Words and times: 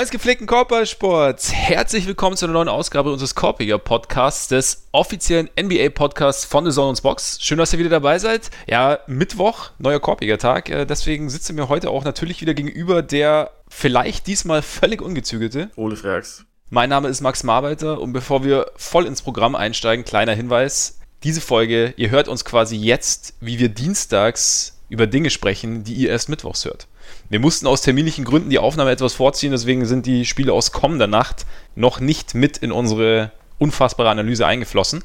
Des 0.00 0.08
gepflegten 0.08 0.46
Korbballsports, 0.46 1.52
herzlich 1.52 2.06
willkommen 2.06 2.34
zu 2.34 2.46
einer 2.46 2.54
neuen 2.54 2.70
Ausgabe 2.70 3.12
unseres 3.12 3.34
Korpiger 3.34 3.76
Podcasts, 3.76 4.48
des 4.48 4.86
offiziellen 4.92 5.50
NBA-Podcasts 5.60 6.46
von 6.46 6.64
The 6.64 6.72
Zone 6.72 6.96
Box. 7.02 7.36
Schön, 7.42 7.58
dass 7.58 7.74
ihr 7.74 7.78
wieder 7.78 7.90
dabei 7.90 8.18
seid. 8.18 8.50
Ja, 8.66 9.00
Mittwoch, 9.06 9.72
neuer 9.78 10.00
Korpiger 10.00 10.38
Tag. 10.38 10.70
Äh, 10.70 10.86
deswegen 10.86 11.28
sitzt 11.28 11.50
ihr 11.50 11.54
mir 11.54 11.68
heute 11.68 11.90
auch 11.90 12.02
natürlich 12.04 12.40
wieder 12.40 12.54
gegenüber 12.54 13.02
der 13.02 13.50
vielleicht 13.68 14.26
diesmal 14.26 14.62
völlig 14.62 15.02
ungezügelte. 15.02 15.70
Ole 15.76 15.96
Frags. 15.96 16.46
Mein 16.70 16.88
Name 16.88 17.08
ist 17.08 17.20
Max 17.20 17.42
Marbeiter 17.42 18.00
und 18.00 18.14
bevor 18.14 18.42
wir 18.42 18.70
voll 18.76 19.04
ins 19.04 19.20
Programm 19.20 19.54
einsteigen, 19.54 20.06
kleiner 20.06 20.32
Hinweis. 20.32 20.98
Diese 21.24 21.42
Folge, 21.42 21.92
ihr 21.98 22.08
hört 22.08 22.28
uns 22.28 22.46
quasi 22.46 22.76
jetzt, 22.76 23.34
wie 23.40 23.58
wir 23.58 23.68
dienstags 23.68 24.79
über 24.90 25.06
Dinge 25.06 25.30
sprechen, 25.30 25.84
die 25.84 25.94
ihr 25.94 26.10
erst 26.10 26.28
mittwochs 26.28 26.64
hört. 26.64 26.88
Wir 27.30 27.40
mussten 27.40 27.66
aus 27.66 27.80
terminlichen 27.80 28.24
Gründen 28.24 28.50
die 28.50 28.58
Aufnahme 28.58 28.90
etwas 28.90 29.14
vorziehen, 29.14 29.52
deswegen 29.52 29.86
sind 29.86 30.04
die 30.04 30.26
Spiele 30.26 30.52
aus 30.52 30.72
kommender 30.72 31.06
Nacht 31.06 31.46
noch 31.76 32.00
nicht 32.00 32.34
mit 32.34 32.58
in 32.58 32.72
unsere 32.72 33.30
unfassbare 33.58 34.10
Analyse 34.10 34.46
eingeflossen. 34.46 35.04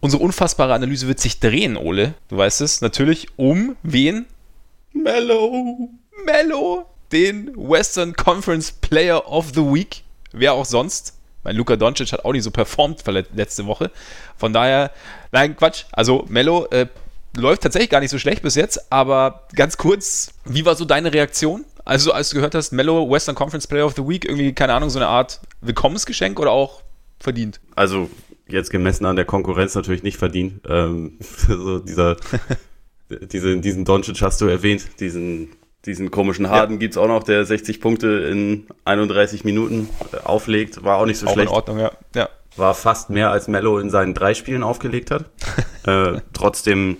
Unsere 0.00 0.22
unfassbare 0.22 0.74
Analyse 0.74 1.08
wird 1.08 1.20
sich 1.20 1.40
drehen, 1.40 1.76
Ole. 1.76 2.14
Du 2.28 2.38
weißt 2.38 2.62
es, 2.62 2.80
natürlich 2.80 3.28
um 3.36 3.76
wen? 3.82 4.26
Mellow. 4.92 5.90
Mellow, 6.24 6.86
den 7.12 7.52
Western 7.54 8.14
Conference 8.14 8.72
Player 8.72 9.30
of 9.30 9.50
the 9.54 9.60
Week. 9.60 10.02
Wer 10.32 10.54
auch 10.54 10.64
sonst. 10.64 11.14
Mein 11.44 11.54
Luka 11.54 11.76
Doncic 11.76 12.12
hat 12.12 12.24
auch 12.24 12.32
nicht 12.32 12.42
so 12.42 12.50
performt 12.50 13.04
letzte 13.34 13.66
Woche. 13.66 13.90
Von 14.36 14.52
daher, 14.52 14.90
nein, 15.30 15.56
Quatsch. 15.56 15.84
Also 15.92 16.24
Mello 16.28 16.66
äh, 16.70 16.86
läuft 17.36 17.62
tatsächlich 17.62 17.90
gar 17.90 18.00
nicht 18.00 18.10
so 18.10 18.18
schlecht 18.18 18.42
bis 18.42 18.54
jetzt, 18.54 18.92
aber 18.92 19.46
ganz 19.54 19.76
kurz, 19.76 20.32
wie 20.44 20.64
war 20.64 20.74
so 20.74 20.84
deine 20.84 21.12
Reaktion? 21.12 21.64
Also, 21.84 22.12
als 22.12 22.30
du 22.30 22.36
gehört 22.36 22.54
hast, 22.54 22.72
Mellow 22.72 23.08
Western 23.08 23.36
Conference 23.36 23.66
Player 23.66 23.86
of 23.86 23.94
the 23.94 24.06
Week, 24.06 24.24
irgendwie, 24.24 24.52
keine 24.52 24.74
Ahnung, 24.74 24.90
so 24.90 24.98
eine 24.98 25.06
Art 25.06 25.40
Willkommensgeschenk 25.60 26.40
oder 26.40 26.50
auch 26.50 26.82
verdient? 27.20 27.60
Also, 27.76 28.10
jetzt 28.48 28.70
gemessen 28.70 29.06
an 29.06 29.16
der 29.16 29.24
Konkurrenz 29.24 29.74
natürlich 29.74 30.02
nicht 30.02 30.16
verdient. 30.16 30.62
Ähm, 30.68 31.18
so 31.48 31.78
dieser, 31.78 32.16
diese, 33.32 33.58
diesen 33.58 33.84
Doncic 33.84 34.20
hast 34.22 34.40
du 34.40 34.46
erwähnt, 34.46 35.00
diesen, 35.00 35.50
diesen 35.84 36.10
komischen 36.10 36.50
Harden 36.50 36.74
ja. 36.74 36.80
gibt's 36.80 36.96
auch 36.96 37.08
noch, 37.08 37.22
der 37.22 37.44
60 37.44 37.80
Punkte 37.80 38.08
in 38.08 38.66
31 38.84 39.44
Minuten 39.44 39.88
äh, 40.12 40.18
auflegt, 40.24 40.82
war 40.82 40.98
auch 40.98 41.06
nicht 41.06 41.18
so 41.18 41.28
auch 41.28 41.34
schlecht. 41.34 41.50
in 41.50 41.54
Ordnung, 41.54 41.78
ja. 41.78 41.92
ja. 42.14 42.28
War 42.56 42.74
fast 42.74 43.10
mehr 43.10 43.30
als 43.30 43.48
Mello 43.48 43.78
in 43.78 43.90
seinen 43.90 44.14
drei 44.14 44.34
Spielen 44.34 44.62
aufgelegt 44.62 45.10
hat. 45.10 45.26
äh, 45.86 46.20
trotzdem 46.32 46.96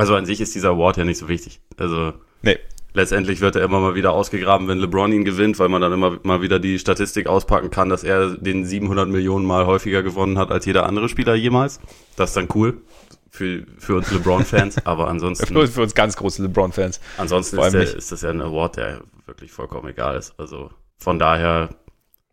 also 0.00 0.14
an 0.14 0.24
sich 0.24 0.40
ist 0.40 0.54
dieser 0.54 0.70
Award 0.70 0.96
ja 0.96 1.04
nicht 1.04 1.18
so 1.18 1.28
wichtig. 1.28 1.60
Also 1.76 2.14
nee. 2.40 2.58
letztendlich 2.94 3.42
wird 3.42 3.54
er 3.54 3.62
immer 3.62 3.80
mal 3.80 3.94
wieder 3.94 4.12
ausgegraben, 4.12 4.66
wenn 4.66 4.78
LeBron 4.78 5.12
ihn 5.12 5.26
gewinnt, 5.26 5.58
weil 5.58 5.68
man 5.68 5.82
dann 5.82 5.92
immer 5.92 6.18
mal 6.22 6.40
wieder 6.40 6.58
die 6.58 6.78
Statistik 6.78 7.26
auspacken 7.26 7.70
kann, 7.70 7.90
dass 7.90 8.02
er 8.02 8.30
den 8.30 8.64
700 8.64 9.10
Millionen 9.10 9.44
Mal 9.44 9.66
häufiger 9.66 10.02
gewonnen 10.02 10.38
hat 10.38 10.50
als 10.50 10.64
jeder 10.64 10.86
andere 10.86 11.10
Spieler 11.10 11.34
jemals. 11.34 11.80
Das 12.16 12.30
ist 12.30 12.36
dann 12.38 12.48
cool 12.54 12.80
für, 13.28 13.66
für 13.78 13.96
uns 13.96 14.10
LeBron-Fans, 14.10 14.78
aber 14.86 15.08
ansonsten. 15.08 15.46
für, 15.46 15.66
für 15.66 15.82
uns 15.82 15.94
ganz 15.94 16.16
große 16.16 16.42
LeBron-Fans. 16.44 16.98
Ansonsten 17.18 17.58
ist, 17.58 17.72
der, 17.74 17.82
ist, 17.82 18.10
das 18.10 18.22
ja 18.22 18.30
ein 18.30 18.40
Award, 18.40 18.78
der 18.78 19.02
wirklich 19.26 19.52
vollkommen 19.52 19.90
egal 19.90 20.16
ist. 20.16 20.32
Also 20.38 20.70
von 20.96 21.18
daher, 21.18 21.68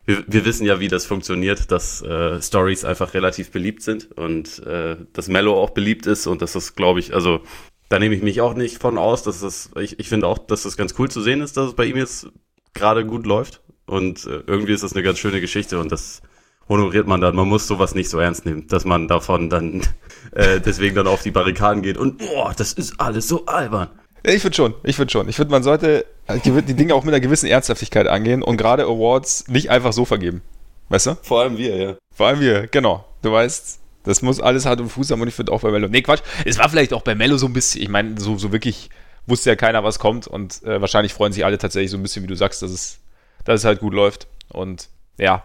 wir, 0.08 0.24
wir 0.26 0.46
wissen 0.46 0.66
ja, 0.66 0.80
wie 0.80 0.88
das 0.88 1.06
funktioniert, 1.06 1.70
dass 1.70 2.02
äh, 2.02 2.42
Stories 2.42 2.86
einfach 2.86 3.14
relativ 3.14 3.52
beliebt 3.52 3.84
sind 3.84 4.10
und 4.18 4.66
äh, 4.66 4.96
dass 5.12 5.28
Mello 5.28 5.62
auch 5.62 5.72
beliebt 5.72 6.08
ist 6.08 6.28
und 6.28 6.42
dass 6.42 6.54
das, 6.54 6.76
glaube 6.76 7.02
ich, 7.02 7.14
also 7.14 7.42
da 7.90 8.00
nehme 8.00 8.16
ich 8.16 8.24
mich 8.24 8.40
auch 8.40 8.54
nicht 8.54 8.82
von 8.82 8.98
aus, 8.98 9.24
dass 9.24 9.42
das, 9.42 9.70
ich, 9.80 10.00
ich 10.00 10.08
finde 10.08 10.28
auch, 10.28 10.38
dass 10.38 10.64
das 10.64 10.78
ganz 10.78 10.96
cool 10.98 11.12
zu 11.12 11.22
sehen 11.22 11.42
ist, 11.42 11.58
dass 11.58 11.68
es 11.68 11.76
bei 11.76 11.86
ihm 11.86 11.98
jetzt 11.98 12.30
gerade 12.74 13.06
gut 13.06 13.26
läuft 13.26 13.62
und 13.86 14.26
äh, 14.26 14.44
irgendwie 14.48 14.72
ist 14.72 14.84
das 14.84 14.94
eine 14.94 15.04
ganz 15.04 15.20
schöne 15.20 15.42
Geschichte 15.42 15.78
und 15.78 15.92
das 15.92 16.22
honoriert 16.70 17.08
man 17.08 17.20
dann. 17.20 17.36
Man 17.36 17.48
muss 17.50 17.68
sowas 17.68 17.94
nicht 17.94 18.10
so 18.10 18.20
ernst 18.20 18.46
nehmen, 18.46 18.68
dass 18.68 18.86
man 18.86 19.10
davon 19.10 19.50
dann 19.50 19.82
äh, 20.32 20.62
deswegen 20.62 20.96
dann 20.96 21.08
auf 21.08 21.22
die 21.22 21.32
Barrikaden 21.32 21.82
geht 21.82 21.98
und 21.98 22.18
boah, 22.18 22.54
das 22.56 22.72
ist 22.72 23.00
alles 23.02 23.28
so 23.28 23.46
albern. 23.46 23.90
Ich 24.24 24.42
finde 24.42 24.56
schon, 24.56 24.74
ich 24.84 24.96
finde 24.96 25.12
schon. 25.12 25.30
Ich 25.30 25.36
finde, 25.36 25.52
man 25.52 25.64
sollte 25.64 26.06
die 26.44 26.74
Dinge 26.74 26.96
auch 26.96 27.04
mit 27.04 27.14
einer 27.14 27.22
gewissen 27.22 27.48
Ernsthaftigkeit 27.48 28.08
angehen 28.08 28.44
und 28.44 28.58
gerade 28.58 28.84
Awards 28.84 29.48
nicht 29.48 29.70
einfach 29.70 29.94
so 29.94 30.06
vergeben. 30.06 30.42
Weißt 30.90 31.08
du? 31.08 31.18
Vor 31.22 31.42
allem 31.42 31.58
wir, 31.58 31.76
ja. 31.76 31.96
Vor 32.14 32.28
allem 32.28 32.40
wir, 32.40 32.68
genau. 32.68 33.06
Du 33.22 33.32
weißt, 33.32 33.80
das 34.04 34.22
muss 34.22 34.40
alles 34.40 34.66
Hand 34.66 34.82
und 34.82 34.90
Fuß 34.90 35.12
haben 35.12 35.22
und 35.22 35.28
ich 35.28 35.34
finde 35.34 35.52
auch 35.52 35.62
bei 35.62 35.72
Mello. 35.72 35.88
Nee, 35.88 36.02
Quatsch. 36.02 36.22
Es 36.46 36.58
war 36.58 36.70
vielleicht 36.70 36.94
auch 36.94 37.02
bei 37.02 37.16
Mello 37.16 37.38
so 37.38 37.46
ein 37.46 37.54
bisschen, 37.54 37.82
ich 37.82 37.90
meine, 37.90 38.20
so, 38.20 38.38
so 38.38 38.52
wirklich 38.52 38.90
wusste 39.26 39.50
ja 39.50 39.56
keiner, 39.56 39.84
was 39.84 40.00
kommt 40.00 40.28
und 40.28 40.64
äh, 40.64 40.80
wahrscheinlich 40.80 41.14
freuen 41.14 41.34
sich 41.34 41.46
alle 41.46 41.58
tatsächlich 41.58 41.92
so 41.92 41.98
ein 41.98 42.04
bisschen, 42.04 42.24
wie 42.24 42.28
du 42.28 42.36
sagst, 42.36 42.62
dass 42.62 42.72
es, 42.72 43.00
dass 43.44 43.62
es 43.62 43.66
halt 43.66 43.80
gut 43.80 43.94
läuft. 43.94 44.28
Und 44.50 44.90
ja. 45.18 45.44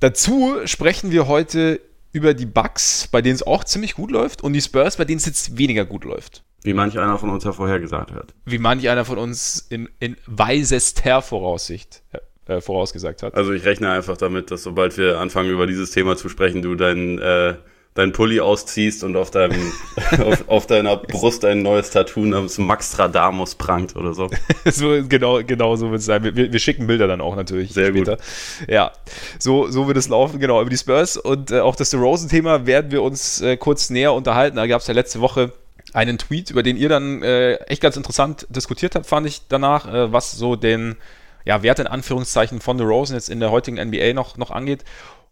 Dazu 0.00 0.58
sprechen 0.66 1.10
wir 1.10 1.26
heute 1.28 1.80
über 2.12 2.34
die 2.34 2.46
Bugs, 2.46 3.08
bei 3.10 3.22
denen 3.22 3.36
es 3.36 3.42
auch 3.42 3.64
ziemlich 3.64 3.94
gut 3.94 4.10
läuft 4.10 4.42
und 4.42 4.52
die 4.52 4.60
Spurs, 4.60 4.96
bei 4.96 5.04
denen 5.04 5.18
es 5.18 5.26
jetzt 5.26 5.56
weniger 5.56 5.86
gut 5.86 6.04
läuft. 6.04 6.42
Wie 6.62 6.74
manch 6.74 6.98
einer 6.98 7.18
von 7.18 7.30
uns 7.30 7.44
ja 7.44 7.52
vorhergesagt 7.52 8.12
hat. 8.12 8.34
Wie 8.44 8.58
manch 8.58 8.88
einer 8.88 9.04
von 9.04 9.18
uns 9.18 9.66
in, 9.68 9.88
in 9.98 10.16
weisester 10.26 11.22
Voraussicht 11.22 12.02
äh, 12.46 12.60
vorausgesagt 12.60 13.22
hat. 13.22 13.34
Also 13.34 13.52
ich 13.52 13.64
rechne 13.64 13.90
einfach 13.90 14.16
damit, 14.16 14.50
dass 14.50 14.62
sobald 14.62 14.96
wir 14.96 15.18
anfangen, 15.18 15.50
über 15.50 15.66
dieses 15.66 15.90
Thema 15.90 16.16
zu 16.16 16.28
sprechen, 16.28 16.62
du 16.62 16.74
dein, 16.74 17.18
äh, 17.18 17.54
dein 17.94 18.12
Pulli 18.12 18.40
ausziehst 18.40 19.04
und 19.04 19.16
auf, 19.16 19.30
deinem, 19.30 19.72
auf, 20.24 20.48
auf 20.48 20.66
deiner 20.66 20.96
Brust 20.96 21.44
ein 21.44 21.62
neues 21.62 21.90
Tattoo 21.90 22.24
namens 22.24 22.58
Max 22.58 22.92
Stradamus 22.92 23.56
prangt 23.56 23.96
oder 23.96 24.14
so. 24.14 24.30
so 24.64 25.02
genau, 25.08 25.42
genau 25.42 25.76
so 25.76 25.90
wird 25.90 26.00
es 26.00 26.06
sein. 26.06 26.22
Wir, 26.22 26.52
wir, 26.52 26.58
schicken 26.58 26.86
Bilder 26.86 27.08
dann 27.08 27.20
auch 27.20 27.34
natürlich 27.34 27.72
Sehr 27.72 27.88
später. 27.88 28.16
Gut. 28.16 28.68
Ja, 28.68 28.92
so, 29.38 29.68
so 29.68 29.86
wird 29.88 29.96
es 29.96 30.08
laufen, 30.08 30.38
genau, 30.38 30.60
über 30.60 30.70
die 30.70 30.78
Spurs. 30.78 31.16
Und 31.16 31.50
äh, 31.50 31.60
auch 31.60 31.76
das 31.76 31.90
DeRozan-Thema 31.90 32.66
werden 32.66 32.90
wir 32.92 33.02
uns 33.02 33.40
äh, 33.40 33.56
kurz 33.56 33.90
näher 33.90 34.12
unterhalten. 34.14 34.56
Da 34.56 34.66
gab 34.66 34.80
es 34.80 34.86
ja 34.86 34.94
letzte 34.94 35.20
Woche 35.20 35.52
einen 35.92 36.18
Tweet, 36.18 36.50
über 36.50 36.62
den 36.62 36.76
ihr 36.76 36.88
dann 36.88 37.22
äh, 37.22 37.54
echt 37.66 37.82
ganz 37.82 37.96
interessant 37.96 38.46
diskutiert 38.50 38.94
habt, 38.94 39.06
fand 39.06 39.26
ich 39.26 39.42
danach, 39.48 39.92
äh, 39.92 40.12
was 40.12 40.32
so 40.32 40.56
den 40.56 40.96
ja, 41.44 41.62
Wert 41.62 41.78
in 41.78 41.86
Anführungszeichen 41.86 42.60
von 42.60 42.78
The 42.78 42.84
Rosen 42.84 43.14
jetzt 43.14 43.28
in 43.28 43.40
der 43.40 43.50
heutigen 43.50 43.76
NBA 43.76 44.12
noch, 44.12 44.36
noch 44.36 44.50
angeht. 44.50 44.84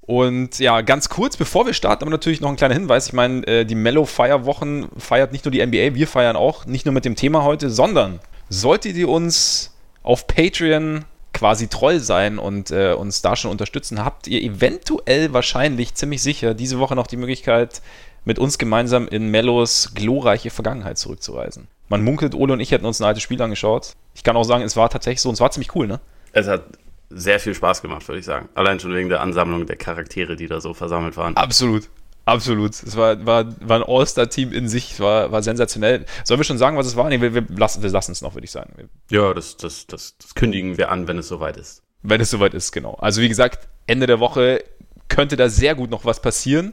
Und 0.03 0.59
ja, 0.59 0.81
ganz 0.81 1.09
kurz, 1.09 1.37
bevor 1.37 1.67
wir 1.67 1.73
starten, 1.73 2.03
aber 2.03 2.11
natürlich 2.11 2.41
noch 2.41 2.49
ein 2.49 2.57
kleiner 2.57 2.75
Hinweis. 2.75 3.09
Ich 3.09 3.13
meine, 3.13 3.47
äh, 3.47 3.65
die 3.65 3.75
Mellow 3.77 4.07
Fire 4.07 4.45
Wochen 4.45 4.89
feiert 4.99 5.33
nicht 5.33 5.45
nur 5.45 5.53
die 5.53 5.65
NBA, 5.65 5.95
wir 5.95 6.09
feiern 6.09 6.37
auch 6.37 6.67
nicht 6.67 6.85
nur 6.85 6.93
mit 6.93 7.05
dem 7.05 7.15
Thema 7.15 7.45
heute, 7.45 7.71
sondern 7.71 8.19
solltet 8.49 8.97
ihr 8.97 9.09
uns 9.09 9.77
auf 10.03 10.27
Patreon 10.27 11.05
quasi 11.33 11.69
treu 11.69 12.01
sein 12.01 12.39
und 12.39 12.71
äh, 12.71 12.93
uns 12.93 13.23
da 13.23 13.37
schon 13.37 13.51
unterstützen, 13.51 14.05
habt 14.05 14.27
ihr 14.27 14.43
eventuell 14.43 15.33
wahrscheinlich 15.33 15.95
ziemlich 15.95 16.23
sicher 16.23 16.55
diese 16.55 16.79
Woche 16.81 16.97
noch 16.97 17.07
die 17.07 17.17
Möglichkeit, 17.17 17.81
mit 18.25 18.39
uns 18.39 18.59
gemeinsam 18.59 19.09
in 19.09 19.29
Mellos 19.31 19.93
glorreiche 19.95 20.51
Vergangenheit 20.51 20.99
zurückzureisen. 20.99 21.69
Man 21.89 22.05
munkelt, 22.05 22.35
Ole 22.35 22.53
und 22.53 22.61
ich 22.61 22.71
hätten 22.71 22.87
uns 22.87 23.01
ein 23.01 23.05
altes 23.05 23.23
Spiel 23.23 23.41
angeschaut. 23.43 23.95
Ich 24.15 24.23
kann 24.23 24.37
auch 24.37 24.45
sagen, 24.45 24.63
es 24.63 24.77
war 24.77 24.91
tatsächlich 24.91 25.21
so 25.21 25.29
und 25.29 25.35
es 25.35 25.41
war 25.41 25.51
ziemlich 25.51 25.75
cool, 25.75 25.87
ne? 25.87 26.01
Es 26.33 26.47
hat 26.47 26.65
sehr 27.11 27.41
viel 27.41 27.55
Spaß 27.55 27.83
gemacht, 27.83 28.07
würde 28.07 28.21
ich 28.21 28.25
sagen. 28.25 28.49
Allein 28.55 28.79
schon 28.79 28.95
wegen 28.95 29.09
der 29.09 29.21
Ansammlung 29.21 29.67
der 29.67 29.77
Charaktere, 29.77 30.37
die 30.37 30.47
da 30.47 30.61
so 30.61 30.75
versammelt 30.75 31.17
waren. 31.17 31.37
Absolut. 31.37 31.89
Absolut. 32.25 32.71
Es 32.75 32.97
war, 32.97 33.27
war, 33.27 33.47
war 33.61 33.81
ein 33.81 33.85
All-Star-Team 33.87 34.53
in 34.53 34.69
sich, 34.69 35.01
war, 35.01 35.33
war 35.33 35.43
sensationell. 35.43 36.05
Sollen 36.23 36.39
wir 36.39 36.45
schon 36.45 36.59
sagen, 36.59 36.77
was 36.77 36.87
es 36.87 36.95
war? 36.95 37.09
Nee, 37.09 37.21
wir, 37.21 37.35
wir 37.35 37.45
lassen 37.57 37.83
wir 37.83 37.93
es 37.93 38.23
noch, 38.23 38.35
würde 38.35 38.45
ich 38.45 38.53
sagen. 38.53 38.89
Ja, 39.11 39.35
das, 39.35 39.57
das, 39.57 39.87
das, 39.89 40.17
das 40.19 40.35
kündigen 40.35 40.79
wir 40.79 40.91
an, 40.91 41.09
wenn 41.09 41.19
es 41.19 41.27
soweit 41.27 41.57
ist. 41.57 41.83
Wenn 42.03 42.21
es 42.21 42.31
soweit 42.31 42.55
ist, 42.55 42.71
genau. 42.73 42.95
Also 43.01 43.21
wie 43.21 43.29
gesagt, 43.29 43.69
Ende 43.87 44.07
der 44.07 44.21
Woche 44.21 44.63
könnte 45.09 45.37
da 45.37 45.49
sehr 45.49 45.75
gut 45.75 45.91
noch 45.91 46.05
was 46.05 46.23
passieren. 46.23 46.73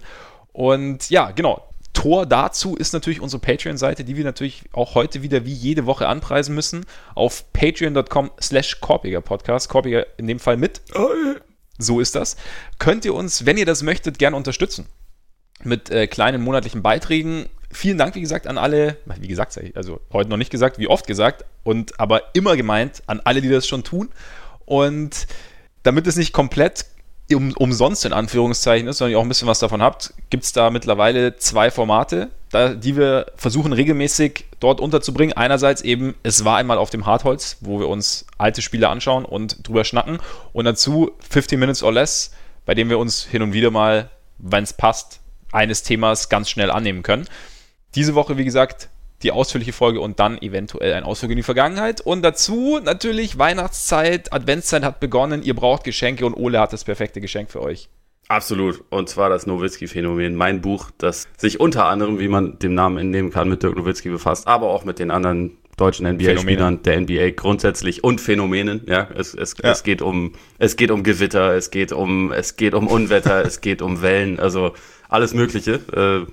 Und 0.58 1.12
ja, 1.12 1.30
genau. 1.30 1.62
Tor 1.94 2.26
dazu 2.26 2.76
ist 2.76 2.92
natürlich 2.92 3.22
unsere 3.22 3.40
Patreon-Seite, 3.40 4.04
die 4.04 4.18
wir 4.18 4.24
natürlich 4.24 4.64
auch 4.74 4.96
heute 4.96 5.22
wieder 5.22 5.46
wie 5.46 5.54
jede 5.54 5.86
Woche 5.86 6.08
anpreisen 6.08 6.56
müssen. 6.56 6.84
Auf 7.14 7.54
patreon.com 7.54 8.32
slash 8.42 8.82
Korpiger 8.82 9.22
Podcast. 9.22 9.70
Korpiger 9.70 10.08
in 10.18 10.26
dem 10.26 10.40
Fall 10.40 10.58
mit. 10.58 10.82
So 11.78 12.00
ist 12.00 12.16
das. 12.16 12.38
Könnt 12.80 13.06
ihr 13.06 13.14
uns, 13.14 13.46
wenn 13.46 13.58
ihr 13.58 13.68
das 13.68 13.84
möchtet, 13.84 14.18
gerne 14.18 14.36
unterstützen. 14.36 14.88
Mit 15.64 15.92
äh, 15.92 16.08
kleinen 16.08 16.42
monatlichen 16.42 16.82
Beiträgen. 16.82 17.46
Vielen 17.72 18.00
Dank, 18.00 18.16
wie 18.16 18.22
gesagt, 18.22 18.48
an 18.48 18.58
alle, 18.58 18.98
wie 19.20 19.28
gesagt, 19.28 19.60
also 19.76 20.00
heute 20.12 20.32
noch 20.32 20.38
nicht 20.38 20.50
gesagt, 20.50 20.80
wie 20.80 20.88
oft 20.88 21.06
gesagt, 21.06 21.46
und 21.64 22.00
aber 22.00 22.34
immer 22.34 22.58
gemeint 22.58 23.04
an 23.06 23.22
alle, 23.24 23.42
die 23.42 23.50
das 23.50 23.68
schon 23.68 23.84
tun. 23.84 24.10
Und 24.66 25.28
damit 25.84 26.08
es 26.08 26.16
nicht 26.16 26.34
komplett 26.34 26.88
um, 27.36 27.54
umsonst 27.58 28.06
in 28.06 28.14
Anführungszeichen 28.14 28.88
ist, 28.88 28.98
sondern 28.98 29.12
ihr 29.12 29.20
auch 29.20 29.24
ein 29.24 29.28
bisschen 29.28 29.48
was 29.48 29.60
davon 29.60 29.82
habt, 29.82 30.14
gibt 30.30 30.44
es 30.44 30.54
da 30.54 30.70
mittlerweile 30.70 31.36
zwei 31.38 31.72
Formate, 31.72 32.30
da, 32.52 32.74
die 32.74 32.96
wir 32.96 33.28
versuchen 33.36 33.74
regelmäßig 33.74 34.46
dort 34.60 34.80
unterzubringen. 34.80 35.36
Einerseits 35.36 35.82
eben, 35.82 36.16
es 36.24 36.46
war 36.46 36.58
einmal 36.58 36.78
auf 36.78 36.90
dem 36.90 37.06
Hartholz, 37.06 37.58
wo 37.62 37.80
wir 37.80 37.90
uns 37.90 38.26
alte 38.38 38.62
Spiele 38.62 38.90
anschauen 38.90 39.26
und 39.26 39.68
drüber 39.68 39.84
schnacken. 39.84 40.20
Und 40.54 40.66
dazu 40.66 41.12
15 41.30 41.60
Minutes 41.60 41.84
or 41.84 41.92
Less, 41.92 42.32
bei 42.66 42.74
dem 42.74 42.90
wir 42.90 43.00
uns 43.00 43.24
hin 43.24 43.42
und 43.42 43.54
wieder 43.54 43.72
mal, 43.72 44.10
wenn 44.38 44.64
es 44.64 44.74
passt, 44.74 45.20
eines 45.52 45.84
Themas 45.84 46.30
ganz 46.30 46.50
schnell 46.50 46.72
annehmen 46.72 47.04
können. 47.04 47.28
Diese 47.96 48.16
Woche, 48.16 48.38
wie 48.38 48.46
gesagt, 48.46 48.90
die 49.24 49.32
ausführliche 49.32 49.74
Folge 49.74 50.00
und 50.00 50.20
dann 50.20 50.42
eventuell 50.42 50.94
ein 50.94 51.04
Ausflug 51.04 51.32
in 51.32 51.38
die 51.38 51.44
Vergangenheit. 51.44 52.02
Und 52.02 52.22
dazu 52.22 52.80
natürlich 52.84 53.38
Weihnachtszeit, 53.38 54.32
Adventszeit 54.32 54.84
hat 54.84 55.00
begonnen, 55.00 55.44
ihr 55.44 55.56
braucht 55.56 55.84
Geschenke 55.84 56.26
und 56.26 56.36
Ole 56.36 56.60
hat 56.60 56.74
das 56.74 56.84
perfekte 56.84 57.22
Geschenk 57.22 57.50
für 57.50 57.62
euch. 57.62 57.90
Absolut. 58.28 58.84
Und 58.90 59.10
zwar 59.10 59.30
das 59.30 59.48
Nowitzki-Phänomen. 59.48 60.36
Mein 60.36 60.62
Buch, 60.62 60.92
das 60.98 61.28
sich 61.38 61.60
unter 61.60 61.86
anderem, 61.86 62.20
wie 62.20 62.28
man 62.28 62.60
dem 62.60 62.74
Namen 62.74 62.98
entnehmen 62.98 63.32
kann, 63.32 63.48
mit 63.50 63.64
Dirk 63.64 63.78
Nowitzki 63.78 64.10
befasst, 64.10 64.48
aber 64.48 64.68
auch 64.68 64.84
mit 64.84 65.00
den 65.00 65.12
anderen 65.12 65.58
deutschen 65.78 66.08
NBA-Spielern, 66.08 66.82
der 66.84 67.02
NBA 67.02 67.30
grundsätzlich 67.32 68.04
und 68.04 68.20
Phänomenen. 68.20 68.82
Ja, 68.88 69.08
es, 69.16 69.34
es, 69.34 69.56
ja. 69.62 69.72
es 69.72 69.84
geht 69.84 70.02
um, 70.02 70.34
es 70.58 70.76
geht 70.76 70.92
um 70.92 71.04
Gewitter, 71.04 71.56
es 71.56 71.72
geht 71.72 71.92
um, 71.92 72.32
es 72.32 72.58
geht 72.58 72.74
um 72.74 72.88
Unwetter, 72.88 73.42
es 73.46 73.62
geht 73.62 73.82
um 73.82 74.02
Wellen, 74.02 74.40
also 74.40 74.74
alles 75.08 75.34
Mögliche. 75.34 75.76
Äh, 76.28 76.32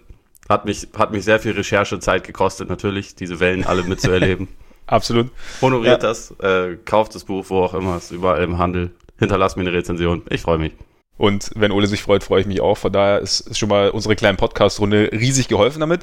hat 0.49 0.65
mich, 0.65 0.89
hat 0.97 1.13
mich 1.13 1.25
sehr 1.25 1.41
viel 1.41 1.53
Recherchezeit 1.53 2.25
gekostet, 2.25 2.69
natürlich, 2.69 3.15
diese 3.15 3.41
Wellen 3.41 3.65
alle 3.65 3.83
mitzuerleben. 3.83 4.49
Absolut. 4.87 5.31
Honoriert 5.63 6.03
ja. 6.03 6.09
das, 6.09 6.33
äh, 6.43 6.77
kauft 6.85 7.15
das 7.15 7.25
Buch, 7.25 7.47
wo 7.49 7.63
auch 7.63 7.75
immer, 7.75 7.97
ist 7.97 8.11
überall 8.11 8.43
im 8.43 8.59
Handel. 8.59 8.91
Hinterlasst 9.19 9.57
mir 9.57 9.63
eine 9.63 9.73
Rezension. 9.73 10.23
Ich 10.29 10.43
freue 10.43 10.59
mich. 10.59 10.73
Und 11.17 11.51
wenn 11.55 11.71
Ole 11.71 11.87
sich 11.87 12.03
freut, 12.03 12.25
freue 12.25 12.41
ich 12.41 12.47
mich 12.47 12.61
auch. 12.61 12.77
Von 12.77 12.93
daher 12.93 13.21
ist, 13.21 13.41
ist 13.41 13.59
schon 13.59 13.69
mal 13.69 13.91
unsere 13.91 14.17
kleine 14.17 14.37
Podcast-Runde 14.37 15.11
riesig 15.13 15.49
geholfen 15.49 15.81
damit. 15.81 16.01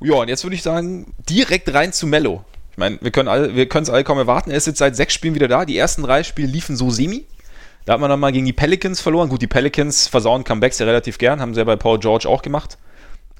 Ja, 0.00 0.14
und 0.14 0.28
jetzt 0.28 0.42
würde 0.42 0.56
ich 0.56 0.62
sagen, 0.62 1.14
direkt 1.28 1.72
rein 1.72 1.92
zu 1.92 2.06
Mello. 2.06 2.44
Ich 2.72 2.78
meine, 2.78 2.98
wir 3.00 3.10
können 3.10 3.28
alle, 3.28 3.54
wir 3.54 3.68
können 3.68 3.84
es 3.84 3.90
alle 3.90 4.04
kaum 4.04 4.18
erwarten. 4.18 4.50
Er 4.50 4.56
ist 4.56 4.66
jetzt 4.66 4.78
seit 4.78 4.96
sechs 4.96 5.14
Spielen 5.14 5.34
wieder 5.34 5.48
da. 5.48 5.64
Die 5.64 5.78
ersten 5.78 6.02
drei 6.02 6.22
Spiele 6.22 6.48
liefen 6.48 6.76
so 6.76 6.90
semi. 6.90 7.24
Da 7.86 7.94
hat 7.94 8.00
man 8.00 8.10
dann 8.10 8.20
mal 8.20 8.32
gegen 8.32 8.44
die 8.44 8.52
Pelicans 8.52 9.00
verloren. 9.00 9.28
Gut, 9.28 9.40
die 9.40 9.46
Pelicans 9.46 10.08
versauen 10.08 10.44
Comebacks 10.44 10.78
ja 10.78 10.86
relativ 10.86 11.18
gern, 11.18 11.40
haben 11.40 11.54
sie 11.54 11.60
ja 11.60 11.64
bei 11.64 11.76
Paul 11.76 11.98
George 11.98 12.28
auch 12.28 12.42
gemacht. 12.42 12.76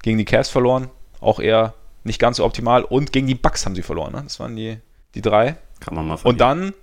Gegen 0.01 0.17
die 0.17 0.25
Cavs 0.25 0.49
verloren, 0.49 0.89
auch 1.19 1.39
eher 1.39 1.73
nicht 2.03 2.19
ganz 2.19 2.37
so 2.37 2.45
optimal. 2.45 2.83
Und 2.83 3.11
gegen 3.11 3.27
die 3.27 3.35
Bucks 3.35 3.65
haben 3.65 3.75
sie 3.75 3.81
verloren. 3.81 4.13
Ne? 4.13 4.21
Das 4.23 4.39
waren 4.39 4.55
die, 4.55 4.77
die 5.15 5.21
drei. 5.21 5.57
Kann 5.79 5.95
man 5.95 6.07
mal 6.07 6.17
verlieren. 6.17 6.33
Und 6.33 6.41
dann 6.41 6.73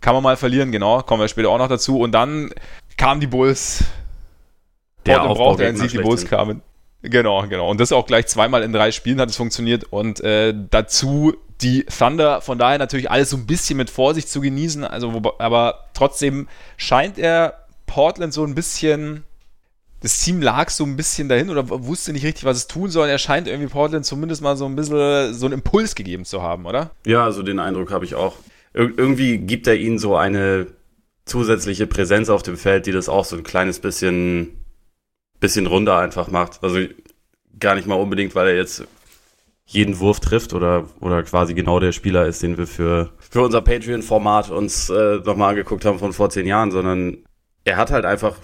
kann 0.00 0.14
man 0.14 0.22
mal 0.22 0.36
verlieren, 0.36 0.72
genau. 0.72 1.02
Kommen 1.02 1.22
wir 1.22 1.28
später 1.28 1.48
auch 1.48 1.58
noch 1.58 1.68
dazu. 1.68 1.98
Und 2.00 2.12
dann 2.12 2.50
kamen 2.96 3.20
die 3.20 3.26
Bulls. 3.26 3.84
Der 5.04 5.16
Portland 5.18 5.38
brauchte 5.38 5.66
einen 5.66 5.76
Sieg, 5.76 5.90
die 5.90 5.98
Bulls 5.98 6.26
kamen. 6.26 6.62
Genau, 7.02 7.46
genau. 7.46 7.70
Und 7.70 7.80
das 7.80 7.92
auch 7.92 8.06
gleich 8.06 8.26
zweimal 8.26 8.62
in 8.62 8.72
drei 8.72 8.90
Spielen 8.90 9.20
hat 9.20 9.30
es 9.30 9.36
funktioniert. 9.36 9.84
Und 9.84 10.20
äh, 10.20 10.54
dazu 10.70 11.34
die 11.60 11.84
Thunder, 11.84 12.40
von 12.40 12.58
daher 12.58 12.78
natürlich 12.78 13.10
alles 13.10 13.30
so 13.30 13.36
ein 13.36 13.46
bisschen 13.46 13.76
mit 13.76 13.90
Vorsicht 13.90 14.28
zu 14.28 14.40
genießen. 14.40 14.84
Also, 14.84 15.22
aber 15.38 15.86
trotzdem 15.94 16.48
scheint 16.76 17.18
er 17.18 17.66
Portland 17.86 18.32
so 18.32 18.44
ein 18.44 18.54
bisschen. 18.54 19.24
Das 20.00 20.22
Team 20.22 20.42
lag 20.42 20.68
so 20.70 20.84
ein 20.84 20.96
bisschen 20.96 21.28
dahin 21.28 21.50
oder 21.50 21.68
wusste 21.68 22.12
nicht 22.12 22.24
richtig, 22.24 22.44
was 22.44 22.58
es 22.58 22.66
tun 22.66 22.90
soll. 22.90 23.08
Er 23.08 23.18
scheint 23.18 23.48
irgendwie 23.48 23.68
Portland 23.68 24.04
zumindest 24.04 24.42
mal 24.42 24.56
so 24.56 24.66
ein 24.66 24.76
bisschen 24.76 25.32
so 25.34 25.46
einen 25.46 25.54
Impuls 25.54 25.94
gegeben 25.94 26.24
zu 26.24 26.42
haben, 26.42 26.66
oder? 26.66 26.90
Ja, 27.06 27.24
also 27.24 27.42
den 27.42 27.58
Eindruck 27.58 27.90
habe 27.90 28.04
ich 28.04 28.14
auch. 28.14 28.36
Ir 28.74 28.92
irgendwie 28.96 29.38
gibt 29.38 29.66
er 29.66 29.76
ihnen 29.76 29.98
so 29.98 30.16
eine 30.16 30.66
zusätzliche 31.24 31.86
Präsenz 31.86 32.28
auf 32.28 32.42
dem 32.42 32.56
Feld, 32.56 32.86
die 32.86 32.92
das 32.92 33.08
auch 33.08 33.24
so 33.24 33.36
ein 33.36 33.42
kleines 33.42 33.80
bisschen, 33.80 34.58
bisschen 35.40 35.66
runder 35.66 35.98
einfach 35.98 36.28
macht. 36.28 36.62
Also 36.62 36.80
gar 37.58 37.74
nicht 37.74 37.86
mal 37.86 37.96
unbedingt, 37.96 38.34
weil 38.34 38.48
er 38.48 38.56
jetzt 38.56 38.84
jeden 39.66 39.98
Wurf 39.98 40.20
trifft 40.20 40.54
oder, 40.54 40.88
oder 41.00 41.24
quasi 41.24 41.54
genau 41.54 41.80
der 41.80 41.92
Spieler 41.92 42.26
ist, 42.26 42.42
den 42.42 42.56
wir 42.56 42.68
für, 42.68 43.10
für 43.18 43.42
unser 43.42 43.60
Patreon-Format 43.60 44.50
uns 44.50 44.88
äh, 44.88 45.16
nochmal 45.24 45.50
angeguckt 45.50 45.84
haben 45.84 45.98
von 45.98 46.12
vor 46.12 46.30
zehn 46.30 46.46
Jahren, 46.46 46.70
sondern 46.70 47.18
er 47.64 47.76
hat 47.76 47.90
halt 47.90 48.04
einfach 48.04 48.36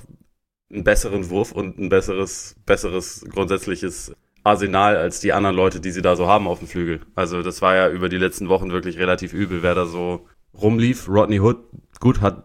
einen 0.73 0.85
besseren 0.85 1.29
Wurf 1.31 1.53
und 1.53 1.79
ein 1.79 1.89
besseres, 1.89 2.57
besseres 2.65 3.25
grundsätzliches 3.29 4.13
Arsenal 4.45 4.97
als 4.97 5.21
die 5.21 5.33
anderen 5.33 5.55
Leute, 5.55 5.81
die 5.81 5.91
sie 5.91 6.03
da 6.03 6.17
so 6.17 6.27
haben 6.27 6.49
auf 6.49 6.59
dem 6.59 6.69
Flügel. 6.69 7.01
Also 7.15 7.43
das 7.43 7.63
war 7.63 7.77
ja 7.77 7.89
über 7.89 8.09
die 8.09 8.17
letzten 8.17 8.49
Wochen 8.49 8.73
wirklich 8.73 8.99
relativ 8.99 9.33
übel, 9.33 9.63
wer 9.63 9.75
da 9.75 9.87
so 9.87 10.27
rumlief. 10.61 11.09
Rodney 11.09 11.41
Hood, 11.41 11.59
gut, 12.01 12.21
hat, 12.21 12.45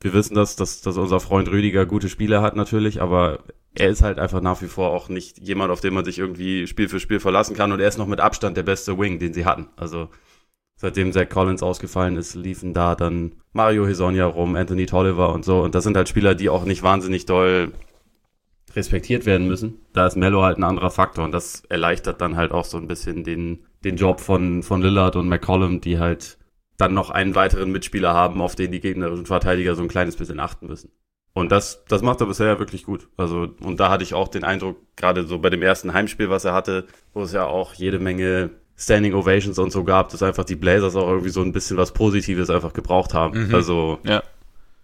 wir 0.00 0.12
wissen 0.12 0.34
das, 0.34 0.56
dass, 0.56 0.82
dass 0.82 0.96
unser 0.96 1.20
Freund 1.20 1.48
Rüdiger 1.48 1.86
gute 1.86 2.08
Spiele 2.08 2.42
hat 2.42 2.56
natürlich, 2.56 3.02
aber 3.02 3.40
er 3.74 3.90
ist 3.90 4.02
halt 4.02 4.18
einfach 4.18 4.40
nach 4.40 4.62
wie 4.62 4.68
vor 4.68 4.90
auch 4.90 5.08
nicht 5.08 5.38
jemand, 5.38 5.70
auf 5.70 5.80
den 5.80 5.94
man 5.94 6.04
sich 6.04 6.18
irgendwie 6.18 6.66
Spiel 6.66 6.88
für 6.88 7.00
Spiel 7.00 7.20
verlassen 7.20 7.56
kann. 7.56 7.72
Und 7.72 7.80
er 7.80 7.88
ist 7.88 7.98
noch 7.98 8.06
mit 8.06 8.20
Abstand 8.20 8.56
der 8.56 8.62
beste 8.62 8.98
Wing, 8.98 9.18
den 9.18 9.34
sie 9.34 9.44
hatten. 9.44 9.68
Also 9.76 10.08
seitdem 10.76 11.12
Zach 11.12 11.28
Collins 11.28 11.62
ausgefallen 11.62 12.16
ist, 12.16 12.34
liefen 12.34 12.74
da 12.74 12.94
dann 12.94 13.32
Mario 13.52 13.86
Hesonia 13.86 14.26
rum, 14.26 14.54
Anthony 14.56 14.86
Tolliver 14.86 15.32
und 15.32 15.44
so. 15.44 15.62
Und 15.62 15.74
das 15.74 15.84
sind 15.84 15.96
halt 15.96 16.08
Spieler, 16.08 16.34
die 16.34 16.48
auch 16.48 16.64
nicht 16.64 16.82
wahnsinnig 16.82 17.26
doll 17.26 17.72
respektiert 18.74 19.24
werden 19.24 19.48
müssen. 19.48 19.80
Da 19.94 20.06
ist 20.06 20.16
Mello 20.16 20.42
halt 20.42 20.58
ein 20.58 20.64
anderer 20.64 20.90
Faktor 20.90 21.24
und 21.24 21.32
das 21.32 21.64
erleichtert 21.70 22.20
dann 22.20 22.36
halt 22.36 22.52
auch 22.52 22.66
so 22.66 22.76
ein 22.76 22.86
bisschen 22.86 23.24
den, 23.24 23.64
den 23.84 23.96
Job 23.96 24.20
von, 24.20 24.62
von 24.62 24.82
Lillard 24.82 25.16
und 25.16 25.28
McCollum, 25.28 25.80
die 25.80 25.98
halt 25.98 26.38
dann 26.76 26.92
noch 26.92 27.08
einen 27.08 27.34
weiteren 27.34 27.72
Mitspieler 27.72 28.12
haben, 28.12 28.42
auf 28.42 28.54
den 28.54 28.70
die 28.70 28.80
gegnerischen 28.80 29.24
Verteidiger 29.24 29.74
so 29.74 29.82
ein 29.82 29.88
kleines 29.88 30.16
bisschen 30.16 30.40
achten 30.40 30.66
müssen. 30.66 30.90
Und 31.32 31.52
das, 31.52 31.84
das 31.86 32.02
macht 32.02 32.20
er 32.20 32.26
bisher 32.26 32.58
wirklich 32.58 32.84
gut. 32.84 33.08
Also, 33.16 33.48
und 33.60 33.80
da 33.80 33.90
hatte 33.90 34.02
ich 34.02 34.14
auch 34.14 34.28
den 34.28 34.44
Eindruck, 34.44 34.78
gerade 34.96 35.26
so 35.26 35.38
bei 35.38 35.50
dem 35.50 35.62
ersten 35.62 35.92
Heimspiel, 35.92 36.30
was 36.30 36.44
er 36.44 36.54
hatte, 36.54 36.86
wo 37.12 37.22
es 37.22 37.32
ja 37.32 37.46
auch 37.46 37.74
jede 37.74 37.98
Menge 37.98 38.50
Standing 38.78 39.14
Ovations 39.14 39.58
und 39.58 39.70
so 39.70 39.84
gab, 39.84 40.10
dass 40.10 40.22
einfach 40.22 40.44
die 40.44 40.56
Blazers 40.56 40.96
auch 40.96 41.08
irgendwie 41.08 41.30
so 41.30 41.40
ein 41.40 41.52
bisschen 41.52 41.76
was 41.76 41.92
Positives 41.92 42.50
einfach 42.50 42.72
gebraucht 42.72 43.14
haben. 43.14 43.48
Mhm. 43.48 43.54
Also, 43.54 43.98
ja. 44.04 44.22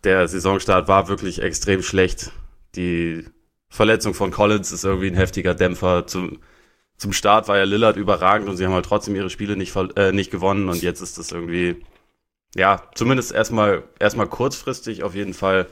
der 0.04 0.26
Saisonstart 0.28 0.88
war 0.88 1.08
wirklich 1.08 1.42
extrem 1.42 1.82
schlecht. 1.82 2.32
Die 2.74 3.24
Verletzung 3.68 4.14
von 4.14 4.30
Collins 4.30 4.72
ist 4.72 4.84
irgendwie 4.84 5.08
ein 5.08 5.14
heftiger 5.14 5.54
Dämpfer. 5.54 6.06
Zum, 6.06 6.38
zum 6.96 7.12
Start 7.12 7.48
war 7.48 7.58
ja 7.58 7.64
Lillard 7.64 7.96
überragend 7.96 8.48
und 8.48 8.56
sie 8.56 8.64
haben 8.64 8.72
halt 8.72 8.86
trotzdem 8.86 9.14
ihre 9.14 9.30
Spiele 9.30 9.56
nicht, 9.56 9.74
äh, 9.96 10.12
nicht 10.12 10.30
gewonnen 10.30 10.68
und 10.68 10.80
jetzt 10.82 11.02
ist 11.02 11.18
das 11.18 11.30
irgendwie, 11.30 11.76
ja, 12.54 12.82
zumindest 12.94 13.32
erstmal, 13.32 13.82
erstmal 13.98 14.26
kurzfristig 14.26 15.02
auf 15.02 15.14
jeden 15.14 15.34
Fall 15.34 15.66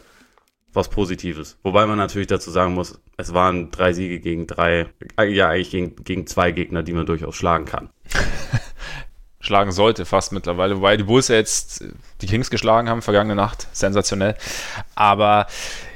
was 0.72 0.88
Positives. 0.88 1.58
Wobei 1.62 1.86
man 1.86 1.98
natürlich 1.98 2.28
dazu 2.28 2.50
sagen 2.50 2.74
muss, 2.74 3.00
es 3.16 3.34
waren 3.34 3.70
drei 3.70 3.92
Siege 3.92 4.20
gegen 4.20 4.46
drei, 4.46 4.86
äh, 5.18 5.26
ja 5.26 5.48
eigentlich 5.48 5.70
gegen, 5.70 5.96
gegen 6.04 6.26
zwei 6.26 6.52
Gegner, 6.52 6.82
die 6.82 6.92
man 6.92 7.06
durchaus 7.06 7.36
schlagen 7.36 7.64
kann. 7.64 7.90
schlagen 9.40 9.72
sollte 9.72 10.04
fast 10.04 10.32
mittlerweile, 10.32 10.76
wobei 10.76 10.96
die 10.96 11.04
Bulls 11.04 11.28
ja 11.28 11.36
jetzt 11.36 11.84
die 12.20 12.26
Kings 12.26 12.50
geschlagen 12.50 12.88
haben 12.88 13.02
vergangene 13.02 13.34
Nacht, 13.34 13.68
sensationell. 13.72 14.36
Aber 14.94 15.46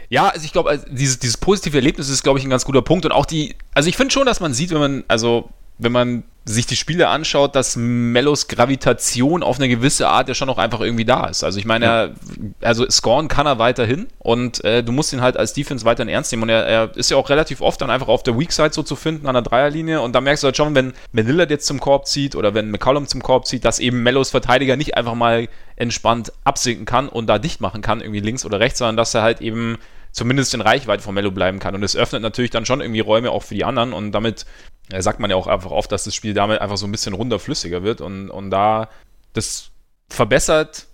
ja, 0.09 0.29
also 0.29 0.45
ich 0.45 0.53
glaube, 0.53 0.71
also 0.71 0.87
dieses, 0.91 1.19
dieses 1.19 1.37
positive 1.37 1.77
Erlebnis 1.77 2.09
ist, 2.09 2.23
glaube 2.23 2.39
ich, 2.39 2.45
ein 2.45 2.51
ganz 2.51 2.65
guter 2.65 2.83
Punkt 2.83 3.05
und 3.05 3.13
auch 3.13 3.27
die, 3.27 3.57
also 3.75 3.89
ich 3.89 3.97
finde 3.97 4.13
schon, 4.13 4.27
dass 4.27 4.41
man 4.41 4.55
sieht, 4.55 4.71
wenn 4.71 4.79
man, 4.79 5.05
also 5.09 5.51
wenn 5.79 5.93
man 5.93 6.25
sich 6.47 6.67
die 6.67 6.77
Spiele 6.77 7.09
anschaut, 7.09 7.55
dass 7.55 7.75
Mellos 7.77 8.49
Gravitation 8.49 9.43
auf 9.43 9.57
eine 9.57 9.69
gewisse 9.69 10.09
Art 10.09 10.29
ja 10.29 10.35
schon 10.35 10.47
noch 10.47 10.59
einfach 10.59 10.81
irgendwie 10.81 11.07
da 11.07 11.27
ist. 11.27 11.43
Also 11.43 11.59
ich 11.59 11.65
meine, 11.65 11.87
er, 11.87 12.11
also 12.61 12.89
scoren 12.91 13.29
kann 13.29 13.47
er 13.47 13.59
weiterhin 13.59 14.09
und 14.19 14.63
äh, 14.63 14.83
du 14.83 14.93
musst 14.93 15.15
ihn 15.15 15.23
halt 15.23 15.39
als 15.39 15.55
Defense 15.55 15.87
weiterhin 15.87 16.13
ernst 16.13 16.33
nehmen. 16.33 16.43
Und 16.43 16.49
er, 16.51 16.67
er, 16.67 16.97
ist 16.97 17.11
ja 17.11 17.17
auch 17.17 17.31
relativ 17.31 17.63
oft 17.63 17.81
dann 17.81 17.91
einfach 17.91 18.09
auf 18.09 18.23
der 18.23 18.39
Weak 18.39 18.53
Side 18.53 18.75
so 18.75 18.83
zu 18.83 18.95
finden 18.95 19.27
an 19.27 19.35
der 19.35 19.43
Dreierlinie. 19.43 20.03
Und 20.03 20.13
da 20.15 20.21
merkst 20.21 20.43
du 20.43 20.47
halt 20.47 20.57
schon, 20.57 20.75
wenn, 20.75 20.93
wenn 21.13 21.27
Lillard 21.27 21.51
jetzt 21.51 21.67
zum 21.67 21.81
Korb 21.81 22.07
zieht 22.07 22.37
oder 22.37 22.53
wenn 22.53 22.71
McCollum 22.71 23.07
zum 23.07 23.23
Korb 23.23 23.47
zieht, 23.47 23.65
dass 23.65 23.79
eben 23.79 24.03
Mellos 24.03 24.31
Verteidiger 24.31 24.77
nicht 24.77 24.99
einfach 24.99 25.15
mal 25.15 25.49
entspannt 25.77 26.31
absinken 26.45 26.85
kann 26.85 27.09
und 27.09 27.27
da 27.27 27.39
dicht 27.39 27.63
machen 27.63 27.81
kann, 27.81 28.03
irgendwie 28.03 28.21
links 28.21 28.45
oder 28.45 28.61
rechts, 28.61 28.81
sondern 28.81 28.99
dass 28.99 29.15
er 29.15 29.23
halt 29.23 29.41
eben 29.41 29.79
zumindest 30.15 30.55
in 30.55 30.61
Reichweite 30.61 31.03
von 31.03 31.15
Mello 31.15 31.33
bleiben 31.33 31.59
kann. 31.59 31.75
Und 31.75 31.83
es 31.83 31.97
öffnet 31.97 32.23
natürlich 32.23 32.51
dann 32.51 32.65
schon 32.65 32.81
irgendwie 32.81 33.01
Räume 33.01 33.31
auch 33.31 33.43
für 33.43 33.55
die 33.55 33.65
anderen 33.65 33.93
und 33.93 34.13
damit 34.13 34.47
ja, 34.91 35.03
sagt 35.03 35.19
man 35.21 35.29
ja 35.29 35.37
auch 35.37 35.49
einfach 35.49 35.73
oft, 35.73 35.91
dass 35.93 36.05
das 36.05 36.15
Spiel 36.15 36.35
damit 36.35 36.61
einfach 36.61 36.77
so 36.77 36.87
ein 36.87 36.93
bisschen 36.93 37.15
runterflüssiger 37.15 37.83
wird 37.83 38.01
und, 38.01 38.31
und 38.31 38.51
da 38.51 38.89
das 39.33 39.71
verbessert 40.09 40.87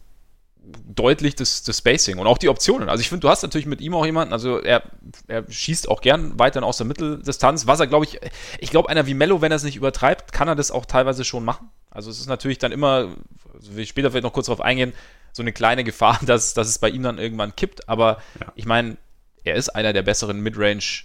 deutlich 0.87 1.35
das, 1.35 1.63
das 1.63 1.79
Spacing 1.79 2.19
und 2.19 2.27
auch 2.27 2.39
die 2.39 2.49
Optionen. 2.49 2.89
Also 2.89 3.01
ich 3.01 3.09
finde, 3.09 3.21
du 3.21 3.29
hast 3.29 3.43
natürlich 3.43 3.67
mit 3.67 3.81
ihm 3.81 3.95
auch 3.95 4.07
jemanden, 4.07 4.33
also 4.33 4.59
er, 4.59 4.83
er 5.27 5.51
schießt 5.51 5.89
auch 5.89 6.01
gern 6.01 6.39
weiterhin 6.39 6.65
aus 6.65 6.79
der 6.79 6.87
Mitteldistanz, 6.87 7.67
was 7.67 7.81
er, 7.81 7.87
glaube 7.87 8.05
ich, 8.05 8.21
ich 8.59 8.71
glaube, 8.71 8.89
einer 8.89 9.07
wie 9.07 9.15
Mello, 9.15 9.41
wenn 9.41 9.53
er 9.53 9.57
es 9.57 9.65
nicht 9.65 9.77
übertreibt, 9.77 10.33
kann 10.33 10.49
er 10.49 10.55
das 10.55 10.71
auch 10.71 10.87
teilweise 10.87 11.25
schon 11.25 11.45
machen. 11.45 11.71
Also 11.91 12.11
es 12.11 12.21
ist 12.21 12.29
natürlich 12.29 12.59
dann 12.59 12.73
immer, 12.73 13.09
also 13.53 13.75
will 13.75 13.83
ich 13.83 13.89
später 13.89 14.11
vielleicht 14.11 14.25
noch 14.25 14.33
kurz 14.33 14.47
darauf 14.47 14.61
eingehen, 14.61 14.93
so 15.33 15.43
eine 15.43 15.53
kleine 15.53 15.85
Gefahr, 15.85 16.21
dass, 16.27 16.55
dass 16.55 16.69
es 16.69 16.79
bei 16.79 16.89
ihm 16.89 17.03
dann 17.03 17.19
irgendwann 17.19 17.57
kippt, 17.57 17.89
aber 17.89 18.23
ja. 18.41 18.53
ich 18.55 18.67
meine, 18.67 18.97
er 19.45 19.55
ist 19.55 19.71
einer 19.71 19.93
der 19.93 20.03
besseren 20.03 20.41
Midrange 20.41 21.05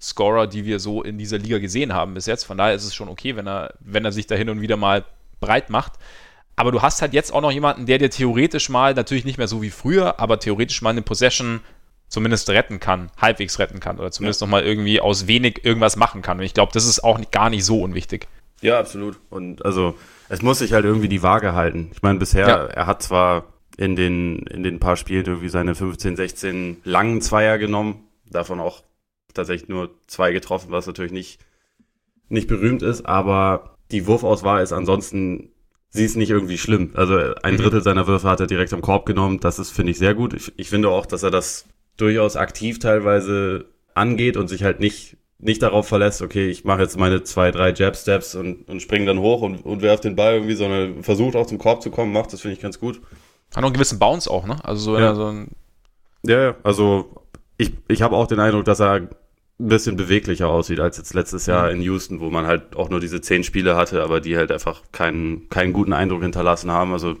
Scorer, 0.00 0.46
die 0.46 0.64
wir 0.64 0.78
so 0.78 1.02
in 1.02 1.18
dieser 1.18 1.38
Liga 1.38 1.58
gesehen 1.58 1.94
haben 1.94 2.14
bis 2.14 2.26
jetzt. 2.26 2.44
Von 2.44 2.58
daher 2.58 2.74
ist 2.74 2.84
es 2.84 2.94
schon 2.94 3.08
okay, 3.08 3.36
wenn 3.36 3.46
er, 3.46 3.74
wenn 3.80 4.04
er 4.04 4.12
sich 4.12 4.26
da 4.26 4.34
hin 4.34 4.50
und 4.50 4.60
wieder 4.60 4.76
mal 4.76 5.04
breit 5.40 5.70
macht. 5.70 5.92
Aber 6.54 6.72
du 6.72 6.82
hast 6.82 7.02
halt 7.02 7.12
jetzt 7.12 7.32
auch 7.32 7.40
noch 7.40 7.50
jemanden, 7.50 7.86
der 7.86 7.98
dir 7.98 8.10
theoretisch 8.10 8.68
mal, 8.68 8.94
natürlich 8.94 9.24
nicht 9.24 9.38
mehr 9.38 9.48
so 9.48 9.62
wie 9.62 9.70
früher, 9.70 10.20
aber 10.20 10.38
theoretisch 10.38 10.80
mal 10.82 10.90
eine 10.90 11.02
Possession 11.02 11.60
zumindest 12.08 12.48
retten 12.50 12.78
kann, 12.78 13.10
halbwegs 13.20 13.58
retten 13.58 13.80
kann 13.80 13.98
oder 13.98 14.10
zumindest 14.10 14.40
ja. 14.40 14.46
nochmal 14.46 14.64
irgendwie 14.64 15.00
aus 15.00 15.26
wenig 15.26 15.64
irgendwas 15.64 15.96
machen 15.96 16.22
kann. 16.22 16.38
Und 16.38 16.44
ich 16.44 16.54
glaube, 16.54 16.72
das 16.72 16.86
ist 16.86 17.02
auch 17.02 17.18
nicht, 17.18 17.32
gar 17.32 17.50
nicht 17.50 17.64
so 17.64 17.82
unwichtig. 17.82 18.28
Ja, 18.60 18.78
absolut. 18.78 19.18
Und 19.28 19.64
also 19.64 19.96
es 20.28 20.42
muss 20.42 20.58
sich 20.58 20.72
halt 20.72 20.84
irgendwie 20.84 21.08
die 21.08 21.22
Waage 21.22 21.54
halten. 21.54 21.90
Ich 21.92 22.02
meine, 22.02 22.18
bisher, 22.18 22.48
ja. 22.48 22.66
er 22.66 22.86
hat 22.86 23.02
zwar 23.02 23.44
in 23.76 23.96
den, 23.96 24.38
in 24.46 24.62
den 24.62 24.80
paar 24.80 24.96
Spielen 24.96 25.26
irgendwie 25.26 25.48
seine 25.48 25.74
15, 25.74 26.16
16 26.16 26.78
langen 26.84 27.20
Zweier 27.20 27.58
genommen, 27.58 28.04
davon 28.30 28.60
auch 28.60 28.82
tatsächlich 29.34 29.68
nur 29.68 29.90
zwei 30.06 30.32
getroffen, 30.32 30.70
was 30.70 30.86
natürlich 30.86 31.12
nicht, 31.12 31.40
nicht 32.28 32.48
berühmt 32.48 32.82
ist, 32.82 33.06
aber 33.06 33.76
die 33.90 34.06
Wurfauswahl 34.06 34.62
ist 34.62 34.72
ansonsten, 34.72 35.50
sie 35.90 36.04
ist 36.04 36.16
nicht 36.16 36.30
irgendwie 36.30 36.58
schlimm. 36.58 36.92
Also 36.94 37.34
ein 37.42 37.54
mhm. 37.54 37.58
Drittel 37.58 37.82
seiner 37.82 38.06
Würfe 38.06 38.28
hat 38.28 38.40
er 38.40 38.46
direkt 38.46 38.72
am 38.72 38.80
Korb 38.80 39.06
genommen. 39.06 39.40
Das 39.40 39.58
ist, 39.58 39.70
finde 39.70 39.92
ich, 39.92 39.98
sehr 39.98 40.14
gut. 40.14 40.34
Ich, 40.34 40.52
ich 40.56 40.70
finde 40.70 40.88
auch, 40.88 41.06
dass 41.06 41.22
er 41.22 41.30
das 41.30 41.66
durchaus 41.96 42.36
aktiv 42.36 42.78
teilweise 42.78 43.66
angeht 43.94 44.36
und 44.36 44.48
sich 44.48 44.64
halt 44.64 44.80
nicht 44.80 45.16
nicht 45.38 45.62
darauf 45.62 45.86
verlässt, 45.86 46.22
okay, 46.22 46.48
ich 46.48 46.64
mache 46.64 46.82
jetzt 46.82 46.98
meine 46.98 47.22
zwei, 47.22 47.50
drei 47.50 47.72
Jab-Steps 47.72 48.34
und, 48.36 48.68
und 48.68 48.80
springe 48.80 49.06
dann 49.06 49.18
hoch 49.18 49.42
und, 49.42 49.64
und 49.64 49.82
werfe 49.82 50.02
den 50.02 50.16
Ball 50.16 50.34
irgendwie, 50.34 50.54
sondern 50.54 51.02
versucht 51.02 51.36
auch 51.36 51.46
zum 51.46 51.58
Korb 51.58 51.82
zu 51.82 51.90
kommen, 51.90 52.12
macht 52.12 52.32
das, 52.32 52.40
finde 52.40 52.54
ich 52.54 52.62
ganz 52.62 52.80
gut. 52.80 53.02
Hat 53.56 53.62
noch 53.62 53.68
einen 53.68 53.74
gewissen 53.74 53.98
Bounce 53.98 54.30
auch, 54.30 54.46
ne? 54.46 54.62
Also 54.62 54.92
so, 54.92 54.98
ja. 54.98 55.14
so 55.14 55.28
ein 55.28 55.48
Ja, 56.22 56.42
ja, 56.42 56.54
also 56.62 57.24
ich, 57.56 57.72
ich 57.88 58.02
habe 58.02 58.14
auch 58.14 58.26
den 58.26 58.38
Eindruck, 58.38 58.66
dass 58.66 58.80
er 58.80 58.92
ein 58.92 59.08
bisschen 59.56 59.96
beweglicher 59.96 60.48
aussieht 60.48 60.78
als 60.78 60.98
jetzt 60.98 61.14
letztes 61.14 61.46
Jahr 61.46 61.70
mhm. 61.70 61.76
in 61.76 61.82
Houston, 61.82 62.20
wo 62.20 62.28
man 62.28 62.46
halt 62.46 62.76
auch 62.76 62.90
nur 62.90 63.00
diese 63.00 63.22
zehn 63.22 63.44
Spiele 63.44 63.74
hatte, 63.74 64.02
aber 64.02 64.20
die 64.20 64.36
halt 64.36 64.52
einfach 64.52 64.82
keinen, 64.92 65.48
keinen 65.48 65.72
guten 65.72 65.94
Eindruck 65.94 66.20
hinterlassen 66.20 66.70
haben. 66.70 66.92
Also 66.92 67.14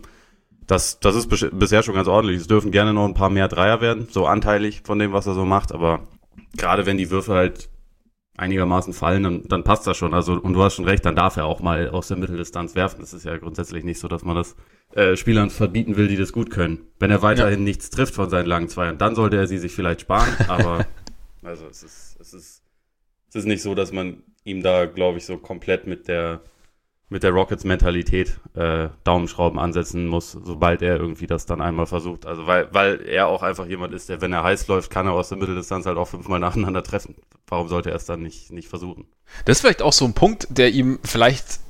das, 0.66 1.00
das 1.00 1.16
ist 1.16 1.30
bisher 1.58 1.82
schon 1.82 1.94
ganz 1.94 2.06
ordentlich. 2.06 2.38
Es 2.38 2.46
dürfen 2.46 2.70
gerne 2.70 2.92
noch 2.92 3.06
ein 3.06 3.14
paar 3.14 3.30
mehr 3.30 3.48
Dreier 3.48 3.80
werden, 3.80 4.08
so 4.10 4.26
anteilig 4.26 4.82
von 4.84 4.98
dem, 4.98 5.14
was 5.14 5.26
er 5.26 5.32
so 5.32 5.46
macht, 5.46 5.72
aber 5.72 6.00
gerade 6.58 6.84
wenn 6.84 6.98
die 6.98 7.10
Würfe 7.10 7.32
halt 7.32 7.70
einigermaßen 8.36 8.92
fallen, 8.92 9.22
dann, 9.22 9.42
dann 9.48 9.64
passt 9.64 9.86
das 9.86 9.96
schon. 9.96 10.14
Also, 10.14 10.34
und 10.34 10.52
du 10.52 10.62
hast 10.62 10.74
schon 10.74 10.84
recht, 10.84 11.04
dann 11.04 11.16
darf 11.16 11.36
er 11.36 11.46
auch 11.46 11.60
mal 11.60 11.88
aus 11.88 12.08
der 12.08 12.16
Mitteldistanz 12.16 12.74
werfen. 12.74 13.00
Das 13.00 13.12
ist 13.12 13.24
ja 13.24 13.36
grundsätzlich 13.36 13.84
nicht 13.84 13.98
so, 13.98 14.08
dass 14.08 14.24
man 14.24 14.36
das 14.36 14.56
äh, 14.94 15.16
Spielern 15.16 15.50
verbieten 15.50 15.96
will, 15.96 16.08
die 16.08 16.16
das 16.16 16.32
gut 16.32 16.50
können. 16.50 16.86
Wenn 16.98 17.10
er 17.10 17.22
weiterhin 17.22 17.60
ja. 17.60 17.64
nichts 17.64 17.90
trifft 17.90 18.14
von 18.14 18.30
seinen 18.30 18.46
langen 18.46 18.68
Zweiern, 18.68 18.98
dann 18.98 19.14
sollte 19.14 19.36
er 19.36 19.46
sie 19.46 19.58
sich 19.58 19.74
vielleicht 19.74 20.02
sparen, 20.02 20.28
aber 20.48 20.86
also 21.42 21.66
es 21.66 21.82
ist, 21.82 22.16
es 22.20 22.34
ist, 22.34 22.62
es 23.28 23.34
ist 23.36 23.44
nicht 23.46 23.62
so, 23.62 23.74
dass 23.74 23.92
man 23.92 24.22
ihm 24.44 24.62
da, 24.62 24.86
glaube 24.86 25.18
ich, 25.18 25.26
so 25.26 25.38
komplett 25.38 25.86
mit 25.86 26.08
der 26.08 26.40
mit 27.08 27.22
der 27.22 27.30
Rockets-Mentalität 27.30 28.40
äh, 28.54 28.88
Daumenschrauben 29.04 29.58
ansetzen 29.58 30.06
muss, 30.08 30.32
sobald 30.32 30.82
er 30.82 30.96
irgendwie 30.96 31.26
das 31.26 31.46
dann 31.46 31.60
einmal 31.60 31.86
versucht. 31.86 32.26
Also 32.26 32.46
weil, 32.46 32.68
weil 32.72 33.00
er 33.06 33.28
auch 33.28 33.42
einfach 33.42 33.66
jemand 33.66 33.94
ist, 33.94 34.08
der, 34.08 34.20
wenn 34.20 34.32
er 34.32 34.42
heiß 34.42 34.66
läuft, 34.66 34.90
kann 34.90 35.06
er 35.06 35.12
aus 35.12 35.28
der 35.28 35.38
Mitteldistanz 35.38 35.86
halt 35.86 35.98
auch 35.98 36.08
fünfmal 36.08 36.40
nacheinander 36.40 36.82
treffen. 36.82 37.14
Warum 37.46 37.68
sollte 37.68 37.90
er 37.90 37.96
es 37.96 38.06
dann 38.06 38.22
nicht, 38.22 38.50
nicht 38.50 38.68
versuchen? 38.68 39.06
Das 39.44 39.58
ist 39.58 39.60
vielleicht 39.60 39.82
auch 39.82 39.92
so 39.92 40.04
ein 40.04 40.14
Punkt, 40.14 40.48
der 40.50 40.70
ihm 40.70 40.98
vielleicht 41.04 41.60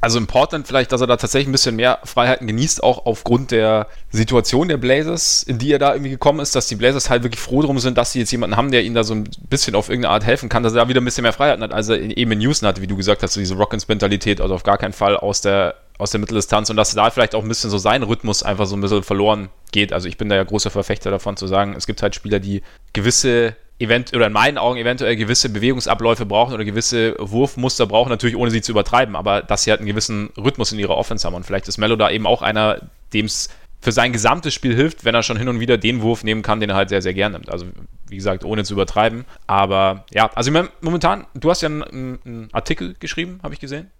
also 0.00 0.18
in 0.18 0.26
Portland 0.26 0.66
vielleicht, 0.66 0.92
dass 0.92 1.00
er 1.00 1.06
da 1.06 1.16
tatsächlich 1.16 1.48
ein 1.48 1.52
bisschen 1.52 1.76
mehr 1.76 1.98
Freiheiten 2.04 2.46
genießt, 2.46 2.82
auch 2.82 3.06
aufgrund 3.06 3.50
der 3.50 3.88
Situation 4.10 4.68
der 4.68 4.76
Blazers, 4.76 5.42
in 5.42 5.58
die 5.58 5.72
er 5.72 5.78
da 5.78 5.92
irgendwie 5.92 6.10
gekommen 6.10 6.40
ist, 6.40 6.54
dass 6.54 6.66
die 6.66 6.76
Blazers 6.76 7.10
halt 7.10 7.22
wirklich 7.22 7.40
froh 7.40 7.62
drum 7.62 7.78
sind, 7.78 7.98
dass 7.98 8.12
sie 8.12 8.20
jetzt 8.20 8.30
jemanden 8.30 8.56
haben, 8.56 8.70
der 8.70 8.82
ihnen 8.84 8.94
da 8.94 9.04
so 9.04 9.14
ein 9.14 9.28
bisschen 9.48 9.74
auf 9.74 9.88
irgendeine 9.88 10.14
Art 10.14 10.24
helfen 10.24 10.48
kann, 10.48 10.62
dass 10.62 10.74
er 10.74 10.82
da 10.82 10.88
wieder 10.88 11.00
ein 11.00 11.04
bisschen 11.04 11.22
mehr 11.22 11.32
Freiheiten 11.32 11.62
hat, 11.62 11.72
als 11.72 11.88
er 11.88 11.98
eben 11.98 12.32
in 12.32 12.40
Houston 12.40 12.68
hatte, 12.68 12.82
wie 12.82 12.86
du 12.86 12.96
gesagt 12.96 13.22
hast, 13.22 13.32
so 13.32 13.40
diese 13.40 13.54
Rockins-Mentalität, 13.54 14.40
also 14.40 14.54
auf 14.54 14.62
gar 14.62 14.78
keinen 14.78 14.92
Fall 14.92 15.16
aus 15.16 15.40
der 15.40 15.74
aus 15.98 16.10
der 16.10 16.20
Mitteldistanz 16.20 16.68
und 16.68 16.76
dass 16.76 16.94
da 16.94 17.10
vielleicht 17.10 17.34
auch 17.34 17.42
ein 17.42 17.48
bisschen 17.48 17.70
so 17.70 17.78
sein 17.78 18.02
Rhythmus 18.02 18.42
einfach 18.42 18.66
so 18.66 18.76
ein 18.76 18.82
bisschen 18.82 19.02
verloren 19.02 19.48
geht. 19.72 19.94
Also 19.94 20.08
ich 20.08 20.18
bin 20.18 20.28
da 20.28 20.36
ja 20.36 20.44
großer 20.44 20.70
Verfechter 20.70 21.10
davon 21.10 21.38
zu 21.38 21.46
sagen, 21.46 21.74
es 21.74 21.86
gibt 21.86 22.02
halt 22.02 22.14
Spieler, 22.14 22.38
die 22.38 22.62
gewisse 22.92 23.56
event 23.78 24.14
oder 24.14 24.28
in 24.28 24.32
meinen 24.32 24.58
Augen 24.58 24.78
eventuell 24.78 25.16
gewisse 25.16 25.48
Bewegungsabläufe 25.50 26.24
brauchen 26.24 26.54
oder 26.54 26.64
gewisse 26.64 27.14
Wurfmuster 27.18 27.86
brauchen, 27.86 28.08
natürlich 28.08 28.36
ohne 28.36 28.50
sie 28.50 28.62
zu 28.62 28.72
übertreiben, 28.72 29.16
aber 29.16 29.42
dass 29.42 29.64
sie 29.64 29.70
halt 29.70 29.80
einen 29.80 29.88
gewissen 29.88 30.30
Rhythmus 30.36 30.72
in 30.72 30.78
ihrer 30.78 30.96
Offense 30.96 31.26
haben. 31.26 31.34
Und 31.34 31.44
vielleicht 31.44 31.68
ist 31.68 31.78
Melo 31.78 31.96
da 31.96 32.10
eben 32.10 32.26
auch 32.26 32.42
einer, 32.42 32.80
dem 33.12 33.26
es 33.26 33.50
für 33.80 33.92
sein 33.92 34.12
gesamtes 34.12 34.54
Spiel 34.54 34.74
hilft, 34.74 35.04
wenn 35.04 35.14
er 35.14 35.22
schon 35.22 35.36
hin 35.36 35.48
und 35.48 35.60
wieder 35.60 35.78
den 35.78 36.00
Wurf 36.00 36.24
nehmen 36.24 36.42
kann, 36.42 36.60
den 36.60 36.70
er 36.70 36.76
halt 36.76 36.88
sehr, 36.88 37.02
sehr 37.02 37.14
gern 37.14 37.32
nimmt. 37.32 37.50
Also, 37.50 37.66
wie 38.08 38.16
gesagt, 38.16 38.44
ohne 38.44 38.64
zu 38.64 38.74
übertreiben. 38.74 39.24
Aber 39.46 40.04
ja, 40.12 40.30
also 40.34 40.50
momentan, 40.80 41.26
du 41.34 41.50
hast 41.50 41.62
ja 41.62 41.68
einen, 41.68 42.18
einen 42.24 42.48
Artikel 42.52 42.96
geschrieben, 42.98 43.40
habe 43.42 43.54
ich 43.54 43.60
gesehen. 43.60 43.90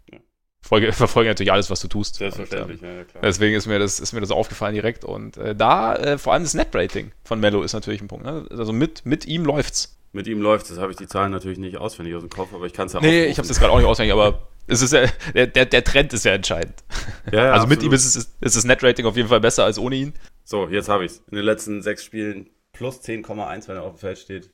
Folge, 0.66 0.92
verfolge 0.92 1.30
natürlich 1.30 1.52
alles, 1.52 1.70
was 1.70 1.80
du 1.80 1.88
tust. 1.88 2.16
Selbstverständlich, 2.16 2.82
und, 2.82 2.88
ähm, 2.88 2.96
ja, 2.98 3.04
klar. 3.04 3.22
Deswegen 3.22 3.54
ist 3.54 3.66
mir 3.66 3.78
das, 3.78 4.00
ist 4.00 4.12
mir 4.12 4.20
das 4.20 4.30
aufgefallen 4.30 4.74
direkt. 4.74 5.04
Und 5.04 5.36
äh, 5.36 5.54
da, 5.54 5.94
äh, 5.94 6.18
vor 6.18 6.32
allem 6.32 6.42
das 6.42 6.54
Net-Rating 6.54 7.12
von 7.24 7.40
Mello 7.40 7.62
ist 7.62 7.72
natürlich 7.72 8.00
ein 8.00 8.08
Punkt. 8.08 8.24
Ne? 8.24 8.46
Also 8.50 8.72
mit, 8.72 9.06
mit 9.06 9.26
ihm 9.26 9.44
läuft's. 9.44 9.96
Mit 10.12 10.26
ihm 10.26 10.40
läuft's. 10.40 10.68
Das 10.70 10.78
habe 10.78 10.90
ich 10.90 10.96
die 10.96 11.06
Zahlen 11.06 11.30
natürlich 11.30 11.58
nicht 11.58 11.76
auswendig 11.76 12.14
aus 12.14 12.22
dem 12.22 12.30
Kopf, 12.30 12.52
aber 12.52 12.66
ich 12.66 12.72
kann 12.72 12.86
es 12.86 12.94
ja 12.94 12.98
auch. 12.98 13.02
Nee, 13.02 13.26
ich 13.26 13.38
habe 13.38 13.42
es 13.42 13.48
jetzt 13.48 13.60
gerade 13.60 13.72
auch 13.72 13.78
nicht 13.78 13.86
auswendig, 13.86 14.12
aber 14.12 14.48
es 14.66 14.82
ist 14.82 14.92
ja, 14.92 15.06
der, 15.34 15.46
der, 15.46 15.66
der 15.66 15.84
Trend 15.84 16.12
ist 16.12 16.24
ja 16.24 16.32
entscheidend. 16.32 16.74
Ja, 17.32 17.38
ja, 17.38 17.52
also 17.52 17.64
absolut. 17.64 17.78
mit 17.78 17.82
ihm 17.82 17.92
ist, 17.92 18.04
es, 18.04 18.36
ist 18.40 18.56
das 18.56 18.64
Net-Rating 18.64 19.04
auf 19.04 19.16
jeden 19.16 19.28
Fall 19.28 19.40
besser 19.40 19.64
als 19.64 19.80
ohne 19.80 19.96
ihn. 19.96 20.12
So, 20.44 20.68
jetzt 20.68 20.88
habe 20.88 21.04
ich's. 21.04 21.24
In 21.28 21.34
den 21.34 21.44
letzten 21.44 21.82
sechs 21.82 22.04
Spielen 22.04 22.50
plus 22.72 23.00
10,1, 23.00 23.66
wenn 23.66 23.74
er 23.74 23.82
auf 23.82 23.94
dem 23.94 23.98
Feld 23.98 24.18
steht. 24.18 24.50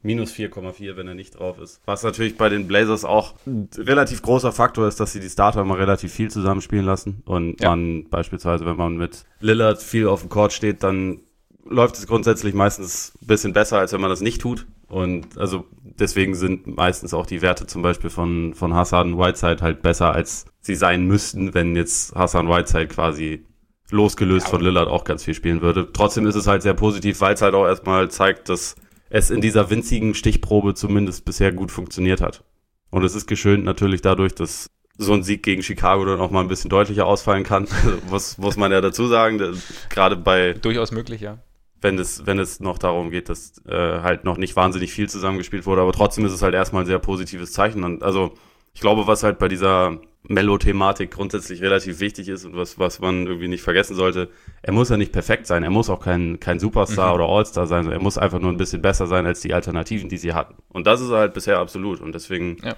Minus 0.00 0.32
4,4, 0.32 0.96
wenn 0.96 1.08
er 1.08 1.14
nicht 1.14 1.38
drauf 1.38 1.58
ist. 1.58 1.80
Was 1.84 2.04
natürlich 2.04 2.36
bei 2.36 2.48
den 2.48 2.68
Blazers 2.68 3.04
auch 3.04 3.34
ein 3.46 3.68
relativ 3.76 4.22
großer 4.22 4.52
Faktor 4.52 4.86
ist, 4.86 5.00
dass 5.00 5.12
sie 5.12 5.20
die 5.20 5.28
Starter 5.28 5.62
immer 5.62 5.76
relativ 5.76 6.12
viel 6.12 6.30
zusammenspielen 6.30 6.84
lassen. 6.84 7.22
Und 7.24 7.60
ja. 7.60 7.70
man 7.70 8.08
beispielsweise, 8.08 8.64
wenn 8.64 8.76
man 8.76 8.96
mit 8.96 9.24
Lillard 9.40 9.82
viel 9.82 10.06
auf 10.06 10.20
dem 10.20 10.28
Court 10.28 10.52
steht, 10.52 10.84
dann 10.84 11.20
läuft 11.68 11.96
es 11.96 12.06
grundsätzlich 12.06 12.54
meistens 12.54 13.12
ein 13.20 13.26
bisschen 13.26 13.52
besser, 13.52 13.78
als 13.78 13.92
wenn 13.92 14.00
man 14.00 14.10
das 14.10 14.20
nicht 14.20 14.40
tut. 14.40 14.66
Und 14.88 15.36
also 15.36 15.66
deswegen 15.82 16.34
sind 16.34 16.66
meistens 16.66 17.12
auch 17.12 17.26
die 17.26 17.42
Werte 17.42 17.66
zum 17.66 17.82
Beispiel 17.82 18.08
von, 18.08 18.54
von 18.54 18.74
Hassan 18.74 19.18
Whiteside 19.18 19.58
halt 19.60 19.82
besser, 19.82 20.12
als 20.12 20.46
sie 20.60 20.76
sein 20.76 21.06
müssten, 21.06 21.54
wenn 21.54 21.76
jetzt 21.76 22.14
Hassan 22.14 22.48
Whiteside 22.48 22.86
quasi 22.86 23.44
losgelöst 23.90 24.46
ja. 24.46 24.50
von 24.50 24.60
Lillard 24.62 24.88
auch 24.88 25.04
ganz 25.04 25.24
viel 25.24 25.34
spielen 25.34 25.60
würde. 25.60 25.88
Trotzdem 25.92 26.26
ist 26.26 26.36
es 26.36 26.46
halt 26.46 26.62
sehr 26.62 26.74
positiv, 26.74 27.20
weil 27.20 27.34
es 27.34 27.42
halt 27.42 27.54
auch 27.54 27.66
erstmal 27.66 28.10
zeigt, 28.10 28.48
dass 28.48 28.76
es 29.10 29.30
in 29.30 29.40
dieser 29.40 29.70
winzigen 29.70 30.14
Stichprobe 30.14 30.74
zumindest 30.74 31.24
bisher 31.24 31.52
gut 31.52 31.70
funktioniert 31.70 32.20
hat. 32.20 32.44
Und 32.90 33.04
es 33.04 33.14
ist 33.14 33.26
geschönt 33.26 33.64
natürlich 33.64 34.00
dadurch, 34.02 34.34
dass 34.34 34.70
so 34.96 35.12
ein 35.12 35.22
Sieg 35.22 35.42
gegen 35.42 35.62
Chicago 35.62 36.04
dann 36.04 36.20
auch 36.20 36.30
mal 36.30 36.40
ein 36.40 36.48
bisschen 36.48 36.70
deutlicher 36.70 37.06
ausfallen 37.06 37.44
kann. 37.44 37.68
Was 38.10 38.36
muss 38.38 38.56
man 38.56 38.72
ja 38.72 38.80
dazu 38.80 39.06
sagen, 39.06 39.40
gerade 39.88 40.16
bei 40.16 40.54
durchaus 40.54 40.90
möglich, 40.90 41.20
ja. 41.20 41.38
Wenn 41.80 41.96
es 41.98 42.26
wenn 42.26 42.40
es 42.40 42.58
noch 42.58 42.76
darum 42.76 43.10
geht, 43.10 43.28
dass 43.28 43.64
äh, 43.66 44.00
halt 44.00 44.24
noch 44.24 44.36
nicht 44.36 44.56
wahnsinnig 44.56 44.92
viel 44.92 45.08
zusammengespielt 45.08 45.64
wurde, 45.64 45.82
aber 45.82 45.92
trotzdem 45.92 46.24
ist 46.24 46.32
es 46.32 46.42
halt 46.42 46.54
erstmal 46.54 46.82
ein 46.82 46.86
sehr 46.86 46.98
positives 46.98 47.52
Zeichen. 47.52 47.84
Und 47.84 48.02
also 48.02 48.34
ich 48.74 48.80
glaube, 48.80 49.06
was 49.06 49.22
halt 49.22 49.38
bei 49.38 49.46
dieser 49.46 50.00
Mellow-Thematik 50.28 51.10
grundsätzlich 51.10 51.62
relativ 51.62 52.00
wichtig 52.00 52.28
ist 52.28 52.44
und 52.44 52.54
was, 52.54 52.78
was 52.78 53.00
man 53.00 53.26
irgendwie 53.26 53.48
nicht 53.48 53.62
vergessen 53.62 53.96
sollte. 53.96 54.28
Er 54.62 54.72
muss 54.72 54.90
ja 54.90 54.96
nicht 54.96 55.12
perfekt 55.12 55.46
sein, 55.46 55.62
er 55.62 55.70
muss 55.70 55.88
auch 55.88 56.00
kein, 56.00 56.38
kein 56.38 56.60
Superstar 56.60 57.08
mhm. 57.08 57.14
oder 57.14 57.32
Allstar 57.32 57.66
sein, 57.66 57.90
er 57.90 58.00
muss 58.00 58.18
einfach 58.18 58.38
nur 58.38 58.52
ein 58.52 58.58
bisschen 58.58 58.82
besser 58.82 59.06
sein 59.06 59.26
als 59.26 59.40
die 59.40 59.54
Alternativen, 59.54 60.08
die 60.08 60.18
sie 60.18 60.34
hatten. 60.34 60.54
Und 60.68 60.86
das 60.86 61.00
ist 61.00 61.10
halt 61.10 61.34
bisher 61.34 61.58
absolut. 61.58 62.00
Und 62.00 62.14
deswegen, 62.14 62.58
ja. 62.62 62.76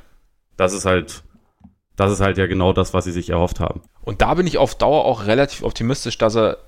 das 0.57 0.73
ist 0.73 0.85
halt, 0.85 1.25
das 1.97 2.13
ist 2.13 2.21
halt 2.21 2.39
ja 2.39 2.47
genau 2.47 2.73
das, 2.73 2.95
was 2.95 3.05
sie 3.05 3.13
sich 3.13 3.31
erhofft 3.31 3.59
haben. 3.59 3.83
Und 4.03 4.23
da 4.23 4.35
bin 4.35 4.47
ich 4.47 4.57
auf 4.57 4.77
Dauer 4.77 5.05
auch 5.05 5.27
relativ 5.27 5.65
optimistisch, 5.65 6.19
dass 6.19 6.37
er 6.37 6.59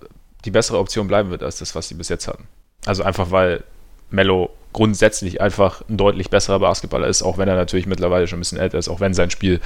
die 0.45 0.51
bessere 0.51 0.79
Option 0.79 1.07
bleiben 1.07 1.31
wird 1.31 1.45
als 1.45 1.59
das, 1.59 1.77
was 1.77 1.89
sie 1.89 1.95
bis 1.95 2.09
jetzt 2.09 2.27
hatten. 2.27 2.49
Also 2.85 3.05
einfach, 3.05 3.31
weil 3.31 3.63
Mello 4.11 4.51
grundsätzlich 4.73 5.41
einfach 5.41 5.83
ein 5.89 5.97
deutlich 5.97 6.31
besserer 6.31 6.59
Basketballer 6.59 7.07
ist, 7.07 7.23
auch 7.23 7.39
wenn 7.39 7.49
er 7.49 7.55
natürlich 7.55 7.87
mittlerweile 7.87 8.27
schon 8.27 8.39
ein 8.39 8.41
bisschen 8.41 8.59
älter 8.59 8.79
ist, 8.79 8.89
auch 8.89 9.01
wenn 9.01 9.15
sein 9.15 9.31
Spiel 9.31 9.61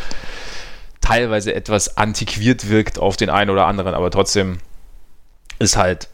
teilweise 1.06 1.54
etwas 1.54 1.96
antiquiert 1.96 2.68
wirkt 2.68 2.98
auf 2.98 3.16
den 3.16 3.30
einen 3.30 3.50
oder 3.50 3.66
anderen, 3.66 3.94
aber 3.94 4.10
trotzdem 4.10 4.58
ist 5.58 5.76
halt 5.76 6.08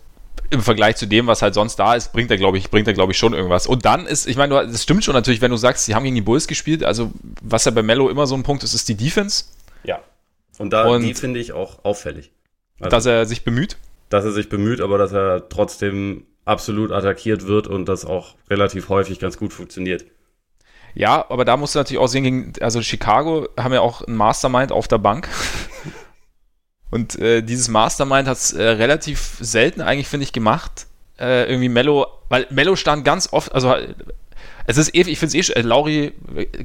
im 0.51 0.61
Vergleich 0.61 0.97
zu 0.97 1.07
dem, 1.07 1.27
was 1.27 1.41
halt 1.41 1.55
sonst 1.55 1.77
da 1.77 1.95
ist, 1.95 2.13
bringt 2.13 2.31
er, 2.31 2.37
glaube 2.37 2.59
ich, 2.59 2.71
bringt 2.71 2.87
er, 2.87 2.93
glaube 2.93 3.13
ich, 3.13 3.19
schon 3.19 3.33
irgendwas. 3.33 3.67
Und 3.67 3.87
dann 3.87 4.07
ist, 4.07 4.27
ich 4.27 4.37
meine, 4.37 4.67
das 4.67 4.83
stimmt 4.83 5.03
schon 5.03 5.15
natürlich, 5.15 5.41
wenn 5.41 5.51
du 5.51 5.57
sagst, 5.57 5.87
sie 5.87 5.95
haben 5.95 6.05
gegen 6.05 6.15
die 6.15 6.21
Bulls 6.21 6.47
gespielt, 6.47 6.85
also 6.85 7.11
was 7.41 7.65
ja 7.65 7.71
bei 7.71 7.83
Mello 7.83 8.11
immer 8.11 8.27
so 8.27 8.35
ein 8.35 8.43
Punkt 8.43 8.63
ist, 8.65 8.75
ist 8.75 8.87
die 8.89 8.95
Defense. 8.95 9.47
Ja. 9.83 10.01
Und 10.59 10.75
da, 10.75 10.85
Und 10.85 11.03
die 11.03 11.15
finde 11.15 11.41
ich 11.41 11.53
auch 11.53 11.85
auffällig. 11.85 12.31
Also, 12.79 12.91
dass 12.91 13.07
er 13.07 13.25
sich 13.25 13.45
bemüht? 13.45 13.79
Dass 14.11 14.27
er 14.27 14.33
sich 14.33 14.51
bemüht, 14.51 14.83
aber 14.83 14.99
dass 14.99 15.13
er 15.13 15.49
trotzdem 15.49 16.27
absolut 16.45 16.93
attackiert 16.93 17.47
wird 17.47 17.67
und 17.67 17.87
das 17.87 18.05
auch 18.05 18.35
relativ 18.51 18.91
häufig 18.91 19.19
ganz 19.21 19.39
gut 19.39 19.55
funktioniert. 19.55 20.05
Ja, 20.95 21.25
aber 21.29 21.45
da 21.45 21.57
musst 21.57 21.75
du 21.75 21.79
natürlich 21.79 22.01
auch 22.01 22.07
sehen, 22.07 22.25
gegen, 22.25 22.53
also 22.61 22.83
Chicago 22.83 23.49
haben 23.59 23.73
ja 23.73 23.81
auch 23.81 24.03
ein 24.03 24.15
Mastermind 24.15 24.73
auf 24.73 24.89
der 24.89 24.99
Bank. 24.99 25.29
Und 26.91 27.19
äh, 27.19 27.43
dieses 27.43 27.69
Mastermind 27.69 28.29
hat 28.29 28.37
es 28.37 28.53
äh, 28.53 28.63
relativ 28.63 29.39
selten 29.41 29.81
eigentlich, 29.81 30.09
finde 30.09 30.25
ich, 30.25 30.33
gemacht. 30.33 30.87
Äh, 31.19 31.49
irgendwie 31.51 31.71
Mello, 31.71 32.07
weil 32.29 32.47
Mello 32.51 32.77
stand 32.77 33.05
ganz 33.05 33.33
oft, 33.33 33.55
also 33.55 33.75
es 34.67 34.77
ist 34.77 34.95
eh, 34.95 35.01
ich 35.01 35.19
finde 35.19 35.39
es 35.39 35.49
eh, 35.49 35.53
äh, 35.53 35.63
Lauri, 35.63 36.13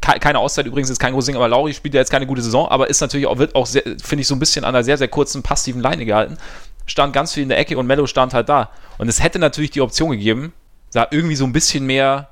keine 0.01 0.39
Auszeit 0.39 0.65
übrigens, 0.65 0.89
ist 0.89 1.00
kein 1.00 1.13
großes 1.13 1.27
Ding, 1.27 1.36
aber 1.36 1.48
Lauri 1.48 1.74
spielt 1.74 1.93
ja 1.93 2.01
jetzt 2.01 2.12
keine 2.12 2.27
gute 2.27 2.41
Saison, 2.41 2.67
aber 2.67 2.89
ist 2.89 3.01
natürlich 3.01 3.27
auch, 3.27 3.38
wird 3.38 3.55
auch, 3.55 3.67
finde 3.67 4.22
ich, 4.22 4.27
so 4.27 4.36
ein 4.36 4.39
bisschen 4.39 4.65
an 4.65 4.75
einer 4.75 4.84
sehr, 4.84 4.98
sehr 4.98 5.07
kurzen 5.07 5.43
passiven 5.43 5.81
Leine 5.81 6.05
gehalten. 6.05 6.38
Stand 6.86 7.13
ganz 7.13 7.34
viel 7.34 7.43
in 7.43 7.50
der 7.50 7.57
Ecke 7.57 7.77
und 7.77 7.88
Mello 7.88 8.07
stand 8.07 8.34
halt 8.34 8.50
da. 8.50 8.69
Und 8.98 9.07
es 9.07 9.22
hätte 9.22 9.39
natürlich 9.39 9.72
die 9.72 9.81
Option 9.81 10.12
gegeben, 10.12 10.53
da 10.93 11.07
irgendwie 11.12 11.36
so 11.36 11.46
ein 11.46 11.53
bisschen 11.53 11.86
mehr, 11.86 12.29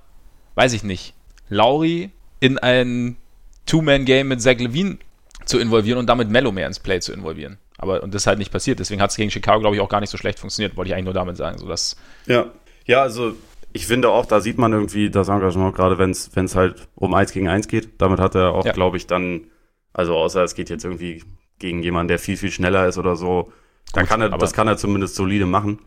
weiß 0.55 0.73
ich 0.73 0.83
nicht, 0.83 1.14
Lauri 1.49 2.11
in 2.39 2.57
ein 2.57 3.17
Two-Man-Game 3.65 4.27
mit 4.27 4.41
Zach 4.41 4.57
Levine 4.57 4.97
zu 5.45 5.59
involvieren 5.59 5.99
und 5.99 6.07
damit 6.07 6.29
Mello 6.29 6.51
mehr 6.51 6.67
ins 6.67 6.79
Play 6.79 6.99
zu 6.99 7.13
involvieren. 7.13 7.57
Aber 7.77 8.03
und 8.03 8.13
das 8.13 8.23
ist 8.23 8.27
halt 8.27 8.39
nicht 8.39 8.51
passiert. 8.51 8.79
Deswegen 8.79 9.01
hat 9.01 9.11
es 9.11 9.17
gegen 9.17 9.31
Chicago, 9.31 9.59
glaube 9.59 9.75
ich, 9.75 9.81
auch 9.81 9.89
gar 9.89 9.99
nicht 9.99 10.09
so 10.09 10.17
schlecht 10.17 10.39
funktioniert, 10.39 10.75
wollte 10.77 10.89
ich 10.89 10.93
eigentlich 10.93 11.05
nur 11.05 11.13
damit 11.13 11.37
sagen. 11.37 11.57
So 11.57 11.67
dass 11.67 11.95
ja. 12.25 12.51
ja, 12.85 13.01
also 13.01 13.35
ich 13.73 13.87
finde 13.87 14.09
auch, 14.09 14.25
da 14.25 14.39
sieht 14.39 14.57
man 14.57 14.71
irgendwie 14.71 15.09
das 15.09 15.27
Engagement, 15.27 15.75
gerade 15.75 15.97
wenn 15.97 16.11
es 16.11 16.55
halt 16.55 16.87
um 16.95 17.13
1 17.13 17.33
gegen 17.33 17.49
1 17.49 17.67
geht. 17.67 18.01
Damit 18.01 18.19
hat 18.19 18.35
er 18.35 18.53
auch, 18.53 18.65
ja. 18.65 18.71
glaube 18.71 18.97
ich, 18.97 19.07
dann 19.07 19.47
Also 19.91 20.15
außer 20.15 20.43
es 20.43 20.55
geht 20.55 20.69
jetzt 20.69 20.85
irgendwie 20.85 21.23
gegen 21.59 21.83
jemanden, 21.83 22.09
der 22.09 22.19
viel, 22.19 22.37
viel 22.37 22.51
schneller 22.51 22.87
ist 22.87 22.97
oder 22.97 23.15
so. 23.15 23.51
Da 23.93 24.03
kann 24.03 24.21
er, 24.21 24.29
das 24.29 24.53
kann 24.53 24.67
er 24.67 24.77
zumindest 24.77 25.15
solide 25.15 25.45
machen. 25.45 25.79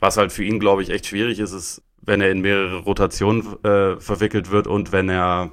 Was 0.00 0.16
halt 0.16 0.32
für 0.32 0.44
ihn, 0.44 0.60
glaube 0.60 0.82
ich, 0.82 0.90
echt 0.90 1.06
schwierig 1.06 1.38
ist, 1.40 1.52
ist, 1.52 1.82
wenn 2.08 2.22
er 2.22 2.30
in 2.30 2.40
mehrere 2.40 2.78
Rotationen 2.78 3.62
äh, 3.64 4.00
verwickelt 4.00 4.50
wird 4.50 4.66
und 4.66 4.92
wenn 4.92 5.10
er, 5.10 5.50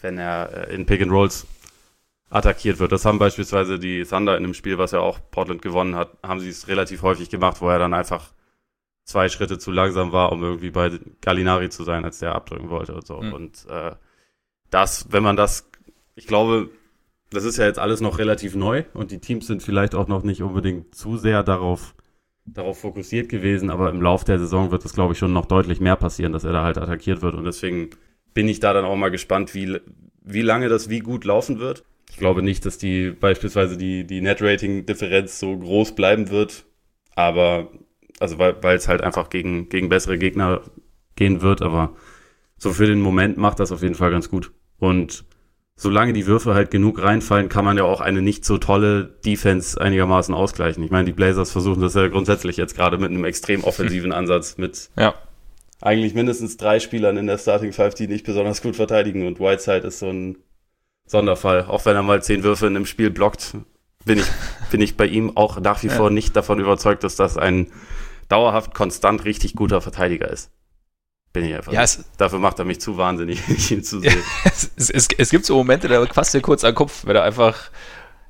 wenn 0.00 0.16
er 0.16 0.68
äh, 0.68 0.74
in 0.74 0.86
Pick 0.86 1.02
and 1.02 1.12
Rolls 1.12 1.46
attackiert 2.30 2.78
wird. 2.78 2.90
Das 2.90 3.04
haben 3.04 3.18
beispielsweise 3.18 3.78
die 3.78 4.04
Thunder 4.04 4.36
in 4.38 4.44
dem 4.44 4.54
Spiel, 4.54 4.78
was 4.78 4.92
ja 4.92 5.00
auch 5.00 5.18
Portland 5.30 5.60
gewonnen 5.60 5.94
hat, 5.94 6.16
haben 6.22 6.40
sie 6.40 6.48
es 6.48 6.68
relativ 6.68 7.02
häufig 7.02 7.28
gemacht, 7.28 7.60
wo 7.60 7.68
er 7.68 7.78
dann 7.78 7.92
einfach 7.92 8.32
zwei 9.04 9.28
Schritte 9.28 9.58
zu 9.58 9.70
langsam 9.70 10.12
war, 10.12 10.32
um 10.32 10.42
irgendwie 10.42 10.70
bei 10.70 10.98
Gallinari 11.20 11.68
zu 11.68 11.84
sein, 11.84 12.06
als 12.06 12.18
der 12.18 12.34
abdrücken 12.34 12.70
wollte 12.70 12.94
und 12.94 13.06
so. 13.06 13.20
Mhm. 13.20 13.32
Und 13.34 13.66
äh, 13.68 13.92
das, 14.70 15.12
wenn 15.12 15.22
man 15.22 15.36
das, 15.36 15.68
ich 16.14 16.26
glaube, 16.26 16.70
das 17.28 17.44
ist 17.44 17.58
ja 17.58 17.66
jetzt 17.66 17.78
alles 17.78 18.00
noch 18.00 18.18
relativ 18.18 18.54
neu 18.54 18.84
und 18.94 19.10
die 19.10 19.20
Teams 19.20 19.46
sind 19.46 19.62
vielleicht 19.62 19.94
auch 19.94 20.08
noch 20.08 20.22
nicht 20.22 20.42
unbedingt 20.42 20.94
zu 20.94 21.18
sehr 21.18 21.42
darauf, 21.42 21.94
darauf 22.44 22.80
fokussiert 22.80 23.28
gewesen, 23.28 23.70
aber 23.70 23.90
im 23.90 24.02
Lauf 24.02 24.24
der 24.24 24.38
Saison 24.38 24.70
wird 24.70 24.84
es, 24.84 24.94
glaube 24.94 25.12
ich, 25.12 25.18
schon 25.18 25.32
noch 25.32 25.46
deutlich 25.46 25.80
mehr 25.80 25.96
passieren, 25.96 26.32
dass 26.32 26.44
er 26.44 26.52
da 26.52 26.64
halt 26.64 26.78
attackiert 26.78 27.22
wird 27.22 27.34
und 27.34 27.44
deswegen 27.44 27.90
bin 28.34 28.48
ich 28.48 28.60
da 28.60 28.72
dann 28.72 28.84
auch 28.84 28.96
mal 28.96 29.10
gespannt, 29.10 29.54
wie, 29.54 29.78
wie 30.22 30.42
lange 30.42 30.68
das 30.68 30.88
wie 30.88 31.00
gut 31.00 31.24
laufen 31.24 31.58
wird. 31.58 31.84
Ich 32.10 32.18
glaube 32.18 32.42
nicht, 32.42 32.66
dass 32.66 32.78
die 32.78 33.10
beispielsweise 33.10 33.76
die, 33.76 34.06
die 34.06 34.20
Net-Rating-Differenz 34.20 35.38
so 35.38 35.56
groß 35.56 35.94
bleiben 35.94 36.30
wird, 36.30 36.64
aber 37.14 37.70
also 38.20 38.38
weil 38.38 38.76
es 38.76 38.88
halt 38.88 39.00
einfach 39.00 39.30
gegen, 39.30 39.68
gegen 39.68 39.88
bessere 39.88 40.18
Gegner 40.18 40.62
gehen 41.16 41.42
wird, 41.42 41.62
aber 41.62 41.94
so 42.56 42.72
für 42.72 42.86
den 42.86 43.00
Moment 43.00 43.38
macht 43.38 43.60
das 43.60 43.72
auf 43.72 43.82
jeden 43.82 43.94
Fall 43.94 44.10
ganz 44.10 44.28
gut. 44.28 44.52
Und 44.78 45.24
solange 45.76 46.12
die 46.12 46.26
Würfe 46.26 46.54
halt 46.54 46.70
genug 46.70 47.02
reinfallen, 47.02 47.48
kann 47.48 47.64
man 47.64 47.76
ja 47.76 47.84
auch 47.84 48.00
eine 48.00 48.22
nicht 48.22 48.44
so 48.44 48.58
tolle 48.58 49.04
Defense 49.24 49.80
einigermaßen 49.80 50.34
ausgleichen. 50.34 50.82
Ich 50.84 50.90
meine, 50.90 51.06
die 51.06 51.12
Blazers 51.12 51.50
versuchen 51.50 51.80
das 51.80 51.94
ja 51.94 52.08
grundsätzlich 52.08 52.56
jetzt 52.56 52.76
gerade 52.76 52.98
mit 52.98 53.10
einem 53.10 53.24
extrem 53.24 53.64
offensiven 53.64 54.12
Ansatz 54.12 54.58
mit 54.58 54.90
ja. 54.96 55.14
eigentlich 55.80 56.14
mindestens 56.14 56.56
drei 56.56 56.78
Spielern 56.78 57.16
in 57.16 57.26
der 57.26 57.38
Starting 57.38 57.72
Five, 57.72 57.94
die 57.94 58.06
nicht 58.06 58.24
besonders 58.24 58.62
gut 58.62 58.76
verteidigen 58.76 59.26
und 59.26 59.40
Whiteside 59.40 59.86
ist 59.86 59.98
so 59.98 60.08
ein 60.08 60.36
Sonderfall. 61.06 61.64
Auch 61.64 61.84
wenn 61.84 61.96
er 61.96 62.02
mal 62.02 62.22
zehn 62.22 62.44
Würfe 62.44 62.66
in 62.66 62.76
einem 62.76 62.86
Spiel 62.86 63.10
blockt, 63.10 63.56
bin 64.04 64.18
ich, 64.18 64.26
bin 64.70 64.80
ich 64.80 64.96
bei 64.96 65.06
ihm 65.06 65.36
auch 65.36 65.58
nach 65.60 65.82
wie 65.82 65.88
ja. 65.88 65.94
vor 65.94 66.10
nicht 66.10 66.36
davon 66.36 66.60
überzeugt, 66.60 67.02
dass 67.04 67.16
das 67.16 67.36
ein 67.36 67.68
dauerhaft 68.28 68.74
konstant 68.74 69.24
richtig 69.24 69.54
guter 69.54 69.80
Verteidiger 69.80 70.30
ist. 70.30 70.50
Bin 71.32 71.44
ich 71.44 71.54
einfach. 71.54 71.72
Ja, 71.72 71.82
es, 71.82 72.04
Dafür 72.18 72.38
macht 72.38 72.58
er 72.58 72.64
mich 72.64 72.80
zu 72.80 72.96
wahnsinnig, 72.98 73.40
ihn 73.70 73.82
zu 73.82 74.00
sehen. 74.00 74.22
es, 74.44 74.90
es, 74.90 75.08
es, 75.16 75.30
gibt 75.30 75.46
so 75.46 75.56
Momente, 75.56 75.88
da 75.88 76.04
fasst 76.06 76.34
dir 76.34 76.40
kurz 76.40 76.62
an 76.64 76.72
den 76.72 76.76
Kopf, 76.76 77.06
wenn 77.06 77.16
er 77.16 77.22
einfach, 77.22 77.70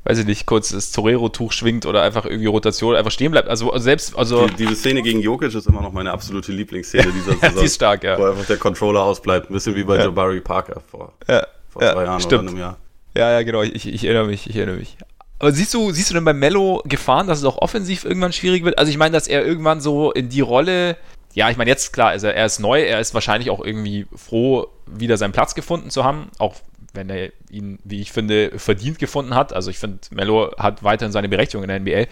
weiß 0.04 0.18
ich 0.18 0.26
nicht, 0.26 0.46
kurz 0.46 0.68
das 0.68 0.92
Torero-Tuch 0.92 1.52
schwingt 1.52 1.84
oder 1.84 2.02
einfach 2.02 2.26
irgendwie 2.26 2.46
Rotation 2.46 2.94
einfach 2.94 3.10
stehen 3.10 3.32
bleibt. 3.32 3.48
Also 3.48 3.76
selbst, 3.78 4.16
also. 4.16 4.46
Die, 4.46 4.54
diese 4.54 4.76
Szene 4.76 5.02
gegen 5.02 5.20
Jokic 5.20 5.52
ist 5.52 5.66
immer 5.66 5.82
noch 5.82 5.92
meine 5.92 6.12
absolute 6.12 6.52
Lieblingsszene 6.52 7.10
dieser 7.12 7.32
Saison. 7.40 7.58
die 7.58 7.66
ist 7.66 7.74
stark, 7.74 8.04
ja. 8.04 8.16
Wo 8.16 8.26
einfach 8.26 8.46
der 8.46 8.58
Controller 8.58 9.02
ausbleibt. 9.02 9.50
Ein 9.50 9.54
bisschen 9.54 9.74
wie 9.74 9.82
bei 9.82 9.96
ja. 9.96 10.04
Jabari 10.04 10.40
Parker 10.40 10.80
vor, 10.88 11.12
ja. 11.28 11.44
vor 11.70 11.82
zwei 11.82 12.04
Jahren 12.04 12.20
stimmt. 12.20 12.42
oder 12.42 12.50
einem 12.50 12.58
Jahr. 12.58 12.76
Ja, 13.16 13.32
ja, 13.32 13.42
genau. 13.42 13.62
Ich, 13.62 13.86
ich 13.86 14.04
erinnere 14.04 14.26
mich, 14.26 14.48
ich 14.48 14.56
erinnere 14.56 14.76
mich. 14.76 14.96
Aber 15.40 15.50
siehst 15.50 15.74
du, 15.74 15.90
siehst 15.90 16.08
du 16.10 16.14
denn 16.14 16.24
bei 16.24 16.34
Mello 16.34 16.82
Gefahren, 16.84 17.26
dass 17.26 17.40
es 17.40 17.44
auch 17.44 17.58
offensiv 17.58 18.04
irgendwann 18.04 18.32
schwierig 18.32 18.64
wird? 18.64 18.78
Also 18.78 18.90
ich 18.90 18.96
meine, 18.96 19.12
dass 19.12 19.26
er 19.26 19.44
irgendwann 19.44 19.80
so 19.80 20.12
in 20.12 20.28
die 20.28 20.40
Rolle 20.40 20.96
ja, 21.34 21.50
ich 21.50 21.56
meine, 21.56 21.70
jetzt 21.70 21.92
klar, 21.92 22.10
also 22.10 22.26
er 22.26 22.46
ist 22.46 22.58
neu, 22.58 22.82
er 22.82 23.00
ist 23.00 23.14
wahrscheinlich 23.14 23.50
auch 23.50 23.64
irgendwie 23.64 24.06
froh, 24.14 24.68
wieder 24.86 25.16
seinen 25.16 25.32
Platz 25.32 25.54
gefunden 25.54 25.90
zu 25.90 26.04
haben, 26.04 26.30
auch 26.38 26.56
wenn 26.94 27.08
er 27.08 27.32
ihn, 27.50 27.78
wie 27.84 28.00
ich 28.00 28.12
finde, 28.12 28.58
verdient 28.58 28.98
gefunden 28.98 29.34
hat. 29.34 29.52
Also 29.52 29.70
ich 29.70 29.78
finde, 29.78 30.00
Mello 30.10 30.52
hat 30.58 30.82
weiterhin 30.82 31.12
seine 31.12 31.28
Berechtigung 31.28 31.64
in 31.64 31.68
der 31.68 31.80
NBA. 31.80 32.10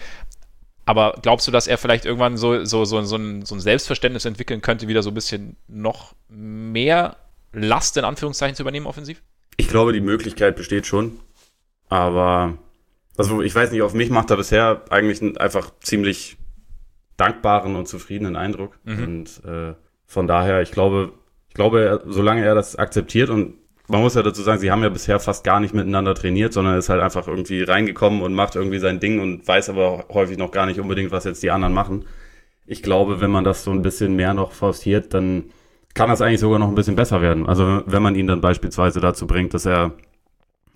Aber 0.85 1.19
glaubst 1.21 1.47
du, 1.47 1.51
dass 1.51 1.67
er 1.67 1.77
vielleicht 1.77 2.05
irgendwann 2.05 2.37
so, 2.37 2.65
so, 2.65 2.85
so, 2.85 3.01
so, 3.03 3.15
ein, 3.15 3.45
so 3.45 3.55
ein 3.55 3.61
Selbstverständnis 3.61 4.25
entwickeln 4.25 4.61
könnte, 4.61 4.87
wieder 4.87 5.03
so 5.03 5.11
ein 5.11 5.13
bisschen 5.13 5.55
noch 5.67 6.15
mehr 6.27 7.17
Last 7.53 7.97
in 7.97 8.05
Anführungszeichen 8.05 8.55
zu 8.55 8.63
übernehmen 8.63 8.87
offensiv? 8.87 9.21
Ich 9.57 9.67
glaube, 9.67 9.93
die 9.93 10.01
Möglichkeit 10.01 10.55
besteht 10.55 10.87
schon. 10.87 11.19
Aber, 11.89 12.57
also 13.17 13.41
ich 13.41 13.53
weiß 13.53 13.71
nicht, 13.71 13.83
auf 13.83 13.93
mich 13.93 14.09
macht 14.09 14.31
er 14.31 14.37
bisher 14.37 14.83
eigentlich 14.89 15.39
einfach 15.39 15.71
ziemlich 15.81 16.37
dankbaren 17.21 17.75
und 17.75 17.87
zufriedenen 17.87 18.35
Eindruck. 18.35 18.79
Mhm. 18.83 19.03
Und 19.03 19.41
äh, 19.45 19.75
von 20.05 20.27
daher, 20.27 20.61
ich 20.61 20.71
glaube, 20.71 21.13
ich 21.47 21.53
glaube, 21.53 22.01
solange 22.07 22.43
er 22.43 22.55
das 22.55 22.75
akzeptiert 22.75 23.29
und 23.29 23.55
man 23.87 24.01
muss 24.01 24.15
ja 24.15 24.23
dazu 24.23 24.41
sagen, 24.41 24.59
sie 24.59 24.71
haben 24.71 24.83
ja 24.83 24.89
bisher 24.89 25.19
fast 25.19 25.43
gar 25.43 25.59
nicht 25.59 25.73
miteinander 25.73 26.15
trainiert, 26.15 26.53
sondern 26.53 26.77
ist 26.77 26.89
halt 26.89 27.01
einfach 27.01 27.27
irgendwie 27.27 27.61
reingekommen 27.61 28.21
und 28.21 28.33
macht 28.33 28.55
irgendwie 28.55 28.79
sein 28.79 28.99
Ding 28.99 29.19
und 29.19 29.47
weiß 29.47 29.69
aber 29.69 30.05
häufig 30.09 30.37
noch 30.37 30.51
gar 30.51 30.65
nicht 30.65 30.79
unbedingt, 30.79 31.11
was 31.11 31.25
jetzt 31.25 31.43
die 31.43 31.51
anderen 31.51 31.73
machen. 31.73 32.05
Ich 32.65 32.81
glaube, 32.83 33.21
wenn 33.21 33.31
man 33.31 33.43
das 33.43 33.63
so 33.63 33.71
ein 33.71 33.81
bisschen 33.81 34.15
mehr 34.15 34.33
noch 34.33 34.53
forciert, 34.53 35.13
dann 35.13 35.51
kann 35.93 36.09
das 36.09 36.21
eigentlich 36.21 36.39
sogar 36.39 36.57
noch 36.57 36.69
ein 36.69 36.75
bisschen 36.75 36.95
besser 36.95 37.21
werden. 37.21 37.45
Also 37.47 37.83
wenn 37.85 38.01
man 38.01 38.15
ihn 38.15 38.27
dann 38.27 38.39
beispielsweise 38.39 39.01
dazu 39.01 39.27
bringt, 39.27 39.53
dass 39.53 39.65
er 39.65 39.91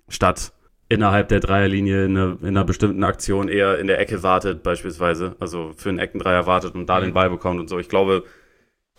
statt 0.08 0.52
innerhalb 0.88 1.28
der 1.28 1.40
Dreierlinie 1.40 2.04
in, 2.04 2.16
eine, 2.16 2.38
in 2.42 2.48
einer 2.48 2.64
bestimmten 2.64 3.02
Aktion 3.04 3.48
eher 3.48 3.78
in 3.78 3.86
der 3.86 3.98
Ecke 3.98 4.22
wartet, 4.22 4.62
beispielsweise. 4.62 5.34
Also 5.40 5.72
für 5.76 5.88
einen 5.88 5.98
Eckendreier 5.98 6.46
wartet 6.46 6.74
und 6.74 6.86
da 6.86 6.98
mhm. 6.98 7.04
den 7.04 7.14
Ball 7.14 7.30
bekommt 7.30 7.60
und 7.60 7.68
so. 7.68 7.78
Ich 7.78 7.88
glaube, 7.88 8.24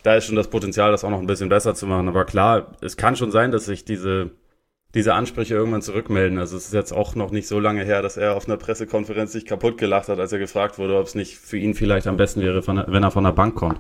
da 0.04 0.16
ist 0.16 0.26
schon 0.26 0.36
das 0.36 0.50
Potenzial, 0.50 0.92
das 0.92 1.04
auch 1.04 1.10
noch 1.10 1.20
ein 1.20 1.28
bisschen 1.28 1.50
besser 1.50 1.76
zu 1.76 1.88
machen. 1.88 2.08
Aber 2.08 2.26
klar, 2.26 2.76
es 2.82 2.98
kann 2.98 3.16
schon 3.16 3.32
sein, 3.32 3.52
dass 3.52 3.66
sich 3.66 3.86
diese, 3.86 4.32
diese 4.94 5.14
Ansprüche 5.14 5.56
irgendwann 5.56 5.82
zurückmelden. 5.82 6.40
Also 6.40 6.58
es 6.58 6.66
ist 6.66 6.74
jetzt 6.74 6.92
auch 6.92 7.16
noch 7.16 7.32
nicht 7.32 7.48
so 7.48 7.60
lange 7.60 7.84
her, 7.84 8.02
dass 8.02 8.18
er 8.18 8.36
auf 8.36 8.48
einer 8.48 8.58
Pressekonferenz 8.58 9.32
sich 9.32 9.46
kaputt 9.46 9.78
gelacht 9.78 10.10
hat, 10.10 10.20
als 10.20 10.32
er 10.32 10.40
gefragt 10.40 10.78
wurde, 10.78 10.98
ob 10.98 11.08
es 11.08 11.16
nicht 11.16 11.38
für 11.38 11.58
ihn 11.58 11.74
vielleicht 11.74 12.08
am 12.08 12.18
besten 12.18 12.42
wäre, 12.42 12.66
wenn 12.68 13.04
er 13.04 13.12
von 13.12 13.24
der 13.24 13.32
Bank 13.32 13.56
kommt. 13.56 13.80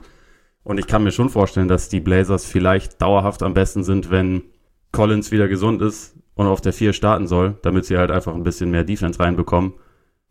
Und 0.63 0.80
ich 0.80 0.88
kann 0.88 1.04
mir 1.04 1.12
schon 1.12 1.30
vorstellen, 1.30 1.70
dass 1.70 1.88
die 1.88 2.02
Blazers 2.02 2.46
vielleicht 2.46 3.02
dauerhaft 3.02 3.41
am 3.41 3.54
besten 3.54 3.84
sind, 3.84 4.12
wenn 4.12 4.43
Collins 4.91 5.32
wieder 5.32 5.48
gesund 5.48 5.82
ist, 5.82 6.17
und 6.38 6.47
auf 6.47 6.62
der 6.62 6.71
4 6.71 6.93
starten 6.93 7.28
soll, 7.28 7.58
damit 7.63 7.86
sie 7.86 7.97
halt 7.97 8.12
einfach 8.12 8.34
ein 8.34 8.43
bisschen 8.43 8.71
mehr 8.71 8.84
Defense 8.84 9.19
reinbekommen. 9.19 9.73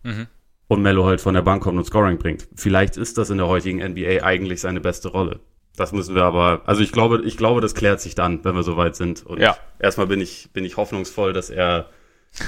Mhm. 0.02 0.28
Und 0.68 0.82
Mello 0.82 1.04
halt 1.04 1.20
von 1.20 1.34
der 1.34 1.42
Bank 1.42 1.62
kommt 1.62 1.78
und 1.78 1.84
Scoring 1.84 2.18
bringt. 2.18 2.48
Vielleicht 2.54 2.96
ist 2.96 3.18
das 3.18 3.30
in 3.30 3.38
der 3.38 3.48
heutigen 3.48 3.78
NBA 3.78 4.24
eigentlich 4.24 4.60
seine 4.60 4.80
beste 4.80 5.08
Rolle. 5.08 5.40
Das 5.76 5.92
müssen 5.92 6.14
wir 6.14 6.24
aber, 6.24 6.62
also 6.64 6.80
ich 6.82 6.90
glaube, 6.90 7.22
ich 7.24 7.36
glaube, 7.36 7.60
das 7.60 7.74
klärt 7.74 8.00
sich 8.00 8.14
dann, 8.14 8.44
wenn 8.44 8.54
wir 8.54 8.62
soweit 8.62 8.96
sind. 8.96 9.26
Und 9.26 9.40
ja. 9.40 9.56
erstmal 9.78 10.06
bin 10.06 10.20
ich, 10.20 10.50
bin 10.52 10.64
ich 10.64 10.76
hoffnungsvoll, 10.76 11.32
dass 11.32 11.50
er, 11.50 11.90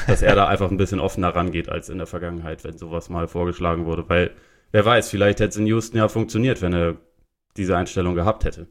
dass 0.07 0.23
er 0.23 0.35
da 0.35 0.47
einfach 0.47 0.71
ein 0.71 0.79
bisschen 0.79 1.01
offener 1.01 1.35
rangeht 1.35 1.68
als 1.68 1.88
in 1.90 1.99
der 1.99 2.07
Vergangenheit, 2.07 2.64
wenn 2.64 2.79
sowas 2.79 3.11
mal 3.11 3.29
vorgeschlagen 3.29 3.85
wurde. 3.85 4.09
Weil, 4.09 4.31
wer 4.73 4.85
weiß, 4.85 5.11
vielleicht 5.11 5.40
hätte 5.40 5.51
es 5.51 5.57
in 5.57 5.66
Houston 5.66 5.99
ja 5.99 6.09
funktioniert, 6.09 6.62
wenn 6.62 6.73
er 6.73 6.97
diese 7.57 7.77
Einstellung 7.77 8.14
gehabt 8.14 8.44
hätte. 8.44 8.68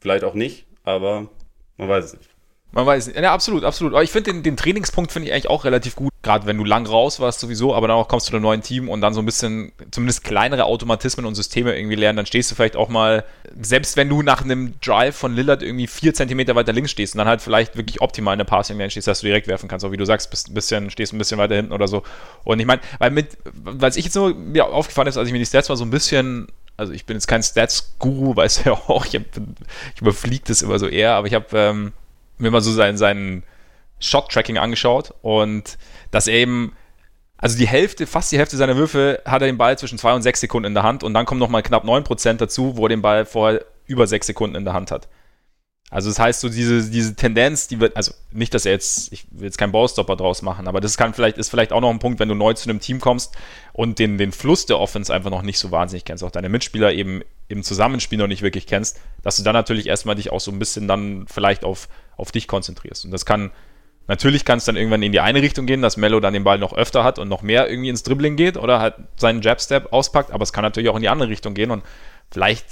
Vielleicht 0.00 0.24
auch 0.24 0.34
nicht, 0.34 0.66
aber 0.82 1.28
man 1.76 1.88
weiß 1.88 2.06
es 2.06 2.16
nicht. 2.16 2.29
Man 2.72 2.86
weiß 2.86 3.08
nicht. 3.08 3.18
Ja, 3.18 3.32
absolut, 3.32 3.64
absolut. 3.64 3.94
Aber 3.94 4.02
ich 4.02 4.10
finde 4.10 4.32
den, 4.32 4.42
den 4.42 4.56
Trainingspunkt 4.56 5.10
finde 5.10 5.28
ich 5.28 5.34
eigentlich 5.34 5.50
auch 5.50 5.64
relativ 5.64 5.96
gut. 5.96 6.10
Gerade 6.22 6.46
wenn 6.46 6.56
du 6.56 6.64
lang 6.64 6.86
raus 6.86 7.18
warst 7.18 7.40
sowieso, 7.40 7.74
aber 7.74 7.88
dann 7.88 7.96
auch 7.96 8.06
kommst 8.06 8.26
du 8.26 8.30
zu 8.30 8.36
einem 8.36 8.42
neuen 8.42 8.62
Team 8.62 8.88
und 8.88 9.00
dann 9.00 9.14
so 9.14 9.20
ein 9.20 9.26
bisschen, 9.26 9.72
zumindest 9.90 10.22
kleinere 10.22 10.64
Automatismen 10.66 11.26
und 11.26 11.34
Systeme 11.34 11.74
irgendwie 11.74 11.96
lernen, 11.96 12.18
dann 12.18 12.26
stehst 12.26 12.50
du 12.50 12.54
vielleicht 12.54 12.76
auch 12.76 12.88
mal, 12.88 13.24
selbst 13.60 13.96
wenn 13.96 14.08
du 14.08 14.22
nach 14.22 14.44
einem 14.44 14.74
Drive 14.80 15.16
von 15.16 15.34
Lillard 15.34 15.62
irgendwie 15.62 15.86
vier 15.86 16.14
Zentimeter 16.14 16.54
weiter 16.54 16.72
links 16.72 16.90
stehst 16.90 17.14
und 17.14 17.18
dann 17.18 17.28
halt 17.28 17.40
vielleicht 17.40 17.76
wirklich 17.76 18.02
optimal 18.02 18.34
in 18.34 18.38
der 18.38 18.44
Passing 18.44 18.78
Lane 18.78 18.90
stehst, 18.90 19.08
dass 19.08 19.20
du 19.20 19.26
direkt 19.26 19.48
werfen 19.48 19.68
kannst, 19.68 19.84
auch 19.84 19.92
wie 19.92 19.96
du 19.96 20.04
sagst, 20.04 20.30
bist 20.30 20.48
ein 20.48 20.54
bisschen, 20.54 20.90
stehst 20.90 21.12
ein 21.12 21.18
bisschen 21.18 21.38
weiter 21.38 21.56
hinten 21.56 21.72
oder 21.72 21.88
so. 21.88 22.02
Und 22.44 22.60
ich 22.60 22.66
meine, 22.66 22.82
weil 22.98 23.10
mit, 23.10 23.38
was 23.54 23.96
ich 23.96 24.04
jetzt 24.04 24.14
nur 24.14 24.34
mir 24.34 24.66
aufgefallen 24.66 25.08
ist, 25.08 25.16
als 25.16 25.26
ich 25.26 25.32
mir 25.32 25.38
die 25.38 25.46
Stats 25.46 25.68
mal 25.68 25.76
so 25.76 25.84
ein 25.84 25.90
bisschen 25.90 26.48
also 26.76 26.94
ich 26.94 27.04
bin 27.04 27.14
jetzt 27.14 27.26
kein 27.26 27.42
Stats-Guru, 27.42 28.36
weiß 28.36 28.64
ja 28.64 28.72
auch, 28.72 29.04
ich, 29.04 29.14
hab, 29.14 29.22
ich 29.94 30.00
überfliege 30.00 30.44
das 30.46 30.62
immer 30.62 30.78
so 30.78 30.86
eher, 30.86 31.12
aber 31.12 31.26
ich 31.26 31.34
habe 31.34 31.46
ähm, 31.52 31.92
mir 32.40 32.50
mal 32.50 32.60
so 32.60 32.72
sein, 32.72 32.96
sein 32.96 33.42
Shot-Tracking 33.98 34.58
angeschaut 34.58 35.14
und 35.22 35.78
dass 36.10 36.26
er 36.26 36.34
eben, 36.34 36.76
also 37.36 37.58
die 37.58 37.68
Hälfte, 37.68 38.06
fast 38.06 38.32
die 38.32 38.38
Hälfte 38.38 38.56
seiner 38.56 38.76
Würfe 38.76 39.22
hat 39.24 39.42
er 39.42 39.46
den 39.46 39.58
Ball 39.58 39.78
zwischen 39.78 39.98
zwei 39.98 40.14
und 40.14 40.22
sechs 40.22 40.40
Sekunden 40.40 40.66
in 40.66 40.74
der 40.74 40.82
Hand 40.82 41.02
und 41.02 41.14
dann 41.14 41.26
kommen 41.26 41.40
nochmal 41.40 41.62
knapp 41.62 41.84
neun 41.84 42.04
Prozent 42.04 42.40
dazu, 42.40 42.76
wo 42.76 42.86
er 42.86 42.90
den 42.90 43.02
Ball 43.02 43.24
vorher 43.24 43.64
über 43.86 44.06
sechs 44.06 44.26
Sekunden 44.26 44.56
in 44.56 44.64
der 44.64 44.74
Hand 44.74 44.90
hat. 44.90 45.08
Also 45.90 46.08
das 46.08 46.20
heißt 46.20 46.40
so 46.40 46.48
diese, 46.48 46.88
diese 46.88 47.16
Tendenz, 47.16 47.66
die 47.66 47.80
wird, 47.80 47.96
also 47.96 48.14
nicht, 48.30 48.54
dass 48.54 48.64
er 48.64 48.70
jetzt, 48.70 49.12
ich 49.12 49.26
will 49.32 49.46
jetzt 49.46 49.58
keinen 49.58 49.72
Ballstopper 49.72 50.14
draus 50.14 50.40
machen, 50.40 50.68
aber 50.68 50.80
das 50.80 50.96
kann 50.96 51.14
vielleicht, 51.14 51.36
ist 51.36 51.50
vielleicht 51.50 51.72
auch 51.72 51.80
noch 51.80 51.90
ein 51.90 51.98
Punkt, 51.98 52.20
wenn 52.20 52.28
du 52.28 52.36
neu 52.36 52.54
zu 52.54 52.70
einem 52.70 52.78
Team 52.78 53.00
kommst 53.00 53.36
und 53.72 53.98
den, 53.98 54.16
den 54.16 54.30
Fluss 54.30 54.66
der 54.66 54.78
Offense 54.78 55.12
einfach 55.12 55.30
noch 55.30 55.42
nicht 55.42 55.58
so 55.58 55.72
wahnsinnig 55.72 56.04
kennst, 56.04 56.22
auch 56.22 56.30
deine 56.30 56.48
Mitspieler 56.48 56.92
eben 56.92 57.22
im 57.48 57.64
Zusammenspiel 57.64 58.18
noch 58.18 58.28
nicht 58.28 58.42
wirklich 58.42 58.68
kennst, 58.68 59.00
dass 59.22 59.36
du 59.36 59.42
dann 59.42 59.54
natürlich 59.54 59.88
erstmal 59.88 60.14
dich 60.14 60.30
auch 60.30 60.38
so 60.38 60.52
ein 60.52 60.60
bisschen 60.60 60.86
dann 60.86 61.26
vielleicht 61.26 61.64
auf, 61.64 61.88
auf 62.16 62.30
dich 62.30 62.46
konzentrierst. 62.46 63.04
Und 63.04 63.10
das 63.10 63.26
kann, 63.26 63.50
natürlich 64.06 64.44
kann 64.44 64.58
es 64.58 64.66
dann 64.66 64.76
irgendwann 64.76 65.02
in 65.02 65.10
die 65.10 65.18
eine 65.18 65.42
Richtung 65.42 65.66
gehen, 65.66 65.82
dass 65.82 65.96
Mello 65.96 66.20
dann 66.20 66.34
den 66.34 66.44
Ball 66.44 66.58
noch 66.58 66.72
öfter 66.72 67.02
hat 67.02 67.18
und 67.18 67.28
noch 67.28 67.42
mehr 67.42 67.68
irgendwie 67.68 67.88
ins 67.88 68.04
Dribbling 68.04 68.36
geht 68.36 68.56
oder 68.56 68.78
halt 68.78 68.94
seinen 69.16 69.42
Jab-Step 69.42 69.92
auspackt, 69.92 70.30
aber 70.30 70.44
es 70.44 70.52
kann 70.52 70.62
natürlich 70.62 70.88
auch 70.88 70.96
in 70.96 71.02
die 71.02 71.08
andere 71.08 71.30
Richtung 71.30 71.54
gehen 71.54 71.72
und 71.72 71.82
vielleicht, 72.30 72.64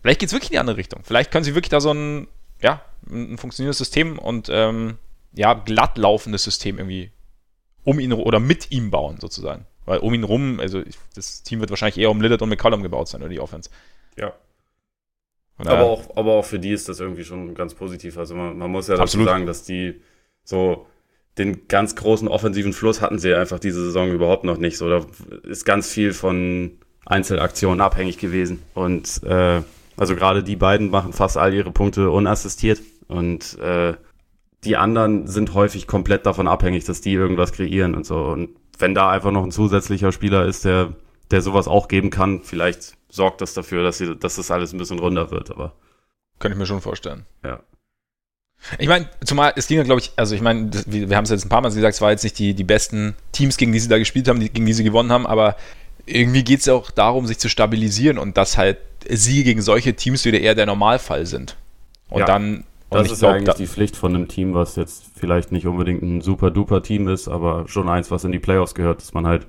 vielleicht 0.00 0.20
geht 0.20 0.28
es 0.28 0.32
wirklich 0.32 0.48
in 0.48 0.54
die 0.54 0.60
andere 0.60 0.78
Richtung. 0.78 1.02
Vielleicht 1.04 1.30
können 1.30 1.44
sie 1.44 1.54
wirklich 1.54 1.68
da 1.68 1.80
so 1.80 1.92
ein 1.92 2.28
ja, 2.60 2.82
ein 3.10 3.38
funktionierendes 3.38 3.78
System 3.78 4.18
und 4.18 4.48
ähm, 4.50 4.98
ja, 5.32 5.54
glatt 5.54 5.98
laufendes 5.98 6.44
System 6.44 6.78
irgendwie 6.78 7.10
um 7.84 8.00
ihn 8.00 8.12
oder 8.12 8.40
mit 8.40 8.70
ihm 8.70 8.90
bauen, 8.90 9.18
sozusagen. 9.20 9.66
Weil 9.86 10.00
um 10.00 10.12
ihn 10.12 10.24
rum, 10.24 10.60
also 10.60 10.82
das 11.14 11.42
Team 11.42 11.60
wird 11.60 11.70
wahrscheinlich 11.70 11.98
eher 11.98 12.10
um 12.10 12.20
Lillard 12.20 12.42
und 12.42 12.50
McCollum 12.50 12.82
gebaut 12.82 13.08
sein, 13.08 13.22
oder 13.22 13.30
die 13.30 13.40
Offense. 13.40 13.70
Ja. 14.16 14.34
Aber 15.56 15.82
auch, 15.82 16.16
aber 16.16 16.34
auch 16.34 16.44
für 16.44 16.58
die 16.58 16.70
ist 16.70 16.88
das 16.88 17.00
irgendwie 17.00 17.24
schon 17.24 17.54
ganz 17.54 17.74
positiv. 17.74 18.16
Also 18.16 18.34
man, 18.34 18.58
man 18.58 18.70
muss 18.70 18.86
ja 18.86 18.94
dazu 18.94 19.02
absolut. 19.02 19.28
sagen, 19.28 19.46
dass 19.46 19.64
die 19.64 20.00
so 20.44 20.86
den 21.36 21.66
ganz 21.68 21.96
großen 21.96 22.28
offensiven 22.28 22.72
Fluss 22.72 23.00
hatten 23.00 23.18
sie 23.18 23.34
einfach 23.34 23.58
diese 23.58 23.84
Saison 23.84 24.10
überhaupt 24.10 24.44
noch 24.44 24.58
nicht. 24.58 24.76
So, 24.76 24.88
da 24.88 25.06
ist 25.44 25.64
ganz 25.64 25.88
viel 25.88 26.12
von 26.12 26.78
Einzelaktionen 27.06 27.80
abhängig 27.80 28.18
gewesen. 28.18 28.62
Und 28.74 29.22
äh, 29.24 29.62
also 29.98 30.14
gerade 30.14 30.42
die 30.42 30.56
beiden 30.56 30.90
machen 30.90 31.12
fast 31.12 31.36
all 31.36 31.52
ihre 31.52 31.72
Punkte 31.72 32.10
unassistiert. 32.10 32.80
Und 33.08 33.58
äh, 33.58 33.94
die 34.64 34.76
anderen 34.76 35.26
sind 35.26 35.54
häufig 35.54 35.86
komplett 35.86 36.24
davon 36.24 36.48
abhängig, 36.48 36.84
dass 36.84 37.00
die 37.00 37.12
irgendwas 37.12 37.52
kreieren 37.52 37.94
und 37.94 38.06
so. 38.06 38.24
Und 38.24 38.50
wenn 38.78 38.94
da 38.94 39.10
einfach 39.10 39.32
noch 39.32 39.44
ein 39.44 39.50
zusätzlicher 39.50 40.12
Spieler 40.12 40.46
ist, 40.46 40.64
der, 40.64 40.94
der 41.30 41.42
sowas 41.42 41.68
auch 41.68 41.88
geben 41.88 42.10
kann, 42.10 42.42
vielleicht 42.42 42.94
sorgt 43.08 43.40
das 43.40 43.54
dafür, 43.54 43.82
dass, 43.82 43.98
sie, 43.98 44.14
dass 44.14 44.36
das 44.36 44.50
alles 44.50 44.72
ein 44.72 44.78
bisschen 44.78 44.98
runder 44.98 45.30
wird. 45.30 45.50
Aber 45.50 45.74
könnte 46.38 46.54
ich 46.54 46.58
mir 46.58 46.66
schon 46.66 46.80
vorstellen. 46.80 47.24
Ja. 47.44 47.60
Ich 48.78 48.88
meine, 48.88 49.08
zumal 49.24 49.52
es 49.56 49.68
ging 49.68 49.78
ja, 49.78 49.84
glaube 49.84 50.00
ich, 50.00 50.12
also 50.16 50.34
ich 50.34 50.40
meine, 50.40 50.70
wir, 50.86 51.08
wir 51.08 51.16
haben 51.16 51.24
es 51.24 51.30
jetzt 51.30 51.44
ein 51.46 51.48
paar 51.48 51.60
Mal 51.60 51.68
gesagt, 51.68 51.94
es 51.94 52.00
war 52.00 52.10
jetzt 52.10 52.24
nicht 52.24 52.38
die, 52.38 52.54
die 52.54 52.64
besten 52.64 53.14
Teams, 53.32 53.56
gegen 53.56 53.72
die 53.72 53.78
sie 53.78 53.88
da 53.88 53.98
gespielt 53.98 54.28
haben, 54.28 54.40
die, 54.40 54.50
gegen 54.50 54.66
die 54.66 54.72
sie 54.72 54.84
gewonnen 54.84 55.12
haben, 55.12 55.26
aber 55.26 55.56
irgendwie 56.08 56.44
geht 56.44 56.60
es 56.60 56.66
ja 56.66 56.74
auch 56.74 56.90
darum, 56.90 57.26
sich 57.26 57.38
zu 57.38 57.48
stabilisieren 57.48 58.18
und 58.18 58.36
dass 58.36 58.56
halt 58.56 58.78
sie 59.08 59.44
gegen 59.44 59.62
solche 59.62 59.94
Teams 59.94 60.24
wieder 60.24 60.40
eher 60.40 60.54
der 60.54 60.66
Normalfall 60.66 61.26
sind. 61.26 61.56
Und 62.08 62.20
ja, 62.20 62.26
dann. 62.26 62.64
Und 62.90 63.00
das 63.00 63.12
ist 63.12 63.18
glaub, 63.18 63.30
ja 63.30 63.36
eigentlich 63.36 63.54
da, 63.54 63.54
die 63.54 63.66
Pflicht 63.66 63.96
von 63.96 64.14
einem 64.14 64.28
Team, 64.28 64.54
was 64.54 64.76
jetzt 64.76 65.04
vielleicht 65.14 65.52
nicht 65.52 65.66
unbedingt 65.66 66.02
ein 66.02 66.20
super 66.22 66.50
duper 66.50 66.82
Team 66.82 67.06
ist, 67.08 67.28
aber 67.28 67.68
schon 67.68 67.88
eins, 67.88 68.10
was 68.10 68.24
in 68.24 68.32
die 68.32 68.38
Playoffs 68.38 68.74
gehört, 68.74 69.02
dass 69.02 69.12
man 69.12 69.26
halt 69.26 69.46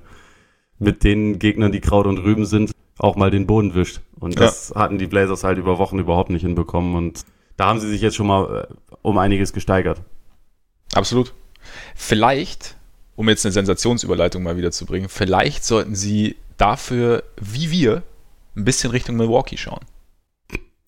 mit 0.78 1.04
den 1.04 1.38
Gegnern, 1.38 1.72
die 1.72 1.80
Kraut 1.80 2.06
und 2.06 2.18
Rüben 2.18 2.44
sind, 2.44 2.72
auch 2.98 3.16
mal 3.16 3.30
den 3.30 3.46
Boden 3.46 3.74
wischt. 3.74 4.00
Und 4.18 4.38
das 4.38 4.72
ja. 4.74 4.80
hatten 4.80 4.98
die 4.98 5.06
Blazers 5.06 5.42
halt 5.42 5.56
über 5.56 5.78
Wochen 5.78 5.98
überhaupt 5.98 6.30
nicht 6.30 6.42
hinbekommen 6.42 6.94
und 6.94 7.24
da 7.56 7.66
haben 7.66 7.80
sie 7.80 7.88
sich 7.88 8.00
jetzt 8.00 8.16
schon 8.16 8.26
mal 8.26 8.68
äh, 8.70 8.74
um 9.02 9.18
einiges 9.18 9.52
gesteigert. 9.52 10.02
Absolut. 10.94 11.34
Vielleicht, 11.94 12.76
um 13.16 13.28
jetzt 13.28 13.44
eine 13.44 13.52
Sensationsüberleitung 13.52 14.42
mal 14.42 14.56
wieder 14.56 14.70
zu 14.70 14.86
bringen, 14.86 15.08
vielleicht 15.08 15.64
sollten 15.64 15.94
sie 15.94 16.36
dafür, 16.60 17.24
wie 17.40 17.70
wir, 17.70 18.02
ein 18.56 18.64
bisschen 18.64 18.90
Richtung 18.90 19.16
Milwaukee 19.16 19.56
schauen. 19.56 19.80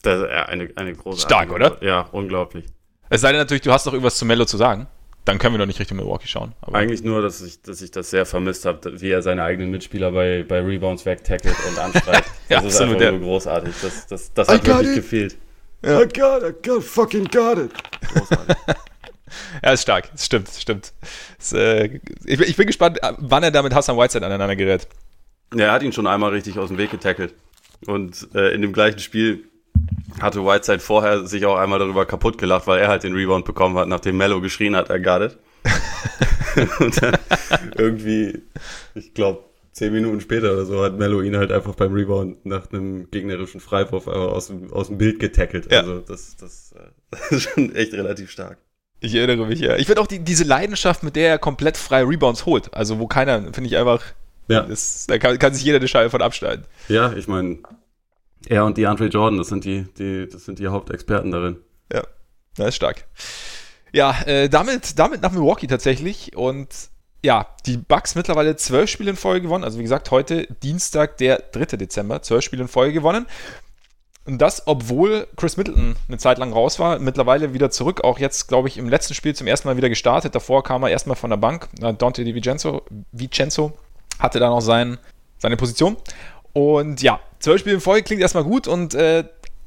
Das 0.02 0.20
ist 0.20 0.26
eine, 0.26 0.68
eine 0.76 0.94
große. 0.94 1.22
Stark, 1.22 1.52
oder? 1.52 1.82
Ja, 1.82 2.08
unglaublich. 2.12 2.66
Es 3.08 3.20
sei 3.20 3.32
denn 3.32 3.40
natürlich, 3.40 3.62
du 3.62 3.72
hast 3.72 3.86
noch 3.86 3.92
irgendwas 3.92 4.16
zu 4.16 4.24
Mello 4.24 4.44
zu 4.44 4.56
sagen. 4.56 4.88
Dann 5.24 5.38
können 5.38 5.54
wir 5.54 5.58
doch 5.58 5.66
nicht 5.66 5.78
Richtung 5.78 5.98
Milwaukee 5.98 6.26
schauen. 6.26 6.52
Aber 6.62 6.76
Eigentlich 6.76 7.04
nur, 7.04 7.22
dass 7.22 7.40
ich, 7.42 7.62
dass 7.62 7.80
ich 7.80 7.92
das 7.92 8.10
sehr 8.10 8.26
vermisst 8.26 8.64
habe, 8.64 9.00
wie 9.00 9.10
er 9.10 9.22
seine 9.22 9.44
eigenen 9.44 9.70
Mitspieler 9.70 10.10
bei, 10.10 10.42
bei 10.42 10.60
Rebounds 10.60 11.06
wegtackelt 11.06 11.54
und 11.68 11.78
anschreit. 11.78 12.24
ja, 12.48 12.60
das 12.60 12.74
ist 12.74 12.80
absolut, 12.80 13.00
einfach 13.00 13.12
nur 13.12 13.20
großartig. 13.20 13.74
Das, 13.80 14.06
das, 14.08 14.32
das 14.34 14.48
hat 14.48 14.66
wirklich 14.66 14.88
it. 14.88 14.94
gefehlt. 14.96 15.38
Ja. 15.84 16.00
I 16.00 16.08
got 16.08 16.42
it, 16.42 16.56
I 16.66 16.68
got, 16.68 16.82
fucking 16.82 17.26
got 17.26 17.58
it. 17.58 17.70
Großartig. 18.12 18.56
ja, 19.62 19.72
ist 19.72 19.82
stark. 19.82 20.10
Das 20.10 20.26
stimmt, 20.26 20.48
das 20.48 20.60
stimmt. 20.60 20.92
Das, 21.38 21.52
äh, 21.52 22.00
ich, 22.24 22.40
ich, 22.40 22.56
bin 22.56 22.66
gespannt, 22.66 22.98
wann 23.18 23.44
er 23.44 23.52
da 23.52 23.62
mit 23.62 23.74
Hassan 23.74 23.96
Whiteside 23.96 24.26
aneinander 24.26 24.56
gerät. 24.56 24.88
Ja, 25.54 25.66
er 25.66 25.72
hat 25.72 25.82
ihn 25.82 25.92
schon 25.92 26.06
einmal 26.06 26.30
richtig 26.30 26.58
aus 26.58 26.68
dem 26.68 26.78
Weg 26.78 26.90
getackelt. 26.90 27.34
Und 27.86 28.28
äh, 28.34 28.54
in 28.54 28.62
dem 28.62 28.72
gleichen 28.72 29.00
Spiel 29.00 29.44
hatte 30.20 30.44
Whiteside 30.44 30.80
vorher 30.80 31.26
sich 31.26 31.46
auch 31.46 31.56
einmal 31.56 31.78
darüber 31.78 32.06
kaputt 32.06 32.38
gelacht, 32.38 32.66
weil 32.66 32.80
er 32.80 32.88
halt 32.88 33.02
den 33.02 33.14
Rebound 33.14 33.44
bekommen 33.44 33.76
hat, 33.76 33.88
nachdem 33.88 34.16
Mello 34.16 34.40
geschrien 34.40 34.76
hat, 34.76 34.90
er 34.90 35.22
it. 35.22 35.38
und 36.80 37.02
dann 37.02 37.18
irgendwie, 37.76 38.42
ich 38.94 39.14
glaube, 39.14 39.44
zehn 39.72 39.92
Minuten 39.92 40.20
später 40.20 40.52
oder 40.52 40.66
so 40.66 40.82
hat 40.82 40.98
Mello 40.98 41.22
ihn 41.22 41.36
halt 41.36 41.50
einfach 41.50 41.74
beim 41.74 41.92
Rebound 41.92 42.44
nach 42.44 42.70
einem 42.70 43.10
gegnerischen 43.10 43.60
Freiwurf 43.60 44.06
aus 44.06 44.48
dem, 44.48 44.72
aus 44.72 44.88
dem 44.88 44.98
Bild 44.98 45.18
getackelt. 45.18 45.70
Ja. 45.70 45.80
Also 45.80 46.00
das, 46.00 46.36
das, 46.36 46.72
äh, 46.72 46.90
das 47.10 47.30
ist 47.32 47.42
schon 47.42 47.74
echt 47.74 47.92
relativ 47.94 48.30
stark. 48.30 48.58
Ich 49.00 49.14
erinnere 49.14 49.46
mich, 49.46 49.58
ja. 49.58 49.76
Ich 49.76 49.86
finde 49.86 50.00
auch 50.00 50.06
die, 50.06 50.20
diese 50.20 50.44
Leidenschaft, 50.44 51.02
mit 51.02 51.16
der 51.16 51.30
er 51.30 51.38
komplett 51.38 51.76
freie 51.76 52.06
Rebounds 52.06 52.46
holt. 52.46 52.72
Also 52.72 53.00
wo 53.00 53.08
keiner, 53.08 53.52
finde 53.52 53.66
ich 53.66 53.76
einfach, 53.76 54.04
ja. 54.48 54.62
Das, 54.62 55.06
da 55.06 55.18
kann, 55.18 55.38
kann, 55.38 55.54
sich 55.54 55.64
jeder 55.64 55.78
eine 55.78 55.88
Scheibe 55.88 56.10
von 56.10 56.22
abschneiden. 56.22 56.64
Ja, 56.88 57.12
ich 57.12 57.28
meine, 57.28 57.58
er 58.48 58.64
und 58.64 58.76
die 58.76 58.86
Andre 58.86 59.06
Jordan, 59.06 59.38
das 59.38 59.48
sind 59.48 59.64
die, 59.64 59.86
die, 59.98 60.28
das 60.28 60.44
sind 60.44 60.58
die 60.58 60.68
Hauptexperten 60.68 61.30
darin. 61.30 61.56
Ja, 61.92 62.02
das 62.56 62.68
ist 62.68 62.76
stark. 62.76 63.04
Ja, 63.92 64.22
äh, 64.22 64.48
damit, 64.48 64.98
damit 64.98 65.22
nach 65.22 65.32
Milwaukee 65.32 65.66
tatsächlich. 65.66 66.36
Und 66.36 66.68
ja, 67.24 67.46
die 67.66 67.76
Bucks 67.76 68.14
mittlerweile 68.14 68.56
zwölf 68.56 68.90
Spiele 68.90 69.10
in 69.10 69.16
Folge 69.16 69.42
gewonnen. 69.42 69.64
Also 69.64 69.78
wie 69.78 69.82
gesagt, 69.82 70.10
heute 70.10 70.46
Dienstag, 70.62 71.18
der 71.18 71.38
3. 71.52 71.76
Dezember, 71.76 72.22
zwölf 72.22 72.44
Spiele 72.44 72.62
in 72.62 72.68
Folge 72.68 72.94
gewonnen. 72.94 73.26
Und 74.24 74.38
das, 74.38 74.66
obwohl 74.66 75.26
Chris 75.36 75.56
Middleton 75.56 75.96
eine 76.06 76.18
Zeit 76.18 76.38
lang 76.38 76.52
raus 76.52 76.78
war, 76.78 77.00
mittlerweile 77.00 77.54
wieder 77.54 77.70
zurück. 77.70 78.04
Auch 78.04 78.18
jetzt, 78.18 78.46
glaube 78.46 78.68
ich, 78.68 78.78
im 78.78 78.88
letzten 78.88 79.14
Spiel 79.14 79.34
zum 79.34 79.48
ersten 79.48 79.66
Mal 79.68 79.76
wieder 79.76 79.88
gestartet. 79.88 80.34
Davor 80.34 80.62
kam 80.62 80.84
er 80.84 80.90
erstmal 80.90 81.16
von 81.16 81.30
der 81.30 81.36
Bank. 81.36 81.68
Dante 81.98 82.24
Di 82.24 82.34
Vincenzo, 82.34 82.82
Vincenzo 83.10 83.76
hatte 84.22 84.38
da 84.38 84.48
noch 84.48 84.60
sein, 84.60 84.98
seine 85.38 85.56
Position. 85.56 85.96
Und 86.52 87.02
ja, 87.02 87.20
zwölf 87.38 87.60
Spiele 87.60 87.76
in 87.76 87.80
Folge 87.80 88.04
klingt 88.04 88.22
erstmal 88.22 88.44
gut 88.44 88.68
und 88.68 88.94
äh, 88.94 89.24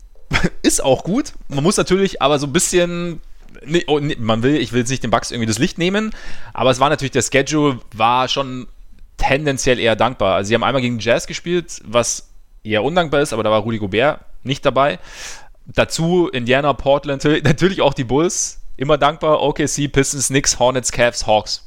ist 0.62 0.84
auch 0.84 1.04
gut. 1.04 1.34
Man 1.48 1.64
muss 1.64 1.78
natürlich 1.78 2.22
aber 2.22 2.40
so 2.40 2.48
ein 2.48 2.54
bisschen 2.54 3.22
Nee, 3.64 3.86
oh, 3.88 4.00
nee, 4.00 4.18
man 4.20 4.44
will, 4.44 4.58
ich 4.58 4.74
will 4.74 4.80
jetzt 4.80 4.90
nicht 4.90 5.04
den 5.04 5.12
Bugs 5.12 5.32
irgendwie 5.32 5.48
das 5.48 5.60
Licht 5.60 5.78
nehmen, 5.78 6.12
aber 6.54 6.72
es 6.72 6.82
war 6.82 6.90
natürlich, 6.90 7.14
der 7.14 7.22
Schedule 7.22 7.80
war 7.94 8.28
schon 8.28 8.68
tendenziell 9.18 9.80
eher 9.80 9.96
dankbar. 9.96 10.36
Also 10.36 10.50
sie 10.50 10.56
haben 10.56 10.64
einmal 10.64 10.82
gegen 10.82 11.00
Jazz 11.00 11.26
gespielt, 11.26 11.82
was 11.86 12.30
eher 12.64 12.84
undankbar 12.84 13.22
ist, 13.22 13.34
aber 13.34 13.44
da 13.44 13.52
war 13.52 13.62
Rudy 13.62 13.78
Gobert 13.78 14.20
nicht 14.44 14.66
dabei. 14.66 15.00
Dazu 15.66 16.28
Indiana, 16.28 16.74
Portland, 16.74 17.24
natürlich 17.44 17.82
auch 17.82 17.94
die 17.94 18.04
Bulls, 18.04 18.62
immer 18.78 18.98
dankbar. 18.98 19.42
OKC, 19.42 19.92
Pistons, 19.92 20.28
Knicks, 20.28 20.60
Hornets, 20.60 20.92
Cavs, 20.92 21.26
Hawks. 21.26 21.64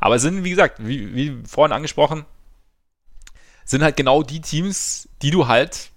Aber 0.00 0.16
es 0.16 0.22
sind, 0.22 0.44
wie 0.44 0.50
gesagt, 0.50 0.76
wie, 0.78 1.14
wie 1.14 1.38
vorhin 1.46 1.72
angesprochen, 1.72 2.24
sind 3.64 3.82
halt 3.82 3.96
genau 3.96 4.22
die 4.22 4.40
Teams, 4.40 5.08
die 5.22 5.30
du 5.30 5.46
halt 5.46 5.90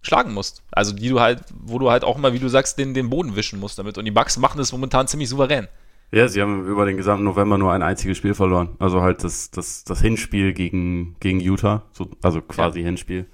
schlagen 0.00 0.32
musst. 0.34 0.62
Also 0.72 0.92
die 0.92 1.08
du 1.08 1.20
halt, 1.20 1.44
wo 1.54 1.78
du 1.78 1.90
halt 1.90 2.02
auch 2.02 2.18
mal, 2.18 2.32
wie 2.32 2.38
du 2.38 2.48
sagst, 2.48 2.78
den, 2.78 2.94
den 2.94 3.10
Boden 3.10 3.36
wischen 3.36 3.60
musst 3.60 3.78
damit. 3.78 3.98
Und 3.98 4.04
die 4.04 4.10
Bucks 4.10 4.36
machen 4.36 4.58
das 4.58 4.72
momentan 4.72 5.06
ziemlich 5.06 5.28
souverän. 5.28 5.68
Ja, 6.10 6.28
sie 6.28 6.42
haben 6.42 6.66
über 6.66 6.84
den 6.84 6.96
gesamten 6.96 7.24
November 7.24 7.56
nur 7.56 7.72
ein 7.72 7.82
einziges 7.82 8.18
Spiel 8.18 8.34
verloren. 8.34 8.76
Also 8.78 9.00
halt 9.00 9.24
das, 9.24 9.50
das, 9.50 9.84
das 9.84 10.00
Hinspiel 10.00 10.52
gegen, 10.52 11.16
gegen 11.20 11.40
Utah, 11.40 11.84
so, 11.92 12.08
also 12.20 12.42
quasi 12.42 12.80
ja. 12.80 12.86
Hinspiel. 12.86 13.26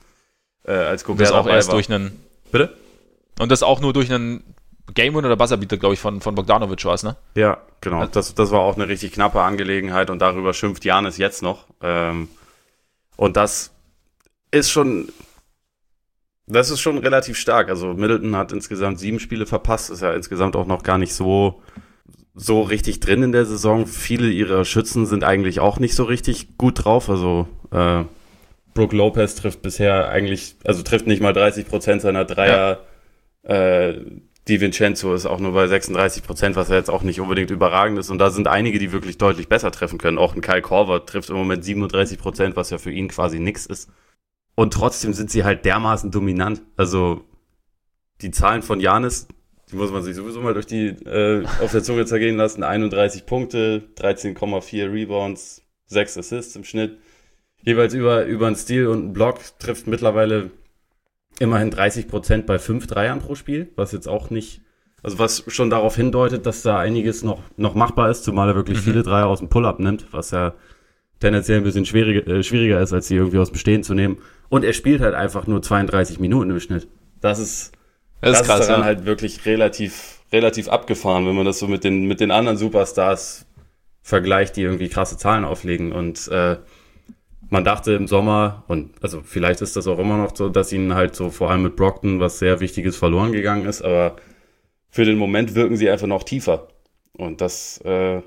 Äh, 0.65 0.73
als 0.73 1.03
Gobert 1.03 1.29
das 1.29 1.33
auch 1.33 1.47
erst 1.49 1.69
war. 1.69 1.75
durch 1.75 1.91
einen. 1.91 2.21
Bitte? 2.53 2.77
Und 3.41 3.51
das 3.51 3.63
auch 3.63 3.81
nur 3.81 3.93
durch 3.93 4.13
einen 4.13 4.43
Game 4.95 5.15
Win 5.15 5.25
oder 5.25 5.37
Buzzerbeater, 5.37 5.77
glaube 5.77 5.95
ich, 5.95 6.01
von, 6.01 6.21
von 6.21 6.35
Bogdanovic 6.35 6.85
war 6.85 6.95
es, 6.95 7.03
ne? 7.03 7.17
Ja, 7.35 7.59
genau. 7.81 8.01
Also, 8.01 8.13
das, 8.13 8.35
das 8.35 8.51
war 8.51 8.61
auch 8.61 8.77
eine 8.77 8.89
richtig 8.89 9.13
knappe 9.13 9.41
Angelegenheit 9.43 10.11
und 10.11 10.21
darüber 10.21 10.55
schimpft 10.55 10.85
Janis 10.85 11.19
jetzt 11.19 11.43
noch. 11.43 11.67
Ähm, 11.83 12.29
und 13.17 13.37
das 13.37 13.73
ist 14.51 14.71
schon, 14.71 15.09
das 16.47 16.71
ist 16.71 16.81
schon 16.81 16.99
relativ 16.99 17.37
stark. 17.37 17.69
Also 17.69 17.95
Middleton 17.95 18.37
hat 18.37 18.53
insgesamt 18.53 18.99
sieben 18.99 19.21
Spiele 19.21 19.47
verpasst, 19.47 19.91
ist 19.91 20.03
ja 20.03 20.13
insgesamt 20.13 20.57
auch 20.57 20.67
noch 20.67 20.83
gar 20.83 20.99
nicht 20.99 21.15
so, 21.15 21.63
so 22.35 22.63
richtig 22.63 23.01
drin 23.01 23.23
in 23.23 23.33
der 23.33 23.45
Saison. 23.45 23.87
Viele 23.87 24.31
ihrer 24.31 24.65
Schützen 24.65 25.07
sind 25.07 25.25
eigentlich 25.25 25.61
auch 25.61 25.79
nicht 25.79 25.95
so 25.95 26.05
richtig 26.05 26.57
gut 26.57 26.85
drauf. 26.85 27.11
Also 27.11 27.49
äh, 27.71 28.05
Brooke 28.75 28.97
Lopez 28.97 29.35
trifft 29.35 29.61
bisher 29.63 30.09
eigentlich, 30.09 30.57
also 30.65 30.83
trifft 30.83 31.07
nicht 31.07 31.21
mal 31.21 31.33
30 31.33 31.67
Prozent 31.67 32.01
seiner 32.01 32.25
Dreier. 32.25 32.81
Ja. 33.45 33.55
Äh, 33.55 34.05
Di 34.49 34.61
Vincenzo 34.61 35.15
ist 35.15 35.27
auch 35.27 35.41
nur 35.41 35.53
bei 35.53 35.67
36 35.67 36.23
Prozent, 36.23 36.57
was 36.57 36.71
ja 36.71 36.77
jetzt 36.77 36.89
auch 36.89 37.03
nicht 37.03 37.21
unbedingt 37.21 37.51
überragend 37.51 37.99
ist. 37.99 38.09
Und 38.09 38.19
da 38.19 38.31
sind 38.31 38.49
einige, 38.49 38.79
die 38.79 38.93
wirklich 38.93 39.19
deutlich 39.19 39.49
besser 39.49 39.71
treffen 39.71 39.99
können. 39.99 40.17
Auch 40.17 40.35
ein 40.35 40.41
Kyle 40.41 40.63
Korver 40.63 41.05
trifft 41.05 41.29
im 41.29 41.37
Moment 41.37 41.65
37 41.65 42.19
Prozent, 42.19 42.57
was 42.57 42.71
ja 42.71 42.79
für 42.79 42.91
ihn 42.91 43.09
quasi 43.09 43.39
nix 43.39 43.67
ist. 43.67 43.91
Und 44.55 44.73
trotzdem 44.73 45.13
sind 45.13 45.31
sie 45.31 45.45
halt 45.45 45.67
dermaßen 45.67 46.11
dominant. 46.11 46.63
Also 46.77 47.25
die 48.23 48.31
Zahlen 48.31 48.63
von 48.63 48.81
Janis, 48.81 49.29
die 49.71 49.77
muss 49.77 49.93
man 49.93 50.03
sich 50.03 50.17
sowieso 50.17 50.41
mal 50.41 50.55
durch 50.55 50.67
die 50.67 50.87
äh, 50.87 51.45
auf 51.61 51.73
der 51.73 51.83
Zunge 51.83 52.07
zergehen 52.07 52.39
lassen. 52.39 52.63
31 52.63 53.27
Punkte, 53.27 53.85
13,4 53.99 54.91
Rebounds, 54.91 55.63
6 55.87 56.19
Assists 56.19 56.57
im 56.57 56.65
Schnitt. 56.65 56.99
Jeweils 57.63 57.93
über, 57.93 58.25
über 58.25 58.47
einen 58.47 58.57
Stil 58.57 58.87
und 58.87 58.99
einen 58.99 59.13
Block 59.13 59.41
trifft 59.59 59.87
mittlerweile 59.87 60.51
immerhin 61.39 61.71
30 61.71 62.09
Prozent 62.09 62.47
bei 62.47 62.59
5 62.59 62.87
Dreiern 62.87 63.21
pro 63.21 63.35
Spiel, 63.35 63.71
was 63.77 63.93
jetzt 63.93 64.09
auch 64.09 64.31
nicht, 64.31 64.61
also 65.03 65.19
was 65.19 65.45
schon 65.49 65.71
darauf 65.71 65.97
hindeutet, 65.97 66.47
dass 66.47 66.63
da 66.63 66.79
einiges 66.79 67.23
noch, 67.23 67.43
noch 67.57 67.75
machbar 67.75 68.11
ist, 68.11 68.25
zumal 68.25 68.49
er 68.49 68.55
wirklich 68.55 68.79
mhm. 68.79 68.83
viele 68.83 69.03
Dreier 69.03 69.27
aus 69.27 69.39
dem 69.39 69.49
Pull-Up 69.49 69.79
nimmt, 69.79 70.07
was 70.13 70.31
ja 70.31 70.55
tendenziell 71.21 71.59
ein 71.59 71.65
bisschen 71.65 71.87
schwieriger, 71.87 72.27
äh, 72.27 72.43
schwieriger 72.43 72.81
ist, 72.81 72.93
als 72.93 73.09
sie 73.09 73.17
irgendwie 73.17 73.39
aus 73.39 73.51
dem 73.51 73.59
Stehen 73.59 73.83
zu 73.83 73.95
nehmen. 73.95 74.19
Und 74.49 74.65
er 74.65 74.73
spielt 74.73 75.01
halt 75.01 75.15
einfach 75.15 75.47
nur 75.47 75.63
32 75.63 76.21
Minuten 76.21 76.51
im 76.51 76.61
Schnitt. 76.61 76.89
Das 77.21 77.39
ist, 77.39 77.73
das, 78.21 78.33
das 78.33 78.41
ist, 78.41 78.47
krass, 78.47 78.61
ist 78.61 78.67
daran 78.69 78.81
ja. 78.83 78.87
halt 78.87 79.05
wirklich 79.05 79.45
relativ, 79.45 80.21
relativ 80.33 80.69
abgefahren, 80.69 81.27
wenn 81.27 81.35
man 81.35 81.45
das 81.45 81.59
so 81.59 81.67
mit 81.67 81.85
den, 81.85 82.07
mit 82.07 82.21
den 82.21 82.31
anderen 82.31 82.57
Superstars 82.57 83.47
vergleicht, 84.03 84.57
die 84.57 84.63
irgendwie 84.63 84.89
krasse 84.89 85.17
Zahlen 85.17 85.45
auflegen. 85.45 85.93
Und 85.93 86.29
äh, 86.29 86.57
man 87.51 87.65
dachte 87.65 87.93
im 87.93 88.07
Sommer, 88.07 88.65
und 88.69 89.03
also 89.03 89.23
vielleicht 89.25 89.63
ist 89.63 89.77
das 89.77 89.87
auch 89.87 89.99
immer 89.99 90.17
noch 90.17 90.37
so, 90.37 90.49
dass 90.49 90.73
ihnen 90.73 90.95
halt 90.95 91.15
so 91.15 91.31
vor 91.31 91.51
allem 91.51 91.63
mit 91.63 91.77
Brockton 91.77 92.21
was 92.21 92.39
sehr 92.39 92.61
Wichtiges 92.61 92.97
verloren 92.97 93.33
gegangen 93.33 93.67
ist, 93.67 93.83
aber 93.83 94.17
für 94.91 95.05
den 95.05 95.19
Moment 95.19 95.55
wirken 95.55 95.77
sie 95.77 95.91
einfach 95.91 96.07
noch 96.07 96.25
tiefer. 96.25 96.69
Und 97.13 97.41
das, 97.41 97.79
äh, 97.79 98.23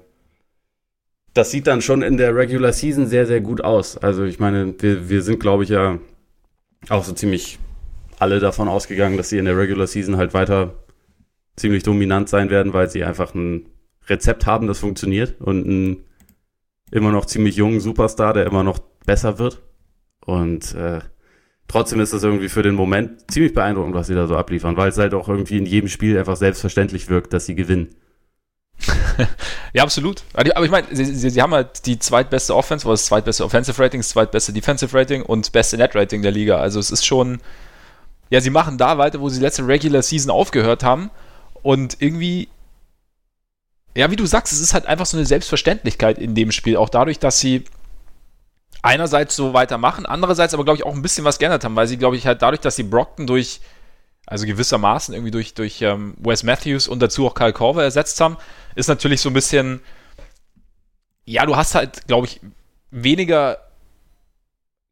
das 1.34 1.52
sieht 1.52 1.68
dann 1.68 1.82
schon 1.82 2.02
in 2.02 2.18
der 2.18 2.36
Regular 2.36 2.74
Season 2.74 3.08
sehr, 3.08 3.26
sehr 3.26 3.42
gut 3.42 3.64
aus. 3.64 3.98
Also 3.98 4.24
ich 4.24 4.40
meine, 4.40 4.74
wir, 4.80 5.10
wir 5.10 5.22
sind, 5.22 5.40
glaube 5.40 5.64
ich, 5.64 5.70
ja 5.70 6.00
auch 6.90 7.04
so 7.04 7.14
ziemlich 7.14 7.60
alle 8.20 8.40
davon 8.40 8.68
ausgegangen, 8.68 9.18
dass 9.18 9.30
sie 9.30 9.38
in 9.38 9.46
der 9.46 9.58
Regular 9.58 9.88
Season 9.88 10.18
halt 10.18 10.34
weiter 10.34 10.74
ziemlich 11.56 11.84
dominant 11.84 12.30
sein 12.30 12.50
werden, 12.50 12.74
weil 12.74 12.90
sie 12.90 13.04
einfach 13.04 13.34
ein 13.34 13.68
Rezept 14.08 14.46
haben, 14.46 14.68
das 14.68 14.80
funktioniert 14.80 15.40
und 15.40 15.66
einen 15.66 16.06
immer 16.92 17.12
noch 17.12 17.26
ziemlich 17.26 17.56
jungen 17.56 17.80
Superstar, 17.80 18.34
der 18.34 18.46
immer 18.46 18.64
noch 18.64 18.80
besser 19.06 19.40
wird. 19.40 19.62
Und 20.26 20.74
äh, 20.76 21.00
trotzdem 21.68 22.00
ist 22.00 22.14
das 22.14 22.24
irgendwie 22.24 22.50
für 22.50 22.64
den 22.64 22.76
Moment 22.76 23.32
ziemlich 23.32 23.54
beeindruckend, 23.54 23.96
was 23.96 24.08
sie 24.08 24.16
da 24.16 24.28
so 24.28 24.38
abliefern, 24.38 24.78
weil 24.78 24.90
es 24.90 24.98
halt 24.98 25.14
auch 25.14 25.28
irgendwie 25.28 25.58
in 25.58 25.66
jedem 25.66 25.90
Spiel 25.90 26.18
einfach 26.18 26.36
selbstverständlich 26.36 27.10
wirkt, 27.10 27.34
dass 27.34 27.46
sie 27.46 27.56
gewinnen. 27.56 27.96
ja, 29.74 29.84
absolut. 29.84 30.24
Aber 30.34 30.64
ich 30.64 30.72
meine, 30.72 30.88
sie, 30.92 31.06
sie, 31.06 31.30
sie, 31.30 31.42
haben 31.42 31.54
halt 31.54 31.86
die 31.86 32.00
zweitbeste 32.00 32.56
Offense, 32.56 32.86
oder 32.86 32.94
das 32.94 33.06
zweitbeste 33.06 33.46
Offensive 33.46 33.82
Rating, 33.82 34.00
das 34.00 34.10
zweitbeste 34.10 34.54
Defensive 34.54 34.98
Rating 34.98 35.22
und 35.22 35.52
beste 35.52 35.78
Net 35.78 35.96
Rating 35.96 36.22
der 36.22 36.32
Liga. 36.32 36.58
Also 36.58 36.80
es 36.80 36.90
ist 36.90 37.06
schon, 37.06 37.40
ja, 38.30 38.42
sie 38.42 38.50
machen 38.50 38.78
da 38.78 38.98
weiter, 38.98 39.20
wo 39.20 39.30
sie 39.30 39.40
letzte 39.40 39.68
Regular 39.68 40.02
Season 40.02 40.32
aufgehört 40.32 40.84
haben. 40.84 41.12
Und 41.62 41.98
irgendwie 42.00 42.48
ja, 43.96 44.10
wie 44.10 44.16
du 44.16 44.26
sagst, 44.26 44.54
es 44.54 44.62
ist 44.62 44.74
halt 44.74 44.86
einfach 44.86 45.06
so 45.06 45.18
eine 45.18 45.26
Selbstverständlichkeit 45.26 46.18
in 46.18 46.34
dem 46.34 46.52
Spiel. 46.52 46.78
Auch 46.78 46.90
dadurch, 46.90 47.20
dass 47.20 47.40
sie 47.40 47.66
einerseits 48.82 49.36
so 49.36 49.54
weitermachen, 49.54 50.06
andererseits 50.06 50.54
aber, 50.54 50.64
glaube 50.64 50.78
ich, 50.78 50.86
auch 50.86 50.96
ein 50.96 51.02
bisschen 51.02 51.26
was 51.26 51.40
geändert 51.40 51.64
haben, 51.64 51.76
weil 51.76 51.88
sie, 51.88 51.98
glaube 51.98 52.16
ich, 52.16 52.26
halt 52.26 52.42
dadurch, 52.42 52.62
dass 52.62 52.76
sie 52.76 52.84
Brockton 52.84 53.28
durch, 53.28 53.62
also 54.26 54.46
gewissermaßen 54.46 55.14
irgendwie 55.14 55.32
durch, 55.32 55.54
durch 55.54 55.82
ähm, 55.82 56.16
Wes 56.18 56.44
Matthews 56.44 56.88
und 56.88 57.00
dazu 57.02 57.28
auch 57.28 57.36
Kyle 57.36 57.54
Korver 57.54 57.84
ersetzt 57.84 58.20
haben, 58.22 58.38
ist 58.76 58.88
natürlich 58.88 59.22
so 59.22 59.30
ein 59.30 59.34
bisschen, 59.34 59.82
ja, 61.26 61.46
du 61.46 61.56
hast 61.56 61.76
halt, 61.76 62.08
glaube 62.08 62.28
ich, 62.28 62.42
weniger 62.90 63.60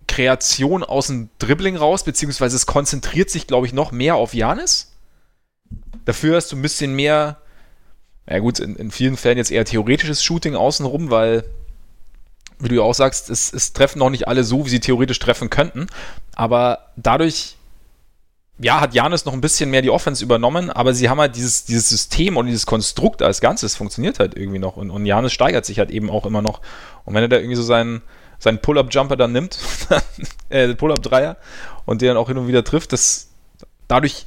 Kreation 0.07 0.83
aus 0.83 1.07
dem 1.07 1.29
Dribbling 1.39 1.75
raus, 1.75 2.03
beziehungsweise 2.03 2.55
es 2.55 2.65
konzentriert 2.65 3.29
sich, 3.29 3.47
glaube 3.47 3.67
ich, 3.67 3.73
noch 3.73 3.91
mehr 3.91 4.15
auf 4.15 4.33
Janis. 4.33 4.93
Dafür 6.05 6.35
hast 6.35 6.51
du 6.51 6.55
ein 6.55 6.61
bisschen 6.61 6.95
mehr 6.95 7.37
ja 8.29 8.39
gut, 8.39 8.59
in, 8.59 8.75
in 8.75 8.91
vielen 8.91 9.17
Fällen 9.17 9.39
jetzt 9.39 9.51
eher 9.51 9.65
theoretisches 9.65 10.23
Shooting 10.23 10.55
außenrum, 10.55 11.09
weil, 11.09 11.43
wie 12.59 12.69
du 12.69 12.75
ja 12.75 12.81
auch 12.81 12.93
sagst, 12.93 13.29
es, 13.29 13.51
es 13.53 13.73
treffen 13.73 13.99
noch 13.99 14.09
nicht 14.09 14.27
alle 14.27 14.43
so, 14.43 14.65
wie 14.65 14.69
sie 14.69 14.79
theoretisch 14.79 15.19
treffen 15.19 15.49
könnten. 15.49 15.87
Aber 16.35 16.89
dadurch 16.95 17.55
ja, 18.61 18.81
hat 18.81 18.93
Janis 18.93 19.25
noch 19.25 19.33
ein 19.33 19.41
bisschen 19.41 19.69
mehr 19.69 19.81
die 19.81 19.89
Offense 19.89 20.23
übernommen, 20.23 20.69
aber 20.69 20.93
sie 20.93 21.09
haben 21.09 21.19
halt 21.19 21.35
dieses, 21.35 21.63
dieses 21.63 21.87
System 21.87 22.35
und 22.35 22.45
dieses 22.47 22.65
Konstrukt 22.65 23.21
als 23.21 23.39
Ganzes 23.39 23.75
funktioniert 23.75 24.19
halt 24.19 24.35
irgendwie 24.35 24.59
noch 24.59 24.75
und, 24.75 24.91
und 24.91 25.05
Janis 25.05 25.31
steigert 25.31 25.65
sich 25.65 25.79
halt 25.79 25.91
eben 25.91 26.09
auch 26.09 26.25
immer 26.25 26.41
noch. 26.41 26.61
Und 27.05 27.13
wenn 27.13 27.23
er 27.23 27.29
da 27.29 27.37
irgendwie 27.37 27.55
so 27.55 27.63
seinen, 27.63 28.01
seinen 28.37 28.59
Pull-Up-Jumper 28.59 29.15
dann 29.15 29.31
nimmt, 29.31 29.59
äh, 30.49 30.73
Pull-Up-Dreier 30.75 31.37
und 31.85 32.01
den 32.01 32.09
dann 32.09 32.17
auch 32.17 32.27
hin 32.27 32.37
und 32.37 32.47
wieder 32.47 32.65
trifft, 32.65 32.91
das 32.91 33.29
dadurch 33.87 34.25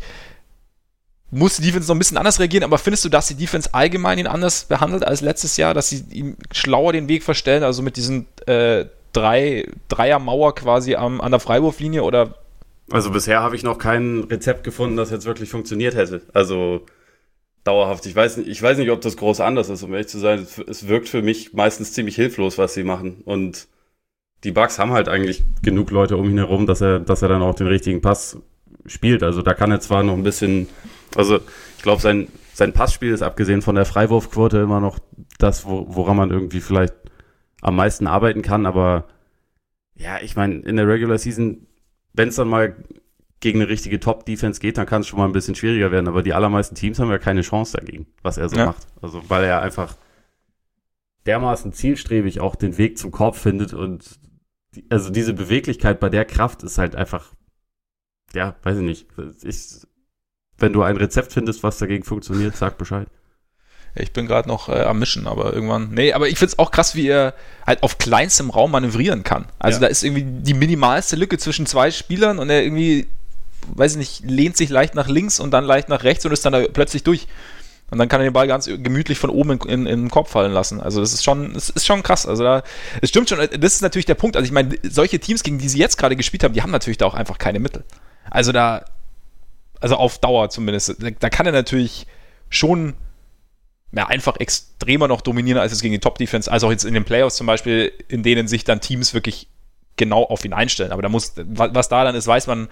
muss 1.32 1.56
die 1.56 1.62
Defense 1.62 1.88
noch 1.88 1.96
ein 1.96 1.98
bisschen 1.98 2.18
anders 2.18 2.38
reagieren, 2.38 2.62
aber 2.62 2.76
findest 2.76 3.06
du, 3.06 3.08
dass 3.08 3.26
die 3.26 3.34
Defense 3.34 3.70
allgemein 3.72 4.18
ihn 4.18 4.26
anders 4.26 4.66
behandelt 4.66 5.04
als 5.04 5.22
letztes 5.22 5.56
Jahr, 5.56 5.72
dass 5.72 5.88
sie 5.88 6.04
ihm 6.10 6.36
schlauer 6.52 6.92
den 6.92 7.08
Weg 7.08 7.22
verstellen, 7.22 7.64
also 7.64 7.82
mit 7.82 7.96
diesen 7.96 8.26
äh, 8.46 8.84
drei, 9.14 9.66
Dreier-Mauer 9.88 10.54
quasi 10.54 10.94
am, 10.94 11.22
an 11.22 11.30
der 11.30 11.40
Freiwurflinie 11.40 12.02
oder? 12.02 12.34
Also 12.90 13.10
bisher 13.10 13.40
habe 13.40 13.56
ich 13.56 13.62
noch 13.62 13.78
kein 13.78 14.24
Rezept 14.24 14.62
gefunden, 14.62 14.96
das 14.96 15.10
jetzt 15.10 15.24
wirklich 15.24 15.48
funktioniert 15.48 15.94
hätte. 15.94 16.20
Also 16.34 16.84
dauerhaft. 17.64 18.04
Ich 18.04 18.14
weiß 18.14 18.36
nicht, 18.36 18.48
ich 18.48 18.62
weiß 18.62 18.76
nicht, 18.76 18.90
ob 18.90 19.00
das 19.00 19.16
groß 19.16 19.40
anders 19.40 19.70
ist, 19.70 19.82
um 19.82 19.92
ehrlich 19.92 20.08
zu 20.08 20.18
sein. 20.18 20.46
Es 20.68 20.88
wirkt 20.88 21.08
für 21.08 21.22
mich 21.22 21.54
meistens 21.54 21.94
ziemlich 21.94 22.16
hilflos, 22.16 22.58
was 22.58 22.74
sie 22.74 22.84
machen. 22.84 23.22
Und 23.24 23.68
die 24.44 24.52
Bugs 24.52 24.78
haben 24.78 24.92
halt 24.92 25.08
eigentlich 25.08 25.42
genug 25.62 25.90
Leute 25.92 26.18
um 26.18 26.28
ihn 26.28 26.38
herum, 26.38 26.66
dass 26.66 26.82
er, 26.82 26.98
dass 27.00 27.22
er 27.22 27.28
dann 27.28 27.40
auch 27.40 27.54
den 27.54 27.68
richtigen 27.68 28.02
Pass 28.02 28.36
spielt. 28.84 29.22
Also 29.22 29.40
da 29.40 29.54
kann 29.54 29.70
er 29.70 29.80
zwar 29.80 30.02
noch 30.02 30.14
ein 30.14 30.24
bisschen 30.24 30.68
also 31.16 31.40
ich 31.76 31.82
glaube, 31.82 32.00
sein, 32.00 32.28
sein 32.54 32.72
Passspiel 32.72 33.12
ist 33.12 33.22
abgesehen 33.22 33.62
von 33.62 33.74
der 33.74 33.84
Freiwurfquote 33.84 34.58
immer 34.58 34.80
noch 34.80 34.98
das, 35.38 35.64
wo, 35.64 35.86
woran 35.88 36.16
man 36.16 36.30
irgendwie 36.30 36.60
vielleicht 36.60 36.94
am 37.60 37.76
meisten 37.76 38.06
arbeiten 38.06 38.42
kann. 38.42 38.66
Aber 38.66 39.06
ja, 39.94 40.20
ich 40.20 40.36
meine, 40.36 40.56
in 40.60 40.76
der 40.76 40.88
Regular 40.88 41.18
Season, 41.18 41.66
wenn 42.12 42.28
es 42.28 42.36
dann 42.36 42.48
mal 42.48 42.76
gegen 43.40 43.60
eine 43.60 43.68
richtige 43.68 43.98
Top-Defense 43.98 44.60
geht, 44.60 44.78
dann 44.78 44.86
kann 44.86 45.00
es 45.00 45.08
schon 45.08 45.18
mal 45.18 45.26
ein 45.26 45.32
bisschen 45.32 45.54
schwieriger 45.54 45.90
werden. 45.90 46.08
Aber 46.08 46.22
die 46.22 46.34
allermeisten 46.34 46.76
Teams 46.76 46.98
haben 46.98 47.10
ja 47.10 47.18
keine 47.18 47.42
Chance 47.42 47.76
dagegen, 47.76 48.06
was 48.22 48.38
er 48.38 48.48
so 48.48 48.56
ja. 48.56 48.66
macht. 48.66 48.86
Also 49.00 49.28
weil 49.28 49.44
er 49.44 49.62
einfach 49.62 49.96
dermaßen 51.26 51.72
zielstrebig 51.72 52.40
auch 52.40 52.54
den 52.54 52.78
Weg 52.78 52.98
zum 52.98 53.10
Korb 53.10 53.36
findet 53.36 53.74
und 53.74 54.20
die, 54.74 54.84
also 54.90 55.10
diese 55.10 55.34
Beweglichkeit 55.34 56.00
bei 56.00 56.08
der 56.08 56.24
Kraft 56.24 56.62
ist 56.62 56.78
halt 56.78 56.96
einfach, 56.96 57.32
ja, 58.32 58.56
weiß 58.62 58.78
ich 58.78 58.84
nicht. 58.84 59.06
Ich, 59.42 59.82
wenn 60.62 60.72
du 60.72 60.82
ein 60.82 60.96
Rezept 60.96 61.32
findest, 61.32 61.62
was 61.62 61.78
dagegen 61.78 62.04
funktioniert, 62.04 62.56
sag 62.56 62.78
Bescheid. 62.78 63.08
Ich 63.94 64.12
bin 64.12 64.26
gerade 64.26 64.48
noch 64.48 64.70
äh, 64.70 64.82
am 64.82 64.98
Mischen, 64.98 65.26
aber 65.26 65.52
irgendwann. 65.52 65.90
Nee, 65.92 66.14
aber 66.14 66.28
ich 66.28 66.38
finde 66.38 66.52
es 66.52 66.58
auch 66.58 66.70
krass, 66.70 66.94
wie 66.94 67.08
er 67.08 67.34
halt 67.66 67.82
auf 67.82 67.98
kleinstem 67.98 68.48
Raum 68.48 68.70
manövrieren 68.70 69.22
kann. 69.22 69.46
Also 69.58 69.76
ja. 69.76 69.80
da 69.82 69.86
ist 69.88 70.02
irgendwie 70.02 70.24
die 70.24 70.54
minimalste 70.54 71.16
Lücke 71.16 71.36
zwischen 71.36 71.66
zwei 71.66 71.90
Spielern 71.90 72.38
und 72.38 72.48
er 72.48 72.62
irgendwie, 72.62 73.06
weiß 73.74 73.92
ich 73.92 73.98
nicht, 73.98 74.24
lehnt 74.24 74.56
sich 74.56 74.70
leicht 74.70 74.94
nach 74.94 75.08
links 75.08 75.40
und 75.40 75.50
dann 75.50 75.64
leicht 75.64 75.90
nach 75.90 76.04
rechts 76.04 76.24
und 76.24 76.32
ist 76.32 76.44
dann 76.46 76.54
da 76.54 76.64
plötzlich 76.72 77.02
durch. 77.02 77.26
Und 77.90 77.98
dann 77.98 78.08
kann 78.08 78.22
er 78.22 78.24
den 78.24 78.32
Ball 78.32 78.46
ganz 78.46 78.64
gemütlich 78.64 79.18
von 79.18 79.28
oben 79.28 79.50
in, 79.50 79.60
in, 79.68 79.86
in 79.86 80.00
den 80.04 80.10
Kopf 80.10 80.30
fallen 80.30 80.52
lassen. 80.52 80.80
Also 80.80 81.02
das 81.02 81.12
ist 81.12 81.22
schon, 81.22 81.52
das 81.52 81.68
ist 81.68 81.84
schon 81.84 82.02
krass. 82.02 82.26
Also 82.26 82.42
da, 82.42 82.62
es 83.02 83.10
stimmt 83.10 83.28
schon, 83.28 83.38
das 83.38 83.74
ist 83.74 83.82
natürlich 83.82 84.06
der 84.06 84.14
Punkt. 84.14 84.36
Also 84.36 84.46
ich 84.46 84.52
meine, 84.52 84.74
solche 84.84 85.18
Teams, 85.18 85.42
gegen 85.42 85.58
die 85.58 85.68
sie 85.68 85.78
jetzt 85.78 85.98
gerade 85.98 86.16
gespielt 86.16 86.42
haben, 86.42 86.54
die 86.54 86.62
haben 86.62 86.70
natürlich 86.70 86.96
da 86.96 87.04
auch 87.04 87.12
einfach 87.12 87.36
keine 87.36 87.60
Mittel. 87.60 87.84
Also 88.30 88.52
da, 88.52 88.86
also 89.82 89.96
auf 89.96 90.18
Dauer 90.18 90.48
zumindest. 90.50 90.96
Da 91.20 91.28
kann 91.28 91.46
er 91.46 91.52
natürlich 91.52 92.06
schon 92.48 92.94
ja, 93.92 94.06
einfach 94.06 94.36
extremer 94.38 95.08
noch 95.08 95.20
dominieren 95.20 95.58
als 95.58 95.72
es 95.72 95.82
gegen 95.82 95.92
die 95.92 96.00
Top-Defense, 96.00 96.50
als 96.50 96.64
auch 96.64 96.70
jetzt 96.70 96.84
in 96.84 96.94
den 96.94 97.04
Playoffs 97.04 97.36
zum 97.36 97.46
Beispiel, 97.46 97.92
in 98.08 98.22
denen 98.22 98.48
sich 98.48 98.64
dann 98.64 98.80
Teams 98.80 99.12
wirklich 99.12 99.48
genau 99.96 100.24
auf 100.24 100.44
ihn 100.44 100.52
einstellen. 100.52 100.92
Aber 100.92 101.02
da 101.02 101.08
muss, 101.08 101.34
was 101.36 101.88
da 101.88 102.04
dann 102.04 102.14
ist, 102.14 102.26
weiß 102.26 102.46
man 102.46 102.68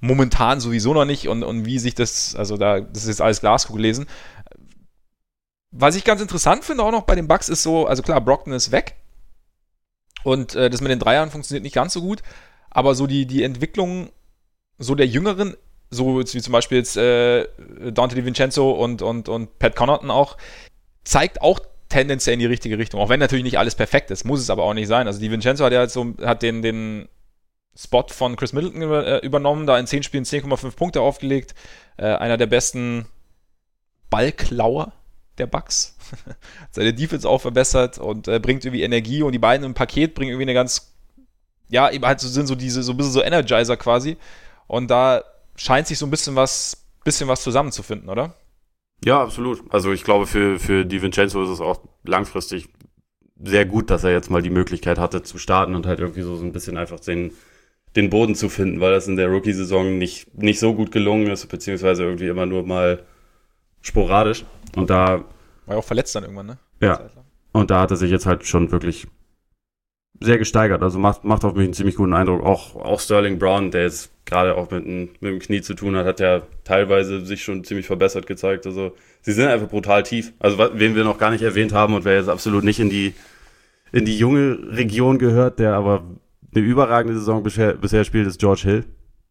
momentan 0.00 0.60
sowieso 0.60 0.94
noch 0.94 1.04
nicht 1.04 1.28
und, 1.28 1.42
und 1.42 1.64
wie 1.66 1.78
sich 1.78 1.94
das, 1.94 2.34
also 2.36 2.56
da, 2.56 2.80
das 2.80 3.02
ist 3.02 3.08
jetzt 3.08 3.20
alles 3.20 3.40
Glaskugel 3.40 3.82
gelesen. 3.82 4.06
Was 5.72 5.96
ich 5.96 6.04
ganz 6.04 6.20
interessant 6.20 6.64
finde 6.64 6.82
auch 6.82 6.92
noch 6.92 7.02
bei 7.02 7.14
den 7.14 7.28
Bugs 7.28 7.48
ist 7.48 7.62
so, 7.62 7.86
also 7.86 8.02
klar, 8.02 8.20
Brockton 8.20 8.52
ist 8.52 8.72
weg 8.72 8.96
und 10.24 10.54
äh, 10.54 10.70
das 10.70 10.80
mit 10.80 10.90
den 10.90 10.98
Dreiern 10.98 11.30
funktioniert 11.30 11.62
nicht 11.62 11.74
ganz 11.74 11.92
so 11.92 12.00
gut, 12.00 12.22
aber 12.70 12.94
so 12.94 13.06
die, 13.06 13.26
die 13.26 13.42
Entwicklung 13.42 14.10
so 14.78 14.94
der 14.94 15.06
Jüngeren 15.06 15.54
so 15.90 16.18
wie 16.18 16.24
zum 16.24 16.52
Beispiel 16.52 16.78
jetzt 16.78 16.96
äh, 16.96 17.46
Dante 17.92 18.14
DiVincenzo 18.14 18.70
und, 18.70 19.02
und, 19.02 19.28
und 19.28 19.58
Pat 19.58 19.74
Connaughton 19.74 20.10
auch, 20.10 20.36
zeigt 21.04 21.42
auch 21.42 21.58
tendenziell 21.88 22.34
in 22.34 22.40
die 22.40 22.46
richtige 22.46 22.78
Richtung. 22.78 23.00
Auch 23.00 23.08
wenn 23.08 23.20
natürlich 23.20 23.44
nicht 23.44 23.58
alles 23.58 23.74
perfekt 23.74 24.10
ist, 24.10 24.24
muss 24.24 24.40
es 24.40 24.50
aber 24.50 24.62
auch 24.62 24.74
nicht 24.74 24.88
sein. 24.88 25.06
Also 25.06 25.20
DiVincenzo 25.20 25.64
hat 25.64 25.72
ja 25.72 25.88
so, 25.88 26.14
hat 26.22 26.42
den, 26.42 26.62
den 26.62 27.08
Spot 27.76 28.06
von 28.08 28.36
Chris 28.36 28.52
Middleton 28.52 28.82
äh, 28.82 29.18
übernommen, 29.18 29.66
da 29.66 29.78
in 29.78 29.86
10 29.86 30.04
Spielen 30.04 30.24
10,5 30.24 30.76
Punkte 30.76 31.00
aufgelegt. 31.00 31.54
Äh, 31.96 32.06
einer 32.06 32.36
der 32.36 32.46
besten 32.46 33.06
Ballklauer 34.08 34.92
der 35.38 35.46
Bucks. 35.46 35.96
Seine 36.70 36.94
Defense 36.94 37.28
auch 37.28 37.40
verbessert 37.40 37.98
und 37.98 38.28
äh, 38.28 38.38
bringt 38.38 38.64
irgendwie 38.64 38.82
Energie 38.82 39.22
und 39.22 39.32
die 39.32 39.38
beiden 39.38 39.64
im 39.64 39.74
Paket 39.74 40.14
bringen 40.14 40.30
irgendwie 40.30 40.44
eine 40.44 40.54
ganz, 40.54 40.94
ja, 41.68 41.90
eben 41.90 42.04
halt 42.04 42.20
so 42.20 42.28
sind 42.28 42.46
so 42.46 42.54
diese, 42.54 42.82
so 42.82 42.92
ein 42.92 42.96
bisschen 42.96 43.12
so 43.12 43.22
Energizer 43.22 43.76
quasi. 43.76 44.16
Und 44.66 44.90
da 44.90 45.24
scheint 45.60 45.86
sich 45.86 45.98
so 45.98 46.06
ein 46.06 46.10
bisschen 46.10 46.36
was, 46.36 46.86
bisschen 47.04 47.28
was 47.28 47.42
zusammenzufinden, 47.42 48.08
oder? 48.08 48.34
Ja, 49.04 49.22
absolut. 49.22 49.62
Also 49.72 49.92
ich 49.92 50.04
glaube, 50.04 50.26
für, 50.26 50.58
für 50.58 50.84
Di 50.84 51.02
Vincenzo 51.02 51.42
ist 51.42 51.50
es 51.50 51.60
auch 51.60 51.80
langfristig 52.02 52.68
sehr 53.42 53.66
gut, 53.66 53.90
dass 53.90 54.04
er 54.04 54.10
jetzt 54.10 54.30
mal 54.30 54.42
die 54.42 54.50
Möglichkeit 54.50 54.98
hatte 54.98 55.22
zu 55.22 55.38
starten 55.38 55.74
und 55.74 55.86
halt 55.86 56.00
irgendwie 56.00 56.22
so, 56.22 56.36
so 56.36 56.44
ein 56.44 56.52
bisschen 56.52 56.76
einfach 56.76 57.00
den, 57.00 57.32
den 57.96 58.10
Boden 58.10 58.34
zu 58.34 58.48
finden, 58.48 58.80
weil 58.80 58.92
das 58.92 59.08
in 59.08 59.16
der 59.16 59.28
Rookie-Saison 59.28 59.98
nicht, 59.98 60.34
nicht 60.34 60.60
so 60.60 60.74
gut 60.74 60.92
gelungen 60.92 61.28
ist, 61.28 61.46
beziehungsweise 61.46 62.04
irgendwie 62.04 62.28
immer 62.28 62.46
nur 62.46 62.66
mal 62.66 63.04
sporadisch. 63.80 64.44
Und 64.76 64.90
da. 64.90 65.24
War 65.66 65.74
ja 65.74 65.76
auch 65.76 65.84
verletzt 65.84 66.14
dann 66.14 66.24
irgendwann, 66.24 66.46
ne? 66.46 66.58
Ja. 66.80 67.10
Und 67.52 67.70
da 67.70 67.80
hat 67.80 67.90
er 67.90 67.96
sich 67.96 68.10
jetzt 68.10 68.26
halt 68.26 68.46
schon 68.46 68.70
wirklich 68.70 69.06
sehr 70.20 70.38
gesteigert. 70.38 70.82
Also 70.82 70.98
macht, 70.98 71.24
macht 71.24 71.44
auf 71.44 71.54
mich 71.54 71.64
einen 71.64 71.74
ziemlich 71.74 71.96
guten 71.96 72.14
Eindruck. 72.14 72.44
Auch, 72.44 72.76
auch 72.76 73.00
Sterling 73.00 73.38
Brown, 73.38 73.70
der 73.70 73.82
jetzt 73.82 74.10
gerade 74.30 74.56
auch 74.56 74.70
mit, 74.70 74.86
mit 74.86 75.22
dem 75.22 75.38
Knie 75.40 75.60
zu 75.60 75.74
tun 75.74 75.96
hat, 75.96 76.06
hat 76.06 76.20
ja 76.20 76.42
teilweise 76.64 77.24
sich 77.26 77.42
schon 77.42 77.64
ziemlich 77.64 77.86
verbessert 77.86 78.26
gezeigt. 78.26 78.66
Also 78.66 78.96
sie 79.20 79.32
sind 79.32 79.48
einfach 79.48 79.68
brutal 79.68 80.02
tief. 80.04 80.32
Also 80.38 80.58
wen 80.58 80.94
wir 80.94 81.04
noch 81.04 81.18
gar 81.18 81.30
nicht 81.30 81.42
erwähnt 81.42 81.72
haben 81.72 81.94
und 81.94 82.04
wer 82.04 82.16
jetzt 82.16 82.28
absolut 82.28 82.64
nicht 82.64 82.80
in 82.80 82.90
die 82.90 83.14
in 83.92 84.04
die 84.04 84.16
junge 84.16 84.58
Region 84.70 85.18
gehört, 85.18 85.58
der 85.58 85.74
aber 85.74 86.04
eine 86.54 86.64
überragende 86.64 87.18
Saison 87.18 87.42
bisher, 87.42 87.74
bisher 87.74 88.04
spielt, 88.04 88.26
ist 88.26 88.38
George 88.38 88.62
Hill, 88.64 88.84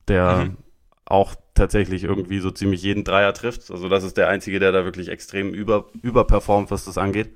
der 0.07 0.45
mhm. 0.45 0.57
auch 1.05 1.35
tatsächlich 1.53 2.03
irgendwie 2.03 2.39
so 2.39 2.51
ziemlich 2.51 2.81
jeden 2.81 3.03
Dreier 3.03 3.33
trifft. 3.33 3.71
Also 3.71 3.89
das 3.89 4.03
ist 4.03 4.17
der 4.17 4.27
Einzige, 4.27 4.59
der 4.59 4.71
da 4.71 4.85
wirklich 4.85 5.09
extrem 5.09 5.53
über, 5.53 5.87
überperformt, 6.01 6.71
was 6.71 6.85
das 6.85 6.97
angeht. 6.97 7.33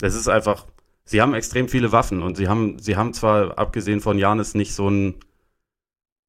Es 0.00 0.14
ist 0.14 0.28
einfach, 0.28 0.66
sie 1.04 1.20
haben 1.20 1.34
extrem 1.34 1.68
viele 1.68 1.92
Waffen 1.92 2.22
und 2.22 2.36
sie 2.36 2.48
haben, 2.48 2.78
sie 2.78 2.96
haben 2.96 3.12
zwar, 3.12 3.58
abgesehen 3.58 4.00
von 4.00 4.18
Janis, 4.18 4.54
nicht 4.54 4.74
so 4.74 4.86
einen, 4.86 5.14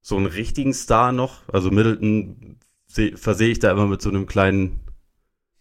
so 0.04 0.18
einen 0.18 0.26
richtigen 0.26 0.74
Star 0.74 1.12
noch. 1.12 1.48
Also 1.50 1.70
Middleton 1.70 2.58
versehe 3.14 3.48
ich 3.48 3.58
da 3.58 3.70
immer 3.72 3.86
mit 3.86 4.02
so 4.02 4.10
einem 4.10 4.26
kleinen, 4.26 4.80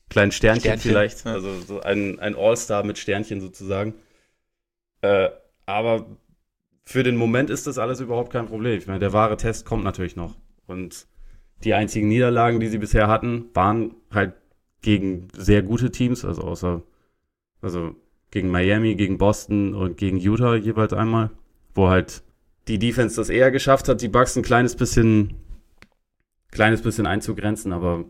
kleinen 0.10 0.34
Sternchen, 0.34 0.64
Sternchen 0.64 0.92
vielleicht. 0.92 1.26
Also 1.26 1.62
so 1.62 1.80
ein, 1.80 2.20
ein 2.20 2.36
All-Star 2.36 2.84
mit 2.84 2.98
Sternchen 2.98 3.40
sozusagen. 3.40 3.94
Äh, 5.00 5.30
aber 5.66 6.06
für 6.84 7.04
den 7.04 7.16
Moment 7.16 7.50
ist 7.50 7.68
das 7.68 7.78
alles 7.78 8.02
überhaupt 8.02 8.34
kein 8.34 8.48
Problem. 8.48 8.78
Ich 8.78 8.86
meine, 8.86 9.00
der 9.00 9.14
wahre 9.14 9.38
Test 9.38 9.66
kommt 9.66 9.86
natürlich 9.86 10.18
noch. 10.18 10.36
Und 10.68 11.08
die 11.64 11.74
einzigen 11.74 12.10
Niederlagen, 12.10 12.60
die 12.60 12.68
sie 12.68 12.80
bisher 12.80 13.08
hatten, 13.08 13.46
waren 13.54 13.96
halt 14.12 14.34
gegen 14.82 15.30
sehr 15.38 15.62
gute 15.62 15.90
Teams, 15.90 16.26
also 16.26 16.42
außer, 16.42 16.84
also 17.62 17.96
gegen 18.30 18.52
Miami, 18.52 18.96
gegen 18.96 19.18
Boston 19.18 19.74
und 19.74 19.96
gegen 19.96 20.18
Utah 20.18 20.56
jeweils 20.56 20.92
einmal, 20.92 21.30
wo 21.74 21.88
halt 21.88 22.24
die 22.68 22.80
Defense 22.80 23.16
das 23.16 23.30
eher 23.30 23.52
geschafft 23.52 23.88
hat, 23.90 24.02
die 24.02 24.08
Bucks 24.08 24.36
ein 24.36 24.44
kleines 24.44 24.76
bisschen, 24.76 25.36
kleines 26.52 26.82
bisschen 26.82 27.06
einzugrenzen, 27.06 27.74
aber 27.74 28.06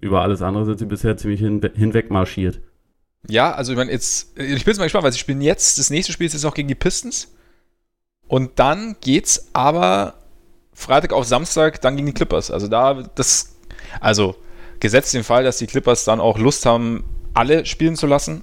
über 0.00 0.22
alles 0.22 0.42
andere 0.42 0.64
sind 0.64 0.78
sie 0.78 0.86
bisher 0.86 1.16
ziemlich 1.16 1.40
hin, 1.40 1.60
hinweg 1.74 2.10
marschiert. 2.10 2.60
Ja, 3.28 3.52
also 3.52 3.72
ich 3.72 3.78
meine, 3.78 3.90
jetzt, 3.90 4.38
ich 4.38 4.64
bin 4.64 4.72
jetzt 4.72 4.78
mal 4.78 4.84
gespannt, 4.84 5.04
weil 5.04 5.12
sie 5.12 5.18
spielen 5.18 5.40
jetzt, 5.40 5.78
das 5.78 5.90
nächste 5.90 6.12
Spiel 6.12 6.26
ist 6.26 6.34
jetzt 6.34 6.44
auch 6.44 6.54
gegen 6.54 6.68
die 6.68 6.74
Pistons. 6.74 7.32
Und 8.26 8.58
dann 8.58 8.96
geht's 9.00 9.48
aber 9.52 10.14
Freitag 10.72 11.12
auf 11.12 11.26
Samstag 11.26 11.80
dann 11.80 11.96
gegen 11.96 12.06
die 12.06 12.12
Clippers. 12.12 12.50
Also 12.50 12.68
da, 12.68 13.02
das, 13.14 13.56
also 14.00 14.36
gesetzt 14.80 15.14
den 15.14 15.24
Fall, 15.24 15.44
dass 15.44 15.58
die 15.58 15.66
Clippers 15.66 16.04
dann 16.04 16.20
auch 16.20 16.38
Lust 16.38 16.66
haben, 16.66 17.04
alle 17.32 17.64
spielen 17.64 17.96
zu 17.96 18.06
lassen. 18.06 18.42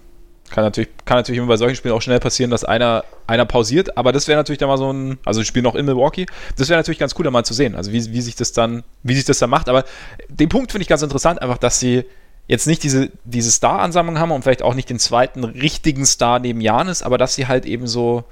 Kann 0.52 0.66
natürlich, 0.66 0.90
kann 1.06 1.18
natürlich 1.18 1.40
immer 1.40 1.48
bei 1.48 1.58
solchen 1.58 1.78
Spielen 1.78 1.94
auch 1.94 2.02
schnell 2.02 2.20
passieren, 2.20 2.52
dass 2.52 2.66
einer, 2.66 3.06
einer 3.26 3.46
pausiert, 3.46 3.98
aber 3.98 4.12
das 4.12 4.28
wäre 4.28 4.38
natürlich 4.38 4.60
dann 4.60 4.68
mal 4.68 4.78
so 4.78 4.92
ein, 4.92 5.18
also 5.24 5.40
die 5.40 5.46
spielen 5.46 5.64
noch 5.64 5.76
in 5.76 5.86
Milwaukee, 5.86 6.26
das 6.58 6.68
wäre 6.68 6.78
natürlich 6.78 7.00
ganz 7.00 7.16
cool, 7.18 7.24
da 7.24 7.32
mal 7.32 7.46
zu 7.46 7.54
sehen, 7.54 7.74
also 7.74 7.94
wie, 7.94 8.12
wie 8.12 8.22
sich 8.22 8.36
das 8.36 8.52
dann, 8.52 8.84
wie 9.02 9.16
sich 9.16 9.24
das 9.24 9.40
dann 9.40 9.50
macht, 9.50 9.70
aber 9.70 9.86
den 10.28 10.50
Punkt 10.50 10.74
finde 10.74 10.84
ich 10.84 10.90
ganz 10.90 11.04
interessant, 11.04 11.42
einfach, 11.42 11.58
dass 11.58 11.80
sie 11.80 12.04
jetzt 12.48 12.68
nicht 12.68 12.84
diese, 12.84 13.12
diese 13.24 13.50
Star-Ansammlung 13.50 14.20
haben 14.20 14.32
und 14.32 14.42
vielleicht 14.42 14.62
auch 14.62 14.74
nicht 14.74 14.90
den 14.90 15.00
zweiten 15.00 15.46
richtigen 15.46 16.06
Star 16.06 16.40
neben 16.40 16.60
Janis, 16.60 17.02
aber 17.02 17.18
dass 17.18 17.34
sie 17.34 17.48
halt 17.48 17.66
eben 17.66 17.88
so, 17.88 18.26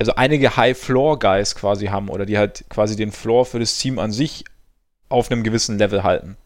also 0.00 0.14
einige 0.14 0.56
High-Floor-Guys 0.56 1.56
quasi 1.56 1.88
haben 1.88 2.08
oder 2.08 2.24
die 2.24 2.38
halt 2.38 2.64
quasi 2.70 2.96
den 2.96 3.12
Floor 3.12 3.44
für 3.44 3.58
das 3.58 3.76
Team 3.76 3.98
an 3.98 4.12
sich 4.12 4.44
auf 5.10 5.30
einem 5.30 5.42
gewissen 5.42 5.76
Level 5.76 6.02
halten. 6.02 6.38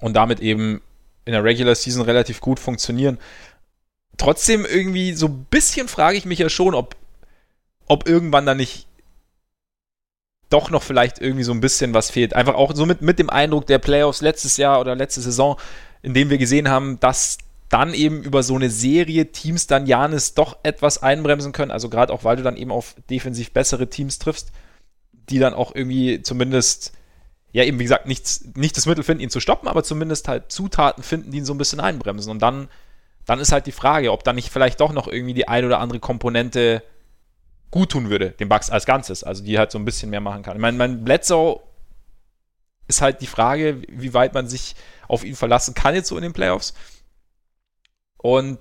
Und 0.00 0.14
damit 0.14 0.38
eben 0.38 0.80
in 1.24 1.32
der 1.32 1.44
Regular 1.44 1.74
Season 1.74 2.02
relativ 2.02 2.40
gut 2.40 2.58
funktionieren. 2.58 3.18
Trotzdem 4.18 4.66
irgendwie 4.66 5.14
so 5.14 5.26
ein 5.26 5.46
bisschen 5.48 5.88
frage 5.88 6.18
ich 6.18 6.26
mich 6.26 6.38
ja 6.38 6.48
schon, 6.48 6.74
ob, 6.74 6.96
ob 7.86 8.06
irgendwann 8.08 8.46
da 8.46 8.54
nicht 8.54 8.86
doch 10.50 10.70
noch 10.70 10.82
vielleicht 10.82 11.18
irgendwie 11.18 11.44
so 11.44 11.52
ein 11.52 11.60
bisschen 11.60 11.94
was 11.94 12.10
fehlt. 12.10 12.34
Einfach 12.34 12.54
auch 12.54 12.74
so 12.74 12.86
mit, 12.86 13.02
mit 13.02 13.18
dem 13.18 13.30
Eindruck 13.30 13.66
der 13.66 13.78
Playoffs 13.78 14.20
letztes 14.20 14.56
Jahr 14.56 14.80
oder 14.80 14.96
letzte 14.96 15.20
Saison, 15.20 15.56
in 16.02 16.14
dem 16.14 16.30
wir 16.30 16.38
gesehen 16.38 16.68
haben, 16.68 16.98
dass 17.00 17.38
dann 17.68 17.92
eben 17.92 18.22
über 18.22 18.42
so 18.42 18.54
eine 18.54 18.70
Serie 18.70 19.30
Teams 19.30 19.66
dann 19.66 19.86
Janis 19.86 20.34
doch 20.34 20.56
etwas 20.62 21.02
einbremsen 21.02 21.52
können. 21.52 21.70
Also 21.70 21.90
gerade 21.90 22.12
auch, 22.12 22.24
weil 22.24 22.36
du 22.36 22.42
dann 22.42 22.56
eben 22.56 22.70
auf 22.70 22.94
defensiv 23.10 23.52
bessere 23.52 23.88
Teams 23.88 24.18
triffst, 24.18 24.52
die 25.12 25.38
dann 25.38 25.52
auch 25.52 25.74
irgendwie 25.74 26.22
zumindest, 26.22 26.92
ja 27.52 27.64
eben 27.64 27.78
wie 27.78 27.84
gesagt, 27.84 28.06
nichts, 28.06 28.42
nicht 28.54 28.76
das 28.76 28.86
Mittel 28.86 29.04
finden, 29.04 29.22
ihn 29.22 29.30
zu 29.30 29.40
stoppen, 29.40 29.68
aber 29.68 29.84
zumindest 29.84 30.28
halt 30.28 30.50
Zutaten 30.50 31.02
finden, 31.02 31.30
die 31.30 31.38
ihn 31.38 31.44
so 31.44 31.52
ein 31.52 31.58
bisschen 31.58 31.80
einbremsen. 31.80 32.30
Und 32.30 32.40
dann, 32.40 32.68
dann 33.28 33.40
ist 33.40 33.52
halt 33.52 33.66
die 33.66 33.72
Frage, 33.72 34.10
ob 34.10 34.24
dann 34.24 34.36
nicht 34.36 34.48
vielleicht 34.48 34.80
doch 34.80 34.90
noch 34.90 35.06
irgendwie 35.06 35.34
die 35.34 35.48
ein 35.48 35.66
oder 35.66 35.80
andere 35.80 36.00
Komponente 36.00 36.82
gut 37.70 37.90
tun 37.90 38.08
würde, 38.08 38.30
den 38.30 38.48
Bugs 38.48 38.70
als 38.70 38.86
Ganzes, 38.86 39.22
also 39.22 39.44
die 39.44 39.58
halt 39.58 39.70
so 39.70 39.78
ein 39.78 39.84
bisschen 39.84 40.08
mehr 40.08 40.22
machen 40.22 40.42
kann. 40.42 40.56
Ich 40.56 40.62
meine, 40.62 40.78
mein 40.78 41.04
Bledsoe 41.04 41.60
ist 42.86 43.02
halt 43.02 43.20
die 43.20 43.26
Frage, 43.26 43.82
wie 43.86 44.14
weit 44.14 44.32
man 44.32 44.48
sich 44.48 44.76
auf 45.08 45.24
ihn 45.24 45.36
verlassen 45.36 45.74
kann 45.74 45.94
jetzt 45.94 46.08
so 46.08 46.16
in 46.16 46.22
den 46.22 46.32
Playoffs. 46.32 46.72
Und 48.16 48.60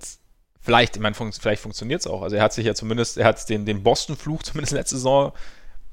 vielleicht, 0.59 0.97
ich 0.97 1.01
meine, 1.01 1.15
fun 1.15 1.31
vielleicht 1.31 1.61
funktioniert 1.61 2.01
es 2.01 2.07
auch. 2.07 2.21
Also 2.21 2.35
er 2.35 2.43
hat 2.43 2.51
sich 2.51 2.65
ja 2.65 2.75
zumindest, 2.75 3.17
er 3.17 3.25
hat 3.25 3.47
den, 3.47 3.65
den 3.65 3.83
Boston-Fluch 3.83 4.43
zumindest 4.43 4.73
letzte 4.73 4.97
Saison 4.97 5.31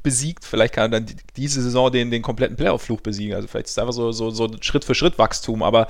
besiegt. 0.02 0.44
Vielleicht 0.44 0.74
kann 0.74 0.92
er 0.92 1.00
dann 1.00 1.16
diese 1.36 1.62
Saison 1.62 1.92
den, 1.92 2.10
den 2.10 2.22
kompletten 2.22 2.56
Playoff-Fluch 2.56 3.02
besiegen. 3.02 3.36
Also 3.36 3.46
vielleicht 3.46 3.66
ist 3.66 3.72
es 3.72 3.78
einfach 3.78 3.94
so, 3.94 4.10
so, 4.10 4.30
so 4.30 4.50
Schritt 4.62 4.84
für 4.84 4.96
Schritt 4.96 5.16
Wachstum. 5.16 5.62
Aber 5.62 5.86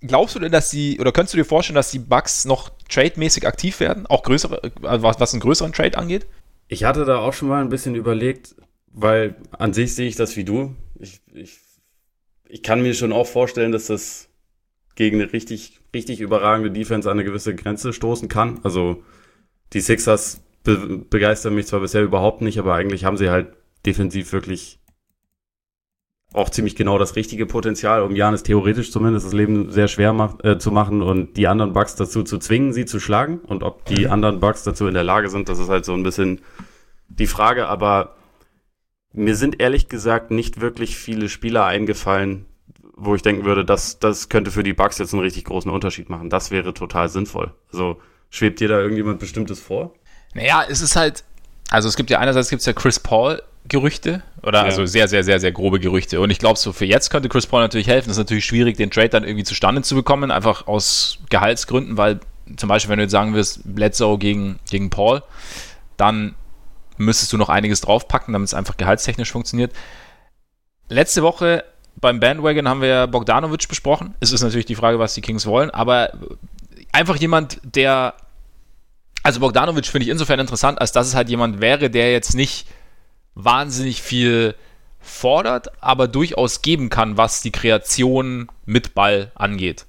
glaubst 0.00 0.34
du 0.34 0.40
denn, 0.40 0.52
dass 0.52 0.70
die, 0.70 0.98
oder 1.00 1.12
könntest 1.12 1.34
du 1.34 1.38
dir 1.38 1.44
vorstellen, 1.44 1.74
dass 1.74 1.90
die 1.90 1.98
Bucks 1.98 2.44
noch 2.44 2.70
trademäßig 2.88 3.46
aktiv 3.46 3.80
werden? 3.80 4.06
Auch 4.06 4.22
größere, 4.22 4.72
also 4.82 5.02
was, 5.02 5.20
was 5.20 5.32
einen 5.32 5.40
größeren 5.40 5.72
Trade 5.72 5.98
angeht? 5.98 6.26
Ich 6.68 6.84
hatte 6.84 7.04
da 7.04 7.18
auch 7.18 7.32
schon 7.32 7.48
mal 7.48 7.62
ein 7.62 7.68
bisschen 7.68 7.94
überlegt, 7.94 8.56
weil 8.88 9.36
an 9.52 9.72
sich 9.72 9.94
sehe 9.94 10.08
ich 10.08 10.16
das 10.16 10.36
wie 10.36 10.44
du. 10.44 10.74
Ich, 10.98 11.20
ich, 11.32 11.58
ich 12.48 12.62
kann 12.62 12.82
mir 12.82 12.94
schon 12.94 13.12
auch 13.12 13.26
vorstellen, 13.26 13.72
dass 13.72 13.86
das 13.86 14.28
gegen 14.94 15.20
eine 15.20 15.32
richtig, 15.32 15.78
richtig 15.94 16.20
überragende 16.20 16.70
Defense 16.70 17.08
an 17.10 17.18
eine 17.18 17.24
gewisse 17.24 17.54
Grenze 17.54 17.92
stoßen 17.92 18.28
kann. 18.28 18.60
Also 18.62 19.02
die 19.72 19.80
Sixers 19.80 20.40
be 20.64 21.04
begeistern 21.08 21.54
mich 21.54 21.66
zwar 21.66 21.80
bisher 21.80 22.02
überhaupt 22.02 22.40
nicht, 22.40 22.58
aber 22.58 22.74
eigentlich 22.74 23.04
haben 23.04 23.16
sie 23.16 23.30
halt 23.30 23.48
defensiv 23.84 24.32
wirklich 24.32 24.80
auch 26.36 26.50
ziemlich 26.50 26.76
genau 26.76 26.98
das 26.98 27.16
richtige 27.16 27.46
Potenzial, 27.46 28.02
um 28.02 28.14
Janis 28.14 28.42
theoretisch 28.42 28.92
zumindest 28.92 29.26
das 29.26 29.32
Leben 29.32 29.70
sehr 29.70 29.88
schwer 29.88 30.12
macht, 30.12 30.44
äh, 30.44 30.58
zu 30.58 30.70
machen 30.70 31.02
und 31.02 31.36
die 31.36 31.48
anderen 31.48 31.72
Bugs 31.72 31.94
dazu 31.94 32.22
zu 32.22 32.38
zwingen, 32.38 32.72
sie 32.72 32.84
zu 32.84 33.00
schlagen. 33.00 33.38
Und 33.38 33.62
ob 33.62 33.86
die 33.86 34.04
mhm. 34.04 34.12
anderen 34.12 34.40
Bugs 34.40 34.62
dazu 34.62 34.86
in 34.86 34.94
der 34.94 35.04
Lage 35.04 35.30
sind, 35.30 35.48
das 35.48 35.58
ist 35.58 35.68
halt 35.68 35.84
so 35.84 35.94
ein 35.94 36.02
bisschen 36.02 36.42
die 37.08 37.26
Frage. 37.26 37.68
Aber 37.68 38.16
mir 39.12 39.34
sind 39.34 39.60
ehrlich 39.60 39.88
gesagt 39.88 40.30
nicht 40.30 40.60
wirklich 40.60 40.96
viele 40.96 41.30
Spieler 41.30 41.64
eingefallen, 41.64 42.44
wo 42.96 43.14
ich 43.14 43.22
denken 43.22 43.44
würde, 43.44 43.64
das, 43.64 43.98
das 43.98 44.28
könnte 44.28 44.50
für 44.50 44.62
die 44.62 44.74
Bugs 44.74 44.98
jetzt 44.98 45.14
einen 45.14 45.22
richtig 45.22 45.44
großen 45.44 45.70
Unterschied 45.70 46.10
machen. 46.10 46.28
Das 46.28 46.50
wäre 46.50 46.74
total 46.74 47.08
sinnvoll. 47.08 47.54
Also 47.72 48.00
schwebt 48.28 48.60
dir 48.60 48.68
da 48.68 48.78
irgendjemand 48.78 49.20
Bestimmtes 49.20 49.60
vor? 49.60 49.94
Naja, 50.34 50.64
es 50.68 50.82
ist 50.82 50.96
halt, 50.96 51.24
also 51.70 51.88
es 51.88 51.96
gibt 51.96 52.10
ja 52.10 52.18
einerseits 52.18 52.50
gibt 52.50 52.60
es 52.60 52.66
ja 52.66 52.74
Chris 52.74 53.00
Paul 53.00 53.40
Gerüchte 53.68 54.22
oder 54.42 54.60
ja. 54.60 54.64
also 54.64 54.86
sehr, 54.86 55.08
sehr, 55.08 55.24
sehr, 55.24 55.40
sehr 55.40 55.52
grobe 55.52 55.80
Gerüchte. 55.80 56.20
Und 56.20 56.30
ich 56.30 56.38
glaube, 56.38 56.58
so 56.58 56.72
für 56.72 56.84
jetzt 56.84 57.10
könnte 57.10 57.28
Chris 57.28 57.46
Paul 57.46 57.60
natürlich 57.60 57.88
helfen. 57.88 58.10
Es 58.10 58.16
ist 58.16 58.22
natürlich 58.22 58.44
schwierig, 58.44 58.76
den 58.76 58.90
Trade 58.90 59.08
dann 59.08 59.24
irgendwie 59.24 59.44
zustande 59.44 59.82
zu 59.82 59.94
bekommen, 59.94 60.30
einfach 60.30 60.66
aus 60.66 61.18
Gehaltsgründen, 61.30 61.96
weil 61.96 62.20
zum 62.56 62.68
Beispiel, 62.68 62.90
wenn 62.90 62.98
du 62.98 63.04
jetzt 63.04 63.12
sagen 63.12 63.34
wirst, 63.34 63.60
Bledsoe 63.64 64.18
gegen, 64.18 64.58
gegen 64.70 64.90
Paul, 64.90 65.22
dann 65.96 66.34
müsstest 66.96 67.32
du 67.32 67.36
noch 67.36 67.48
einiges 67.48 67.80
draufpacken, 67.80 68.32
damit 68.32 68.48
es 68.48 68.54
einfach 68.54 68.76
gehaltstechnisch 68.76 69.32
funktioniert. 69.32 69.72
Letzte 70.88 71.22
Woche 71.22 71.64
beim 71.96 72.20
Bandwagon 72.20 72.68
haben 72.68 72.80
wir 72.80 72.88
ja 72.88 73.06
Bogdanovic 73.06 73.68
besprochen. 73.68 74.14
Es 74.20 74.32
ist 74.32 74.42
natürlich 74.42 74.66
die 74.66 74.74
Frage, 74.74 74.98
was 74.98 75.14
die 75.14 75.22
Kings 75.22 75.46
wollen, 75.46 75.70
aber 75.70 76.12
einfach 76.92 77.16
jemand, 77.16 77.60
der. 77.62 78.14
Also 79.22 79.40
Bogdanovic 79.40 79.86
finde 79.86 80.04
ich 80.04 80.10
insofern 80.10 80.38
interessant, 80.38 80.80
als 80.80 80.92
dass 80.92 81.08
es 81.08 81.16
halt 81.16 81.28
jemand 81.28 81.60
wäre, 81.60 81.90
der 81.90 82.12
jetzt 82.12 82.34
nicht 82.34 82.68
wahnsinnig 83.36 84.02
viel 84.02 84.56
fordert, 84.98 85.68
aber 85.80 86.08
durchaus 86.08 86.62
geben 86.62 86.88
kann, 86.88 87.16
was 87.16 87.42
die 87.42 87.52
Kreation 87.52 88.48
mit 88.64 88.94
Ball 88.94 89.30
angeht. 89.36 89.86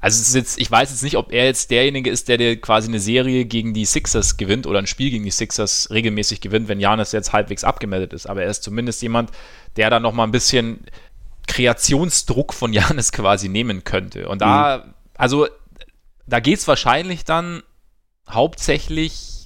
Also 0.00 0.20
es 0.20 0.28
ist 0.28 0.34
jetzt, 0.34 0.60
ich 0.60 0.70
weiß 0.70 0.90
jetzt 0.90 1.02
nicht, 1.02 1.16
ob 1.16 1.32
er 1.32 1.44
jetzt 1.44 1.70
derjenige 1.72 2.08
ist, 2.08 2.28
der, 2.28 2.38
der 2.38 2.56
quasi 2.56 2.88
eine 2.88 3.00
Serie 3.00 3.44
gegen 3.44 3.74
die 3.74 3.84
Sixers 3.84 4.36
gewinnt 4.36 4.66
oder 4.66 4.78
ein 4.78 4.86
Spiel 4.86 5.10
gegen 5.10 5.24
die 5.24 5.32
Sixers 5.32 5.90
regelmäßig 5.90 6.40
gewinnt, 6.40 6.68
wenn 6.68 6.78
Janis 6.78 7.12
jetzt 7.12 7.32
halbwegs 7.32 7.64
abgemeldet 7.64 8.12
ist. 8.12 8.26
Aber 8.26 8.42
er 8.42 8.50
ist 8.50 8.62
zumindest 8.62 9.02
jemand, 9.02 9.32
der 9.76 9.90
da 9.90 9.98
noch 9.98 10.12
mal 10.12 10.24
ein 10.24 10.30
bisschen 10.30 10.84
Kreationsdruck 11.48 12.54
von 12.54 12.72
Janis 12.72 13.10
quasi 13.12 13.48
nehmen 13.48 13.82
könnte. 13.82 14.28
Und 14.28 14.40
da, 14.40 14.84
mhm. 14.86 14.94
also, 15.16 15.48
da 16.26 16.38
geht 16.38 16.60
es 16.60 16.68
wahrscheinlich 16.68 17.24
dann 17.24 17.62
hauptsächlich. 18.28 19.37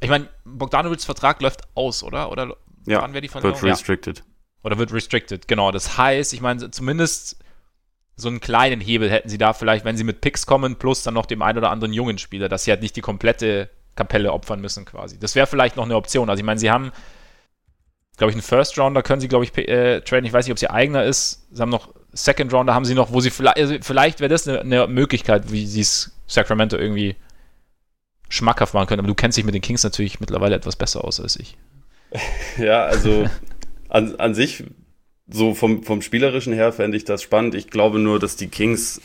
Ich 0.00 0.08
meine, 0.08 0.28
Bogdanovics 0.44 1.04
Vertrag 1.04 1.40
läuft 1.42 1.62
aus, 1.74 2.02
oder? 2.02 2.30
Oder 2.30 2.56
ja, 2.86 3.02
wann 3.02 3.12
wäre 3.12 3.22
die 3.22 3.28
Verlängerung? 3.28 3.62
Wird 3.62 3.72
restricted. 3.72 4.18
Ja. 4.18 4.24
Oder 4.62 4.78
wird 4.78 4.92
restricted, 4.92 5.48
genau. 5.48 5.70
Das 5.70 5.98
heißt, 5.98 6.32
ich 6.32 6.40
meine, 6.40 6.70
zumindest 6.70 7.38
so 8.16 8.28
einen 8.28 8.40
kleinen 8.40 8.80
Hebel 8.80 9.10
hätten 9.10 9.28
sie 9.28 9.38
da 9.38 9.52
vielleicht, 9.52 9.84
wenn 9.84 9.96
sie 9.96 10.04
mit 10.04 10.20
Picks 10.20 10.46
kommen, 10.46 10.76
plus 10.76 11.02
dann 11.02 11.14
noch 11.14 11.26
dem 11.26 11.42
einen 11.42 11.58
oder 11.58 11.70
anderen 11.70 11.92
jungen 11.92 12.18
Spieler, 12.18 12.48
dass 12.48 12.64
sie 12.64 12.70
halt 12.70 12.82
nicht 12.82 12.96
die 12.96 13.00
komplette 13.00 13.70
Kapelle 13.94 14.32
opfern 14.32 14.60
müssen 14.60 14.84
quasi. 14.84 15.18
Das 15.18 15.34
wäre 15.34 15.46
vielleicht 15.46 15.76
noch 15.76 15.84
eine 15.84 15.96
Option. 15.96 16.28
Also 16.28 16.40
ich 16.40 16.46
meine, 16.46 16.58
sie 16.58 16.70
haben 16.70 16.92
glaube 18.18 18.32
ich, 18.32 18.34
einen 18.34 18.42
First 18.42 18.78
Rounder 18.78 19.02
können 19.02 19.20
sie, 19.20 19.28
glaube 19.28 19.44
ich, 19.44 19.56
äh, 19.56 20.00
traden. 20.00 20.26
Ich 20.26 20.32
weiß 20.32 20.44
nicht, 20.44 20.52
ob 20.52 20.58
sie 20.58 20.68
eigener 20.68 21.04
ist. 21.04 21.46
Sie 21.52 21.62
haben 21.62 21.70
noch 21.70 21.94
Second 22.12 22.52
Rounder, 22.52 22.74
haben 22.74 22.84
sie 22.84 22.94
noch, 22.94 23.12
wo 23.12 23.20
sie 23.20 23.30
vielleicht, 23.30 23.56
also 23.58 23.76
vielleicht 23.80 24.20
wäre 24.20 24.28
das 24.28 24.46
eine, 24.46 24.60
eine, 24.60 24.86
Möglichkeit, 24.88 25.50
wie 25.52 25.66
sie 25.66 25.80
es 25.80 26.18
Sacramento 26.26 26.76
irgendwie 26.76 27.16
schmackhaft 28.28 28.74
machen 28.74 28.86
können. 28.86 29.00
Aber 29.00 29.08
du 29.08 29.14
kennst 29.14 29.38
dich 29.38 29.44
mit 29.44 29.54
den 29.54 29.62
Kings 29.62 29.82
natürlich 29.84 30.20
mittlerweile 30.20 30.54
etwas 30.54 30.76
besser 30.76 31.04
aus 31.04 31.20
als 31.20 31.36
ich. 31.36 31.56
Ja, 32.58 32.84
also 32.86 33.26
an, 33.88 34.16
an 34.16 34.34
sich, 34.34 34.64
so 35.28 35.54
vom, 35.54 35.82
vom 35.82 36.02
Spielerischen 36.02 36.52
her 36.52 36.72
fände 36.72 36.96
ich 36.96 37.04
das 37.04 37.22
spannend. 37.22 37.54
Ich 37.54 37.68
glaube 37.68 37.98
nur, 37.98 38.18
dass 38.18 38.36
die 38.36 38.48
Kings 38.48 39.00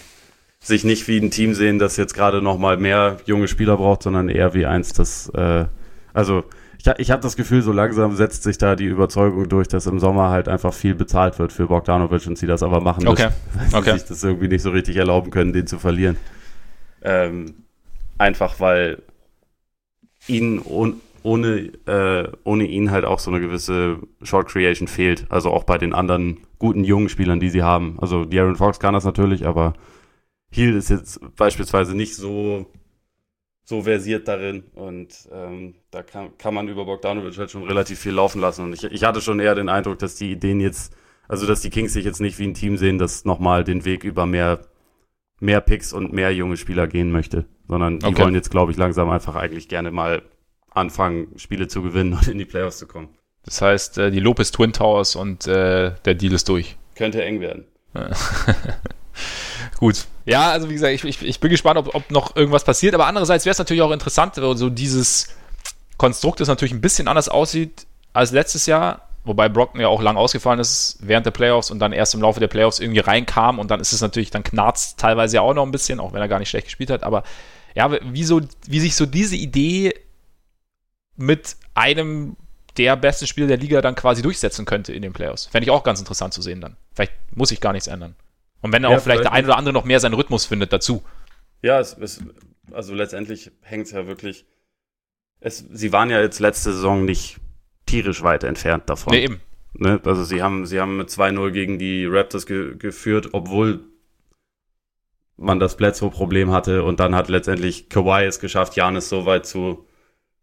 sich 0.60 0.84
nicht 0.84 1.08
wie 1.08 1.20
ein 1.20 1.30
Team 1.30 1.54
sehen, 1.54 1.78
das 1.78 1.98
jetzt 1.98 2.14
gerade 2.14 2.42
nochmal 2.42 2.78
mehr 2.78 3.18
junge 3.26 3.48
Spieler 3.48 3.78
braucht, 3.78 4.04
sondern 4.04 4.30
eher 4.30 4.54
wie 4.54 4.66
eins, 4.66 4.94
das, 4.94 5.30
äh, 5.36 5.66
also 6.14 6.46
ich, 6.80 6.88
ich 6.98 7.12
habe 7.12 7.22
das 7.22 7.36
Gefühl, 7.36 7.62
so 7.62 7.72
langsam 7.72 8.16
setzt 8.16 8.44
sich 8.44 8.58
da 8.58 8.76
die 8.76 8.86
Überzeugung 8.86 9.48
durch, 9.50 9.68
dass 9.68 9.86
im 9.88 10.00
Sommer 10.00 10.30
halt 10.30 10.48
einfach 10.48 10.74
viel 10.74 10.96
bezahlt 10.96 11.38
wird 11.40 11.52
für 11.52 11.68
Bogdanovic 11.68 12.26
und 12.28 12.38
sie 12.38 12.48
das 12.48 12.64
aber 12.64 12.82
machen 12.82 13.08
okay. 13.08 13.30
müssen, 13.56 13.72
weil 13.72 13.80
okay. 13.82 13.92
sie 13.92 14.00
sich 14.00 14.08
das 14.08 14.24
irgendwie 14.24 14.48
nicht 14.48 14.62
so 14.62 14.72
richtig 14.72 14.96
erlauben 14.96 15.32
können, 15.32 15.54
den 15.54 15.68
zu 15.68 15.80
verlieren. 15.80 16.18
Ähm, 17.02 17.54
einfach 18.18 18.60
weil 18.60 19.02
ihn 20.28 20.60
ohne, 20.60 20.96
ohne, 21.24 21.72
äh, 21.88 22.32
ohne 22.44 22.66
ihn 22.66 22.92
halt 22.92 23.06
auch 23.06 23.20
so 23.20 23.32
eine 23.32 23.40
gewisse 23.40 24.00
Short 24.22 24.48
Creation 24.48 24.88
fehlt. 24.88 25.26
Also 25.30 25.52
auch 25.52 25.64
bei 25.64 25.78
den 25.78 25.94
anderen 25.94 26.38
guten 26.60 26.84
jungen 26.84 27.10
Spielern, 27.10 27.40
die 27.40 27.50
sie 27.50 27.64
haben. 27.64 27.98
Also 28.00 28.26
Aaron 28.32 28.56
Fox 28.56 28.80
kann 28.80 28.94
das 28.94 29.06
natürlich, 29.06 29.46
aber 29.46 29.74
Heal 30.52 30.76
ist 30.76 30.90
jetzt 30.90 31.20
beispielsweise 31.36 31.96
nicht 31.96 32.16
so, 32.16 32.68
so 33.64 33.82
versiert 33.82 34.28
darin 34.28 34.64
und 34.76 35.28
ähm, 35.32 35.76
da 35.90 36.04
kann, 36.04 36.38
kann 36.38 36.54
man 36.54 36.68
über 36.68 36.86
Bogdanovic 36.86 37.38
halt 37.38 37.52
schon 37.52 37.64
relativ 37.64 38.00
viel 38.00 38.12
laufen 38.12 38.40
lassen. 38.40 38.66
Und 38.66 38.74
ich, 38.74 38.84
ich 38.84 39.04
hatte 39.04 39.22
schon 39.22 39.40
eher 39.40 39.56
den 39.56 39.70
Eindruck, 39.70 40.00
dass 40.00 40.16
die 40.16 40.32
Ideen 40.32 40.60
jetzt, 40.60 40.96
also 41.28 41.48
dass 41.48 41.62
die 41.62 41.70
Kings 41.70 41.94
sich 41.94 42.06
jetzt 42.06 42.22
nicht 42.22 42.38
wie 42.40 42.48
ein 42.48 42.54
Team 42.54 42.78
sehen, 42.78 42.98
das 42.98 43.26
nochmal 43.26 43.64
den 43.64 43.84
Weg 43.86 44.04
über 44.04 44.26
mehr, 44.26 44.62
mehr 45.40 45.62
Picks 45.62 45.92
und 45.92 46.14
mehr 46.14 46.34
junge 46.34 46.58
Spieler 46.58 46.88
gehen 46.88 47.12
möchte, 47.12 47.46
sondern 47.74 47.98
die 47.98 48.06
Okay. 48.06 48.22
wollen 48.22 48.36
jetzt, 48.36 48.52
glaube 48.52 48.72
ich, 48.72 48.78
langsam 48.78 49.10
einfach 49.10 49.36
eigentlich 49.36 49.68
gerne 49.68 49.90
mal 49.90 50.22
anfangen, 50.70 51.28
Spiele 51.38 51.68
zu 51.68 51.82
gewinnen 51.82 52.14
und 52.14 52.28
in 52.28 52.38
die 52.38 52.46
Playoffs 52.46 52.78
zu 52.78 52.86
kommen. 52.86 53.10
Das 53.46 53.64
heißt, 53.64 53.98
äh, 53.98 54.12
die 54.12 54.20
Lopez 54.20 54.52
Twin 54.52 54.74
Towers 54.74 55.16
und 55.16 55.48
äh, 55.48 55.94
der 56.06 56.14
Deal 56.14 56.34
ist 56.34 56.48
durch. 56.50 56.78
Könnte 56.96 57.24
eng 57.24 57.40
werden. 57.42 57.66
Gut. 59.80 60.06
Ja, 60.26 60.52
also 60.52 60.70
wie 60.70 60.74
gesagt, 60.74 60.94
ich, 60.94 61.04
ich, 61.04 61.24
ich 61.24 61.40
bin 61.40 61.50
gespannt, 61.50 61.78
ob, 61.80 61.96
ob 61.96 62.12
noch 62.12 62.36
irgendwas 62.36 62.64
passiert. 62.64 62.94
Aber 62.94 63.08
andererseits 63.08 63.46
wäre 63.46 63.54
es 63.54 63.58
natürlich 63.58 63.82
auch 63.82 63.92
interessant, 63.92 64.38
wenn 64.38 64.56
so 64.56 64.70
dieses 64.70 65.30
Konstrukt, 65.98 66.40
das 66.40 66.48
natürlich 66.48 66.74
ein 66.74 66.82
bisschen 66.82 67.08
anders 67.08 67.28
aussieht 67.28 67.88
als 68.14 68.32
letztes 68.32 68.68
Jahr. 68.68 69.10
Wobei 69.26 69.50
Brockton 69.50 69.82
ja 69.82 69.88
auch 69.88 70.02
lang 70.02 70.16
ausgefallen 70.18 70.60
ist 70.60 70.98
während 71.02 71.26
der 71.26 71.32
Playoffs 71.32 71.72
und 71.72 71.80
dann 71.80 71.92
erst 71.94 72.14
im 72.14 72.22
Laufe 72.22 72.40
der 72.40 72.50
Playoffs 72.50 72.80
irgendwie 72.80 73.00
reinkam 73.00 73.58
und 73.58 73.72
dann 73.72 73.80
ist 73.80 73.94
es 73.94 74.02
natürlich, 74.02 74.32
dann 74.32 74.44
knarzt 74.44 75.00
teilweise 75.00 75.38
ja 75.38 75.42
auch 75.42 75.54
noch 75.54 75.64
ein 75.66 75.72
bisschen, 75.72 76.02
auch 76.02 76.12
wenn 76.12 76.22
er 76.22 76.28
gar 76.28 76.40
nicht 76.40 76.50
schlecht 76.50 76.68
gespielt 76.68 76.90
hat. 76.90 77.04
Aber 77.04 77.24
ja, 77.76 77.92
wie, 78.14 78.24
so, 78.24 78.42
wie 78.68 78.80
sich 78.80 78.96
so 78.96 79.06
diese 79.06 79.36
Idee 79.36 79.94
mit 81.16 81.56
einem 81.74 82.36
der 82.78 82.96
besten 82.96 83.28
Spieler 83.28 83.48
der 83.48 83.58
Liga 83.58 83.82
dann 83.82 83.96
quasi 83.96 84.22
durchsetzen 84.22 84.66
könnte 84.66 84.94
in 84.94 85.02
den 85.02 85.14
Playoffs. 85.14 85.46
Fände 85.48 85.66
ich 85.66 85.72
auch 85.72 85.84
ganz 85.84 86.00
interessant 86.00 86.34
zu 86.34 86.42
sehen 86.42 86.62
dann. 86.62 86.76
Vielleicht 86.94 87.14
muss 87.36 87.52
ich 87.52 87.62
gar 87.62 87.74
nichts 87.74 87.88
ändern. 87.88 88.16
Und 88.62 88.72
wenn 88.72 88.86
auch 88.86 88.92
Ja, 88.92 89.00
vielleicht 89.00 89.24
der 89.24 89.32
ein 89.32 89.46
oder 89.46 89.58
andere 89.58 89.74
noch 89.74 89.86
mehr 89.86 90.00
seinen 90.00 90.14
Rhythmus 90.14 90.46
findet 90.46 90.74
dazu. 90.74 91.04
Ja, 91.62 91.80
es, 91.80 91.96
es, 91.98 92.24
also 92.72 92.96
letztendlich 92.96 93.52
hängt 93.62 93.86
es 93.88 93.92
ja 93.92 94.08
wirklich. 94.08 94.46
Es, 95.40 95.64
sie 95.72 95.92
waren 95.92 96.10
ja 96.10 96.22
jetzt 96.22 96.40
letzte 96.40 96.74
Saison 96.74 97.06
nicht 97.06 97.38
tierisch 97.86 98.24
weit 98.24 98.44
entfernt 98.44 98.90
davon. 98.90 99.14
Nee, 99.14 99.24
eben. 99.24 99.42
Ne? 99.74 100.00
Also 100.04 100.24
sie 100.24 100.42
haben, 100.42 100.66
sie 100.66 100.80
haben 100.80 100.98
mit 100.98 101.10
2-0 101.10 101.52
gegen 101.52 101.80
die 101.80 102.06
Raptors 102.06 102.46
ge 102.46 102.76
geführt, 102.78 103.30
obwohl 103.34 103.82
man 105.38 105.60
das 105.60 105.78
Bledsoe-Problem 105.78 106.52
hatte 106.52 106.84
und 106.84 107.00
dann 107.00 107.16
hat 107.16 107.30
letztendlich 107.30 107.90
Kawhi 107.90 108.26
es 108.26 108.40
geschafft, 108.40 108.76
Janis 108.76 109.10
so 109.10 109.26
weit 109.26 109.46
zu 109.46 109.86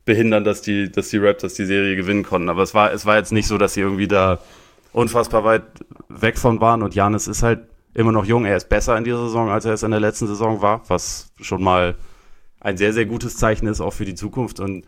behindern, 0.05 0.45
dass 0.45 0.63
die, 0.63 0.91
dass 0.91 1.09
die 1.11 1.19
Raptors 1.19 1.55
die 1.55 1.65
Serie 1.65 1.97
gewinnen 1.97 2.25
konnten. 2.25 2.49
Aber 2.49 2.63
es 2.63 2.75
war, 2.75 2.93
es 2.93 3.07
war 3.07 3.17
jetzt 3.17 3.33
nicht 3.33 3.47
so, 3.47 3.59
dass 3.59 3.75
sie 3.75 3.81
irgendwie 3.81 4.09
da 4.09 4.41
unfassbar 4.93 5.45
weit 5.45 5.63
weg 6.09 6.39
von 6.39 6.61
waren 6.61 6.83
und 6.83 6.95
Janis 6.95 7.29
ist 7.29 7.43
halt 7.43 7.61
immer 7.95 8.13
noch 8.13 8.25
jung. 8.25 8.45
Er 8.45 8.57
ist 8.57 8.69
besser 8.69 8.97
in 8.97 9.05
dieser 9.05 9.25
Saison, 9.25 9.51
als 9.51 9.65
er 9.65 9.75
es 9.75 9.83
in 9.83 9.91
der 9.91 10.01
letzten 10.01 10.27
Saison 10.27 10.63
war, 10.63 10.83
was 10.89 11.33
schon 11.41 11.63
mal 11.63 11.95
ein 12.61 12.77
sehr, 12.77 12.93
sehr 12.93 13.07
gutes 13.07 13.37
Zeichen 13.37 13.67
ist, 13.67 13.81
auch 13.81 13.93
für 13.93 14.05
die 14.05 14.15
Zukunft. 14.15 14.61
Und 14.61 14.87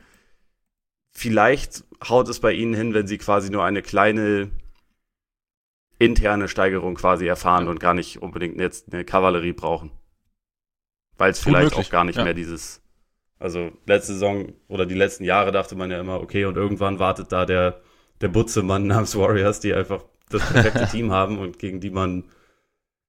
vielleicht 1.11 1.85
haut 2.09 2.29
es 2.29 2.41
bei 2.41 2.53
ihnen 2.53 2.75
hin, 2.75 2.95
wenn 2.95 3.07
sie 3.07 3.19
quasi 3.19 3.51
nur 3.51 3.65
eine 3.65 3.83
kleine 3.83 4.51
interne 6.05 6.49
Steigerung 6.49 6.95
quasi 6.95 7.27
erfahren 7.27 7.69
und 7.69 7.81
gar 7.81 7.95
nicht 7.95 8.21
unbedingt 8.21 8.59
jetzt 8.59 8.93
eine 8.93 9.05
Kavallerie 9.05 9.53
brauchen. 9.53 9.91
Weil 11.17 11.31
es 11.31 11.41
vielleicht 11.41 11.75
auch 11.75 11.91
gar 11.91 12.05
nicht 12.05 12.17
ja. 12.17 12.25
mehr 12.25 12.35
dieses, 12.35 12.83
also 13.39 13.71
letzte 13.87 14.15
Saison 14.15 14.53
oder 14.69 14.87
die 14.87 14.95
letzten 14.95 15.25
Jahre 15.25 15.53
dachte 15.53 15.77
man 15.77 15.91
ja 15.91 16.01
immer, 16.01 16.21
okay, 16.21 16.45
und 16.45 16.57
irgendwann 16.57 16.99
wartet 16.99 17.31
da 17.31 17.47
der, 17.47 17.81
der 18.21 18.29
Butzemann 18.29 18.87
namens 18.87 19.17
Warriors, 19.17 19.61
die 19.61 19.75
einfach 19.75 20.05
das 20.31 20.45
perfekte 20.51 20.87
Team 20.91 21.13
haben 21.13 21.39
und 21.39 21.59
gegen 21.59 21.81
die 21.81 21.91
man 21.91 22.25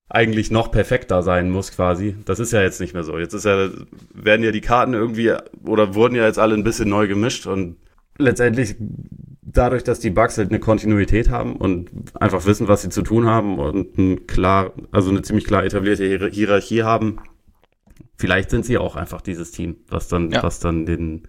eigentlich 0.10 0.52
noch 0.52 0.70
perfekter 0.70 1.24
sein 1.24 1.50
muss 1.50 1.72
quasi. 1.72 2.16
Das 2.26 2.40
ist 2.40 2.52
ja 2.52 2.62
jetzt 2.62 2.80
nicht 2.80 2.94
mehr 2.94 3.04
so. 3.04 3.18
Jetzt 3.18 3.34
ist 3.34 3.46
ja, 3.46 3.70
werden 4.14 4.44
ja 4.44 4.52
die 4.52 4.62
Karten 4.62 4.94
irgendwie 4.94 5.34
oder 5.66 5.96
wurden 5.96 6.16
ja 6.16 6.26
jetzt 6.26 6.38
alle 6.38 6.54
ein 6.54 6.64
bisschen 6.64 6.90
neu 6.90 7.08
gemischt 7.08 7.48
und 7.48 7.78
letztendlich 8.18 8.76
dadurch, 9.42 9.84
dass 9.84 10.00
die 10.00 10.10
Bugs 10.10 10.38
halt 10.38 10.50
eine 10.50 10.60
Kontinuität 10.60 11.30
haben 11.30 11.56
und 11.56 11.90
einfach 12.20 12.46
wissen, 12.46 12.68
was 12.68 12.82
sie 12.82 12.90
zu 12.90 13.02
tun 13.02 13.26
haben 13.26 13.60
und 13.60 13.98
ein 13.98 14.28
klar, 14.28 14.72
also 14.92 15.10
eine 15.10 15.22
ziemlich 15.22 15.46
klar 15.46 15.64
etablierte 15.64 16.06
Hier 16.06 16.30
Hierarchie 16.30 16.84
haben, 16.84 17.20
vielleicht 18.18 18.50
sind 18.50 18.66
sie 18.66 18.78
auch 18.78 18.96
einfach 18.96 19.22
dieses 19.22 19.52
Team, 19.52 19.78
was 19.88 20.08
dann, 20.08 20.32
Ja. 20.32 20.42
was 20.44 20.60
dann 20.60 20.86
den, 20.86 21.28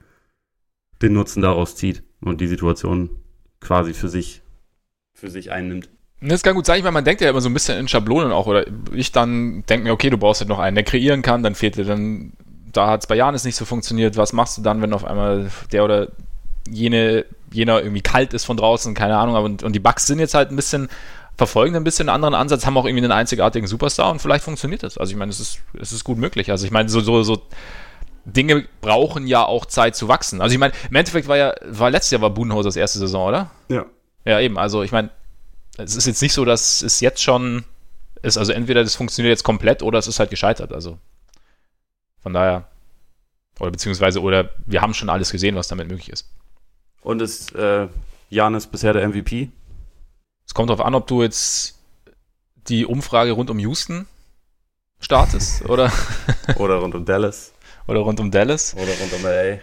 den 1.03 1.13
Nutzen 1.13 1.43
daraus 1.43 1.77
zieht 1.77 2.03
und 2.23 2.41
die 2.41 2.47
Situation 2.47 3.11
quasi 3.61 3.93
für 3.93 4.09
sich, 4.09 4.43
für 5.13 5.31
sich 5.31 5.51
einnimmt. 5.53 5.91
Das 6.21 6.43
kann 6.43 6.55
gut 6.55 6.65
sein, 6.65 6.81
meine, 6.83 6.93
man 6.93 7.05
denkt 7.05 7.21
ja 7.21 7.29
immer 7.29 7.41
so 7.43 7.51
ein 7.51 7.55
bisschen 7.55 7.79
in 7.79 7.89
Schablonen 7.89 8.33
auch, 8.33 8.47
oder 8.47 8.65
ich 8.95 9.13
dann 9.13 9.65
denke 9.69 9.85
mir, 9.85 9.93
okay, 9.93 10.09
du 10.09 10.17
brauchst 10.17 10.41
halt 10.41 10.49
noch 10.49 10.59
einen, 10.59 10.77
der 10.77 10.85
kreieren 10.85 11.21
kann, 11.21 11.43
dann 11.43 11.55
fehlt 11.55 11.77
dir 11.77 11.85
dann, 11.85 12.33
da 12.73 12.89
hat 12.89 13.03
es 13.03 13.07
bei 13.07 13.17
Janis 13.17 13.45
nicht 13.45 13.57
so 13.57 13.65
funktioniert, 13.67 14.17
was 14.17 14.33
machst 14.33 14.57
du 14.57 14.63
dann, 14.63 14.81
wenn 14.81 14.95
auf 14.95 15.05
einmal 15.05 15.51
der 15.73 15.85
oder 15.85 16.13
jene, 16.69 17.25
jener 17.53 17.81
irgendwie 17.81 18.01
kalt 18.01 18.35
ist 18.35 18.45
von 18.45 18.57
draußen, 18.57 18.95
keine 18.95 19.17
Ahnung, 19.17 19.37
aber 19.37 19.47
und, 19.47 19.63
und 19.63 19.73
die 19.73 19.81
Bugs 19.81 20.07
sind 20.07 20.19
jetzt 20.19 20.35
halt 20.35 20.51
ein 20.51 20.57
bisschen, 20.57 20.89
verfolgen 21.37 21.77
ein 21.77 21.85
bisschen 21.85 22.09
einen 22.09 22.15
anderen 22.15 22.35
Ansatz, 22.35 22.67
haben 22.67 22.77
auch 22.77 22.85
irgendwie 22.87 23.05
einen 23.05 23.13
einzigartigen 23.13 23.67
Superstar 23.67 24.11
und 24.11 24.21
vielleicht 24.21 24.45
funktioniert 24.45 24.83
das. 24.83 24.99
Also 24.99 25.13
ich 25.13 25.19
meine, 25.19 25.31
es 25.31 25.41
ist, 25.41 25.59
es 25.81 25.93
ist 25.93 26.05
gut 26.05 26.19
möglich. 26.19 26.51
Also 26.51 26.65
ich 26.65 26.71
meine, 26.71 26.89
so, 26.89 27.01
so, 27.01 27.23
so 27.23 27.43
Dinge 28.25 28.67
brauchen 28.81 29.27
ja 29.27 29.45
auch 29.45 29.67
Zeit 29.67 29.97
zu 29.97 30.09
wachsen. 30.09 30.41
Also 30.41 30.53
ich 30.55 30.59
meine, 30.59 30.73
im 30.89 30.97
Endeffekt 30.97 31.29
war 31.29 31.37
ja, 31.37 31.55
war 31.65 31.91
letztes 31.91 32.13
Jahr 32.13 32.23
war 32.23 32.31
Budenhausers 32.31 32.77
erste 32.77 32.99
Saison, 32.99 33.29
oder? 33.29 33.51
Ja. 33.69 33.87
Ja, 34.25 34.41
eben. 34.41 34.59
Also 34.59 34.83
ich 34.83 34.93
meine, 34.93 35.11
es 35.77 35.97
ist 35.97 36.07
jetzt 36.07 36.23
nicht 36.23 36.33
so, 36.33 36.45
dass 36.45 36.83
es 36.83 37.01
jetzt 37.01 37.23
schon 37.23 37.65
ist. 38.23 38.39
Also 38.39 38.53
entweder 38.53 38.83
das 38.83 38.95
funktioniert 38.95 39.33
jetzt 39.33 39.45
komplett 39.45 39.83
oder 39.83 39.99
es 39.99 40.07
ist 40.07 40.19
halt 40.19 40.31
gescheitert. 40.31 40.73
Also 40.73 40.99
von 42.23 42.33
daher. 42.33 42.69
Oder 43.61 43.71
beziehungsweise, 43.71 44.21
oder 44.21 44.51
wir 44.67 44.81
haben 44.81 44.95
schon 44.95 45.11
alles 45.11 45.31
gesehen, 45.31 45.55
was 45.55 45.69
damit 45.69 45.89
möglich 45.89 46.11
ist. 46.11 46.29
Und 47.05 47.23
ist 47.23 47.55
äh, 47.55 47.87
Janis 48.31 48.67
bisher 48.67 48.93
der 48.93 49.07
MVP? 49.09 49.51
Es 50.47 50.55
kommt 50.55 50.71
darauf 50.71 50.85
an, 50.85 50.95
ob 50.95 51.07
du 51.07 51.23
jetzt 51.23 51.79
die 52.69 52.87
Umfrage 52.87 53.33
rund 53.33 53.51
um 53.51 53.59
Houston 53.59 54.07
startest 55.01 55.63
oder, 55.69 55.93
Oder 56.57 56.77
rund 56.77 56.95
um 56.95 57.05
Dallas? 57.05 57.53
oder 57.87 58.01
rund 58.01 58.19
um 58.21 58.31
Dallas. 58.31 58.75
Oder 58.75 58.93
rund 58.99 59.13
um 59.13 59.23
LA? 59.23 59.59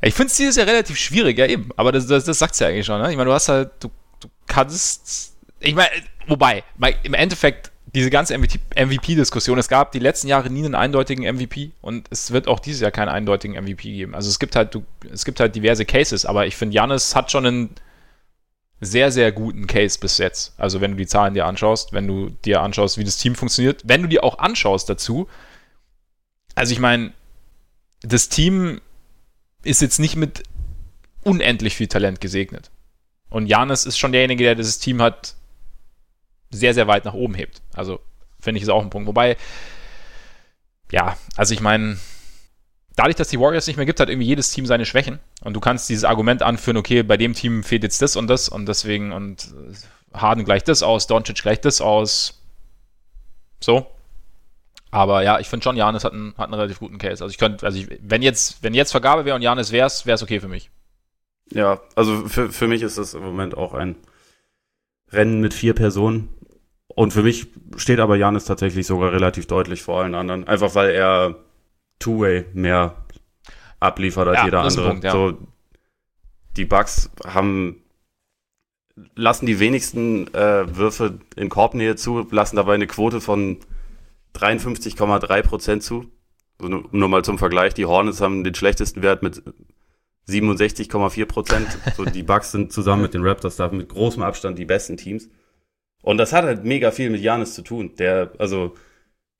Ich 0.00 0.14
finde 0.14 0.30
es 0.30 0.36
dieses 0.36 0.54
Jahr 0.54 0.68
relativ 0.68 0.96
schwierig, 0.96 1.36
ja 1.36 1.46
eben. 1.46 1.70
Aber 1.76 1.90
das, 1.90 2.06
das, 2.06 2.24
das 2.24 2.38
sagt 2.38 2.54
es 2.54 2.60
ja 2.60 2.68
eigentlich 2.68 2.86
schon. 2.86 3.02
Ne? 3.02 3.10
Ich 3.10 3.16
meine, 3.16 3.28
du 3.28 3.34
hast 3.34 3.48
halt, 3.48 3.72
du, 3.80 3.90
du 4.20 4.28
kannst. 4.46 5.34
Ich 5.58 5.74
meine, 5.74 5.90
wobei, 6.28 6.62
im 7.02 7.14
Endeffekt, 7.14 7.72
diese 7.98 8.10
ganze 8.10 8.38
MVP-Diskussion, 8.38 9.58
es 9.58 9.68
gab 9.68 9.90
die 9.90 9.98
letzten 9.98 10.28
Jahre 10.28 10.50
nie 10.50 10.64
einen 10.64 10.76
eindeutigen 10.76 11.24
MVP 11.24 11.72
und 11.80 12.06
es 12.10 12.30
wird 12.30 12.46
auch 12.46 12.60
dieses 12.60 12.80
Jahr 12.80 12.92
keinen 12.92 13.08
eindeutigen 13.08 13.60
MVP 13.60 13.90
geben. 13.90 14.14
Also 14.14 14.28
es 14.28 14.38
gibt 14.38 14.54
halt, 14.54 14.72
du, 14.72 14.84
es 15.12 15.24
gibt 15.24 15.40
halt 15.40 15.56
diverse 15.56 15.84
Cases, 15.84 16.24
aber 16.24 16.46
ich 16.46 16.54
finde, 16.54 16.76
Janis 16.76 17.16
hat 17.16 17.32
schon 17.32 17.44
einen 17.44 17.70
sehr, 18.80 19.10
sehr 19.10 19.32
guten 19.32 19.66
Case 19.66 19.98
bis 19.98 20.18
jetzt. 20.18 20.54
Also 20.58 20.80
wenn 20.80 20.92
du 20.92 20.96
die 20.96 21.08
Zahlen 21.08 21.34
dir 21.34 21.46
anschaust, 21.46 21.92
wenn 21.92 22.06
du 22.06 22.30
dir 22.44 22.62
anschaust, 22.62 22.98
wie 22.98 23.04
das 23.04 23.16
Team 23.16 23.34
funktioniert, 23.34 23.82
wenn 23.84 24.02
du 24.02 24.08
dir 24.08 24.22
auch 24.22 24.38
anschaust 24.38 24.88
dazu. 24.88 25.26
Also 26.54 26.72
ich 26.72 26.78
meine, 26.78 27.12
das 28.02 28.28
Team 28.28 28.80
ist 29.64 29.82
jetzt 29.82 29.98
nicht 29.98 30.14
mit 30.14 30.44
unendlich 31.24 31.74
viel 31.74 31.88
Talent 31.88 32.20
gesegnet. 32.20 32.70
Und 33.28 33.48
Janis 33.48 33.86
ist 33.86 33.98
schon 33.98 34.12
derjenige, 34.12 34.44
der 34.44 34.54
dieses 34.54 34.78
Team 34.78 35.02
hat 35.02 35.34
sehr, 36.50 36.74
sehr 36.74 36.86
weit 36.86 37.04
nach 37.04 37.14
oben 37.14 37.34
hebt. 37.34 37.62
Also 37.74 38.00
finde 38.40 38.58
ich 38.58 38.62
ist 38.62 38.68
auch 38.68 38.82
ein 38.82 38.90
Punkt. 38.90 39.06
Wobei, 39.06 39.36
ja, 40.90 41.16
also 41.36 41.54
ich 41.54 41.60
meine, 41.60 41.98
dadurch, 42.96 43.16
dass 43.16 43.28
die 43.28 43.40
Warriors 43.40 43.66
nicht 43.66 43.76
mehr 43.76 43.86
gibt, 43.86 44.00
hat 44.00 44.08
irgendwie 44.08 44.26
jedes 44.26 44.50
Team 44.50 44.66
seine 44.66 44.86
Schwächen. 44.86 45.20
Und 45.42 45.54
du 45.54 45.60
kannst 45.60 45.88
dieses 45.88 46.04
Argument 46.04 46.42
anführen, 46.42 46.76
okay, 46.76 47.02
bei 47.02 47.16
dem 47.16 47.34
Team 47.34 47.62
fehlt 47.62 47.82
jetzt 47.82 48.02
das 48.02 48.16
und 48.16 48.28
das 48.28 48.48
und 48.48 48.66
deswegen 48.66 49.12
und 49.12 49.52
äh, 49.54 50.16
Harden 50.18 50.44
gleicht 50.44 50.68
das 50.68 50.82
aus, 50.82 51.06
Doncic 51.06 51.42
gleicht 51.42 51.64
das 51.64 51.80
aus. 51.80 52.42
So. 53.60 53.86
Aber 54.90 55.22
ja, 55.22 55.38
ich 55.38 55.48
finde 55.48 55.64
schon, 55.64 55.76
Janis 55.76 56.04
hat 56.04 56.12
einen, 56.12 56.34
hat 56.38 56.46
einen 56.46 56.54
relativ 56.54 56.78
guten 56.78 56.98
Case. 56.98 57.22
Also 57.22 57.30
ich 57.30 57.38
könnte, 57.38 57.66
also 57.66 57.78
ich, 57.78 57.88
wenn 58.00 58.22
jetzt, 58.22 58.62
wenn 58.62 58.72
jetzt 58.72 58.90
Vergabe 58.90 59.24
wäre 59.24 59.36
und 59.36 59.42
Janis 59.42 59.70
wäre 59.70 59.86
es 59.86 60.22
okay 60.22 60.40
für 60.40 60.48
mich. 60.48 60.70
Ja, 61.52 61.80
also 61.94 62.26
für, 62.26 62.50
für 62.50 62.66
mich 62.66 62.82
ist 62.82 62.98
das 62.98 63.14
im 63.14 63.22
Moment 63.22 63.56
auch 63.56 63.74
ein 63.74 63.96
Rennen 65.10 65.40
mit 65.40 65.54
vier 65.54 65.74
Personen. 65.74 66.28
Und 66.98 67.12
für 67.12 67.22
mich 67.22 67.46
steht 67.76 68.00
aber 68.00 68.16
Janis 68.16 68.44
tatsächlich 68.44 68.84
sogar 68.84 69.12
relativ 69.12 69.46
deutlich 69.46 69.82
vor 69.82 70.00
allen 70.00 70.16
anderen. 70.16 70.48
Einfach 70.48 70.74
weil 70.74 70.90
er 70.90 71.36
Two-Way 72.00 72.46
mehr 72.54 72.96
abliefert 73.78 74.26
als 74.26 74.38
ja, 74.38 74.44
jeder 74.46 74.62
andere. 74.62 74.88
Punkt, 74.88 75.04
ja. 75.04 75.12
So, 75.12 75.38
die 76.56 76.64
Bugs 76.64 77.12
haben 77.24 77.76
lassen 79.14 79.46
die 79.46 79.60
wenigsten 79.60 80.26
äh, 80.34 80.76
Würfe 80.76 81.20
in 81.36 81.48
Korbnähe 81.48 81.94
zu, 81.94 82.26
lassen 82.32 82.56
dabei 82.56 82.74
eine 82.74 82.88
Quote 82.88 83.20
von 83.20 83.58
53,3 84.34 85.42
Prozent 85.42 85.84
zu. 85.84 86.10
Also 86.58 86.68
nur, 86.68 86.88
nur, 86.90 87.08
mal 87.08 87.22
zum 87.22 87.38
Vergleich, 87.38 87.74
die 87.74 87.86
Hornets 87.86 88.20
haben 88.20 88.42
den 88.42 88.56
schlechtesten 88.56 89.02
Wert 89.02 89.22
mit 89.22 89.40
67,4 90.28 91.26
Prozent. 91.26 91.68
so 91.96 92.04
die 92.04 92.24
Bucks 92.24 92.50
sind 92.50 92.72
zusammen 92.72 93.02
mit 93.02 93.14
den 93.14 93.24
Raptors 93.24 93.54
da 93.54 93.68
mit 93.68 93.88
großem 93.88 94.24
Abstand 94.24 94.58
die 94.58 94.64
besten 94.64 94.96
Teams. 94.96 95.28
Und 96.08 96.16
das 96.16 96.32
hat 96.32 96.46
halt 96.46 96.64
mega 96.64 96.90
viel 96.90 97.10
mit 97.10 97.20
Janis 97.20 97.52
zu 97.52 97.60
tun. 97.60 97.94
Der, 97.98 98.32
also, 98.38 98.74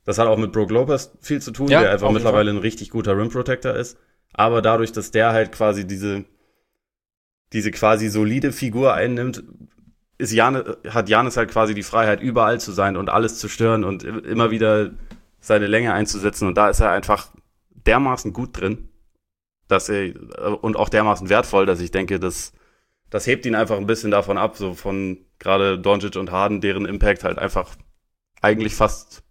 das 0.05 0.19
hat 0.19 0.27
auch 0.27 0.37
mit 0.37 0.53
Brook 0.53 0.71
Lopez 0.71 1.17
viel 1.23 1.41
zu 1.41 1.51
tun, 1.51 1.69
ja, 1.69 1.81
der 1.81 1.93
einfach 1.93 2.11
mittlerweile 2.11 2.51
ein 2.51 2.59
richtig 2.59 2.91
guter 2.91 3.17
Rim 3.17 3.31
Protector 3.31 3.75
ist. 3.75 3.97
Aber 4.35 4.61
dadurch, 4.61 4.93
dass 4.93 5.11
der 5.11 5.33
halt 5.33 5.51
quasi 5.51 5.87
diese, 5.87 6.27
diese 7.55 7.71
quasi 7.71 8.11
solide 8.11 8.53
Figur 8.53 8.93
einnimmt, 8.93 9.45
ist 10.19 10.35
Jan, 10.35 10.63
hat 10.91 11.09
Janis 11.09 11.39
halt 11.39 11.51
quasi 11.51 11.73
die 11.73 11.83
Freiheit, 11.83 12.21
überall 12.21 12.61
zu 12.61 12.73
sein 12.73 12.99
und 12.99 13.09
alles 13.09 13.39
zu 13.39 13.49
stören 13.49 13.83
und 13.83 14.05
immer 14.05 14.51
wieder 14.51 14.91
seine 15.41 15.69
Länge 15.69 15.95
einzusetzen. 15.95 16.49
Und 16.49 16.59
da 16.59 16.69
ist 16.69 16.81
er 16.81 16.91
einfach 16.91 17.29
dermaßen 17.87 18.35
gut 18.35 18.61
drin, 18.61 18.91
dass 19.69 19.89
er, 19.89 20.13
und 20.63 20.77
auch 20.77 20.91
dermaßen 20.91 21.31
wertvoll, 21.31 21.65
dass 21.65 21.81
ich 21.81 21.93
denke, 21.93 22.21
dass, 22.21 22.53
das 23.11 23.27
hebt 23.27 23.47
ihn 23.47 23.55
einfach 23.55 23.77
ein 23.77 23.87
bisschen 23.87 24.11
davon 24.11 24.39
ab, 24.39 24.57
so 24.57 24.75
von 24.75 25.19
gerade 25.39 25.79
Doncic 25.79 26.17
und 26.17 26.31
Harden, 26.31 26.61
deren 26.61 26.87
Impact 26.87 27.25
halt 27.25 27.39
einfach 27.39 27.75
eigentlich 28.41 28.75
fast, 28.75 29.23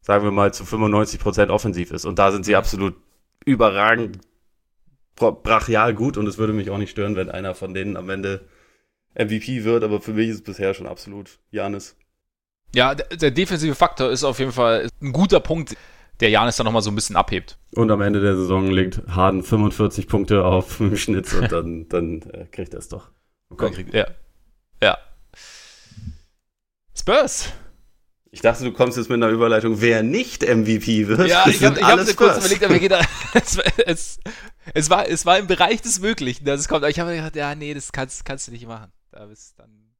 sagen 0.00 0.24
wir 0.24 0.30
mal, 0.30 0.52
zu 0.52 0.64
95 0.64 1.20
Prozent 1.20 1.50
offensiv 1.50 1.90
ist. 1.90 2.04
Und 2.04 2.18
da 2.18 2.32
sind 2.32 2.44
sie 2.44 2.56
absolut 2.56 2.94
überragend 3.44 4.20
brachial 5.16 5.94
gut 5.94 6.16
und 6.16 6.26
es 6.26 6.38
würde 6.38 6.52
mich 6.52 6.70
auch 6.70 6.78
nicht 6.78 6.90
stören, 6.90 7.16
wenn 7.16 7.30
einer 7.30 7.54
von 7.54 7.72
denen 7.72 7.96
am 7.96 8.10
Ende 8.10 8.48
MVP 9.14 9.64
wird, 9.64 9.84
aber 9.84 10.00
für 10.00 10.12
mich 10.12 10.28
ist 10.28 10.36
es 10.36 10.42
bisher 10.42 10.74
schon 10.74 10.86
absolut 10.86 11.38
Janis. 11.50 11.96
Ja, 12.74 12.94
der, 12.96 13.06
der, 13.16 13.30
defensive 13.30 13.76
Faktor 13.76 14.10
ist 14.10 14.24
auf 14.24 14.40
jeden 14.40 14.50
Fall 14.50 14.88
ein 15.00 15.12
guter 15.12 15.38
Punkt, 15.38 15.76
der 16.24 16.30
Janis 16.30 16.56
dann 16.56 16.64
nochmal 16.64 16.80
so 16.80 16.90
ein 16.90 16.94
bisschen 16.94 17.16
abhebt. 17.16 17.58
Und 17.74 17.90
am 17.90 18.00
Ende 18.00 18.18
der 18.22 18.34
Saison 18.34 18.70
legt 18.70 19.02
Harden 19.08 19.42
45 19.42 20.08
Punkte 20.08 20.42
auf 20.46 20.80
im 20.80 20.96
Schnitt 20.96 21.32
und 21.34 21.52
dann, 21.52 21.88
dann 21.90 22.22
äh, 22.22 22.46
kriegt 22.50 22.72
er 22.72 22.78
es 22.78 22.88
doch. 22.88 23.10
Okay. 23.50 23.84
Ja. 23.92 24.06
Ja. 24.82 24.98
Spurs. 26.96 27.52
Ich 28.30 28.40
dachte, 28.40 28.64
du 28.64 28.72
kommst 28.72 28.96
jetzt 28.96 29.10
mit 29.10 29.22
einer 29.22 29.28
Überleitung, 29.28 29.82
wer 29.82 30.02
nicht 30.02 30.42
MVP 30.42 31.08
wird. 31.08 31.28
Ja, 31.28 31.46
ich 31.46 31.62
habe 31.62 31.78
hab 31.80 32.16
kurz 32.16 32.38
überlegt, 32.38 32.64
aber 32.64 32.78
da, 32.88 33.00
es, 33.34 33.58
es, 33.84 34.18
es, 34.72 34.90
war, 34.90 35.06
es 35.06 35.26
war 35.26 35.38
im 35.38 35.46
Bereich 35.46 35.82
des 35.82 36.00
Möglichen, 36.00 36.46
dass 36.46 36.58
es 36.58 36.68
kommt. 36.68 36.84
Aber 36.84 36.90
ich 36.90 36.98
habe 36.98 37.14
gedacht, 37.14 37.36
ja, 37.36 37.54
nee, 37.54 37.74
das 37.74 37.92
kannst, 37.92 38.24
kannst 38.24 38.48
du 38.48 38.52
nicht 38.52 38.66
machen. 38.66 38.90
Da 39.12 39.26
bist 39.26 39.58
dann. 39.58 39.94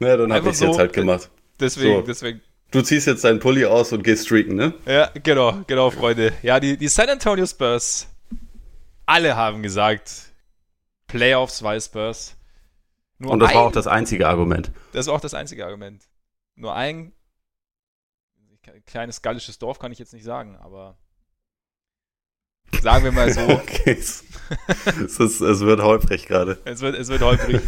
Ja, 0.00 0.16
dann 0.16 0.32
habe 0.32 0.46
ich 0.46 0.54
es 0.54 0.60
so, 0.60 0.66
jetzt 0.66 0.78
halt 0.78 0.94
gemacht. 0.94 1.30
Deswegen, 1.60 2.00
so. 2.00 2.02
deswegen. 2.02 2.40
Du 2.74 2.82
ziehst 2.82 3.06
jetzt 3.06 3.22
deinen 3.22 3.38
Pulli 3.38 3.66
aus 3.66 3.92
und 3.92 4.02
gehst 4.02 4.26
streaken, 4.26 4.56
ne? 4.56 4.74
Ja, 4.84 5.08
genau, 5.22 5.62
genau, 5.68 5.92
Freunde. 5.92 6.32
Ja, 6.42 6.58
die, 6.58 6.76
die 6.76 6.88
San 6.88 7.08
Antonio 7.08 7.46
Spurs, 7.46 8.08
alle 9.06 9.36
haben 9.36 9.62
gesagt, 9.62 10.32
Playoffs 11.06 11.62
war 11.62 11.80
Spurs. 11.80 12.36
Nur 13.18 13.30
und 13.30 13.38
das 13.38 13.50
ein, 13.50 13.54
war 13.54 13.62
auch 13.62 13.70
das 13.70 13.86
einzige 13.86 14.26
Argument. 14.26 14.72
Das 14.90 15.06
war 15.06 15.14
auch 15.14 15.20
das 15.20 15.34
einzige 15.34 15.64
Argument. 15.64 16.02
Nur 16.56 16.74
ein 16.74 17.12
kleines 18.86 19.22
gallisches 19.22 19.60
Dorf 19.60 19.78
kann 19.78 19.92
ich 19.92 20.00
jetzt 20.00 20.12
nicht 20.12 20.24
sagen, 20.24 20.56
aber 20.56 20.98
sagen 22.82 23.04
wir 23.04 23.12
mal 23.12 23.32
so. 23.32 23.40
okay. 23.50 23.92
es, 23.92 24.24
ist, 25.20 25.40
es 25.40 25.60
wird 25.60 25.80
holprig 25.80 26.26
gerade. 26.26 26.58
Es 26.64 26.80
wird, 26.80 26.96
es 26.96 27.06
wird 27.06 27.22
holprig. 27.22 27.60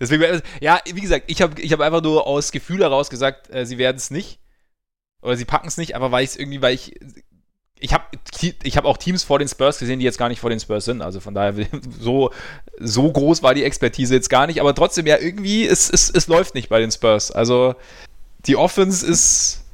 Deswegen, 0.00 0.40
ja, 0.62 0.80
wie 0.86 1.02
gesagt, 1.02 1.24
ich 1.26 1.42
habe 1.42 1.60
ich 1.60 1.70
hab 1.70 1.80
einfach 1.80 2.02
nur 2.02 2.26
aus 2.26 2.50
Gefühl 2.50 2.80
heraus 2.80 3.10
gesagt, 3.10 3.50
äh, 3.50 3.66
sie 3.66 3.76
werden 3.76 3.98
es 3.98 4.10
nicht. 4.10 4.40
Oder 5.24 5.36
sie 5.36 5.44
packen 5.44 5.68
es 5.68 5.78
nicht, 5.78 5.96
aber 5.96 6.12
weil 6.12 6.22
ich 6.22 6.30
es 6.30 6.36
irgendwie, 6.36 6.62
weil 6.62 6.74
ich. 6.74 6.94
Ich 7.80 7.92
habe 7.92 8.04
ich 8.62 8.76
hab 8.76 8.84
auch 8.86 8.96
Teams 8.96 9.24
vor 9.24 9.38
den 9.38 9.48
Spurs 9.48 9.78
gesehen, 9.78 9.98
die 9.98 10.06
jetzt 10.06 10.16
gar 10.16 10.30
nicht 10.30 10.40
vor 10.40 10.48
den 10.48 10.60
Spurs 10.60 10.86
sind. 10.86 11.02
Also 11.02 11.20
von 11.20 11.34
daher, 11.34 11.54
so, 12.00 12.30
so 12.78 13.12
groß 13.12 13.42
war 13.42 13.52
die 13.52 13.64
Expertise 13.64 14.14
jetzt 14.14 14.30
gar 14.30 14.46
nicht. 14.46 14.60
Aber 14.60 14.74
trotzdem, 14.74 15.06
ja, 15.06 15.18
irgendwie, 15.18 15.66
es, 15.66 15.90
es, 15.90 16.08
es 16.08 16.26
läuft 16.26 16.54
nicht 16.54 16.68
bei 16.68 16.78
den 16.78 16.90
Spurs. 16.90 17.30
Also 17.30 17.74
die 18.46 18.56
Offense 18.56 19.04
ist 19.06 19.64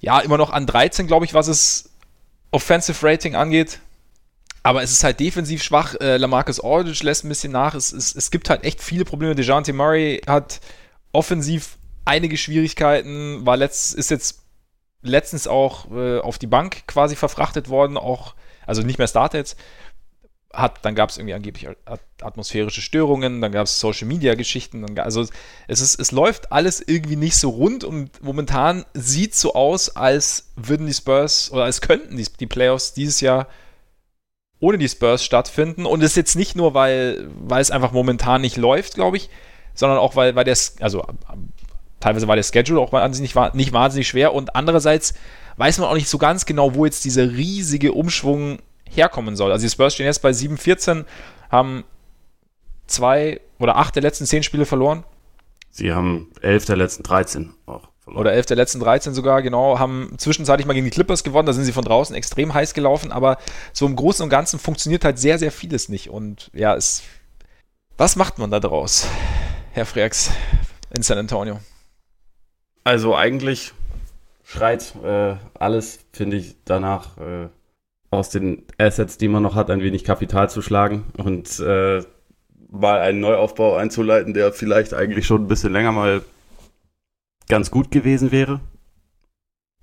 ja 0.00 0.18
immer 0.20 0.36
noch 0.36 0.50
an 0.50 0.66
13, 0.66 1.06
glaube 1.06 1.24
ich, 1.24 1.32
was 1.32 1.48
es 1.48 1.90
Offensive 2.50 3.06
Rating 3.06 3.36
angeht. 3.36 3.80
Aber 4.62 4.82
es 4.82 4.92
ist 4.92 5.04
halt 5.04 5.20
defensiv 5.20 5.62
schwach. 5.62 5.94
Äh, 6.00 6.16
Lamarcus 6.16 6.60
Aldridge 6.60 7.04
lässt 7.04 7.24
ein 7.24 7.28
bisschen 7.28 7.52
nach. 7.52 7.74
Es, 7.74 7.92
es, 7.92 8.14
es 8.14 8.30
gibt 8.30 8.50
halt 8.50 8.64
echt 8.64 8.82
viele 8.82 9.04
Probleme. 9.04 9.34
DeJounte 9.34 9.72
Murray 9.72 10.20
hat 10.26 10.60
offensiv 11.12 11.76
einige 12.04 12.36
Schwierigkeiten, 12.36 13.46
war 13.46 13.56
letzt, 13.56 13.94
ist 13.94 14.10
jetzt 14.10 14.43
letztens 15.04 15.46
auch 15.46 15.90
äh, 15.92 16.18
auf 16.18 16.38
die 16.38 16.46
Bank 16.46 16.86
quasi 16.86 17.16
verfrachtet 17.16 17.68
worden, 17.68 17.96
auch, 17.96 18.34
also 18.66 18.82
nicht 18.82 18.98
mehr 18.98 19.08
startet. 19.08 19.56
Hat, 20.52 20.84
dann 20.84 20.94
gab 20.94 21.10
es 21.10 21.18
irgendwie 21.18 21.34
angeblich 21.34 21.66
atmosphärische 22.22 22.80
Störungen, 22.80 23.40
dann 23.40 23.50
gab 23.50 23.64
es 23.64 23.80
Social 23.80 24.06
Media 24.06 24.36
Geschichten, 24.36 24.98
also 25.00 25.26
es 25.66 25.80
ist, 25.80 25.98
es 25.98 26.12
läuft 26.12 26.52
alles 26.52 26.80
irgendwie 26.80 27.16
nicht 27.16 27.36
so 27.36 27.50
rund 27.50 27.82
und 27.82 28.22
momentan 28.22 28.84
sieht 28.94 29.34
so 29.34 29.54
aus, 29.54 29.96
als 29.96 30.52
würden 30.54 30.86
die 30.86 30.94
Spurs 30.94 31.50
oder 31.50 31.64
als 31.64 31.80
könnten 31.80 32.16
die, 32.16 32.26
die 32.38 32.46
Playoffs 32.46 32.94
dieses 32.94 33.20
Jahr 33.20 33.48
ohne 34.60 34.78
die 34.78 34.88
Spurs 34.88 35.24
stattfinden. 35.24 35.86
Und 35.86 36.02
es 36.02 36.12
ist 36.12 36.16
jetzt 36.16 36.36
nicht 36.36 36.56
nur, 36.56 36.72
weil, 36.72 37.28
weil 37.38 37.60
es 37.60 37.70
einfach 37.70 37.92
momentan 37.92 38.40
nicht 38.40 38.56
läuft, 38.56 38.94
glaube 38.94 39.16
ich, 39.16 39.28
sondern 39.74 39.98
auch, 39.98 40.16
weil, 40.16 40.34
weil 40.36 40.44
der, 40.44 40.56
also 40.80 41.04
teilweise 42.04 42.28
war 42.28 42.36
der 42.36 42.42
Schedule 42.42 42.80
auch 42.80 42.92
nicht, 43.08 43.34
nicht 43.54 43.72
wahnsinnig 43.72 44.06
schwer 44.06 44.34
und 44.34 44.54
andererseits 44.54 45.14
weiß 45.56 45.78
man 45.78 45.88
auch 45.88 45.94
nicht 45.94 46.08
so 46.08 46.18
ganz 46.18 46.44
genau, 46.44 46.74
wo 46.74 46.84
jetzt 46.84 47.06
dieser 47.06 47.30
riesige 47.30 47.92
Umschwung 47.92 48.58
herkommen 48.84 49.36
soll. 49.36 49.50
Also 49.50 49.64
die 49.64 49.70
Spurs 49.70 49.94
stehen 49.94 50.04
jetzt 50.04 50.20
bei 50.20 50.30
7-14, 50.30 51.06
haben 51.50 51.84
zwei 52.86 53.40
oder 53.58 53.76
acht 53.76 53.94
der 53.94 54.02
letzten 54.02 54.26
zehn 54.26 54.42
Spiele 54.42 54.66
verloren. 54.66 55.04
Sie 55.70 55.94
haben 55.94 56.30
elf 56.42 56.66
der 56.66 56.76
letzten 56.76 57.04
13 57.04 57.54
auch 57.64 57.88
verloren. 58.00 58.20
Oder 58.20 58.34
elf 58.34 58.44
der 58.44 58.58
letzten 58.58 58.80
13 58.80 59.14
sogar, 59.14 59.40
genau, 59.40 59.78
haben 59.78 60.14
zwischenzeitlich 60.18 60.66
mal 60.66 60.74
gegen 60.74 60.84
die 60.84 60.90
Clippers 60.90 61.24
gewonnen, 61.24 61.46
da 61.46 61.54
sind 61.54 61.64
sie 61.64 61.72
von 61.72 61.86
draußen 61.86 62.14
extrem 62.14 62.52
heiß 62.52 62.74
gelaufen, 62.74 63.12
aber 63.12 63.38
so 63.72 63.86
im 63.86 63.96
Großen 63.96 64.22
und 64.22 64.28
Ganzen 64.28 64.58
funktioniert 64.58 65.06
halt 65.06 65.18
sehr, 65.18 65.38
sehr 65.38 65.50
vieles 65.50 65.88
nicht. 65.88 66.10
Und 66.10 66.50
ja, 66.52 66.74
es. 66.74 67.02
Was 67.96 68.16
macht 68.16 68.38
man 68.38 68.50
da 68.50 68.60
draus, 68.60 69.06
Herr 69.72 69.86
Freaks, 69.86 70.30
in 70.94 71.02
San 71.02 71.16
Antonio? 71.16 71.60
Also 72.84 73.16
eigentlich 73.16 73.72
schreit 74.44 74.94
äh, 75.02 75.36
alles, 75.58 76.00
finde 76.12 76.36
ich, 76.36 76.56
danach 76.66 77.16
äh, 77.16 77.48
aus 78.10 78.28
den 78.28 78.62
Assets, 78.78 79.16
die 79.16 79.28
man 79.28 79.42
noch 79.42 79.54
hat, 79.54 79.70
ein 79.70 79.80
wenig 79.80 80.04
Kapital 80.04 80.50
zu 80.50 80.60
schlagen 80.60 81.04
und 81.16 81.58
äh, 81.60 82.02
mal 82.70 83.00
einen 83.00 83.20
Neuaufbau 83.20 83.76
einzuleiten, 83.76 84.34
der 84.34 84.52
vielleicht 84.52 84.92
eigentlich 84.92 85.26
schon 85.26 85.44
ein 85.44 85.48
bisschen 85.48 85.72
länger 85.72 85.92
mal 85.92 86.22
ganz 87.48 87.70
gut 87.70 87.90
gewesen 87.90 88.32
wäre. 88.32 88.60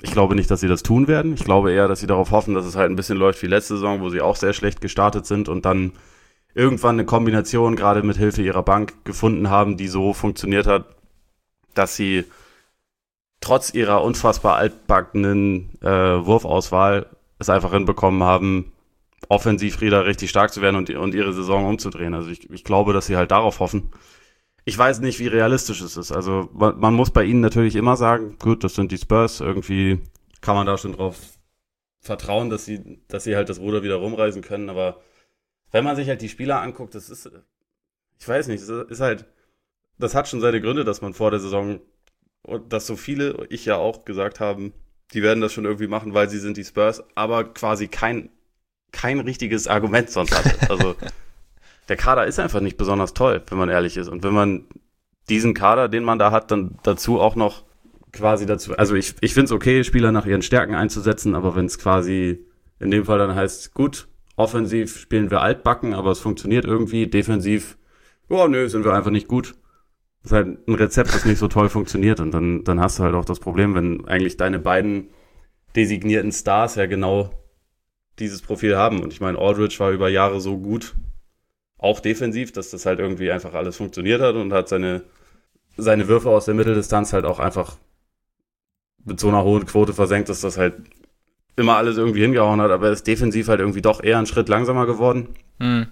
Ich 0.03 0.11
glaube 0.11 0.35
nicht, 0.35 0.49
dass 0.49 0.61
sie 0.61 0.67
das 0.67 0.83
tun 0.83 1.07
werden. 1.07 1.33
Ich 1.33 1.43
glaube 1.43 1.71
eher, 1.71 1.87
dass 1.87 1.99
sie 1.99 2.07
darauf 2.07 2.31
hoffen, 2.31 2.53
dass 2.53 2.65
es 2.65 2.75
halt 2.75 2.91
ein 2.91 2.95
bisschen 2.95 3.17
läuft 3.17 3.41
wie 3.41 3.47
letzte 3.47 3.75
Saison, 3.75 4.01
wo 4.01 4.09
sie 4.09 4.21
auch 4.21 4.35
sehr 4.35 4.53
schlecht 4.53 4.81
gestartet 4.81 5.25
sind 5.25 5.49
und 5.49 5.65
dann 5.65 5.93
irgendwann 6.53 6.95
eine 6.95 7.05
Kombination 7.05 7.75
gerade 7.75 8.03
mit 8.03 8.17
Hilfe 8.17 8.41
ihrer 8.41 8.63
Bank 8.63 9.05
gefunden 9.05 9.49
haben, 9.49 9.77
die 9.77 9.87
so 9.87 10.13
funktioniert 10.13 10.67
hat, 10.67 10.85
dass 11.73 11.95
sie 11.95 12.25
trotz 13.41 13.73
ihrer 13.73 14.03
unfassbar 14.03 14.55
altbackenen 14.55 15.77
äh, 15.81 15.87
Wurfauswahl 15.87 17.07
es 17.39 17.49
einfach 17.49 17.71
hinbekommen 17.71 18.23
haben, 18.23 18.71
offensiv 19.27 19.81
wieder 19.81 20.05
richtig 20.05 20.29
stark 20.29 20.53
zu 20.53 20.61
werden 20.61 20.75
und, 20.75 20.89
und 20.91 21.13
ihre 21.13 21.33
Saison 21.33 21.65
umzudrehen. 21.65 22.13
Also 22.13 22.29
ich, 22.29 22.49
ich 22.49 22.63
glaube, 22.63 22.93
dass 22.93 23.07
sie 23.07 23.17
halt 23.17 23.31
darauf 23.31 23.59
hoffen 23.59 23.91
ich 24.65 24.77
weiß 24.77 24.99
nicht, 24.99 25.19
wie 25.19 25.27
realistisch 25.27 25.81
es 25.81 25.97
ist. 25.97 26.11
Also 26.11 26.49
man, 26.53 26.79
man, 26.79 26.93
muss 26.93 27.11
bei 27.11 27.23
ihnen 27.23 27.41
natürlich 27.41 27.75
immer 27.75 27.97
sagen, 27.97 28.37
gut, 28.39 28.63
das 28.63 28.75
sind 28.75 28.91
die 28.91 28.97
Spurs, 28.97 29.39
irgendwie 29.39 29.99
kann 30.41 30.55
man 30.55 30.67
da 30.67 30.77
schon 30.77 30.93
drauf 30.93 31.17
vertrauen, 31.99 32.49
dass 32.49 32.65
sie, 32.65 33.01
dass 33.07 33.23
sie 33.23 33.35
halt 33.35 33.49
das 33.49 33.59
Ruder 33.59 33.83
wieder 33.83 33.95
rumreisen 33.95 34.41
können. 34.41 34.69
Aber 34.69 35.01
wenn 35.71 35.83
man 35.83 35.95
sich 35.95 36.07
halt 36.09 36.21
die 36.21 36.29
Spieler 36.29 36.61
anguckt, 36.61 36.95
das 36.95 37.09
ist, 37.09 37.29
ich 38.19 38.27
weiß 38.27 38.47
nicht, 38.47 38.61
das 38.61 38.69
ist 38.69 39.01
halt, 39.01 39.25
das 39.97 40.15
hat 40.15 40.27
schon 40.27 40.41
seine 40.41 40.61
Gründe, 40.61 40.83
dass 40.83 41.01
man 41.01 41.13
vor 41.13 41.31
der 41.31 41.39
Saison, 41.39 41.79
und 42.43 42.73
dass 42.73 42.87
so 42.87 42.95
viele, 42.95 43.45
ich 43.49 43.65
ja 43.65 43.77
auch 43.77 44.05
gesagt 44.05 44.39
haben, 44.39 44.73
die 45.13 45.21
werden 45.21 45.41
das 45.41 45.53
schon 45.53 45.65
irgendwie 45.65 45.87
machen, 45.87 46.13
weil 46.13 46.29
sie 46.29 46.39
sind 46.39 46.57
die 46.57 46.63
Spurs, 46.63 47.03
aber 47.15 47.43
quasi 47.43 47.87
kein, 47.87 48.29
kein 48.91 49.19
richtiges 49.19 49.67
Argument 49.67 50.09
sonst 50.09 50.35
hatte. 50.35 50.69
Also 50.69 50.95
der 51.89 51.97
Kader 51.97 52.25
ist 52.25 52.39
einfach 52.39 52.61
nicht 52.61 52.77
besonders 52.77 53.13
toll, 53.13 53.41
wenn 53.49 53.57
man 53.57 53.69
ehrlich 53.69 53.97
ist. 53.97 54.07
Und 54.07 54.23
wenn 54.23 54.33
man 54.33 54.65
diesen 55.29 55.53
Kader, 55.53 55.89
den 55.89 56.03
man 56.03 56.19
da 56.19 56.31
hat, 56.31 56.51
dann 56.51 56.77
dazu 56.83 57.19
auch 57.19 57.35
noch 57.35 57.63
quasi 58.11 58.45
dazu, 58.45 58.77
also 58.77 58.95
ich, 58.95 59.15
ich 59.21 59.33
finde 59.33 59.45
es 59.45 59.51
okay, 59.51 59.83
Spieler 59.83 60.11
nach 60.11 60.25
ihren 60.25 60.41
Stärken 60.41 60.75
einzusetzen, 60.75 61.35
aber 61.35 61.55
wenn 61.55 61.65
es 61.65 61.77
quasi 61.77 62.45
in 62.79 62.91
dem 62.91 63.05
Fall 63.05 63.19
dann 63.19 63.35
heißt, 63.35 63.73
gut, 63.73 64.07
offensiv 64.35 64.97
spielen 64.97 65.31
wir 65.31 65.41
altbacken, 65.41 65.93
aber 65.93 66.11
es 66.11 66.19
funktioniert 66.19 66.65
irgendwie, 66.65 67.07
defensiv, 67.07 67.77
oh 68.27 68.47
nö, 68.47 68.67
sind 68.67 68.83
wir 68.83 68.93
einfach 68.93 69.11
nicht 69.11 69.27
gut. 69.27 69.53
Das 70.23 70.31
ist 70.31 70.35
halt 70.35 70.67
ein 70.67 70.75
Rezept, 70.75 71.13
das 71.13 71.25
nicht 71.25 71.39
so 71.39 71.47
toll 71.47 71.69
funktioniert 71.69 72.19
und 72.19 72.31
dann, 72.31 72.63
dann 72.63 72.79
hast 72.79 72.99
du 72.99 73.03
halt 73.03 73.15
auch 73.15 73.25
das 73.25 73.39
Problem, 73.39 73.73
wenn 73.73 74.07
eigentlich 74.07 74.37
deine 74.37 74.59
beiden 74.59 75.09
designierten 75.75 76.31
Stars 76.31 76.75
ja 76.75 76.85
genau 76.85 77.31
dieses 78.19 78.41
Profil 78.41 78.77
haben. 78.77 79.01
Und 79.01 79.13
ich 79.13 79.21
meine, 79.21 79.39
Aldridge 79.39 79.79
war 79.79 79.91
über 79.91 80.09
Jahre 80.09 80.39
so 80.39 80.57
gut, 80.57 80.95
auch 81.77 81.99
defensiv, 81.99 82.51
dass 82.51 82.69
das 82.69 82.85
halt 82.85 82.99
irgendwie 82.99 83.31
einfach 83.31 83.53
alles 83.53 83.77
funktioniert 83.77 84.21
hat 84.21 84.35
und 84.35 84.53
hat 84.53 84.69
seine, 84.69 85.03
seine 85.77 86.07
Würfe 86.07 86.29
aus 86.29 86.45
der 86.45 86.53
Mitteldistanz 86.53 87.13
halt 87.13 87.25
auch 87.25 87.39
einfach 87.39 87.77
mit 89.03 89.19
so 89.19 89.29
einer 89.29 89.43
hohen 89.43 89.65
Quote 89.65 89.93
versenkt, 89.93 90.29
dass 90.29 90.41
das 90.41 90.57
halt 90.57 90.75
immer 91.55 91.77
alles 91.77 91.97
irgendwie 91.97 92.21
hingehauen 92.21 92.61
hat, 92.61 92.71
aber 92.71 92.87
er 92.87 92.93
ist 92.93 93.07
defensiv 93.07 93.47
halt 93.47 93.59
irgendwie 93.59 93.81
doch 93.81 94.03
eher 94.03 94.17
einen 94.17 94.27
Schritt 94.27 94.47
langsamer 94.47 94.85
geworden. 94.85 95.29
Hm. 95.59 95.87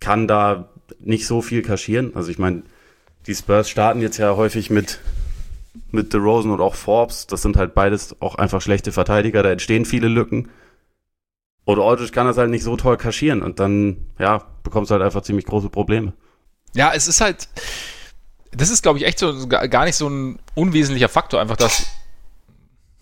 Kann 0.00 0.26
da 0.26 0.70
nicht 0.98 1.26
so 1.26 1.42
viel 1.42 1.60
kaschieren. 1.62 2.12
Also 2.14 2.30
ich 2.30 2.38
meine, 2.38 2.62
die 3.26 3.34
Spurs 3.34 3.68
starten 3.68 4.00
jetzt 4.00 4.18
ja 4.18 4.36
häufig 4.36 4.70
mit, 4.70 5.00
mit 5.90 6.12
DeRozan 6.12 6.50
und 6.50 6.60
auch 6.60 6.74
Forbes. 6.74 7.26
Das 7.26 7.42
sind 7.42 7.56
halt 7.56 7.74
beides 7.74 8.16
auch 8.20 8.34
einfach 8.34 8.60
schlechte 8.60 8.92
Verteidiger. 8.92 9.42
Da 9.42 9.50
entstehen 9.50 9.84
viele 9.84 10.08
Lücken. 10.08 10.48
Oder 11.64 11.82
Aldridge 11.82 12.12
kann 12.12 12.26
das 12.26 12.38
halt 12.38 12.50
nicht 12.50 12.64
so 12.64 12.76
toll 12.76 12.96
kaschieren 12.96 13.42
und 13.42 13.60
dann, 13.60 13.98
ja, 14.18 14.42
bekommst 14.62 14.90
du 14.90 14.94
halt 14.94 15.04
einfach 15.04 15.22
ziemlich 15.22 15.46
große 15.46 15.68
Probleme. 15.68 16.14
Ja, 16.74 16.92
es 16.94 17.06
ist 17.06 17.20
halt, 17.20 17.48
das 18.50 18.70
ist, 18.70 18.82
glaube 18.82 18.98
ich, 18.98 19.04
echt 19.04 19.18
so 19.18 19.46
gar 19.46 19.84
nicht 19.84 19.96
so 19.96 20.08
ein 20.08 20.38
unwesentlicher 20.54 21.08
Faktor, 21.08 21.40
einfach 21.40 21.56
dass, 21.56 21.86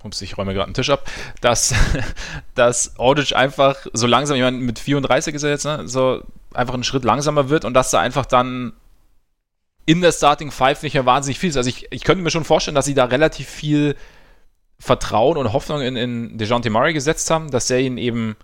ups, 0.03 0.21
ich 0.21 0.37
räume 0.37 0.53
gerade 0.53 0.66
einen 0.66 0.75
Tisch 0.75 0.91
ab, 0.91 1.09
dass, 1.41 1.75
dass 2.55 2.99
Aldridge 2.99 3.37
einfach 3.37 3.77
so 3.93 4.07
langsam, 4.07 4.37
ich 4.37 4.43
meine, 4.43 4.59
mit 4.59 4.79
34 4.79 5.35
ist 5.35 5.45
er 5.45 5.51
jetzt, 5.51 5.64
ne, 5.64 5.87
so 5.87 6.23
einfach 6.53 6.75
einen 6.75 6.85
Schritt 6.85 7.05
langsamer 7.05 7.49
wird 7.49 7.64
und 7.64 7.75
dass 7.75 7.93
er 7.93 8.01
einfach 8.01 8.27
dann 8.27 8.73
in 9.89 10.03
der 10.03 10.12
Starting 10.12 10.51
Five 10.51 10.82
nicht 10.82 10.93
mehr 10.93 11.07
wahnsinnig 11.07 11.39
viel 11.39 11.49
ist. 11.49 11.57
Also 11.57 11.70
ich, 11.70 11.91
ich 11.91 12.05
könnte 12.05 12.22
mir 12.22 12.30
schon 12.30 12.45
vorstellen, 12.45 12.74
dass 12.74 12.84
sie 12.84 12.93
da 12.93 13.07
relativ 13.07 13.49
viel 13.49 13.97
Vertrauen 14.78 15.39
und 15.39 15.55
Hoffnung 15.55 15.80
in, 15.80 15.97
in 15.97 16.36
DeJounte 16.36 16.68
Murray 16.68 16.93
gesetzt 16.93 17.30
haben, 17.30 17.51
dass 17.51 17.70
er 17.70 17.80
ihn 17.80 17.97
eben 17.97 18.36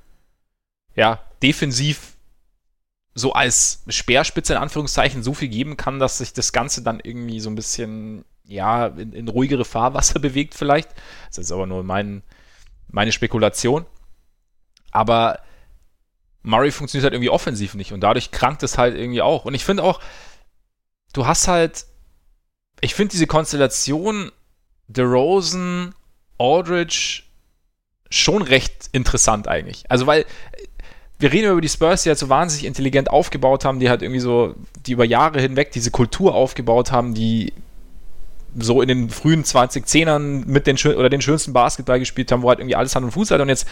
ja, 0.97 1.20
defensiv 1.42 2.16
so 3.12 3.34
als 3.34 3.82
Speerspitze 3.88 4.55
in 4.55 4.59
Anführungszeichen 4.59 5.22
so 5.22 5.34
viel 5.34 5.49
geben 5.49 5.76
kann, 5.76 5.99
dass 5.99 6.16
sich 6.16 6.32
das 6.32 6.55
Ganze 6.55 6.80
dann 6.80 6.99
irgendwie 6.99 7.40
so 7.40 7.51
ein 7.51 7.57
bisschen, 7.57 8.24
ja, 8.45 8.86
in, 8.86 9.12
in 9.12 9.28
ruhigere 9.28 9.66
Fahrwasser 9.66 10.18
bewegt 10.20 10.55
vielleicht. 10.55 10.88
Das 11.28 11.36
ist 11.36 11.53
aber 11.53 11.66
nur 11.66 11.84
mein, 11.84 12.22
meine 12.88 13.12
Spekulation. 13.12 13.84
Aber 14.92 15.40
Murray 16.42 16.70
funktioniert 16.70 17.05
halt 17.05 17.12
irgendwie 17.12 17.28
offensiv 17.28 17.74
nicht 17.74 17.92
und 17.92 18.01
dadurch 18.01 18.30
krankt 18.30 18.62
es 18.62 18.78
halt 18.78 18.97
irgendwie 18.97 19.20
auch. 19.20 19.45
Und 19.45 19.53
ich 19.53 19.64
finde 19.66 19.82
auch, 19.82 20.01
du 21.15 21.27
hast 21.27 21.49
halt, 21.49 21.87
ich 22.83 22.95
finde 22.95 23.12
diese 23.12 23.27
Konstellation 23.27 24.31
DeRozan, 24.89 25.95
Aldridge 26.39 27.23
schon 28.11 28.43
recht 28.43 28.91
interessant 28.93 29.49
eigentlich. 29.49 29.91
Also, 29.91 30.07
weil 30.07 30.27
wir 31.19 31.33
reden 31.33 31.51
über 31.51 31.61
die 31.61 31.69
Spurs, 31.69 32.03
die 32.03 32.11
halt 32.11 32.19
so 32.19 32.29
wahnsinnig 32.29 32.67
intelligent 32.67 33.11
aufgebaut 33.11 33.65
haben, 33.65 33.81
die 33.81 33.89
halt 33.89 34.03
irgendwie 34.03 34.21
so, 34.21 34.55
die 34.85 34.93
über 34.93 35.05
Jahre 35.05 35.41
hinweg 35.41 35.73
diese 35.73 35.91
Kultur 35.91 36.35
aufgebaut 36.35 36.93
haben, 36.93 37.15
die 37.15 37.53
so 38.57 38.83
in 38.83 38.89
den 38.89 39.11
frühen 39.11 39.45
2010ern 39.45 40.45
mit 40.47 40.67
den 40.67 40.77
oder 40.95 41.09
den 41.09 41.23
schönsten 41.23 41.53
Basketball 41.53 41.99
gespielt 41.99 42.31
haben, 42.31 42.43
wo 42.43 42.49
halt 42.49 42.59
irgendwie 42.59 42.77
alles 42.77 42.95
Hand 42.95 43.05
und 43.05 43.12
Fuß 43.12 43.31
hat. 43.31 43.41
Und 43.41 43.49
jetzt, 43.49 43.67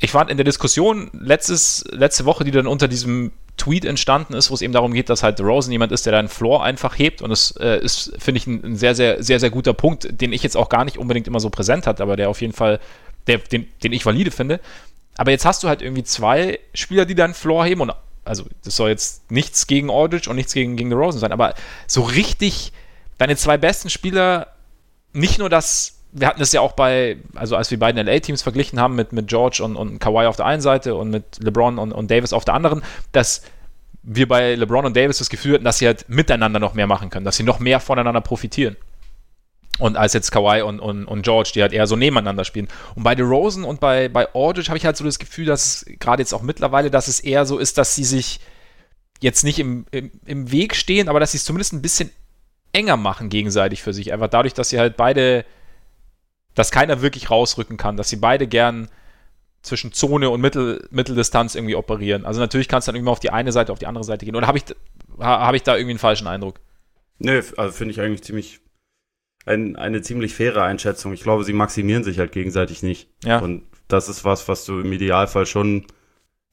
ich 0.00 0.10
fand 0.10 0.30
in 0.30 0.36
der 0.36 0.44
Diskussion 0.44 1.10
letztes, 1.12 1.84
letzte 1.90 2.24
Woche, 2.24 2.44
die 2.44 2.50
dann 2.50 2.66
unter 2.66 2.88
diesem 2.88 3.32
Tweet 3.56 3.84
entstanden 3.84 4.34
ist, 4.34 4.50
wo 4.50 4.54
es 4.54 4.62
eben 4.62 4.72
darum 4.72 4.92
geht, 4.94 5.10
dass 5.10 5.24
halt 5.24 5.40
Rosen 5.40 5.72
jemand 5.72 5.90
ist, 5.90 6.06
der 6.06 6.12
deinen 6.12 6.28
Floor 6.28 6.62
einfach 6.62 6.96
hebt. 6.96 7.20
Und 7.20 7.30
das 7.30 7.50
äh, 7.58 7.80
ist, 7.82 8.12
finde 8.18 8.38
ich, 8.38 8.46
ein, 8.46 8.64
ein, 8.64 8.76
sehr, 8.76 8.94
sehr, 8.94 9.22
sehr, 9.22 9.40
sehr 9.40 9.50
guter 9.50 9.74
Punkt, 9.74 10.08
den 10.20 10.32
ich 10.32 10.44
jetzt 10.44 10.56
auch 10.56 10.68
gar 10.68 10.84
nicht 10.84 10.98
unbedingt 10.98 11.26
immer 11.26 11.40
so 11.40 11.50
präsent 11.50 11.86
hat, 11.86 12.00
aber 12.00 12.16
der 12.16 12.30
auf 12.30 12.40
jeden 12.40 12.52
Fall, 12.52 12.78
der, 13.26 13.38
den, 13.38 13.66
den 13.82 13.92
ich 13.92 14.06
valide 14.06 14.30
finde. 14.30 14.60
Aber 15.16 15.32
jetzt 15.32 15.44
hast 15.44 15.64
du 15.64 15.68
halt 15.68 15.82
irgendwie 15.82 16.04
zwei 16.04 16.60
Spieler, 16.72 17.04
die 17.04 17.16
deinen 17.16 17.34
Floor 17.34 17.64
heben 17.64 17.80
und 17.80 17.92
also 18.24 18.44
das 18.62 18.76
soll 18.76 18.90
jetzt 18.90 19.30
nichts 19.30 19.66
gegen 19.66 19.90
Aldridge 19.90 20.30
und 20.30 20.36
nichts 20.36 20.52
gegen, 20.52 20.76
gegen 20.76 20.90
The 20.90 20.96
Rosen 20.96 21.18
sein, 21.18 21.32
aber 21.32 21.54
so 21.86 22.02
richtig 22.02 22.72
deine 23.16 23.36
zwei 23.36 23.56
besten 23.56 23.90
Spieler, 23.90 24.48
nicht 25.12 25.38
nur 25.38 25.48
das 25.48 25.97
wir 26.12 26.26
hatten 26.26 26.40
es 26.40 26.52
ja 26.52 26.60
auch 26.60 26.72
bei, 26.72 27.18
also 27.34 27.56
als 27.56 27.70
wir 27.70 27.78
beiden 27.78 28.04
LA-Teams 28.04 28.42
verglichen 28.42 28.80
haben 28.80 28.94
mit, 28.94 29.12
mit 29.12 29.28
George 29.28 29.62
und, 29.62 29.76
und 29.76 29.98
Kawhi 29.98 30.26
auf 30.26 30.36
der 30.36 30.46
einen 30.46 30.62
Seite 30.62 30.94
und 30.94 31.10
mit 31.10 31.42
LeBron 31.42 31.78
und, 31.78 31.92
und 31.92 32.10
Davis 32.10 32.32
auf 32.32 32.44
der 32.44 32.54
anderen, 32.54 32.82
dass 33.12 33.42
wir 34.02 34.26
bei 34.26 34.54
LeBron 34.54 34.86
und 34.86 34.96
Davis 34.96 35.18
das 35.18 35.28
Gefühl 35.28 35.54
hatten, 35.54 35.64
dass 35.64 35.78
sie 35.78 35.86
halt 35.86 36.08
miteinander 36.08 36.58
noch 36.58 36.74
mehr 36.74 36.86
machen 36.86 37.10
können, 37.10 37.24
dass 37.24 37.36
sie 37.36 37.42
noch 37.42 37.58
mehr 37.58 37.80
voneinander 37.80 38.20
profitieren. 38.20 38.76
Und 39.78 39.96
als 39.96 40.12
jetzt 40.12 40.32
Kawhi 40.32 40.62
und, 40.62 40.80
und, 40.80 41.04
und 41.04 41.22
George, 41.22 41.52
die 41.54 41.62
halt 41.62 41.72
eher 41.72 41.86
so 41.86 41.94
nebeneinander 41.94 42.44
spielen. 42.44 42.68
Und 42.96 43.04
bei 43.04 43.14
DeRozan 43.14 43.62
und 43.62 43.78
bei, 43.78 44.08
bei 44.08 44.26
Aldridge 44.34 44.68
habe 44.68 44.78
ich 44.78 44.84
halt 44.84 44.96
so 44.96 45.04
das 45.04 45.20
Gefühl, 45.20 45.46
dass 45.46 45.86
gerade 46.00 46.20
jetzt 46.20 46.32
auch 46.32 46.42
mittlerweile, 46.42 46.90
dass 46.90 47.06
es 47.06 47.20
eher 47.20 47.46
so 47.46 47.58
ist, 47.58 47.78
dass 47.78 47.94
sie 47.94 48.04
sich 48.04 48.40
jetzt 49.20 49.44
nicht 49.44 49.58
im, 49.58 49.86
im, 49.92 50.10
im 50.26 50.50
Weg 50.50 50.74
stehen, 50.74 51.08
aber 51.08 51.20
dass 51.20 51.32
sie 51.32 51.36
es 51.38 51.44
zumindest 51.44 51.74
ein 51.74 51.82
bisschen 51.82 52.10
enger 52.72 52.96
machen 52.96 53.28
gegenseitig 53.28 53.82
für 53.82 53.92
sich. 53.92 54.12
Einfach 54.12 54.28
dadurch, 54.28 54.54
dass 54.54 54.70
sie 54.70 54.78
halt 54.78 54.96
beide 54.96 55.44
dass 56.58 56.72
keiner 56.72 57.02
wirklich 57.02 57.30
rausrücken 57.30 57.76
kann, 57.76 57.96
dass 57.96 58.08
sie 58.08 58.16
beide 58.16 58.48
gern 58.48 58.88
zwischen 59.62 59.92
Zone 59.92 60.28
und 60.28 60.40
Mittel, 60.40 60.88
Mitteldistanz 60.90 61.54
irgendwie 61.54 61.76
operieren. 61.76 62.26
Also 62.26 62.40
natürlich 62.40 62.66
kannst 62.66 62.88
du 62.88 62.90
dann 62.90 62.96
irgendwie 62.96 63.12
auf 63.12 63.20
die 63.20 63.30
eine 63.30 63.52
Seite, 63.52 63.72
auf 63.72 63.78
die 63.78 63.86
andere 63.86 64.02
Seite 64.02 64.24
gehen. 64.24 64.34
Oder 64.34 64.48
habe 64.48 64.58
ich, 64.58 64.64
hab 65.20 65.54
ich 65.54 65.62
da 65.62 65.76
irgendwie 65.76 65.92
einen 65.92 65.98
falschen 66.00 66.26
Eindruck? 66.26 66.58
Nö, 67.20 67.40
also 67.56 67.72
finde 67.72 67.92
ich 67.92 68.00
eigentlich 68.00 68.24
ziemlich 68.24 68.58
ein, 69.46 69.76
eine 69.76 70.02
ziemlich 70.02 70.34
faire 70.34 70.64
Einschätzung. 70.64 71.12
Ich 71.12 71.22
glaube, 71.22 71.44
sie 71.44 71.52
maximieren 71.52 72.02
sich 72.02 72.18
halt 72.18 72.32
gegenseitig 72.32 72.82
nicht. 72.82 73.08
Ja. 73.22 73.38
Und 73.38 73.62
das 73.86 74.08
ist 74.08 74.24
was, 74.24 74.48
was 74.48 74.64
du 74.64 74.80
im 74.80 74.92
Idealfall 74.92 75.46
schon 75.46 75.86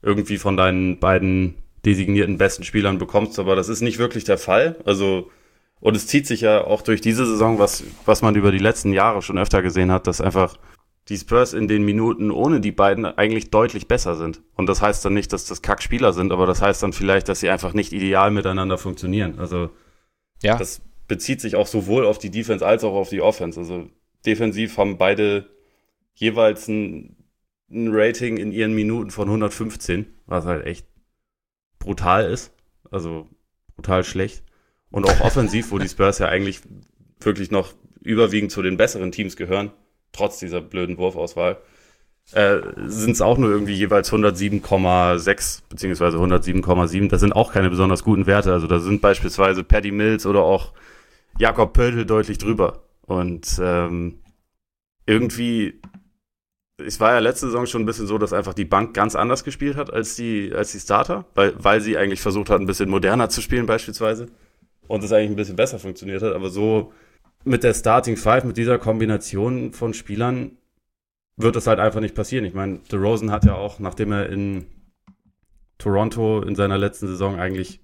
irgendwie 0.03 0.37
von 0.37 0.55
deinen 0.55 0.99
beiden 0.99 1.55
designierten 1.83 2.37
besten 2.37 2.63
Spielern 2.63 2.99
bekommst, 2.99 3.39
aber 3.39 3.55
das 3.55 3.69
ist 3.69 3.81
nicht 3.81 3.97
wirklich 3.97 4.23
der 4.23 4.37
Fall. 4.37 4.75
Also 4.85 5.31
und 5.79 5.95
es 5.95 6.07
zieht 6.07 6.25
sich 6.27 6.41
ja 6.41 6.63
auch 6.63 6.81
durch 6.81 7.01
diese 7.01 7.25
Saison, 7.25 7.59
was, 7.59 7.83
was 8.05 8.21
man 8.21 8.35
über 8.35 8.51
die 8.51 8.59
letzten 8.59 8.93
Jahre 8.93 9.21
schon 9.21 9.37
öfter 9.37 9.61
gesehen 9.61 9.91
hat, 9.91 10.07
dass 10.07 10.21
einfach 10.21 10.57
die 11.09 11.17
Spurs 11.17 11.53
in 11.53 11.67
den 11.67 11.85
Minuten 11.85 12.31
ohne 12.31 12.59
die 12.59 12.71
beiden 12.71 13.05
eigentlich 13.05 13.51
deutlich 13.51 13.87
besser 13.87 14.15
sind. 14.15 14.41
Und 14.55 14.67
das 14.67 14.81
heißt 14.81 15.05
dann 15.05 15.13
nicht, 15.13 15.31
dass 15.33 15.45
das 15.45 15.61
Kackspieler 15.61 16.13
sind, 16.13 16.31
aber 16.31 16.47
das 16.47 16.61
heißt 16.61 16.81
dann 16.81 16.93
vielleicht, 16.93 17.29
dass 17.29 17.41
sie 17.41 17.49
einfach 17.49 17.73
nicht 17.73 17.93
ideal 17.93 18.31
miteinander 18.31 18.77
funktionieren. 18.77 19.37
Also 19.37 19.69
ja. 20.41 20.57
das 20.57 20.81
bezieht 21.07 21.41
sich 21.41 21.55
auch 21.55 21.67
sowohl 21.67 22.05
auf 22.05 22.17
die 22.17 22.31
Defense 22.31 22.65
als 22.65 22.83
auch 22.83 22.95
auf 22.95 23.09
die 23.09 23.21
Offense. 23.21 23.59
Also 23.59 23.87
defensiv 24.25 24.77
haben 24.77 24.97
beide 24.97 25.47
jeweils 26.15 26.67
ein, 26.67 27.15
ein 27.69 27.89
Rating 27.91 28.37
in 28.37 28.51
ihren 28.51 28.73
Minuten 28.73 29.11
von 29.11 29.27
115, 29.27 30.07
was 30.25 30.45
halt 30.45 30.65
echt 30.65 30.87
brutal 31.77 32.25
ist. 32.25 32.51
Also 32.89 33.27
brutal 33.75 34.03
schlecht. 34.03 34.43
Und 34.95 35.09
auch 35.09 35.19
offensiv, 35.19 35.71
wo 35.71 35.77
die 35.77 35.89
Spurs 35.89 36.19
ja 36.19 36.29
eigentlich 36.29 36.61
wirklich 37.19 37.51
noch 37.51 37.73
überwiegend 38.01 38.49
zu 38.53 38.61
den 38.61 38.77
besseren 38.77 39.11
Teams 39.11 39.35
gehören, 39.35 39.71
trotz 40.13 40.39
dieser 40.39 40.61
blöden 40.61 40.97
Wurfauswahl, 40.97 41.57
äh, 42.31 42.59
sind 42.85 43.11
es 43.11 43.21
auch 43.21 43.37
nur 43.37 43.49
irgendwie 43.49 43.73
jeweils 43.73 44.09
107,6 44.09 45.63
beziehungsweise 45.67 46.17
107,7. 46.17 47.09
Das 47.09 47.19
sind 47.19 47.33
auch 47.33 47.51
keine 47.51 47.69
besonders 47.69 48.05
guten 48.05 48.25
Werte. 48.25 48.53
Also 48.53 48.67
da 48.67 48.79
sind 48.79 49.01
beispielsweise 49.01 49.65
Paddy 49.65 49.91
Mills 49.91 50.25
oder 50.25 50.43
auch 50.43 50.71
Jakob 51.39 51.73
Pöltl 51.73 52.05
deutlich 52.05 52.37
drüber. 52.37 52.83
Und 53.01 53.59
ähm, 53.61 54.19
irgendwie, 55.05 55.81
es 56.77 57.01
war 57.01 57.11
ja 57.11 57.19
letzte 57.19 57.47
Saison 57.47 57.65
schon 57.65 57.81
ein 57.81 57.85
bisschen 57.85 58.07
so, 58.07 58.17
dass 58.17 58.31
einfach 58.31 58.53
die 58.53 58.63
Bank 58.63 58.93
ganz 58.93 59.13
anders 59.13 59.43
gespielt 59.43 59.75
hat 59.75 59.91
als 59.91 60.15
die, 60.15 60.53
als 60.55 60.71
die 60.71 60.79
Starter, 60.79 61.25
weil, 61.35 61.53
weil 61.61 61.81
sie 61.81 61.97
eigentlich 61.97 62.21
versucht 62.21 62.49
hat, 62.49 62.61
ein 62.61 62.65
bisschen 62.65 62.89
moderner 62.89 63.27
zu 63.27 63.41
spielen 63.41 63.65
beispielsweise 63.65 64.27
und 64.87 65.03
das 65.03 65.11
eigentlich 65.11 65.31
ein 65.31 65.35
bisschen 65.35 65.55
besser 65.55 65.79
funktioniert 65.79 66.21
hat. 66.21 66.33
Aber 66.33 66.49
so 66.49 66.91
mit 67.43 67.63
der 67.63 67.73
Starting 67.73 68.17
Five, 68.17 68.43
mit 68.43 68.57
dieser 68.57 68.77
Kombination 68.77 69.73
von 69.73 69.93
Spielern, 69.93 70.57
wird 71.37 71.55
das 71.55 71.67
halt 71.67 71.79
einfach 71.79 71.99
nicht 72.01 72.15
passieren. 72.15 72.45
Ich 72.45 72.53
meine, 72.53 72.79
DeRozan 72.91 73.31
hat 73.31 73.45
ja 73.45 73.55
auch, 73.55 73.79
nachdem 73.79 74.11
er 74.11 74.29
in 74.29 74.65
Toronto 75.77 76.41
in 76.41 76.55
seiner 76.55 76.77
letzten 76.77 77.07
Saison 77.07 77.37
eigentlich 77.39 77.81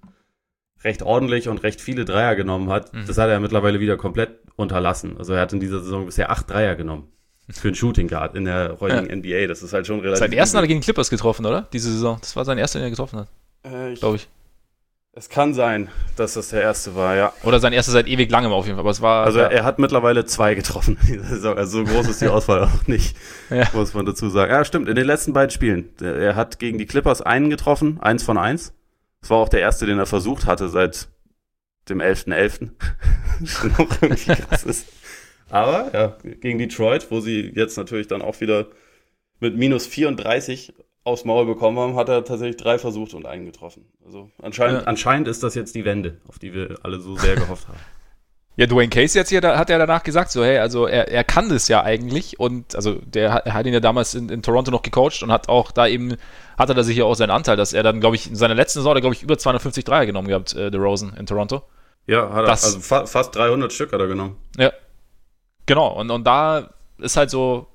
recht 0.84 1.04
ordentlich 1.04 1.47
und 1.47 1.64
recht 1.64 1.82
viele 1.82 2.06
Dreier 2.06 2.36
genommen 2.36 2.70
hat, 2.70 2.93
mhm. 2.93 3.06
das 3.06 3.18
hat 3.18 3.30
er 3.30 3.39
mittlerweile 3.39 3.80
wieder 3.80 3.97
komplett 3.97 4.39
unterlassen. 4.56 5.18
Also 5.18 5.34
er 5.34 5.41
hat 5.41 5.54
in 5.54 5.60
dieser 5.60 5.82
Saison 5.82 6.06
bisher 6.06 6.32
acht 6.32 6.49
Dreier 6.49 6.76
genommen. 6.76 7.12
für 7.49 7.68
einen 7.68 7.76
Shooting 7.76 8.08
Guard 8.08 8.36
in 8.36 8.45
der 8.45 8.78
heutigen 8.80 9.10
ja. 9.10 9.16
NBA. 9.16 9.47
Das 9.47 9.62
ist 9.62 9.74
halt 9.74 9.86
schon 9.86 9.99
relativ. 9.99 10.20
Sein 10.20 10.34
ersten 10.34 10.58
hat 10.58 10.64
er 10.64 10.68
gegen 10.68 10.82
Clippers 10.82 11.10
getroffen, 11.10 11.45
oder? 11.45 11.68
Diese 11.74 11.91
Saison. 11.91 12.18
Das 12.22 12.36
war 12.36 12.45
sein 12.45 12.58
erster, 12.58 12.80
den 12.80 12.86
er 12.86 12.89
getroffen 12.89 13.20
hat. 13.20 13.28
Äh, 13.64 13.93
Glaube 13.95 14.16
ich. 14.16 14.28
Es 15.14 15.28
kann 15.28 15.53
sein, 15.53 15.89
dass 16.16 16.36
das 16.36 16.49
der 16.49 16.62
erste 16.62 16.95
war, 16.95 17.18
ja. 17.18 17.34
Oder 17.43 17.59
sein 17.59 17.74
erster 17.74 17.91
seit 17.91 18.07
ewig 18.07 18.32
langem 18.32 18.53
auf 18.53 18.66
jeden 18.66 18.78
Fall. 18.78 18.84
Aber 18.84 18.91
es 18.91 19.01
war. 19.01 19.26
Also 19.26 19.39
ja. 19.39 19.47
er 19.47 19.66
hat 19.66 19.78
mittlerweile 19.78 20.24
zwei 20.26 20.55
getroffen. 20.55 20.97
also 21.30 21.66
so 21.66 21.84
groß 21.84 22.07
ist 22.07 22.22
die 22.22 22.28
Auswahl 22.30 22.64
auch 22.64 22.88
nicht, 22.88 23.18
ja. 23.49 23.68
muss 23.74 23.93
man 23.93 24.05
dazu 24.05 24.30
sagen. 24.30 24.51
Ja, 24.51 24.64
stimmt. 24.64 24.88
In 24.88 24.95
den 24.95 25.05
letzten 25.05 25.34
beiden 25.34 25.51
Spielen. 25.51 25.89
Er 25.99 26.38
hat 26.38 26.59
gegen 26.59 26.78
die 26.78 26.86
Clippers 26.86 27.22
einen 27.22 27.49
getroffen, 27.49 27.99
eins 27.99 28.24
von 28.24 28.38
eins. 28.38 28.74
Das 29.20 29.30
war 29.30 29.38
auch 29.38 29.49
der 29.49 29.59
erste, 29.59 29.86
den 29.86 29.99
er 29.99 30.05
versucht 30.05 30.45
hatte 30.45 30.70
seit 30.70 31.09
dem 31.89 31.99
11.11. 31.99 32.72
.11. 33.41 33.78
noch 33.78 34.01
irgendwie 34.01 34.34
krass 34.34 34.64
ist. 34.64 34.88
Aber 35.49 35.91
ja, 35.93 36.18
gegen 36.39 36.57
Detroit, 36.57 37.12
wo 37.12 37.20
sie 37.20 37.51
jetzt 37.53 37.76
natürlich 37.76 38.07
dann 38.07 38.22
auch 38.22 38.39
wieder 38.39 38.68
mit 39.41 39.57
minus 39.57 39.88
34 39.88 40.74
aufs 41.04 41.26
Maul 41.26 41.45
bekommen 41.45 41.80
haben, 41.80 41.95
hat 41.95 42.10
er 42.10 42.24
tatsächlich 42.24 42.58
drei 42.58 42.78
versucht 42.78 43.14
und 43.14 43.26
einen 43.26 43.45
getroffen. 43.45 43.86
Also 44.06 44.30
anscheinend, 44.41 44.82
ja. 44.82 44.88
anscheinend 44.88 45.28
ist 45.28 45.41
das 45.43 45.56
jetzt 45.56 45.74
die 45.76 45.86
Wende, 45.86 46.18
auf 46.28 46.38
die 46.38 46.54
wir 46.54 46.78
alle 46.84 46.99
so 46.99 47.16
sehr 47.16 47.36
gehofft 47.36 47.68
haben. 47.68 47.80
Ja, 48.58 48.68
Dwayne 48.68 48.89
Case 48.89 49.18
jetzt 49.18 49.30
hier, 49.30 49.41
hat 49.41 49.70
ja 49.70 49.78
danach 49.78 50.04
gesagt, 50.04 50.30
so, 50.30 50.43
hey, 50.43 50.58
also 50.58 50.86
er, 50.86 51.08
er 51.08 51.24
kann 51.24 51.47
das 51.47 51.70
ja 51.70 51.84
eigentlich 51.84 52.38
und 52.38 52.76
also 52.76 52.95
der 52.95 53.30
er 53.45 53.54
hat 53.54 53.66
ihn 53.66 53.74
ja 53.74 53.80
damals 53.80 54.14
in, 54.14 54.28
in 54.28 54.41
Toronto 54.41 54.72
noch 54.72 54.82
gecoacht 54.82 55.24
und 55.24 55.32
hat 55.32 55.47
auch 55.47 55.72
da 55.72 55.88
eben, 55.88 56.18
hatte 56.58 56.74
da 56.74 56.84
sicher 56.84 57.06
auch 57.06 57.16
seinen 57.16 57.32
Anteil, 57.32 57.56
dass 57.56 57.72
er 57.72 57.82
dann, 57.82 58.02
glaube 58.02 58.18
ich, 58.18 58.28
in 58.28 58.36
seiner 58.36 58.54
letzten 58.54 58.80
Saison, 58.80 58.93
glaube 58.99 59.16
ich, 59.16 59.24
über 59.24 59.38
250 59.38 59.86
Dreier 59.86 60.06
genommen 60.06 60.28
gehabt, 60.28 60.54
äh, 60.54 60.68
Rosen 60.76 61.14
in 61.16 61.26
Toronto. 61.26 61.64
Ja, 62.08 62.30
hat 62.34 62.43
er, 62.43 62.47
das, 62.47 62.66
also 62.66 62.80
fa 62.82 63.06
fast 63.06 63.34
300 63.36 63.72
Stück 63.72 63.93
hat 63.93 64.02
er 64.02 64.08
genommen. 64.08 64.36
Ja, 64.58 64.74
genau, 65.66 65.97
und, 65.97 66.12
und 66.12 66.28
da 66.28 66.72
ist 66.97 67.16
halt 67.16 67.30
so, 67.30 67.68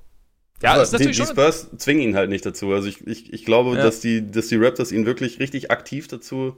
ja, 0.61 0.73
Aber 0.73 0.83
ist 0.83 0.91
natürlich 0.91 1.17
die, 1.17 1.23
die 1.23 1.29
Spurs 1.29 1.67
zwingen 1.77 2.01
ihn 2.01 2.15
halt 2.15 2.29
nicht 2.29 2.45
dazu. 2.45 2.71
Also 2.73 2.87
ich, 2.87 3.05
ich, 3.05 3.31
ich 3.31 3.45
glaube, 3.45 3.75
ja. 3.77 3.83
dass, 3.83 3.99
die, 3.99 4.31
dass 4.31 4.47
die 4.47 4.55
Raptors 4.55 4.91
ihn 4.91 5.05
wirklich 5.05 5.39
richtig 5.39 5.69
aktiv 5.69 6.07
dazu 6.07 6.57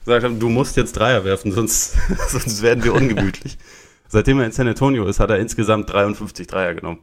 gesagt 0.00 0.24
haben, 0.24 0.38
du 0.40 0.48
musst 0.48 0.76
jetzt 0.76 0.92
Dreier 0.92 1.24
werfen, 1.24 1.52
sonst, 1.52 1.96
sonst 2.28 2.62
werden 2.62 2.84
wir 2.84 2.94
ungemütlich. 2.94 3.58
Seitdem 4.08 4.40
er 4.40 4.46
in 4.46 4.52
San 4.52 4.68
Antonio 4.68 5.06
ist, 5.06 5.20
hat 5.20 5.30
er 5.30 5.38
insgesamt 5.38 5.90
53 5.92 6.46
Dreier 6.46 6.74
genommen. 6.74 7.00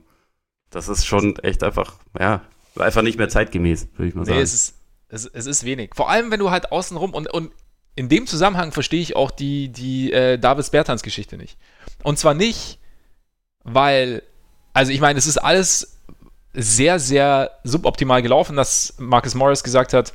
Das 0.71 0.89
ist 0.89 1.05
schon 1.05 1.37
echt 1.37 1.63
einfach, 1.63 1.95
ja, 2.19 2.41
einfach 2.77 3.03
nicht 3.03 3.17
mehr 3.17 3.29
zeitgemäß, 3.29 3.87
würde 3.95 4.09
ich 4.09 4.15
mal 4.15 4.25
sagen. 4.25 4.37
Nee, 4.37 4.43
es 4.43 4.53
ist, 4.53 4.75
es, 5.09 5.25
es 5.25 5.45
ist 5.45 5.63
wenig. 5.63 5.91
Vor 5.93 6.09
allem, 6.09 6.31
wenn 6.31 6.39
du 6.39 6.49
halt 6.49 6.71
außenrum 6.71 7.13
und, 7.13 7.31
und 7.31 7.51
in 7.95 8.09
dem 8.09 8.25
Zusammenhang 8.25 8.71
verstehe 8.71 9.01
ich 9.01 9.15
auch 9.15 9.31
die, 9.31 9.69
die 9.69 10.11
äh, 10.11 10.37
Davis 10.37 10.71
Bertans 10.71 11.03
Geschichte 11.03 11.37
nicht. 11.37 11.57
Und 12.03 12.17
zwar 12.17 12.33
nicht, 12.33 12.79
weil, 13.63 14.23
also 14.73 14.91
ich 14.91 14.99
meine, 14.99 15.19
es 15.19 15.27
ist 15.27 15.37
alles 15.37 15.94
sehr, 16.55 16.99
sehr 16.99 17.51
suboptimal 17.63 18.21
gelaufen, 18.21 18.55
dass 18.55 18.93
Marcus 18.97 19.35
Morris 19.35 19.63
gesagt 19.63 19.93
hat, 19.93 20.13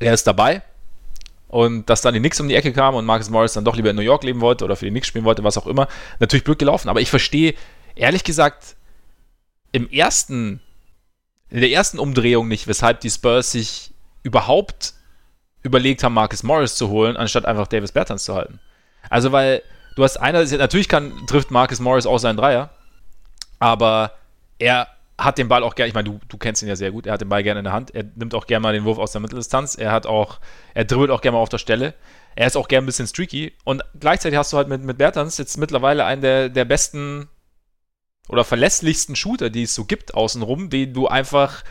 er 0.00 0.14
ist 0.14 0.26
dabei. 0.26 0.62
Und 1.48 1.88
dass 1.88 2.02
dann 2.02 2.12
die 2.12 2.20
Knicks 2.20 2.40
um 2.40 2.48
die 2.48 2.56
Ecke 2.56 2.72
kam 2.72 2.94
und 2.94 3.06
Marcus 3.06 3.30
Morris 3.30 3.54
dann 3.54 3.64
doch 3.64 3.74
lieber 3.74 3.90
in 3.90 3.96
New 3.96 4.02
York 4.02 4.22
leben 4.22 4.42
wollte 4.42 4.64
oder 4.64 4.76
für 4.76 4.84
die 4.84 4.90
Knicks 4.90 5.08
spielen 5.08 5.24
wollte, 5.24 5.44
was 5.44 5.56
auch 5.56 5.66
immer. 5.66 5.88
Natürlich 6.18 6.44
blöd 6.44 6.58
gelaufen. 6.58 6.90
Aber 6.90 7.00
ich 7.00 7.08
verstehe, 7.08 7.54
ehrlich 7.94 8.22
gesagt, 8.22 8.76
im 9.72 9.88
ersten, 9.88 10.60
in 11.48 11.60
der 11.60 11.70
ersten 11.70 11.98
Umdrehung 11.98 12.48
nicht, 12.48 12.66
weshalb 12.66 13.00
die 13.00 13.10
Spurs 13.10 13.52
sich 13.52 13.92
überhaupt 14.22 14.92
überlegt 15.62 16.04
haben, 16.04 16.14
Marcus 16.14 16.42
Morris 16.42 16.74
zu 16.74 16.88
holen, 16.88 17.16
anstatt 17.16 17.46
einfach 17.46 17.66
Davis 17.66 17.92
Bertans 17.92 18.24
zu 18.24 18.34
halten. 18.34 18.60
Also, 19.08 19.32
weil 19.32 19.62
du 19.96 20.04
hast 20.04 20.18
einer, 20.18 20.44
natürlich 20.44 20.88
kann, 20.88 21.12
trifft 21.26 21.50
Marcus 21.50 21.80
Morris 21.80 22.04
auch 22.04 22.18
seinen 22.18 22.36
Dreier, 22.36 22.70
aber 23.58 24.12
er 24.58 24.86
hat 25.18 25.36
den 25.36 25.48
Ball 25.48 25.64
auch 25.64 25.74
gerne, 25.74 25.88
ich 25.88 25.94
meine, 25.94 26.08
du, 26.08 26.20
du 26.28 26.38
kennst 26.38 26.62
ihn 26.62 26.68
ja 26.68 26.76
sehr 26.76 26.92
gut, 26.92 27.06
er 27.06 27.14
hat 27.14 27.20
den 27.20 27.28
Ball 27.28 27.42
gerne 27.42 27.60
in 27.60 27.64
der 27.64 27.72
Hand, 27.72 27.92
er 27.94 28.04
nimmt 28.14 28.34
auch 28.34 28.46
gerne 28.46 28.62
mal 28.62 28.72
den 28.72 28.84
Wurf 28.84 28.98
aus 28.98 29.10
der 29.10 29.20
Mitteldistanz, 29.20 29.74
er 29.74 29.90
hat 29.90 30.06
auch, 30.06 30.38
er 30.74 30.84
dribbelt 30.84 31.10
auch 31.10 31.20
gerne 31.20 31.36
mal 31.36 31.42
auf 31.42 31.48
der 31.48 31.58
Stelle, 31.58 31.94
er 32.36 32.46
ist 32.46 32.56
auch 32.56 32.68
gerne 32.68 32.84
ein 32.84 32.86
bisschen 32.86 33.08
streaky 33.08 33.52
und 33.64 33.82
gleichzeitig 33.98 34.38
hast 34.38 34.52
du 34.52 34.56
halt 34.56 34.68
mit, 34.68 34.82
mit 34.82 34.96
Bertans 34.96 35.36
jetzt 35.36 35.58
mittlerweile 35.58 36.04
einen 36.04 36.22
der, 36.22 36.48
der 36.48 36.64
besten 36.64 37.28
oder 38.28 38.44
verlässlichsten 38.44 39.16
Shooter, 39.16 39.50
die 39.50 39.64
es 39.64 39.74
so 39.74 39.84
gibt 39.84 40.14
außenrum, 40.14 40.70
die 40.70 40.92
du 40.92 41.08
einfach 41.08 41.64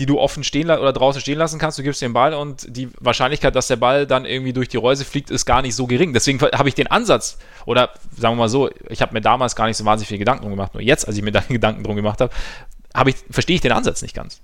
die 0.00 0.06
du 0.06 0.18
offen 0.18 0.42
stehen 0.42 0.70
oder 0.70 0.94
draußen 0.94 1.20
stehen 1.20 1.36
lassen 1.36 1.58
kannst. 1.58 1.78
Du 1.78 1.82
gibst 1.82 2.00
den 2.00 2.14
Ball 2.14 2.32
und 2.32 2.66
die 2.74 2.88
Wahrscheinlichkeit, 3.00 3.54
dass 3.54 3.68
der 3.68 3.76
Ball 3.76 4.06
dann 4.06 4.24
irgendwie 4.24 4.54
durch 4.54 4.68
die 4.68 4.78
Reuse 4.78 5.04
fliegt, 5.04 5.30
ist 5.30 5.44
gar 5.44 5.60
nicht 5.60 5.76
so 5.76 5.86
gering. 5.86 6.14
Deswegen 6.14 6.40
habe 6.40 6.68
ich 6.70 6.74
den 6.74 6.86
Ansatz, 6.86 7.38
oder 7.66 7.90
sagen 8.16 8.34
wir 8.36 8.40
mal 8.40 8.48
so, 8.48 8.70
ich 8.88 9.02
habe 9.02 9.12
mir 9.12 9.20
damals 9.20 9.54
gar 9.54 9.66
nicht 9.66 9.76
so 9.76 9.84
wahnsinnig 9.84 10.08
viel 10.08 10.18
Gedanken 10.18 10.42
drum 10.42 10.52
gemacht. 10.52 10.72
Nur 10.72 10.82
jetzt, 10.82 11.06
als 11.06 11.18
ich 11.18 11.22
mir 11.22 11.32
da 11.32 11.40
Gedanken 11.48 11.84
drum 11.84 11.96
gemacht 11.96 12.22
habe, 12.22 12.32
habe 12.94 13.10
ich, 13.10 13.16
verstehe 13.30 13.56
ich 13.56 13.60
den 13.60 13.72
Ansatz 13.72 14.00
nicht 14.00 14.16
ganz. 14.16 14.40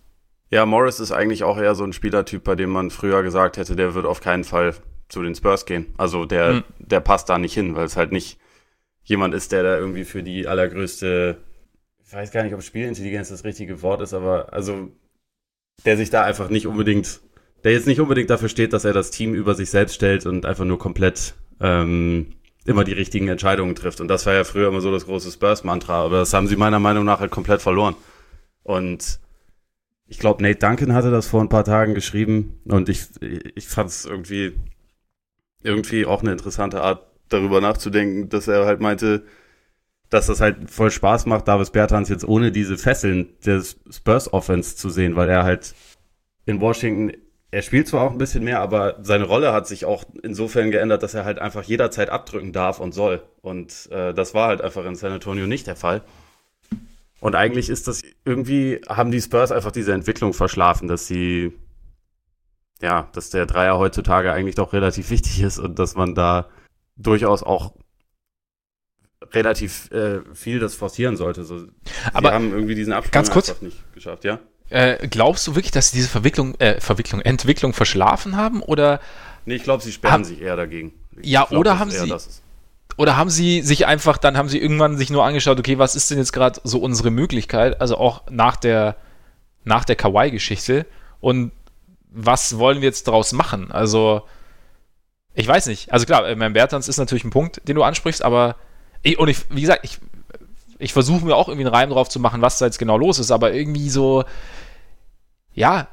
Ja, 0.50 0.66
Morris 0.66 1.00
ist 1.00 1.10
eigentlich 1.10 1.42
auch 1.42 1.56
eher 1.56 1.74
so 1.74 1.84
ein 1.84 1.94
Spielertyp, 1.94 2.44
bei 2.44 2.54
dem 2.54 2.68
man 2.68 2.90
früher 2.90 3.22
gesagt 3.22 3.56
hätte, 3.56 3.76
der 3.76 3.94
wird 3.94 4.04
auf 4.04 4.20
keinen 4.20 4.44
Fall 4.44 4.74
zu 5.08 5.22
den 5.22 5.34
Spurs 5.34 5.64
gehen. 5.64 5.94
Also 5.96 6.26
der, 6.26 6.48
hm. 6.48 6.64
der 6.78 7.00
passt 7.00 7.30
da 7.30 7.38
nicht 7.38 7.54
hin, 7.54 7.74
weil 7.76 7.86
es 7.86 7.96
halt 7.96 8.12
nicht 8.12 8.38
jemand 9.04 9.32
ist, 9.32 9.52
der 9.52 9.62
da 9.62 9.78
irgendwie 9.78 10.04
für 10.04 10.22
die 10.22 10.46
allergrößte, 10.46 11.38
ich 12.06 12.12
weiß 12.12 12.30
gar 12.30 12.42
nicht, 12.42 12.54
ob 12.54 12.62
Spielintelligenz 12.62 13.30
das 13.30 13.44
richtige 13.44 13.80
Wort 13.80 14.02
ist, 14.02 14.12
aber 14.12 14.52
also 14.52 14.90
der 15.84 15.96
sich 15.96 16.10
da 16.10 16.24
einfach 16.24 16.48
nicht 16.48 16.66
unbedingt, 16.66 17.20
der 17.64 17.72
jetzt 17.72 17.86
nicht 17.86 18.00
unbedingt 18.00 18.30
dafür 18.30 18.48
steht, 18.48 18.72
dass 18.72 18.84
er 18.84 18.92
das 18.92 19.10
Team 19.10 19.34
über 19.34 19.54
sich 19.54 19.70
selbst 19.70 19.94
stellt 19.94 20.26
und 20.26 20.46
einfach 20.46 20.64
nur 20.64 20.78
komplett 20.78 21.34
ähm, 21.60 22.32
immer 22.64 22.84
die 22.84 22.92
richtigen 22.92 23.28
Entscheidungen 23.28 23.74
trifft. 23.74 24.00
Und 24.00 24.08
das 24.08 24.26
war 24.26 24.34
ja 24.34 24.44
früher 24.44 24.68
immer 24.68 24.80
so 24.80 24.90
das 24.90 25.06
große 25.06 25.30
Spurs-Mantra, 25.30 26.04
aber 26.04 26.18
das 26.18 26.32
haben 26.32 26.48
sie 26.48 26.56
meiner 26.56 26.80
Meinung 26.80 27.04
nach 27.04 27.20
halt 27.20 27.30
komplett 27.30 27.62
verloren. 27.62 27.94
Und 28.62 29.20
ich 30.08 30.18
glaube, 30.18 30.42
Nate 30.42 30.58
Duncan 30.58 30.92
hatte 30.92 31.10
das 31.10 31.26
vor 31.26 31.40
ein 31.40 31.48
paar 31.48 31.64
Tagen 31.64 31.94
geschrieben 31.94 32.60
und 32.64 32.88
ich, 32.88 33.06
ich 33.20 33.66
fand 33.66 33.90
es 33.90 34.04
irgendwie, 34.04 34.54
irgendwie 35.62 36.06
auch 36.06 36.22
eine 36.22 36.32
interessante 36.32 36.82
Art, 36.82 37.06
darüber 37.28 37.60
nachzudenken, 37.60 38.28
dass 38.28 38.46
er 38.46 38.66
halt 38.66 38.80
meinte, 38.80 39.24
dass 40.10 40.26
das 40.26 40.40
halt 40.40 40.70
voll 40.70 40.90
Spaß 40.90 41.26
macht, 41.26 41.48
Davis 41.48 41.70
Bertans 41.70 42.08
jetzt 42.08 42.26
ohne 42.26 42.52
diese 42.52 42.78
Fesseln 42.78 43.28
des 43.44 43.78
Spurs 43.90 44.32
Offense 44.32 44.76
zu 44.76 44.88
sehen, 44.88 45.16
weil 45.16 45.28
er 45.28 45.44
halt 45.44 45.74
in 46.44 46.60
Washington, 46.60 47.16
er 47.50 47.62
spielt 47.62 47.88
zwar 47.88 48.02
auch 48.02 48.12
ein 48.12 48.18
bisschen 48.18 48.44
mehr, 48.44 48.60
aber 48.60 48.98
seine 49.02 49.24
Rolle 49.24 49.52
hat 49.52 49.66
sich 49.66 49.84
auch 49.84 50.04
insofern 50.22 50.70
geändert, 50.70 51.02
dass 51.02 51.14
er 51.14 51.24
halt 51.24 51.38
einfach 51.38 51.64
jederzeit 51.64 52.10
abdrücken 52.10 52.52
darf 52.52 52.78
und 52.78 52.92
soll. 52.92 53.22
Und 53.40 53.88
äh, 53.90 54.14
das 54.14 54.34
war 54.34 54.48
halt 54.48 54.60
einfach 54.60 54.84
in 54.84 54.94
San 54.94 55.12
Antonio 55.12 55.46
nicht 55.46 55.66
der 55.66 55.76
Fall. 55.76 56.02
Und 57.20 57.34
eigentlich 57.34 57.68
ist 57.68 57.88
das 57.88 58.02
irgendwie, 58.24 58.80
haben 58.88 59.10
die 59.10 59.20
Spurs 59.20 59.50
einfach 59.50 59.72
diese 59.72 59.92
Entwicklung 59.92 60.34
verschlafen, 60.34 60.86
dass 60.86 61.06
sie, 61.06 61.52
ja, 62.80 63.08
dass 63.12 63.30
der 63.30 63.46
Dreier 63.46 63.78
heutzutage 63.78 64.32
eigentlich 64.32 64.54
doch 64.54 64.72
relativ 64.72 65.10
wichtig 65.10 65.40
ist 65.40 65.58
und 65.58 65.78
dass 65.78 65.96
man 65.96 66.14
da 66.14 66.48
durchaus 66.96 67.42
auch 67.42 67.72
relativ 69.32 69.90
äh, 69.90 70.20
viel 70.34 70.58
das 70.58 70.74
forcieren 70.74 71.16
sollte. 71.16 71.44
So, 71.44 71.66
aber 72.12 72.32
haben 72.32 72.52
irgendwie 72.52 72.74
diesen 72.74 72.92
Absprung 72.92 73.12
ganz 73.12 73.30
kurz, 73.30 73.60
nicht 73.62 73.92
geschafft, 73.94 74.24
ja? 74.24 74.38
Äh, 74.68 75.06
glaubst 75.08 75.46
du 75.46 75.54
wirklich, 75.54 75.70
dass 75.70 75.90
sie 75.90 75.98
diese 75.98 76.08
Verwicklung, 76.08 76.54
äh, 76.58 76.80
Verwicklung, 76.80 77.20
Entwicklung 77.20 77.72
verschlafen 77.72 78.36
haben 78.36 78.62
oder? 78.62 79.00
Nee, 79.44 79.54
ich 79.54 79.62
glaube, 79.62 79.82
sie 79.82 79.92
sperren 79.92 80.24
sich 80.24 80.40
eher 80.40 80.56
dagegen. 80.56 80.92
Ich 81.20 81.30
ja, 81.30 81.44
glaub, 81.44 81.60
oder 81.60 81.78
haben 81.78 81.90
sie, 81.90 82.12
oder 82.96 83.16
haben 83.16 83.30
sie 83.30 83.62
sich 83.62 83.86
einfach, 83.86 84.18
dann 84.18 84.36
haben 84.36 84.48
sie 84.48 84.58
irgendwann 84.58 84.96
sich 84.96 85.10
nur 85.10 85.24
angeschaut, 85.24 85.58
okay, 85.58 85.78
was 85.78 85.94
ist 85.94 86.10
denn 86.10 86.18
jetzt 86.18 86.32
gerade 86.32 86.60
so 86.64 86.80
unsere 86.80 87.10
Möglichkeit, 87.10 87.80
also 87.80 87.96
auch 87.96 88.22
nach 88.30 88.56
der, 88.56 88.96
nach 89.64 89.84
der 89.84 89.96
Kawaii-Geschichte 89.96 90.86
und 91.20 91.52
was 92.10 92.58
wollen 92.58 92.80
wir 92.80 92.86
jetzt 92.86 93.06
daraus 93.06 93.32
machen? 93.32 93.70
Also, 93.70 94.22
ich 95.34 95.46
weiß 95.46 95.66
nicht. 95.66 95.92
Also 95.92 96.06
klar, 96.06 96.34
mein 96.34 96.54
Bertans 96.54 96.88
ist 96.88 96.96
natürlich 96.96 97.24
ein 97.24 97.30
Punkt, 97.30 97.60
den 97.68 97.76
du 97.76 97.82
ansprichst, 97.82 98.22
aber 98.22 98.56
ich, 99.06 99.18
und 99.18 99.28
ich, 99.28 99.38
wie 99.50 99.60
gesagt, 99.60 99.84
ich, 99.84 99.98
ich 100.78 100.92
versuche 100.92 101.24
mir 101.24 101.36
auch 101.36 101.48
irgendwie 101.48 101.66
einen 101.66 101.74
Reim 101.74 101.90
drauf 101.90 102.08
zu 102.08 102.18
machen, 102.18 102.42
was 102.42 102.58
da 102.58 102.66
jetzt 102.66 102.78
genau 102.78 102.98
los 102.98 103.18
ist, 103.18 103.30
aber 103.30 103.52
irgendwie 103.52 103.88
so, 103.88 104.24
ja, 105.54 105.88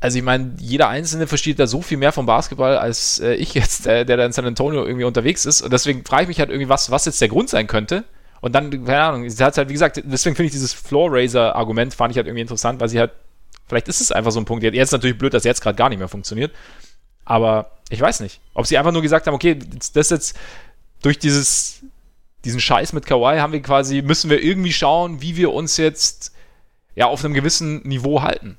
also 0.00 0.18
ich 0.18 0.24
meine, 0.24 0.54
jeder 0.58 0.88
Einzelne 0.88 1.26
versteht 1.26 1.58
da 1.58 1.66
so 1.66 1.80
viel 1.80 1.96
mehr 1.96 2.12
vom 2.12 2.26
Basketball 2.26 2.76
als 2.76 3.20
äh, 3.20 3.34
ich 3.34 3.54
jetzt, 3.54 3.86
äh, 3.86 4.04
der 4.04 4.16
da 4.16 4.26
in 4.26 4.32
San 4.32 4.44
Antonio 4.44 4.84
irgendwie 4.84 5.04
unterwegs 5.04 5.46
ist. 5.46 5.62
Und 5.62 5.72
deswegen 5.72 6.04
frage 6.04 6.24
ich 6.24 6.28
mich 6.28 6.40
halt 6.40 6.50
irgendwie, 6.50 6.68
was, 6.68 6.90
was 6.90 7.06
jetzt 7.06 7.20
der 7.20 7.28
Grund 7.28 7.48
sein 7.48 7.66
könnte. 7.66 8.04
Und 8.42 8.54
dann, 8.54 8.70
keine 8.84 9.00
Ahnung, 9.00 9.30
sie 9.30 9.42
hat 9.42 9.56
halt, 9.56 9.70
wie 9.70 9.72
gesagt, 9.72 10.02
deswegen 10.04 10.36
finde 10.36 10.48
ich 10.48 10.52
dieses 10.52 10.74
Floor-Raiser-Argument, 10.74 11.94
fand 11.94 12.10
ich 12.10 12.18
halt 12.18 12.26
irgendwie 12.26 12.42
interessant, 12.42 12.80
weil 12.80 12.90
sie 12.90 12.98
halt, 12.98 13.12
vielleicht 13.66 13.88
ist 13.88 14.02
es 14.02 14.12
einfach 14.12 14.32
so 14.32 14.40
ein 14.40 14.44
Punkt. 14.44 14.62
Jetzt 14.62 14.76
ist 14.76 14.92
natürlich 14.92 15.16
blöd, 15.16 15.32
dass 15.32 15.44
jetzt 15.44 15.62
gerade 15.62 15.76
gar 15.76 15.88
nicht 15.88 15.98
mehr 15.98 16.08
funktioniert. 16.08 16.52
Aber 17.24 17.70
ich 17.88 18.00
weiß 18.00 18.20
nicht. 18.20 18.40
Ob 18.52 18.66
sie 18.66 18.76
einfach 18.76 18.92
nur 18.92 19.00
gesagt 19.00 19.26
haben, 19.26 19.34
okay, 19.34 19.58
das 19.94 20.10
jetzt 20.10 20.36
durch 21.00 21.18
dieses 21.18 21.80
diesen 22.44 22.60
Scheiß 22.60 22.92
mit 22.92 23.06
Kawhi 23.06 23.38
haben 23.38 23.52
wir 23.52 23.62
quasi, 23.62 24.02
müssen 24.02 24.30
wir 24.30 24.42
irgendwie 24.42 24.72
schauen, 24.72 25.22
wie 25.22 25.36
wir 25.36 25.52
uns 25.52 25.76
jetzt 25.76 26.34
ja 26.94 27.06
auf 27.06 27.24
einem 27.24 27.34
gewissen 27.34 27.82
Niveau 27.82 28.22
halten. 28.22 28.58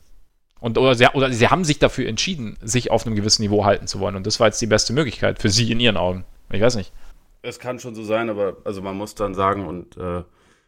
Und, 0.59 0.77
oder, 0.77 0.95
sie, 0.95 1.07
oder 1.13 1.31
sie 1.31 1.47
haben 1.47 1.63
sich 1.63 1.79
dafür 1.79 2.07
entschieden, 2.07 2.57
sich 2.61 2.89
auf 2.89 3.05
einem 3.05 3.15
gewissen 3.15 3.43
Niveau 3.43 3.65
halten 3.65 3.87
zu 3.87 3.99
wollen. 3.99 4.15
Und 4.15 4.25
das 4.25 4.39
war 4.39 4.47
jetzt 4.47 4.61
die 4.61 4.67
beste 4.67 4.93
Möglichkeit 4.93 5.39
für 5.39 5.49
sie 5.49 5.71
in 5.71 5.79
ihren 5.79 5.97
Augen. 5.97 6.25
Ich 6.51 6.61
weiß 6.61 6.75
nicht. 6.75 6.91
Es 7.41 7.59
kann 7.59 7.79
schon 7.79 7.93
so 7.93 8.03
sein, 8.03 8.29
aber 8.29 8.57
also 8.63 8.81
man 8.81 8.97
muss 8.97 9.13
dann 9.13 9.35
sagen, 9.35 9.67
und 9.67 9.97
äh, 9.97 10.23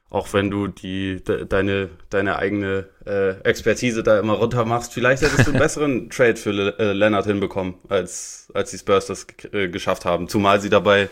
auch 0.09 0.32
wenn 0.34 0.51
du 0.51 0.68
die 0.68 1.24
de, 1.24 1.45
deine 1.45 1.89
deine 2.09 2.38
eigene 2.38 2.88
äh, 3.05 3.39
Expertise 3.41 4.03
da 4.03 4.20
immer 4.20 4.34
runter 4.34 4.63
machst, 4.65 4.93
vielleicht 4.93 5.24
hättest 5.24 5.47
du 5.47 5.51
einen 5.51 5.59
besseren 5.59 6.09
Trade 6.09 6.36
für 6.36 6.51
Le 6.51 6.78
äh, 6.78 6.93
Leonard 6.93 7.26
hinbekommen, 7.26 7.76
als 7.89 8.49
als 8.53 8.72
die 8.72 8.78
Spurs 8.78 9.07
das 9.07 9.26
äh, 9.51 9.68
geschafft 9.68 10.05
haben. 10.05 10.30
Zumal 10.30 10.61
sie 10.61 10.70
dabei 10.70 11.09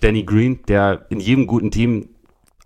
Danny 0.00 0.24
Green, 0.24 0.62
der 0.66 1.06
in 1.10 1.20
jedem 1.20 1.46
guten 1.46 1.70
Team 1.70 2.08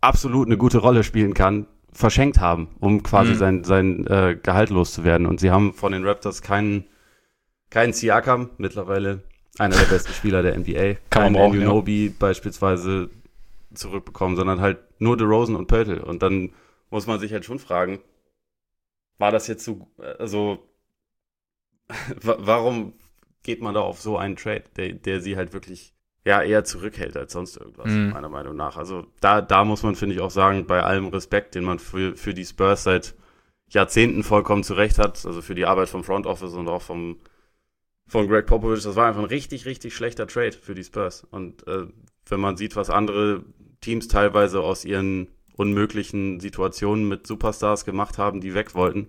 absolut 0.00 0.46
eine 0.46 0.56
gute 0.56 0.78
Rolle 0.78 1.04
spielen 1.04 1.34
kann, 1.34 1.66
verschenkt 1.92 2.38
haben, 2.40 2.68
um 2.80 3.02
quasi 3.02 3.32
mhm. 3.32 3.36
sein 3.36 3.64
sein 3.64 4.06
äh, 4.06 4.38
Gehalt 4.42 4.70
loszuwerden. 4.70 5.26
Und 5.26 5.40
sie 5.40 5.50
haben 5.50 5.72
von 5.72 5.92
den 5.92 6.06
Raptors 6.06 6.42
keinen 6.42 6.84
keinen 7.70 7.92
Siakam, 7.92 8.50
mittlerweile 8.58 9.22
einer 9.58 9.76
der 9.76 9.84
besten 9.84 10.12
Spieler 10.12 10.42
der 10.42 10.56
NBA, 10.56 10.94
kann 11.10 11.24
man 11.24 11.32
brauchen, 11.34 11.64
Nobi 11.64 12.06
ja. 12.06 12.12
beispielsweise 12.18 13.10
zurückbekommen, 13.74 14.36
sondern 14.36 14.60
halt 14.60 14.78
nur 14.98 15.16
DeRozan 15.16 15.56
und 15.56 15.66
Pöltl. 15.66 15.98
Und 15.98 16.22
dann 16.22 16.52
muss 16.90 17.06
man 17.06 17.18
sich 17.18 17.32
halt 17.32 17.44
schon 17.44 17.58
fragen, 17.58 18.00
war 19.18 19.32
das 19.32 19.46
jetzt 19.48 19.64
so, 19.64 19.88
also, 20.18 20.68
warum 22.22 22.94
geht 23.42 23.60
man 23.60 23.74
da 23.74 23.80
auf 23.80 24.00
so 24.00 24.16
einen 24.16 24.36
Trade, 24.36 24.64
der, 24.76 24.92
der 24.92 25.20
sie 25.20 25.36
halt 25.36 25.52
wirklich 25.52 25.94
ja 26.24 26.42
eher 26.42 26.64
zurückhält 26.64 27.16
als 27.16 27.32
sonst 27.32 27.56
irgendwas, 27.56 27.90
mhm. 27.90 28.10
meiner 28.10 28.28
Meinung 28.28 28.56
nach. 28.56 28.76
Also 28.76 29.06
da, 29.20 29.40
da 29.40 29.64
muss 29.64 29.82
man, 29.82 29.94
finde 29.94 30.14
ich, 30.14 30.20
auch 30.20 30.30
sagen, 30.30 30.66
bei 30.66 30.82
allem 30.82 31.08
Respekt, 31.08 31.54
den 31.54 31.64
man 31.64 31.78
für, 31.78 32.16
für 32.16 32.34
die 32.34 32.44
Spurs 32.44 32.84
seit 32.84 33.14
Jahrzehnten 33.70 34.22
vollkommen 34.22 34.64
zurecht 34.64 34.98
hat, 34.98 35.24
also 35.24 35.42
für 35.42 35.54
die 35.54 35.66
Arbeit 35.66 35.88
vom 35.88 36.04
Front 36.04 36.26
Office 36.26 36.54
und 36.54 36.68
auch 36.68 36.82
vom, 36.82 37.18
von 38.06 38.28
Greg 38.28 38.46
Popovich, 38.46 38.82
das 38.82 38.96
war 38.96 39.08
einfach 39.08 39.22
ein 39.22 39.26
richtig, 39.26 39.66
richtig 39.66 39.94
schlechter 39.94 40.26
Trade 40.26 40.52
für 40.52 40.74
die 40.74 40.84
Spurs. 40.84 41.26
Und 41.30 41.66
äh, 41.66 41.86
wenn 42.26 42.40
man 42.40 42.56
sieht, 42.56 42.76
was 42.76 42.90
andere 42.90 43.44
Teams 43.80 44.08
teilweise 44.08 44.60
aus 44.60 44.84
ihren 44.84 45.28
unmöglichen 45.56 46.40
Situationen 46.40 47.08
mit 47.08 47.26
Superstars 47.26 47.84
gemacht 47.84 48.16
haben, 48.16 48.40
die 48.40 48.54
weg 48.54 48.74
wollten. 48.74 49.08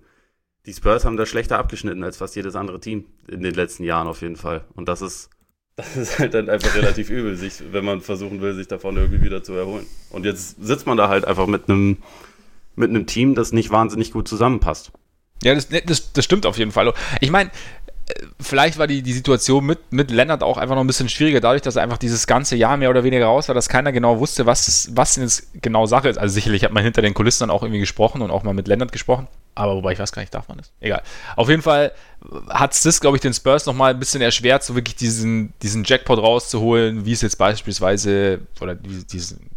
Die 0.66 0.74
Spurs 0.74 1.06
haben 1.06 1.16
da 1.16 1.26
schlechter 1.26 1.60
abgeschnitten 1.60 2.04
als 2.04 2.18
fast 2.18 2.36
jedes 2.36 2.56
andere 2.56 2.80
Team 2.80 3.06
in 3.28 3.42
den 3.42 3.54
letzten 3.54 3.84
Jahren 3.84 4.08
auf 4.08 4.22
jeden 4.22 4.36
Fall. 4.36 4.66
Und 4.74 4.90
das 4.90 5.02
ist, 5.02 5.30
das 5.80 5.96
ist 5.96 6.20
halt 6.20 6.34
dann 6.34 6.50
einfach 6.50 6.76
relativ 6.76 7.10
übel, 7.10 7.38
sich, 7.38 7.54
wenn 7.72 7.86
man 7.86 8.02
versuchen 8.02 8.42
will, 8.42 8.54
sich 8.54 8.68
davon 8.68 8.98
irgendwie 8.98 9.22
wieder 9.22 9.44
zu 9.44 9.54
erholen. 9.54 9.86
Und 10.10 10.26
jetzt 10.26 10.58
sitzt 10.62 10.86
man 10.86 10.98
da 10.98 11.08
halt 11.08 11.26
einfach 11.26 11.48
mit 11.48 11.70
einem, 11.70 11.98
mit 12.76 12.90
einem 12.90 13.06
Team, 13.06 13.34
das 13.34 13.54
nicht 13.54 13.70
wahnsinnig 13.72 14.12
gut 14.12 14.28
zusammenpasst. 14.28 14.92
Ja, 15.42 15.56
das, 15.56 15.70
das, 15.70 16.12
das 16.12 16.26
stimmt 16.26 16.46
auf 16.46 16.58
jeden 16.58 16.74
Fall. 16.74 16.94
Ich 17.22 17.32
meine, 17.32 17.50
vielleicht 18.40 18.78
war 18.78 18.88
die, 18.88 19.02
die 19.02 19.14
Situation 19.14 19.66
mit, 19.66 19.92
mit 19.92 20.12
Lennart 20.12 20.44
auch 20.44 20.58
einfach 20.58 20.76
noch 20.76 20.84
ein 20.84 20.88
bisschen 20.88 21.10
schwieriger, 21.10 21.40
dadurch, 21.40 21.62
dass 21.62 21.76
er 21.76 21.84
einfach 21.84 21.98
dieses 21.98 22.28
ganze 22.28 22.56
Jahr 22.56 22.78
mehr 22.78 22.90
oder 22.90 23.04
weniger 23.04 23.26
raus 23.26 23.48
war, 23.48 23.56
dass 23.56 23.70
keiner 23.70 23.92
genau 23.92 24.20
wusste, 24.20 24.46
was, 24.46 24.90
was 24.94 25.16
denn 25.16 25.24
jetzt 25.24 25.62
genau 25.62 25.86
Sache 25.86 26.10
ist. 26.10 26.18
Also 26.18 26.34
sicherlich 26.34 26.64
hat 26.64 26.72
man 26.72 26.84
hinter 26.84 27.02
den 27.02 27.14
Kulissen 27.14 27.48
dann 27.48 27.56
auch 27.56 27.64
irgendwie 27.64 27.80
gesprochen 27.80 28.22
und 28.22 28.32
auch 28.32 28.44
mal 28.44 28.54
mit 28.54 28.68
Lennart 28.68 28.92
gesprochen. 28.92 29.28
Aber 29.56 29.76
wobei 29.76 29.92
ich 29.92 30.00
weiß 30.00 30.12
gar 30.12 30.22
nicht, 30.22 30.34
darf 30.34 30.48
man 30.48 30.58
das? 30.58 30.72
Egal. 30.80 31.04
Auf 31.36 31.50
jeden 31.50 31.62
Fall 31.62 31.92
hat 32.50 32.74
es 32.74 32.82
das, 32.82 33.02
glaube 33.02 33.18
ich, 33.18 33.22
den 33.22 33.34
Spurs 33.34 33.66
nochmal 33.66 33.94
ein 33.94 34.00
bisschen 34.00 34.22
erschwert, 34.22 34.64
so 34.64 34.76
wirklich 34.76 34.96
diesen, 34.96 35.54
diesen 35.62 35.84
Jackpot 35.84 36.20
rauszuholen, 36.20 37.06
wie 37.06 37.12
es 37.12 37.22
jetzt 37.22 37.38
beispielsweise, 37.38 38.40
oder 38.62 38.76
diesen 38.76 39.50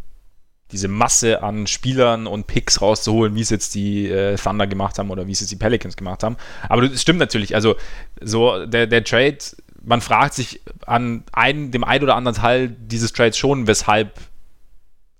diese 0.72 0.88
Masse 0.88 1.42
an 1.42 1.66
Spielern 1.66 2.26
und 2.26 2.46
Picks 2.46 2.80
rauszuholen, 2.80 3.34
wie 3.34 3.40
es 3.40 3.50
jetzt 3.50 3.74
die 3.74 4.08
äh, 4.08 4.36
Thunder 4.36 4.66
gemacht 4.66 4.98
haben 4.98 5.10
oder 5.10 5.26
wie 5.26 5.32
es 5.32 5.40
jetzt 5.40 5.50
die 5.50 5.56
Pelicans 5.56 5.96
gemacht 5.96 6.22
haben. 6.22 6.36
Aber 6.68 6.82
es 6.82 7.02
stimmt 7.02 7.18
natürlich, 7.18 7.54
also 7.54 7.76
so 8.20 8.66
der, 8.66 8.86
der 8.86 9.04
Trade, 9.04 9.38
man 9.84 10.00
fragt 10.00 10.34
sich 10.34 10.60
an 10.86 11.24
ein, 11.32 11.70
dem 11.70 11.84
einen 11.84 12.04
oder 12.04 12.16
anderen 12.16 12.36
Teil 12.36 12.68
dieses 12.68 13.12
Trades 13.12 13.36
schon, 13.36 13.66
weshalb 13.66 14.18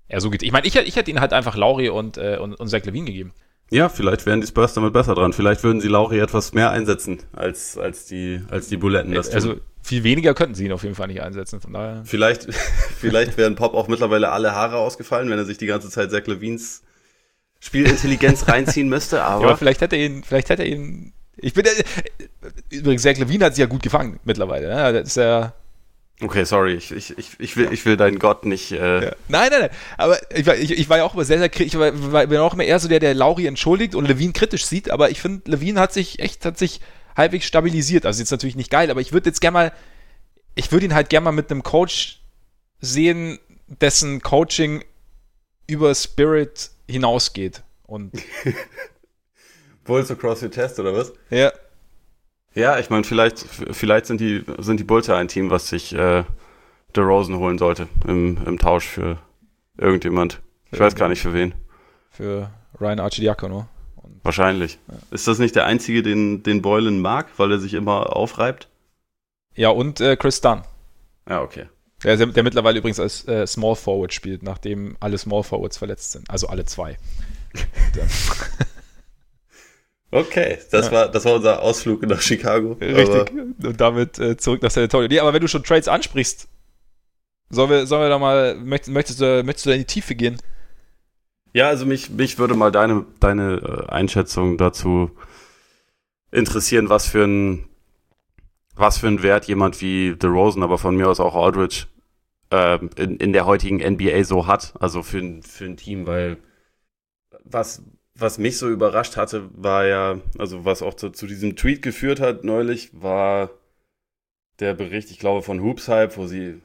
er 0.09 0.20
so 0.20 0.30
geht. 0.30 0.42
Ich 0.42 0.53
meine, 0.53 0.66
ich, 0.66 0.76
ich 0.76 0.96
hätte 0.96 1.11
ihn 1.11 1.20
halt 1.20 1.32
einfach 1.32 1.57
Lauri 1.57 1.88
und, 1.88 2.16
äh, 2.18 2.38
und, 2.40 2.55
und 2.55 2.68
Zach 2.68 2.84
Levine 2.84 3.07
gegeben. 3.07 3.32
Ja, 3.70 3.88
vielleicht 3.88 4.26
wären 4.26 4.42
die 4.42 4.46
Spurs 4.46 4.74
damit 4.74 4.92
besser 4.92 5.14
dran. 5.14 5.32
Vielleicht 5.32 5.64
würden 5.64 5.80
sie 5.80 5.88
Lauri 5.88 6.18
etwas 6.18 6.53
mehr 6.53 6.70
einsetzen 6.70 7.20
als, 7.32 7.78
als, 7.78 8.05
die, 8.05 8.42
als 8.50 8.68
die 8.68 8.76
Buletten 8.76 9.14
das 9.14 9.30
Also 9.30 9.57
viel 9.83 10.05
weniger 10.05 10.35
könnten 10.35 10.55
sie 10.55 10.64
ihn 10.64 10.72
auf 10.72 10.83
jeden 10.83 10.95
Fall 10.95 11.09
nicht 11.09 11.22
einsetzen. 11.22 11.61
Von 11.61 11.72
daher. 11.72 12.03
Vielleicht, 12.05 12.53
vielleicht 13.01 13.37
wären 13.37 13.57
Pop 13.57 13.74
auch 13.74 13.89
mittlerweile 13.89 14.30
alle 14.30 14.53
Haare 14.53 14.76
ausgefallen, 14.76 15.28
wenn 15.30 15.39
er 15.39 15.45
sich 15.45 15.59
die 15.59 15.66
ganze 15.66 15.91
Zeit 15.91 16.11
Zach 16.11 16.26
Levines 16.26 16.83
Spielintelligenz 17.61 18.49
reinziehen 18.49 18.89
müsste. 18.89 19.22
Aber, 19.22 19.43
ja, 19.43 19.49
aber 19.49 19.57
vielleicht 19.57 19.80
hätte 19.80 19.97
er 19.97 20.07
ihn, 20.07 20.24
vielleicht 20.24 20.51
hätte 20.51 20.62
er 20.62 20.68
ihn. 20.68 21.12
Ich 21.37 21.55
bin 21.55 21.64
äh, 21.64 21.70
übrigens 22.70 23.03
Zach 23.03 23.16
Levine 23.16 23.47
hat 23.47 23.55
sich 23.55 23.61
ja 23.61 23.66
gut 23.66 23.83
gefangen 23.83 24.20
mittlerweile. 24.24 24.68
Ne? 24.68 24.93
Das 24.93 25.09
ist 25.09 25.16
ja 25.16 25.55
Okay, 26.22 26.45
sorry, 26.45 26.74
ich, 26.74 26.93
ich, 26.93 27.14
ich, 27.39 27.57
will, 27.57 27.72
ich 27.72 27.85
will 27.85 27.97
deinen 27.97 28.18
Gott 28.18 28.45
nicht. 28.45 28.70
Äh 28.70 29.07
ja. 29.07 29.12
Nein, 29.28 29.49
nein, 29.51 29.61
nein. 29.62 29.70
Aber 29.99 30.18
ich 30.33 30.47
war, 30.47 30.55
ich, 30.55 30.70
ich 30.70 30.89
war 30.89 30.99
ja 30.99 31.05
auch 31.05 31.14
immer 31.14 31.24
sehr, 31.24 31.39
sehr 31.39 31.49
kritisch. 31.49 31.74
Ich 31.74 31.80
war, 31.80 32.12
war, 32.12 32.26
bin 32.26 32.39
auch 32.39 32.55
immer 32.55 32.64
eher 32.64 32.78
so 32.78 32.87
der, 32.87 33.01
der 33.01 33.14
Lauri 33.14 33.47
entschuldigt 33.47 33.95
und 33.95 34.07
Levine 34.07 34.33
kritisch 34.33 34.66
sieht. 34.66 34.91
Aber 34.91 35.11
ich 35.11 35.20
finde, 35.20 35.51
Levine 35.51 35.80
hat 35.80 35.93
sich 35.93 36.20
echt, 36.20 36.45
hat 36.45 36.59
sich 36.59 36.80
halbwegs 37.17 37.47
stabilisiert. 37.47 38.07
Also 38.07 38.21
jetzt 38.21 38.31
natürlich 38.31 38.57
nicht 38.57 38.71
geil, 38.71 38.91
aber 38.91 39.01
ich 39.01 39.13
würde 39.13 39.29
jetzt 39.29 39.41
gerne 39.41 39.55
mal, 39.55 39.73
ich 40.55 40.73
würde 40.73 40.87
ihn 40.87 40.95
halt 40.95 41.09
gerne 41.09 41.25
mal 41.25 41.33
mit 41.33 41.51
einem 41.51 41.63
Coach 41.63 42.21
sehen, 42.81 43.39
dessen 43.67 44.21
Coaching 44.23 44.85
über 45.67 45.95
Spirit 45.95 46.71
hinausgeht. 46.89 47.63
Und 47.87 48.13
Bulls 49.85 50.11
across 50.11 50.43
your 50.43 50.51
test, 50.51 50.79
oder 50.79 50.95
was? 50.95 51.13
Ja. 51.31 51.53
Ja, 52.55 52.79
ich 52.79 52.91
meine, 52.91 53.05
vielleicht, 53.05 53.39
vielleicht 53.71 54.07
sind 54.07 54.21
die, 54.21 54.45
sind 54.59 54.79
die 54.79 54.85
Bulls 54.85 55.07
ja 55.07 55.17
ein 55.17 55.29
Team, 55.29 55.49
was 55.51 55.69
sich 55.69 55.95
äh, 55.95 56.25
Rosen 56.97 57.37
holen 57.39 57.57
sollte 57.57 57.89
im, 58.07 58.39
im 58.45 58.59
Tausch 58.59 58.87
für 58.87 59.19
irgendjemand. 59.79 60.41
Ich 60.71 60.79
weiß 60.79 60.95
gar 60.95 61.09
nicht 61.09 61.23
für 61.23 61.33
wen. 61.33 61.55
Für 62.11 62.51
Ryan 62.79 63.01
Archidiakono. 63.01 63.67
Wahrscheinlich. 64.22 64.78
Ja. 64.88 64.94
Ist 65.11 65.28
das 65.28 65.38
nicht 65.38 65.57
der 65.57 65.66
einzige, 65.66 66.03
den, 66.03 66.42
den 66.42 66.62
Boylan 66.62 67.00
mag, 67.00 67.28
weil 67.36 67.53
er 67.53 67.59
sich 67.59 67.74
immer 67.74 68.16
aufreibt? 68.16 68.68
Ja, 69.55 69.70
und 69.70 70.00
äh, 70.00 70.16
Chris 70.16 70.40
Dunn. 70.40 70.62
Ja, 71.28 71.42
okay. 71.42 71.66
Der, 72.05 72.16
der 72.16 72.42
mittlerweile 72.42 72.78
übrigens 72.78 72.98
als 72.98 73.26
äh, 73.28 73.46
Small 73.46 73.76
Forward 73.76 74.12
spielt, 74.12 74.42
nachdem 74.42 74.96
alle 75.00 75.18
Small 75.18 75.42
Forwards 75.42 75.78
verletzt 75.78 76.12
sind. 76.12 76.28
Also 76.30 76.48
alle 76.48 76.64
zwei. 76.64 76.96
okay, 80.11 80.59
das, 80.70 80.86
ja. 80.86 80.92
war, 80.92 81.09
das 81.09 81.24
war 81.24 81.34
unser 81.34 81.62
Ausflug 81.62 82.03
nach 82.03 82.20
Chicago. 82.20 82.72
Richtig. 82.80 83.32
Und 83.62 83.80
damit 83.80 84.18
äh, 84.18 84.36
zurück 84.36 84.62
nach 84.62 84.70
San 84.70 84.84
Antonio. 84.84 85.09
Nee, 85.09 85.20
aber 85.20 85.32
wenn 85.32 85.42
du 85.42 85.48
schon 85.48 85.62
Trades 85.62 85.86
ansprichst, 85.86 86.48
sollen 87.50 87.70
wir, 87.70 87.86
sollen 87.86 88.03
wir 88.03 88.09
da 88.09 88.18
mal, 88.18 88.57
möchtest, 88.57 88.92
möchtest, 88.92 89.20
du, 89.20 89.42
möchtest 89.44 89.66
du 89.66 89.70
da 89.70 89.74
in 89.74 89.82
die 89.82 89.86
Tiefe 89.86 90.14
gehen? 90.14 90.40
Ja, 91.53 91.68
also 91.68 91.84
mich, 91.84 92.11
mich 92.11 92.38
würde 92.38 92.55
mal 92.55 92.72
deine, 92.72 93.05
deine 93.20 93.57
äh, 93.57 93.90
Einschätzung 93.90 94.57
dazu 94.57 95.11
interessieren, 96.30 96.88
was 96.88 97.07
für 97.07 97.24
ein, 97.24 97.68
was 98.74 98.98
für 98.98 99.09
ein 99.09 99.22
Wert 99.22 99.46
jemand 99.46 99.80
wie 99.82 100.16
DeRozan, 100.16 100.62
aber 100.62 100.78
von 100.78 100.96
mir 100.96 101.09
aus 101.09 101.20
auch 101.20 101.34
Aldridge, 101.34 101.86
äh, 102.50 102.78
in, 102.96 103.18
in 103.18 103.32
der 103.34 103.44
heutigen 103.44 103.78
NBA 103.78 104.24
so 104.24 104.46
hat. 104.46 104.74
Also 104.80 105.03
für 105.03 105.18
ein, 105.18 105.42
für 105.42 105.66
ein 105.66 105.76
Team, 105.76 106.07
weil 106.07 106.38
was, 107.44 107.82
was 108.14 108.38
mich 108.38 108.57
so 108.59 108.70
überrascht 108.70 109.16
hatte, 109.16 109.50
war 109.55 109.84
ja, 109.84 110.20
also 110.38 110.64
was 110.64 110.80
auch 110.80 110.94
zu, 110.94 111.11
zu 111.11 111.26
diesem 111.26 111.57
Tweet 111.57 111.82
geführt 111.82 112.20
hat 112.20 112.44
neulich, 112.44 112.90
war 112.92 113.50
der 114.59 114.74
Bericht, 114.74 115.11
ich 115.11 115.18
glaube, 115.18 115.42
von 115.42 115.61
Hoops 115.62 115.88
Hype, 115.88 116.16
wo 116.16 116.26
sie 116.26 116.61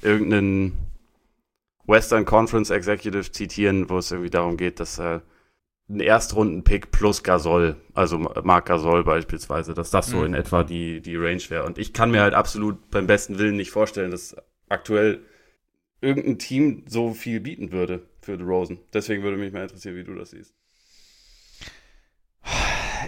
irgendeinen 0.00 0.91
Western 1.86 2.24
Conference 2.24 2.70
Executive 2.70 3.30
zitieren, 3.32 3.90
wo 3.90 3.98
es 3.98 4.10
irgendwie 4.10 4.30
darum 4.30 4.56
geht, 4.56 4.80
dass 4.80 4.98
äh, 4.98 5.20
ein 5.88 6.00
Erstrunden-Pick 6.00 6.90
plus 6.90 7.22
Gasol, 7.22 7.76
also 7.94 8.18
Marc 8.18 8.66
Gasol 8.66 9.04
beispielsweise, 9.04 9.74
dass 9.74 9.90
das 9.90 10.06
so 10.06 10.18
mhm. 10.18 10.26
in 10.26 10.34
etwa 10.34 10.64
die, 10.64 11.00
die 11.00 11.16
Range 11.16 11.42
wäre. 11.48 11.64
Und 11.64 11.78
ich 11.78 11.92
kann 11.92 12.10
mir 12.10 12.22
halt 12.22 12.34
absolut 12.34 12.90
beim 12.90 13.06
besten 13.06 13.38
Willen 13.38 13.56
nicht 13.56 13.70
vorstellen, 13.70 14.10
dass 14.10 14.36
aktuell 14.68 15.20
irgendein 16.00 16.38
Team 16.38 16.84
so 16.86 17.12
viel 17.12 17.40
bieten 17.40 17.72
würde 17.72 18.02
für 18.20 18.36
The 18.36 18.44
Rosen. 18.44 18.78
Deswegen 18.92 19.22
würde 19.22 19.36
mich 19.36 19.52
mal 19.52 19.62
interessieren, 19.62 19.96
wie 19.96 20.04
du 20.04 20.14
das 20.14 20.30
siehst. 20.30 20.54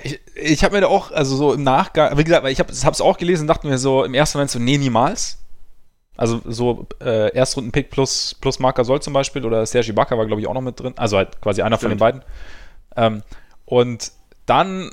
Ich, 0.03 0.21
ich 0.35 0.65
habe 0.65 0.75
mir 0.75 0.83
da 0.83 0.89
auch, 0.89 1.11
also 1.13 1.37
so 1.37 1.53
im 1.55 1.63
Nachgang, 1.63 2.19
wie 2.19 2.25
gesagt, 2.25 2.47
ich 2.47 2.59
habe 2.61 2.73
es 2.73 3.01
auch 3.01 3.17
gelesen 3.17 3.43
und 3.43 3.47
dachte 3.49 3.67
mir 3.67 3.79
so 3.79 4.05
im 4.05 4.15
ersten 4.15 4.39
Moment 4.39 4.51
so, 4.51 4.59
nee, 4.59 4.77
niemals. 4.77 5.44
Also 6.17 6.41
so 6.45 6.87
äh, 7.01 7.35
Erstrunden-Pick 7.35 7.91
plus, 7.91 8.37
plus 8.41 8.61
Marker 8.61 8.85
Soll 8.85 9.03
zum 9.03 9.13
Beispiel 9.13 9.45
oder 9.45 9.67
Sergi 9.67 9.93
Bakker 9.93 10.17
war, 10.17 10.27
glaube 10.27 10.41
ich, 10.41 10.47
auch 10.47 10.55
noch 10.55 10.61
mit 10.61 10.79
drin. 10.79 10.95
Also 10.97 11.17
halt 11.17 11.41
quasi 11.41 11.63
einer 11.63 11.77
Stimmt. 11.77 11.81
von 11.81 11.91
den 11.91 11.99
beiden. 11.99 12.23
Ähm, 12.97 13.23
und 13.65 14.13
dann, 14.47 14.91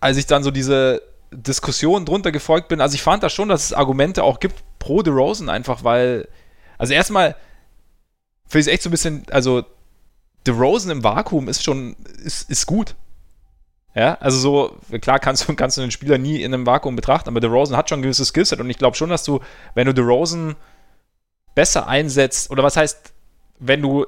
als 0.00 0.16
ich 0.18 0.26
dann 0.26 0.42
so 0.42 0.50
diese 0.50 1.02
Diskussion 1.30 2.04
drunter 2.04 2.32
gefolgt 2.32 2.68
bin, 2.68 2.80
also 2.80 2.94
ich 2.94 3.02
fand 3.02 3.22
da 3.22 3.30
schon, 3.30 3.48
dass 3.48 3.64
es 3.64 3.72
Argumente 3.72 4.22
auch 4.24 4.40
gibt 4.40 4.56
pro 4.78 5.02
DeRozan 5.02 5.48
einfach, 5.48 5.84
weil, 5.84 6.28
also 6.76 6.92
erstmal 6.92 7.34
finde 8.46 8.60
ich 8.60 8.66
es 8.66 8.72
echt 8.72 8.82
so 8.82 8.88
ein 8.88 8.92
bisschen, 8.92 9.24
also 9.30 9.64
DeRozan 10.46 10.90
im 10.90 11.04
Vakuum 11.04 11.48
ist 11.48 11.62
schon, 11.62 11.96
ist, 12.24 12.50
ist 12.50 12.66
gut. 12.66 12.94
Ja, 13.94 14.14
also 14.20 14.38
so, 14.38 14.76
klar 15.00 15.18
kannst 15.18 15.48
du, 15.48 15.54
kannst 15.54 15.76
du 15.76 15.80
den 15.80 15.90
Spieler 15.90 16.18
nie 16.18 16.42
in 16.42 16.54
einem 16.54 16.66
Vakuum 16.66 16.94
betrachten, 16.94 17.28
aber 17.28 17.40
DeRozan 17.40 17.76
hat 17.76 17.88
schon 17.88 18.00
ein 18.00 18.02
gewisses 18.02 18.28
Skillset 18.28 18.60
und 18.60 18.70
ich 18.70 18.78
glaube 18.78 18.96
schon, 18.96 19.10
dass 19.10 19.24
du, 19.24 19.40
wenn 19.74 19.86
du 19.86 19.94
DeRozan 19.94 20.56
besser 21.54 21.88
einsetzt, 21.88 22.50
oder 22.50 22.62
was 22.62 22.76
heißt, 22.76 23.12
wenn 23.58 23.82
du 23.82 24.06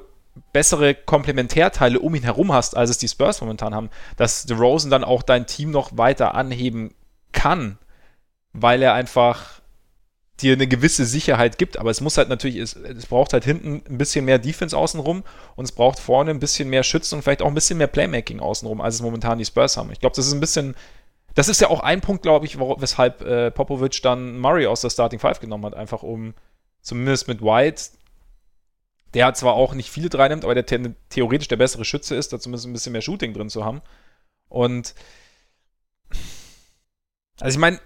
bessere 0.53 0.95
Komplementärteile 0.95 1.99
um 1.99 2.15
ihn 2.15 2.23
herum 2.23 2.53
hast, 2.53 2.77
als 2.77 2.89
es 2.89 2.97
die 2.97 3.07
Spurs 3.07 3.41
momentan 3.41 3.75
haben, 3.75 3.89
dass 4.15 4.45
DeRozan 4.45 4.91
dann 4.91 5.03
auch 5.03 5.23
dein 5.23 5.47
Team 5.47 5.71
noch 5.71 5.97
weiter 5.97 6.35
anheben 6.35 6.93
kann, 7.33 7.77
weil 8.53 8.81
er 8.81 8.93
einfach 8.93 9.60
dir 10.39 10.53
eine 10.53 10.67
gewisse 10.67 11.05
Sicherheit 11.05 11.57
gibt. 11.57 11.77
Aber 11.77 11.89
es 11.89 12.01
muss 12.01 12.17
halt 12.17 12.29
natürlich, 12.29 12.57
es, 12.57 12.75
es 12.75 13.05
braucht 13.05 13.33
halt 13.33 13.43
hinten 13.43 13.83
ein 13.87 13.97
bisschen 13.97 14.25
mehr 14.25 14.39
Defense 14.39 14.77
außenrum 14.77 15.23
und 15.55 15.65
es 15.65 15.71
braucht 15.71 15.99
vorne 15.99 16.31
ein 16.31 16.39
bisschen 16.39 16.69
mehr 16.69 16.83
Schützen 16.83 17.15
und 17.15 17.21
vielleicht 17.21 17.41
auch 17.41 17.47
ein 17.47 17.53
bisschen 17.53 17.77
mehr 17.77 17.87
Playmaking 17.87 18.39
außenrum, 18.39 18.81
als 18.81 18.95
es 18.95 19.01
momentan 19.01 19.37
die 19.37 19.45
Spurs 19.45 19.77
haben. 19.77 19.91
Ich 19.91 19.99
glaube, 19.99 20.15
das 20.15 20.27
ist 20.27 20.33
ein 20.33 20.39
bisschen, 20.39 20.75
das 21.35 21.47
ist 21.47 21.61
ja 21.61 21.69
auch 21.69 21.81
ein 21.81 22.01
Punkt, 22.01 22.23
glaube 22.23 22.45
ich, 22.45 22.59
weshalb 22.59 23.21
äh, 23.21 23.51
Popovic 23.51 24.01
dann 24.01 24.39
Murray 24.39 24.67
aus 24.67 24.81
der 24.81 24.89
Starting 24.89 25.19
Five 25.19 25.39
genommen 25.39 25.65
hat, 25.65 25.75
einfach 25.75 26.03
um 26.03 26.33
zumindest 26.81 27.27
mit 27.27 27.41
White 27.41 27.91
der 29.13 29.33
zwar 29.33 29.55
auch 29.55 29.73
nicht 29.73 29.89
viele 29.89 30.09
drei 30.09 30.27
nimmt, 30.29 30.45
aber 30.45 30.55
der 30.55 30.65
theoretisch 31.09 31.47
der 31.47 31.57
bessere 31.57 31.85
Schütze 31.85 32.15
ist, 32.15 32.31
da 32.31 32.39
zumindest 32.39 32.67
ein 32.67 32.73
bisschen 32.73 32.93
mehr 32.93 33.01
Shooting 33.01 33.33
drin 33.33 33.49
zu 33.49 33.65
haben. 33.65 33.81
Und 34.47 34.95
also 37.39 37.55
ich 37.55 37.59
meine, 37.59 37.79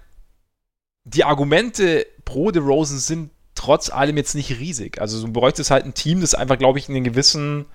die 1.04 1.24
Argumente 1.24 2.06
pro 2.26 2.52
DeRozan 2.52 2.98
sind 2.98 3.30
trotz 3.56 3.90
allem 3.90 4.18
jetzt 4.18 4.36
nicht 4.36 4.60
riesig. 4.60 5.00
Also 5.00 5.26
du 5.26 5.32
bräuchtest 5.32 5.72
halt 5.72 5.86
ein 5.86 5.94
Team, 5.94 6.22
das 6.22 6.36
einfach, 6.36 6.58
glaube 6.58 6.78
ich, 6.80 6.90
einen 6.90 7.04
gewissen 7.04 7.66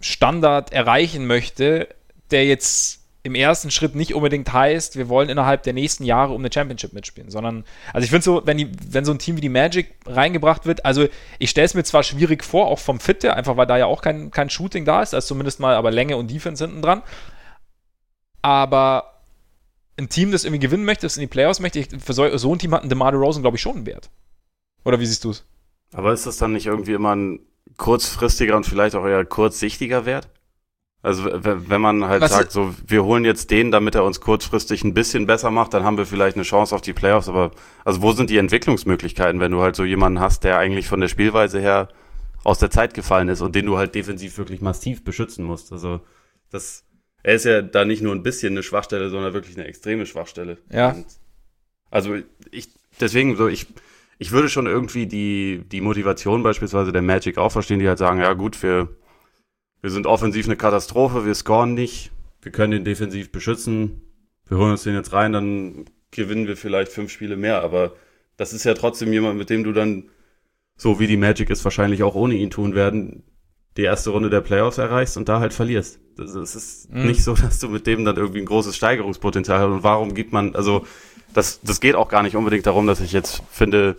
Standard 0.00 0.72
erreichen 0.72 1.26
möchte, 1.26 1.88
der 2.30 2.46
jetzt 2.46 3.00
im 3.22 3.34
ersten 3.34 3.70
Schritt 3.70 3.94
nicht 3.94 4.14
unbedingt 4.14 4.50
heißt, 4.50 4.96
wir 4.96 5.10
wollen 5.10 5.28
innerhalb 5.28 5.62
der 5.64 5.74
nächsten 5.74 6.04
Jahre 6.04 6.32
um 6.32 6.40
eine 6.40 6.50
Championship 6.50 6.94
mitspielen, 6.94 7.30
sondern, 7.30 7.64
also 7.92 8.04
ich 8.04 8.10
finde 8.10 8.24
so, 8.24 8.42
wenn, 8.46 8.56
die, 8.56 8.70
wenn 8.88 9.04
so 9.04 9.12
ein 9.12 9.18
Team 9.18 9.36
wie 9.36 9.42
die 9.42 9.50
Magic 9.50 9.94
reingebracht 10.06 10.64
wird, 10.64 10.86
also 10.86 11.06
ich 11.38 11.50
stelle 11.50 11.66
es 11.66 11.74
mir 11.74 11.84
zwar 11.84 12.02
schwierig 12.02 12.42
vor, 12.42 12.68
auch 12.68 12.78
vom 12.78 12.98
Fit 12.98 13.22
her, 13.22 13.36
einfach 13.36 13.58
weil 13.58 13.66
da 13.66 13.76
ja 13.76 13.84
auch 13.84 14.00
kein, 14.00 14.30
kein 14.30 14.48
Shooting 14.48 14.86
da 14.86 15.02
ist, 15.02 15.12
ist 15.12 15.26
zumindest 15.26 15.60
mal 15.60 15.74
aber 15.74 15.90
Länge 15.90 16.16
und 16.16 16.30
Defense 16.30 16.64
hinten 16.64 16.80
dran, 16.80 17.02
aber 18.40 19.09
ein 20.00 20.08
Team, 20.08 20.32
das 20.32 20.44
irgendwie 20.44 20.60
gewinnen 20.60 20.84
möchte, 20.84 21.02
das 21.02 21.16
in 21.16 21.22
die 21.22 21.26
Playoffs 21.26 21.60
möchte, 21.60 21.84
für 21.98 22.12
so, 22.12 22.36
so 22.36 22.54
ein 22.54 22.58
Team 22.58 22.74
hat 22.74 22.82
ein 22.82 22.88
DeMar 22.88 23.12
DeRozan, 23.12 23.42
glaube 23.42 23.56
ich, 23.56 23.62
schon 23.62 23.76
einen 23.76 23.86
Wert. 23.86 24.10
Oder 24.84 24.98
wie 24.98 25.06
siehst 25.06 25.24
du 25.24 25.30
es? 25.30 25.44
Aber 25.92 26.12
ist 26.12 26.26
das 26.26 26.38
dann 26.38 26.52
nicht 26.52 26.66
irgendwie 26.66 26.92
immer 26.92 27.14
ein 27.14 27.40
kurzfristiger 27.76 28.56
und 28.56 28.66
vielleicht 28.66 28.94
auch 28.94 29.06
eher 29.06 29.24
kurzsichtiger 29.24 30.06
Wert? 30.06 30.28
Also 31.02 31.24
wenn 31.24 31.80
man 31.80 32.04
halt 32.04 32.20
Was 32.20 32.30
sagt, 32.30 32.52
so 32.52 32.74
wir 32.86 33.04
holen 33.04 33.24
jetzt 33.24 33.50
den, 33.50 33.70
damit 33.70 33.94
er 33.94 34.04
uns 34.04 34.20
kurzfristig 34.20 34.84
ein 34.84 34.92
bisschen 34.92 35.26
besser 35.26 35.50
macht, 35.50 35.72
dann 35.72 35.82
haben 35.82 35.96
wir 35.96 36.04
vielleicht 36.04 36.36
eine 36.36 36.44
Chance 36.44 36.74
auf 36.74 36.82
die 36.82 36.92
Playoffs. 36.92 37.28
Aber 37.28 37.52
also 37.86 38.02
wo 38.02 38.12
sind 38.12 38.28
die 38.28 38.36
Entwicklungsmöglichkeiten, 38.36 39.40
wenn 39.40 39.52
du 39.52 39.62
halt 39.62 39.76
so 39.76 39.84
jemanden 39.84 40.20
hast, 40.20 40.44
der 40.44 40.58
eigentlich 40.58 40.88
von 40.88 41.00
der 41.00 41.08
Spielweise 41.08 41.58
her 41.58 41.88
aus 42.44 42.58
der 42.58 42.70
Zeit 42.70 42.92
gefallen 42.92 43.28
ist 43.28 43.40
und 43.40 43.54
den 43.54 43.64
du 43.66 43.78
halt 43.78 43.94
defensiv 43.94 44.36
wirklich 44.36 44.60
massiv 44.60 45.02
beschützen 45.02 45.44
musst. 45.44 45.72
Also 45.72 46.00
das, 46.50 46.84
er 47.22 47.34
ist 47.34 47.44
ja 47.44 47.62
da 47.62 47.84
nicht 47.84 48.02
nur 48.02 48.14
ein 48.14 48.22
bisschen 48.22 48.54
eine 48.54 48.62
Schwachstelle, 48.62 49.10
sondern 49.10 49.34
wirklich 49.34 49.56
eine 49.56 49.66
extreme 49.66 50.06
Schwachstelle. 50.06 50.58
Ja. 50.70 50.92
Und 50.92 51.06
also 51.90 52.16
ich 52.50 52.68
deswegen 53.00 53.36
so 53.36 53.48
ich 53.48 53.66
ich 54.18 54.32
würde 54.32 54.48
schon 54.48 54.66
irgendwie 54.66 55.06
die 55.06 55.64
die 55.70 55.80
Motivation 55.80 56.42
beispielsweise 56.42 56.92
der 56.92 57.02
Magic 57.02 57.38
auch 57.38 57.52
verstehen, 57.52 57.78
die 57.78 57.88
halt 57.88 57.98
sagen, 57.98 58.20
ja 58.20 58.32
gut, 58.34 58.62
wir 58.62 58.88
wir 59.82 59.90
sind 59.90 60.06
offensiv 60.06 60.46
eine 60.46 60.56
Katastrophe, 60.56 61.24
wir 61.24 61.34
scoren 61.34 61.74
nicht, 61.74 62.12
wir 62.42 62.52
können 62.52 62.72
den 62.72 62.84
defensiv 62.84 63.32
beschützen, 63.32 64.02
wir 64.46 64.58
holen 64.58 64.72
uns 64.72 64.82
den 64.82 64.94
jetzt 64.94 65.12
rein, 65.12 65.32
dann 65.32 65.86
gewinnen 66.10 66.46
wir 66.46 66.56
vielleicht 66.56 66.92
fünf 66.92 67.10
Spiele 67.10 67.36
mehr, 67.36 67.62
aber 67.62 67.94
das 68.36 68.52
ist 68.52 68.64
ja 68.64 68.74
trotzdem 68.74 69.12
jemand, 69.12 69.38
mit 69.38 69.50
dem 69.50 69.64
du 69.64 69.72
dann, 69.72 70.10
so 70.76 70.98
wie 70.98 71.06
die 71.06 71.16
Magic 71.16 71.50
es 71.50 71.64
wahrscheinlich 71.64 72.02
auch 72.02 72.14
ohne 72.14 72.34
ihn 72.34 72.50
tun 72.50 72.74
werden, 72.74 73.22
die 73.76 73.82
erste 73.82 74.10
Runde 74.10 74.30
der 74.30 74.40
Playoffs 74.40 74.78
erreichst 74.78 75.16
und 75.16 75.28
da 75.28 75.40
halt 75.40 75.54
verlierst. 75.54 76.00
Das, 76.16 76.32
das 76.32 76.54
ist 76.54 76.92
mhm. 76.92 77.06
nicht 77.06 77.22
so, 77.22 77.34
dass 77.42 77.58
du 77.58 77.68
mit 77.68 77.86
dem 77.86 78.04
dann 78.04 78.16
irgendwie 78.16 78.40
ein 78.40 78.46
großes 78.46 78.76
Steigerungspotenzial 78.76 79.60
hast. 79.60 79.66
Und 79.66 79.82
warum 79.82 80.14
gibt 80.14 80.32
man, 80.32 80.54
also 80.54 80.86
das, 81.32 81.60
das 81.62 81.80
geht 81.80 81.94
auch 81.94 82.08
gar 82.08 82.22
nicht 82.22 82.36
unbedingt 82.36 82.66
darum, 82.66 82.86
dass 82.86 83.00
ich 83.00 83.12
jetzt 83.12 83.42
finde, 83.50 83.96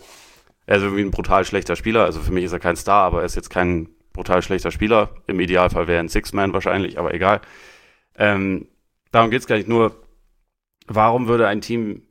er 0.66 0.78
ist 0.78 0.84
irgendwie 0.84 1.04
ein 1.04 1.12
brutal 1.12 1.46
schlechter 1.46 1.76
Spieler. 1.76 2.04
Also 2.04 2.20
für 2.20 2.32
mich 2.32 2.44
ist 2.44 2.54
er 2.54 2.60
kein 2.60 2.76
Star, 2.76 3.04
aber 3.06 3.20
er 3.20 3.26
ist 3.26 3.36
jetzt 3.36 3.50
kein 3.50 3.90
brutal 4.14 4.42
schlechter 4.42 4.72
Spieler. 4.72 5.10
Im 5.28 5.40
Idealfall 5.40 5.88
wäre 5.88 6.00
ein 6.00 6.10
Six-Man 6.10 6.54
wahrscheinlich, 6.54 7.00
aber 7.00 7.14
egal. 7.14 7.42
Ähm, 8.18 8.68
darum 9.12 9.32
geht's 9.32 9.48
gar 9.48 9.56
nicht. 9.56 9.70
Nur, 9.70 9.96
warum 10.88 11.28
würde 11.28 11.48
ein 11.48 11.62
Team 11.62 12.04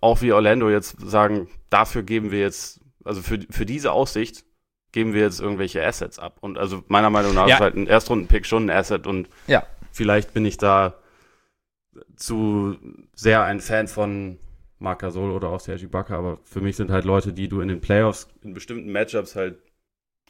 auch 0.00 0.20
wie 0.20 0.32
Orlando 0.32 0.68
jetzt 0.68 0.96
sagen, 1.00 1.48
dafür 1.70 2.02
geben 2.02 2.32
wir 2.32 2.40
jetzt, 2.40 2.80
also 3.04 3.22
für, 3.22 3.38
für 3.50 3.64
diese 3.64 3.92
Aussicht 3.92 4.44
geben 4.92 5.14
wir 5.14 5.22
jetzt 5.22 5.40
irgendwelche 5.40 5.84
Assets 5.84 6.18
ab. 6.18 6.36
Und 6.40 6.58
also 6.58 6.84
meiner 6.88 7.10
Meinung 7.10 7.34
nach 7.34 7.48
ja. 7.48 7.56
ist 7.56 7.60
halt 7.60 7.74
ein 7.74 7.86
Erstrunden-Pick 7.86 8.46
schon 8.46 8.66
ein 8.66 8.70
Asset 8.70 9.06
und 9.06 9.28
ja. 9.46 9.66
vielleicht 9.90 10.34
bin 10.34 10.44
ich 10.44 10.58
da 10.58 10.94
zu 12.16 12.76
sehr 13.14 13.42
ein 13.44 13.60
Fan 13.60 13.88
von 13.88 14.38
Marc 14.78 15.00
Gasol 15.00 15.30
oder 15.30 15.48
auch 15.48 15.60
Sergi 15.60 15.86
Bakker, 15.86 16.16
aber 16.16 16.38
für 16.44 16.60
mich 16.60 16.76
sind 16.76 16.90
halt 16.90 17.04
Leute, 17.04 17.32
die 17.32 17.48
du 17.48 17.60
in 17.60 17.68
den 17.68 17.80
Playoffs 17.80 18.28
in 18.42 18.54
bestimmten 18.54 18.90
Matchups 18.90 19.36
halt 19.36 19.58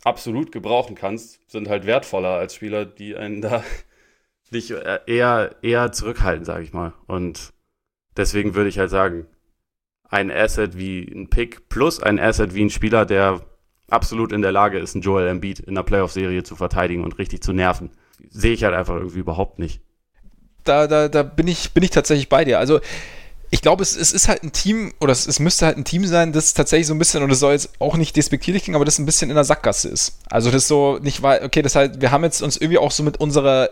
absolut 0.04 0.52
gebrauchen 0.52 0.94
kannst, 0.94 1.50
sind 1.50 1.68
halt 1.68 1.86
wertvoller 1.86 2.34
als 2.34 2.54
Spieler, 2.54 2.84
die 2.84 3.16
einen 3.16 3.40
da 3.40 3.64
dich 4.52 4.70
äh, 4.70 5.00
eher, 5.06 5.56
eher 5.62 5.92
zurückhalten, 5.92 6.44
sage 6.44 6.64
ich 6.64 6.72
mal. 6.72 6.92
Und 7.06 7.52
deswegen 8.16 8.54
würde 8.54 8.68
ich 8.68 8.78
halt 8.78 8.90
sagen, 8.90 9.26
ein 10.04 10.30
Asset 10.30 10.76
wie 10.76 11.04
ein 11.04 11.30
Pick 11.30 11.68
plus 11.70 12.02
ein 12.02 12.18
Asset 12.18 12.54
wie 12.54 12.62
ein 12.62 12.70
Spieler, 12.70 13.06
der 13.06 13.40
absolut 13.93 14.32
in 14.32 14.43
der 14.43 14.53
Lage 14.53 14.78
ist, 14.78 14.95
einen 14.95 15.03
Joel 15.03 15.28
Embiid 15.28 15.61
in 15.61 15.74
der 15.74 15.82
Playoff-Serie 15.82 16.43
zu 16.43 16.57
verteidigen 16.57 17.05
und 17.05 17.18
richtig 17.18 17.43
zu 17.43 17.53
nerven, 17.53 17.90
sehe 18.30 18.53
ich 18.53 18.64
halt 18.64 18.74
einfach 18.74 18.97
irgendwie 18.97 19.18
überhaupt 19.18 19.59
nicht. 19.59 19.80
Da, 20.64 20.86
da, 20.86 21.09
da 21.09 21.22
bin 21.22 21.49
ich, 21.49 21.72
bin 21.72 21.82
ich 21.82 21.90
tatsächlich 21.90 22.28
bei 22.28 22.45
dir. 22.45 22.59
Also 22.59 22.80
ich 23.51 23.61
glaube, 23.61 23.82
es, 23.82 23.95
es 23.97 24.12
ist 24.12 24.28
halt 24.28 24.43
ein 24.43 24.53
Team, 24.53 24.95
oder 25.01 25.12
es, 25.12 25.26
es 25.26 25.38
müsste 25.38 25.66
halt 25.66 25.76
ein 25.76 25.84
Team 25.84 26.07
sein, 26.07 26.32
das 26.32 26.55
tatsächlich 26.55 26.86
so 26.86 26.95
ein 26.95 26.99
bisschen, 26.99 27.22
und 27.22 27.28
das 27.28 27.40
soll 27.40 27.53
jetzt 27.53 27.70
auch 27.80 27.97
nicht 27.97 28.16
despektierlich 28.16 28.62
klingen, 28.62 28.76
aber 28.76 28.86
das 28.86 28.99
ein 28.99 29.05
bisschen 29.05 29.28
in 29.28 29.34
der 29.34 29.45
Sackgasse 29.45 29.88
ist. 29.88 30.18
Also 30.30 30.51
das 30.51 30.68
so 30.68 30.99
nicht, 31.03 31.22
weil, 31.22 31.45
okay, 31.45 31.61
das 31.61 31.74
halt, 31.74 32.01
wir 32.01 32.11
haben 32.11 32.24
jetzt 32.24 32.43
uns 32.43 32.57
irgendwie 32.57 32.78
auch 32.78 32.90
so 32.90 33.03
mit 33.03 33.20
unserer 33.20 33.68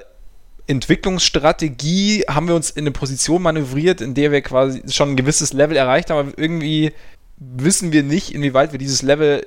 Entwicklungsstrategie, 0.67 2.25
haben 2.29 2.47
wir 2.47 2.55
uns 2.55 2.71
in 2.71 2.83
eine 2.83 2.91
Position 2.91 3.41
manövriert, 3.41 4.03
in 4.03 4.13
der 4.13 4.33
wir 4.33 4.43
quasi 4.43 4.83
schon 4.89 5.13
ein 5.13 5.17
gewisses 5.17 5.55
Level 5.55 5.77
erreicht 5.77 6.11
haben, 6.11 6.29
aber 6.29 6.39
irgendwie 6.39 6.93
wissen 7.39 7.91
wir 7.91 8.03
nicht, 8.03 8.35
inwieweit 8.35 8.73
wir 8.73 8.79
dieses 8.79 9.01
Level 9.01 9.47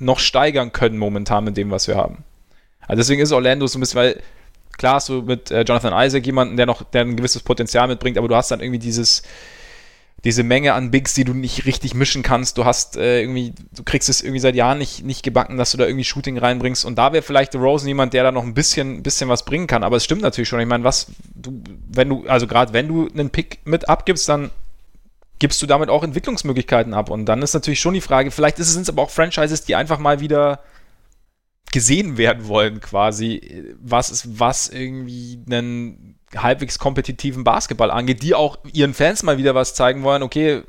noch 0.00 0.18
steigern 0.18 0.72
können 0.72 0.98
momentan 0.98 1.44
mit 1.44 1.56
dem, 1.56 1.70
was 1.70 1.88
wir 1.88 1.96
haben. 1.96 2.24
Also 2.80 3.00
deswegen 3.00 3.20
ist 3.20 3.32
Orlando 3.32 3.66
so 3.66 3.78
ein 3.78 3.80
bisschen, 3.80 4.00
weil 4.00 4.22
klar 4.76 4.94
hast 4.94 5.08
du 5.08 5.22
mit 5.22 5.50
äh, 5.50 5.62
Jonathan 5.62 5.92
Isaac 6.06 6.24
jemanden, 6.26 6.56
der 6.56 6.66
noch, 6.66 6.82
der 6.82 7.02
ein 7.02 7.16
gewisses 7.16 7.42
Potenzial 7.42 7.86
mitbringt, 7.86 8.18
aber 8.18 8.28
du 8.28 8.34
hast 8.34 8.50
dann 8.50 8.60
irgendwie 8.60 8.78
dieses, 8.78 9.22
diese 10.24 10.42
Menge 10.42 10.74
an 10.74 10.90
Bigs, 10.90 11.14
die 11.14 11.24
du 11.24 11.32
nicht 11.32 11.66
richtig 11.66 11.94
mischen 11.94 12.22
kannst. 12.22 12.58
Du 12.58 12.64
hast 12.64 12.96
äh, 12.96 13.20
irgendwie, 13.20 13.54
du 13.74 13.82
kriegst 13.84 14.08
es 14.08 14.20
irgendwie 14.20 14.40
seit 14.40 14.54
Jahren 14.54 14.78
nicht, 14.78 15.04
nicht 15.04 15.22
gebacken, 15.22 15.56
dass 15.56 15.72
du 15.72 15.78
da 15.78 15.86
irgendwie 15.86 16.04
Shooting 16.04 16.36
reinbringst. 16.36 16.84
Und 16.84 16.96
da 16.96 17.12
wäre 17.12 17.22
vielleicht 17.22 17.54
Rosen 17.54 17.88
jemand, 17.88 18.12
der 18.12 18.24
da 18.24 18.32
noch 18.32 18.44
ein 18.44 18.52
bisschen, 18.52 19.02
bisschen 19.02 19.28
was 19.28 19.44
bringen 19.44 19.66
kann. 19.66 19.82
Aber 19.82 19.96
es 19.96 20.04
stimmt 20.04 20.22
natürlich 20.22 20.48
schon. 20.48 20.60
Ich 20.60 20.66
meine, 20.66 20.84
was, 20.84 21.06
du, 21.34 21.62
wenn 21.88 22.08
du, 22.10 22.24
also 22.26 22.46
gerade 22.46 22.72
wenn 22.74 22.88
du 22.88 23.08
einen 23.08 23.30
Pick 23.30 23.60
mit 23.64 23.88
abgibst, 23.88 24.28
dann 24.28 24.50
gibst 25.40 25.60
du 25.60 25.66
damit 25.66 25.88
auch 25.88 26.04
Entwicklungsmöglichkeiten 26.04 26.94
ab. 26.94 27.10
Und 27.10 27.24
dann 27.24 27.42
ist 27.42 27.54
natürlich 27.54 27.80
schon 27.80 27.94
die 27.94 28.00
Frage, 28.00 28.30
vielleicht 28.30 28.58
sind 28.58 28.82
es 28.82 28.88
aber 28.88 29.02
auch 29.02 29.10
Franchises, 29.10 29.64
die 29.64 29.74
einfach 29.74 29.98
mal 29.98 30.20
wieder 30.20 30.60
gesehen 31.72 32.16
werden 32.16 32.46
wollen, 32.46 32.80
quasi, 32.80 33.74
was 33.80 34.10
ist, 34.10 34.38
was 34.38 34.68
irgendwie 34.68 35.40
einen 35.46 36.18
halbwegs 36.36 36.78
kompetitiven 36.78 37.44
Basketball 37.44 37.90
angeht, 37.90 38.22
die 38.22 38.34
auch 38.34 38.58
ihren 38.72 38.94
Fans 38.94 39.22
mal 39.22 39.38
wieder 39.38 39.54
was 39.54 39.74
zeigen 39.74 40.02
wollen, 40.02 40.22
okay, 40.22 40.62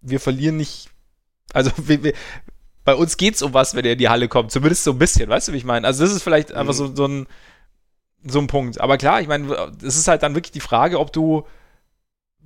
wir 0.00 0.20
verlieren 0.20 0.56
nicht, 0.56 0.90
also 1.52 1.70
wir, 1.76 2.02
wir, 2.02 2.12
bei 2.84 2.94
uns 2.94 3.16
geht's 3.16 3.42
um 3.42 3.54
was, 3.54 3.74
wenn 3.74 3.84
ihr 3.84 3.92
in 3.92 3.98
die 3.98 4.08
Halle 4.08 4.28
kommt, 4.28 4.50
zumindest 4.50 4.84
so 4.84 4.92
ein 4.92 4.98
bisschen, 4.98 5.28
weißt 5.28 5.48
du, 5.48 5.52
wie 5.52 5.58
ich 5.58 5.64
meine? 5.64 5.86
Also 5.86 6.04
das 6.04 6.12
ist 6.12 6.22
vielleicht 6.22 6.52
einfach 6.52 6.74
so, 6.74 6.94
so 6.94 7.06
ein 7.06 7.26
so 8.24 8.40
ein 8.40 8.46
Punkt. 8.48 8.80
Aber 8.80 8.98
klar, 8.98 9.20
ich 9.20 9.28
meine, 9.28 9.54
es 9.82 9.96
ist 9.96 10.08
halt 10.08 10.22
dann 10.22 10.34
wirklich 10.34 10.52
die 10.52 10.60
Frage, 10.60 10.98
ob 10.98 11.12
du, 11.12 11.46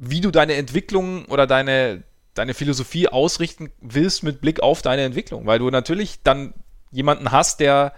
wie 0.04 0.20
du 0.20 0.32
deine 0.32 0.54
Entwicklung 0.54 1.26
oder 1.26 1.46
deine, 1.46 2.02
deine 2.34 2.54
Philosophie 2.54 3.06
ausrichten 3.06 3.70
willst 3.80 4.24
mit 4.24 4.40
Blick 4.40 4.60
auf 4.60 4.82
deine 4.82 5.02
Entwicklung, 5.02 5.46
weil 5.46 5.60
du 5.60 5.70
natürlich 5.70 6.24
dann 6.24 6.54
jemanden 6.90 7.30
hast, 7.30 7.60
der, 7.60 7.94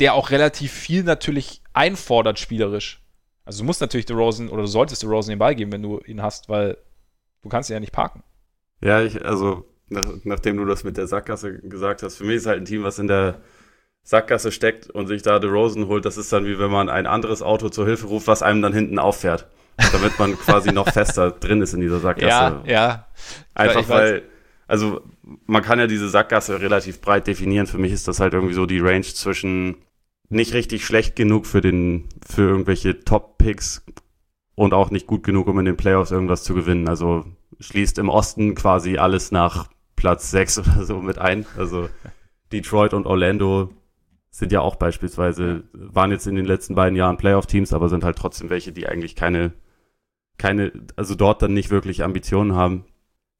der 0.00 0.14
auch 0.14 0.30
relativ 0.30 0.72
viel 0.72 1.04
natürlich 1.04 1.62
einfordert 1.72 2.40
spielerisch. 2.40 3.04
Also 3.44 3.60
du 3.60 3.66
musst 3.66 3.80
natürlich 3.80 4.06
DeRozan 4.06 4.48
oder 4.48 4.62
du 4.62 4.68
solltest 4.68 5.04
DeRozan 5.04 5.30
den 5.30 5.38
Ball 5.38 5.54
geben, 5.54 5.70
wenn 5.70 5.82
du 5.82 6.00
ihn 6.00 6.22
hast, 6.22 6.48
weil 6.48 6.76
du 7.42 7.48
kannst 7.48 7.70
ihn 7.70 7.74
ja 7.74 7.80
nicht 7.80 7.92
parken. 7.92 8.24
Ja, 8.80 9.00
ich, 9.00 9.24
also 9.24 9.64
nach, 9.88 10.08
nachdem 10.24 10.56
du 10.56 10.64
das 10.64 10.82
mit 10.82 10.96
der 10.96 11.06
Sackgasse 11.06 11.60
gesagt 11.60 12.02
hast, 12.02 12.16
für 12.16 12.24
mich 12.24 12.38
ist 12.38 12.46
halt 12.46 12.60
ein 12.60 12.64
Team, 12.64 12.82
was 12.82 12.98
in 12.98 13.06
der 13.06 13.42
Sackgasse 14.02 14.50
steckt 14.50 14.90
und 14.90 15.06
sich 15.06 15.22
da 15.22 15.38
DeRozan 15.38 15.86
holt, 15.86 16.04
das 16.04 16.16
ist 16.16 16.32
dann 16.32 16.46
wie 16.46 16.58
wenn 16.58 16.72
man 16.72 16.88
ein 16.88 17.06
anderes 17.06 17.42
Auto 17.42 17.68
zur 17.68 17.86
Hilfe 17.86 18.08
ruft, 18.08 18.26
was 18.26 18.42
einem 18.42 18.60
dann 18.60 18.72
hinten 18.72 18.98
auffährt. 18.98 19.46
Damit 19.92 20.18
man 20.18 20.38
quasi 20.38 20.72
noch 20.72 20.88
fester 20.88 21.30
drin 21.30 21.60
ist 21.60 21.74
in 21.74 21.80
dieser 21.80 22.00
Sackgasse. 22.00 22.62
Ja, 22.64 22.72
ja. 22.72 23.06
Einfach 23.54 23.88
weil, 23.88 24.22
also 24.66 25.02
man 25.46 25.62
kann 25.62 25.78
ja 25.78 25.86
diese 25.86 26.08
Sackgasse 26.08 26.60
relativ 26.60 27.00
breit 27.00 27.26
definieren. 27.26 27.66
Für 27.66 27.78
mich 27.78 27.92
ist 27.92 28.08
das 28.08 28.20
halt 28.20 28.32
irgendwie 28.32 28.54
so 28.54 28.66
die 28.66 28.80
Range 28.80 29.02
zwischen 29.02 29.76
nicht 30.28 30.54
richtig 30.54 30.84
schlecht 30.84 31.14
genug 31.14 31.46
für 31.46 31.60
den, 31.60 32.08
für 32.26 32.42
irgendwelche 32.42 33.00
Top-Picks 33.00 33.84
und 34.54 34.74
auch 34.74 34.90
nicht 34.90 35.06
gut 35.06 35.22
genug, 35.22 35.46
um 35.46 35.58
in 35.58 35.66
den 35.66 35.76
Playoffs 35.76 36.10
irgendwas 36.10 36.42
zu 36.42 36.54
gewinnen. 36.54 36.88
Also 36.88 37.24
schließt 37.60 37.98
im 37.98 38.08
Osten 38.08 38.54
quasi 38.54 38.98
alles 38.98 39.30
nach 39.30 39.68
Platz 39.94 40.30
6 40.30 40.58
oder 40.60 40.84
so 40.84 41.00
mit 41.00 41.18
ein. 41.18 41.46
Also 41.56 41.88
Detroit 42.52 42.94
und 42.94 43.06
Orlando 43.06 43.70
sind 44.30 44.52
ja 44.52 44.60
auch 44.60 44.76
beispielsweise, 44.76 45.64
waren 45.72 46.10
jetzt 46.10 46.26
in 46.26 46.34
den 46.34 46.44
letzten 46.44 46.74
beiden 46.74 46.96
Jahren 46.96 47.16
Playoff-Teams, 47.16 47.72
aber 47.72 47.88
sind 47.88 48.04
halt 48.04 48.18
trotzdem 48.18 48.50
welche, 48.50 48.72
die 48.72 48.86
eigentlich 48.86 49.16
keine, 49.16 49.52
keine, 50.38 50.72
also 50.96 51.14
dort 51.14 51.42
dann 51.42 51.54
nicht 51.54 51.70
wirklich 51.70 52.02
Ambitionen 52.04 52.54
haben. 52.54 52.84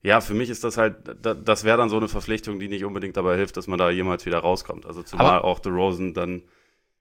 Ja, 0.02 0.20
für 0.20 0.34
mich 0.34 0.50
ist 0.50 0.62
das 0.62 0.76
halt, 0.76 0.96
das 1.22 1.64
wäre 1.64 1.78
dann 1.78 1.88
so 1.88 1.96
eine 1.96 2.08
Verpflichtung, 2.08 2.60
die 2.60 2.68
nicht 2.68 2.84
unbedingt 2.84 3.16
dabei 3.16 3.36
hilft, 3.36 3.56
dass 3.56 3.66
man 3.66 3.78
da 3.78 3.90
jemals 3.90 4.24
wieder 4.24 4.38
rauskommt. 4.38 4.86
Also 4.86 5.02
zumal 5.02 5.26
aber 5.26 5.44
auch 5.44 5.60
The 5.62 5.70
Rosen 5.70 6.14
dann, 6.14 6.42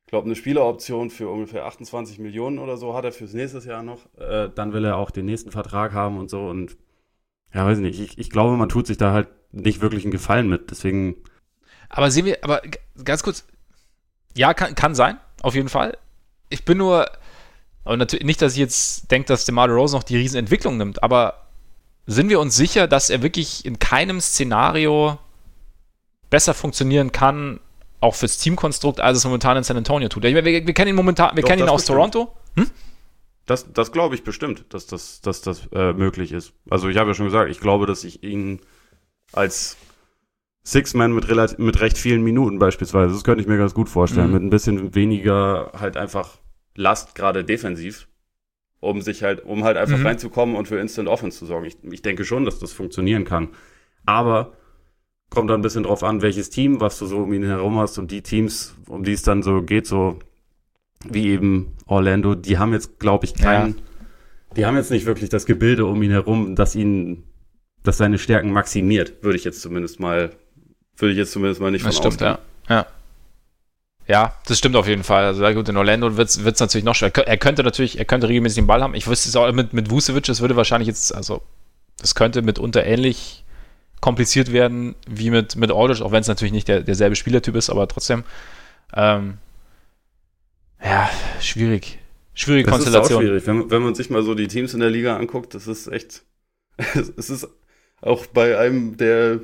ich 0.05 0.07
glaube, 0.07 0.25
eine 0.25 0.35
Spieleroption 0.35 1.09
für 1.11 1.29
ungefähr 1.29 1.65
28 1.65 2.19
Millionen 2.19 2.57
oder 2.57 2.77
so 2.77 2.95
hat 2.95 3.05
er 3.05 3.11
fürs 3.11 3.33
nächste 3.33 3.59
Jahr 3.59 3.83
noch. 3.83 3.99
Äh, 4.17 4.49
dann 4.53 4.73
will 4.73 4.85
er 4.85 4.97
auch 4.97 5.11
den 5.11 5.25
nächsten 5.25 5.51
Vertrag 5.51 5.93
haben 5.93 6.17
und 6.17 6.29
so 6.29 6.47
und 6.47 6.77
ja, 7.53 7.65
weiß 7.65 7.77
nicht, 7.77 7.99
ich, 7.99 8.17
ich 8.17 8.29
glaube, 8.29 8.57
man 8.57 8.69
tut 8.69 8.87
sich 8.87 8.97
da 8.97 9.13
halt 9.13 9.29
nicht 9.51 9.81
wirklich 9.81 10.03
einen 10.03 10.11
Gefallen 10.11 10.49
mit, 10.49 10.71
deswegen. 10.71 11.15
Aber 11.89 12.11
sehen 12.11 12.25
wir, 12.25 12.43
aber 12.43 12.61
ganz 13.03 13.23
kurz, 13.23 13.47
ja, 14.35 14.53
kann, 14.53 14.75
kann 14.75 14.95
sein, 14.95 15.19
auf 15.41 15.55
jeden 15.55 15.69
Fall. 15.69 15.97
Ich 16.49 16.65
bin 16.65 16.77
nur, 16.77 17.05
aber 17.86 17.97
natürlich 17.97 18.25
nicht, 18.25 18.41
dass 18.41 18.53
ich 18.53 18.59
jetzt 18.59 19.09
denke, 19.11 19.27
dass 19.27 19.45
DeMar 19.45 19.69
Rose 19.69 19.95
noch 19.95 20.03
die 20.03 20.17
Riesenentwicklung 20.17 20.77
nimmt, 20.77 21.01
aber 21.03 21.45
sind 22.07 22.29
wir 22.29 22.39
uns 22.39 22.55
sicher, 22.55 22.88
dass 22.88 23.09
er 23.09 23.23
wirklich 23.23 23.65
in 23.65 23.79
keinem 23.79 24.19
Szenario 24.19 25.17
besser 26.29 26.53
funktionieren 26.53 27.11
kann, 27.11 27.59
auch 27.99 28.15
fürs 28.15 28.38
Teamkonstrukt, 28.38 28.99
als 28.99 29.19
es 29.19 29.23
momentan 29.23 29.57
in 29.57 29.63
San 29.63 29.77
Antonio 29.77 30.09
tut? 30.09 30.23
Wir, 30.23 30.33
wir, 30.33 30.45
wir 30.45 30.73
kennen 30.73 30.89
ihn 30.89 30.95
momentan, 30.95 31.36
wir 31.36 31.41
Doch, 31.41 31.49
kennen 31.49 31.63
ihn 31.63 31.69
aus 31.69 31.81
bestimmt. 31.81 32.13
Toronto. 32.13 32.36
Hm? 32.55 32.69
Das, 33.45 33.71
das 33.71 33.91
glaube 33.91 34.15
ich 34.15 34.23
bestimmt, 34.23 34.65
dass 34.69 34.88
das, 34.88 35.21
dass 35.21 35.41
das 35.41 35.67
äh, 35.71 35.93
möglich 35.93 36.31
ist. 36.31 36.53
Also 36.69 36.89
ich 36.89 36.97
habe 36.97 37.11
ja 37.11 37.13
schon 37.13 37.25
gesagt, 37.25 37.49
ich 37.49 37.59
glaube, 37.59 37.86
dass 37.86 38.03
ich 38.03 38.23
ihn 38.23 38.59
als 39.31 39.77
Six-Man 40.63 41.13
mit, 41.13 41.27
mit 41.59 41.79
recht 41.79 41.97
vielen 41.97 42.23
Minuten 42.23 42.57
beispielsweise. 42.57 43.13
Das 43.13 43.23
könnte 43.23 43.41
ich 43.41 43.47
mir 43.47 43.57
ganz 43.57 43.75
gut 43.75 43.88
vorstellen. 43.88 44.27
Mhm. 44.27 44.33
Mit 44.33 44.43
ein 44.43 44.49
bisschen 44.49 44.95
weniger 44.95 45.71
halt 45.79 45.95
einfach 45.95 46.38
Last, 46.76 47.15
gerade 47.15 47.43
defensiv, 47.43 48.07
um 48.80 49.01
sich 49.01 49.23
halt, 49.23 49.43
um 49.45 49.63
halt 49.63 49.78
einfach 49.78 49.97
mhm. 49.97 50.07
reinzukommen 50.07 50.55
und 50.55 50.67
für 50.67 50.80
Instant 50.80 51.07
Offense 51.07 51.39
zu 51.39 51.45
sorgen. 51.45 51.65
Ich, 51.65 51.78
ich 51.84 52.01
denke 52.01 52.26
schon, 52.26 52.45
dass 52.45 52.59
das 52.59 52.73
funktionieren 52.73 53.26
kann. 53.26 53.49
Aber 54.05 54.53
kommt 55.30 55.49
dann 55.49 55.59
ein 55.59 55.63
bisschen 55.63 55.84
drauf 55.84 56.03
an, 56.03 56.21
welches 56.21 56.49
Team, 56.49 56.82
was 56.82 56.99
du 56.99 57.05
so 57.05 57.19
um 57.19 57.34
ihn 57.34 57.43
herum 57.43 57.80
hast 57.80 57.97
und 57.97 58.11
die 58.11 58.21
Teams, 58.21 58.76
um 58.88 59.03
die 59.03 59.13
es 59.13 59.23
dann 59.23 59.41
so 59.41 59.61
geht, 59.61 59.88
so 59.88 60.19
wie 61.07 61.30
eben 61.30 61.73
Orlando, 61.88 62.36
die 62.36 62.57
haben 62.57 62.73
jetzt, 62.73 62.99
glaube 62.99 63.26
ich, 63.26 63.34
keinen, 63.34 63.76
ja. 63.76 63.84
die 64.55 64.65
haben 64.65 64.76
jetzt 64.76 64.91
nicht 64.91 65.05
wirklich 65.05 65.30
das 65.30 65.45
Gebilde 65.45 65.86
um 65.86 66.01
ihn 66.03 66.11
herum, 66.11 66.55
das 66.55 66.76
ihn, 66.76 67.23
das 67.84 67.97
seine 67.97 68.17
Stärken 68.17 68.51
maximiert, 68.51 69.23
würde 69.23 69.38
ich 69.38 69.43
jetzt 69.43 69.61
zumindest 69.61 69.99
mal 69.99 70.32
würde 70.97 71.11
ich 71.11 71.17
jetzt 71.17 71.32
zumindest 71.32 71.61
mal 71.61 71.71
nicht 71.71 71.86
das 71.86 71.97
von 71.97 72.11
stimmt, 72.11 72.23
ausgehen. 72.23 72.45
Ja. 72.69 72.76
ja. 72.76 72.86
Ja, 74.08 74.36
das 74.45 74.60
stimmt 74.60 74.76
auf 74.76 74.88
jeden 74.88 75.03
Fall. 75.03 75.26
Also, 75.26 75.43
gut, 75.53 75.68
in 75.68 75.78
Orlando 75.78 76.16
wird 76.16 76.30
es 76.30 76.60
natürlich 76.60 76.84
noch 76.84 76.93
schwer. 76.93 77.16
Er 77.28 77.38
könnte 77.38 77.64
natürlich, 77.64 77.97
er 77.97 78.06
könnte 78.06 78.30
regelmäßig 78.30 78.58
den 78.58 78.68
Ball 78.68 78.84
haben. 78.84 78.93
Ich 78.93 79.08
wüsste 79.08 79.30
es 79.30 79.36
auch 79.36 79.51
mit, 79.51 79.74
mit 79.74 79.89
Vucevic, 79.89 80.26
das 80.26 80.41
würde 80.41 80.56
wahrscheinlich 80.56 80.88
jetzt, 80.88 81.14
also, 81.14 81.41
das 81.99 82.14
könnte 82.14 82.41
mitunter 82.41 82.86
ähnlich 82.86 83.43
kompliziert 84.01 84.53
werden 84.53 84.93
wie 85.08 85.32
mit, 85.32 85.56
mit 85.56 85.72
Aldridge, 85.72 86.06
auch 86.06 86.12
wenn 86.12 86.22
es 86.22 86.28
natürlich 86.28 86.51
nicht 86.51 86.68
der, 86.68 86.82
derselbe 86.82 87.16
Spielertyp 87.16 87.56
ist, 87.56 87.72
aber 87.72 87.88
trotzdem. 87.88 88.24
Ähm, 88.93 89.39
ja, 90.84 91.10
schwierig. 91.41 91.97
Schwierige 92.36 92.70
das 92.70 92.76
Konstellation. 92.76 93.10
Ist 93.10 93.16
auch 93.16 93.22
schwierig. 93.22 93.47
Wenn, 93.47 93.72
wenn 93.72 93.82
man 93.82 93.95
sich 93.95 94.12
mal 94.12 94.22
so 94.22 94.36
die 94.36 94.47
Teams 94.47 94.76
in 94.76 94.82
der 94.82 94.91
Liga 94.91 95.18
anguckt, 95.18 95.56
das 95.56 95.66
ist 95.66 95.88
echt. 95.88 96.24
es 96.78 97.30
ist 97.30 97.47
auch 98.01 98.28
bei 98.28 98.60
einem 98.60 98.97
der 98.97 99.39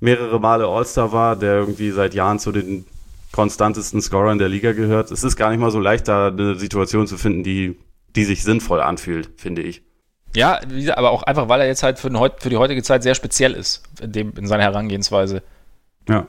mehrere 0.00 0.38
Male 0.38 0.66
All-Star 0.66 1.12
war, 1.12 1.36
der 1.36 1.54
irgendwie 1.54 1.90
seit 1.90 2.14
Jahren 2.14 2.38
zu 2.38 2.52
den 2.52 2.84
konstantesten 3.32 4.00
Scorern 4.00 4.38
der 4.38 4.48
Liga 4.48 4.72
gehört. 4.72 5.10
Es 5.10 5.24
ist 5.24 5.36
gar 5.36 5.50
nicht 5.50 5.60
mal 5.60 5.70
so 5.70 5.80
leicht, 5.80 6.08
da 6.08 6.28
eine 6.28 6.56
Situation 6.56 7.06
zu 7.06 7.18
finden, 7.18 7.42
die, 7.42 7.78
die 8.16 8.24
sich 8.24 8.42
sinnvoll 8.42 8.80
anfühlt, 8.80 9.30
finde 9.36 9.62
ich. 9.62 9.82
Ja, 10.34 10.60
aber 10.94 11.10
auch 11.10 11.22
einfach, 11.22 11.48
weil 11.48 11.60
er 11.60 11.66
jetzt 11.66 11.82
halt 11.82 11.98
für, 11.98 12.10
den, 12.10 12.18
für 12.38 12.50
die 12.50 12.56
heutige 12.56 12.82
Zeit 12.82 13.02
sehr 13.02 13.14
speziell 13.14 13.54
ist, 13.54 13.82
in, 14.00 14.12
dem, 14.12 14.32
in 14.36 14.46
seiner 14.46 14.64
Herangehensweise. 14.64 15.42
Ja. 16.08 16.26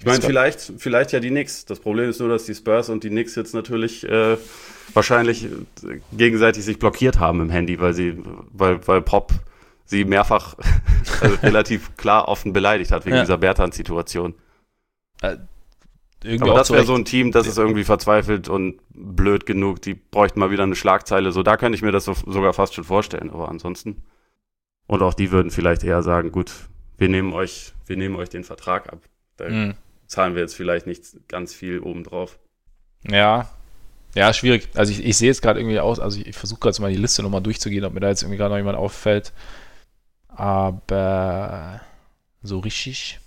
Ich 0.00 0.06
meine, 0.06 0.20
vielleicht, 0.20 0.72
vielleicht 0.78 1.12
ja 1.12 1.18
die 1.18 1.30
Knicks. 1.30 1.64
Das 1.64 1.80
Problem 1.80 2.08
ist 2.08 2.20
nur, 2.20 2.28
dass 2.28 2.44
die 2.44 2.54
Spurs 2.54 2.88
und 2.88 3.02
die 3.02 3.08
Knicks 3.08 3.34
jetzt 3.34 3.52
natürlich 3.52 4.08
äh, 4.08 4.36
wahrscheinlich 4.94 5.48
gegenseitig 6.12 6.64
sich 6.64 6.78
blockiert 6.78 7.18
haben 7.18 7.40
im 7.40 7.50
Handy, 7.50 7.80
weil 7.80 7.94
sie, 7.94 8.22
weil, 8.52 8.86
weil 8.86 9.02
Pop 9.02 9.32
sie 9.86 10.04
mehrfach 10.04 10.54
also 11.20 11.34
relativ 11.42 11.96
klar 11.96 12.28
offen 12.28 12.52
beleidigt 12.52 12.92
hat 12.92 13.06
wegen 13.06 13.16
ja. 13.16 13.22
dieser 13.22 13.38
Bertan-Situation. 13.38 14.34
Äh, 16.24 16.38
Aber 16.40 16.54
das 16.54 16.70
wäre 16.70 16.84
so 16.84 16.94
ein 16.94 17.04
Team, 17.04 17.32
das 17.32 17.46
ist 17.46 17.58
irgendwie 17.58 17.84
verzweifelt 17.84 18.48
und 18.48 18.80
blöd 18.90 19.46
genug. 19.46 19.82
Die 19.82 19.94
bräuchten 19.94 20.40
mal 20.40 20.50
wieder 20.50 20.64
eine 20.64 20.76
Schlagzeile. 20.76 21.32
So, 21.32 21.42
da 21.42 21.56
könnte 21.56 21.76
ich 21.76 21.82
mir 21.82 21.92
das 21.92 22.04
so, 22.04 22.14
sogar 22.14 22.52
fast 22.52 22.74
schon 22.74 22.84
vorstellen. 22.84 23.30
Aber 23.30 23.48
ansonsten. 23.48 24.02
Und 24.86 25.02
auch 25.02 25.14
die 25.14 25.30
würden 25.30 25.50
vielleicht 25.50 25.84
eher 25.84 26.02
sagen, 26.02 26.32
gut, 26.32 26.50
wir 26.96 27.08
nehmen 27.08 27.32
euch, 27.32 27.72
wir 27.86 27.96
nehmen 27.96 28.16
euch 28.16 28.30
den 28.30 28.44
Vertrag 28.44 28.92
ab. 28.92 29.00
Da 29.36 29.48
mhm. 29.48 29.74
zahlen 30.06 30.34
wir 30.34 30.42
jetzt 30.42 30.54
vielleicht 30.54 30.86
nicht 30.86 31.04
ganz 31.28 31.54
viel 31.54 31.80
obendrauf. 31.80 32.38
Ja, 33.08 33.48
ja, 34.14 34.32
schwierig. 34.32 34.68
Also 34.74 34.92
ich, 34.92 35.04
ich 35.04 35.16
sehe 35.16 35.28
jetzt 35.28 35.42
gerade 35.42 35.60
irgendwie 35.60 35.78
aus, 35.78 36.00
also 36.00 36.18
ich, 36.18 36.26
ich 36.26 36.36
versuche 36.36 36.60
gerade 36.60 36.74
so 36.74 36.82
mal 36.82 36.90
die 36.90 36.98
Liste 36.98 37.22
nochmal 37.22 37.42
durchzugehen, 37.42 37.84
ob 37.84 37.94
mir 37.94 38.00
da 38.00 38.08
jetzt 38.08 38.22
irgendwie 38.22 38.38
gerade 38.38 38.50
noch 38.50 38.58
jemand 38.58 38.78
auffällt. 38.78 39.32
Aber 40.28 41.80
so 42.42 42.58
richtig. 42.60 43.20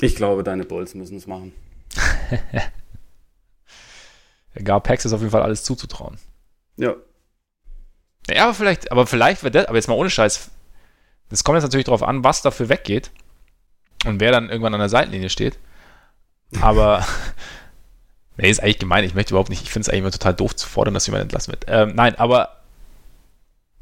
Ich 0.00 0.16
glaube, 0.16 0.42
deine 0.42 0.64
Bulls 0.64 0.94
müssen 0.94 1.16
es 1.16 1.26
machen. 1.26 1.52
Gar 4.64 4.80
Pax 4.80 5.04
ist 5.04 5.12
auf 5.12 5.20
jeden 5.20 5.32
Fall 5.32 5.42
alles 5.42 5.64
zuzutrauen. 5.64 6.18
Ja. 6.76 6.94
Ja, 8.30 8.44
aber 8.44 8.54
vielleicht, 8.54 8.90
aber 8.92 9.06
vielleicht 9.06 9.42
wird 9.42 9.54
das, 9.54 9.66
aber 9.66 9.76
jetzt 9.76 9.88
mal 9.88 9.94
ohne 9.94 10.10
Scheiß. 10.10 10.50
Das 11.28 11.44
kommt 11.44 11.56
jetzt 11.56 11.64
natürlich 11.64 11.86
darauf 11.86 12.02
an, 12.02 12.24
was 12.24 12.42
dafür 12.42 12.68
weggeht 12.68 13.10
und 14.06 14.20
wer 14.20 14.32
dann 14.32 14.48
irgendwann 14.48 14.74
an 14.74 14.80
der 14.80 14.88
Seitenlinie 14.88 15.28
steht. 15.28 15.58
Aber, 16.60 17.04
nee, 18.36 18.48
ist 18.48 18.62
eigentlich 18.62 18.78
gemein. 18.78 19.04
Ich 19.04 19.14
möchte 19.14 19.32
überhaupt 19.32 19.50
nicht, 19.50 19.62
ich 19.62 19.70
finde 19.70 19.82
es 19.82 19.88
eigentlich 19.88 20.00
immer 20.00 20.10
total 20.10 20.34
doof 20.34 20.56
zu 20.56 20.68
fordern, 20.68 20.94
dass 20.94 21.06
jemand 21.06 21.22
entlassen 21.22 21.52
wird. 21.52 21.64
Ähm, 21.68 21.94
nein, 21.94 22.14
aber 22.18 22.60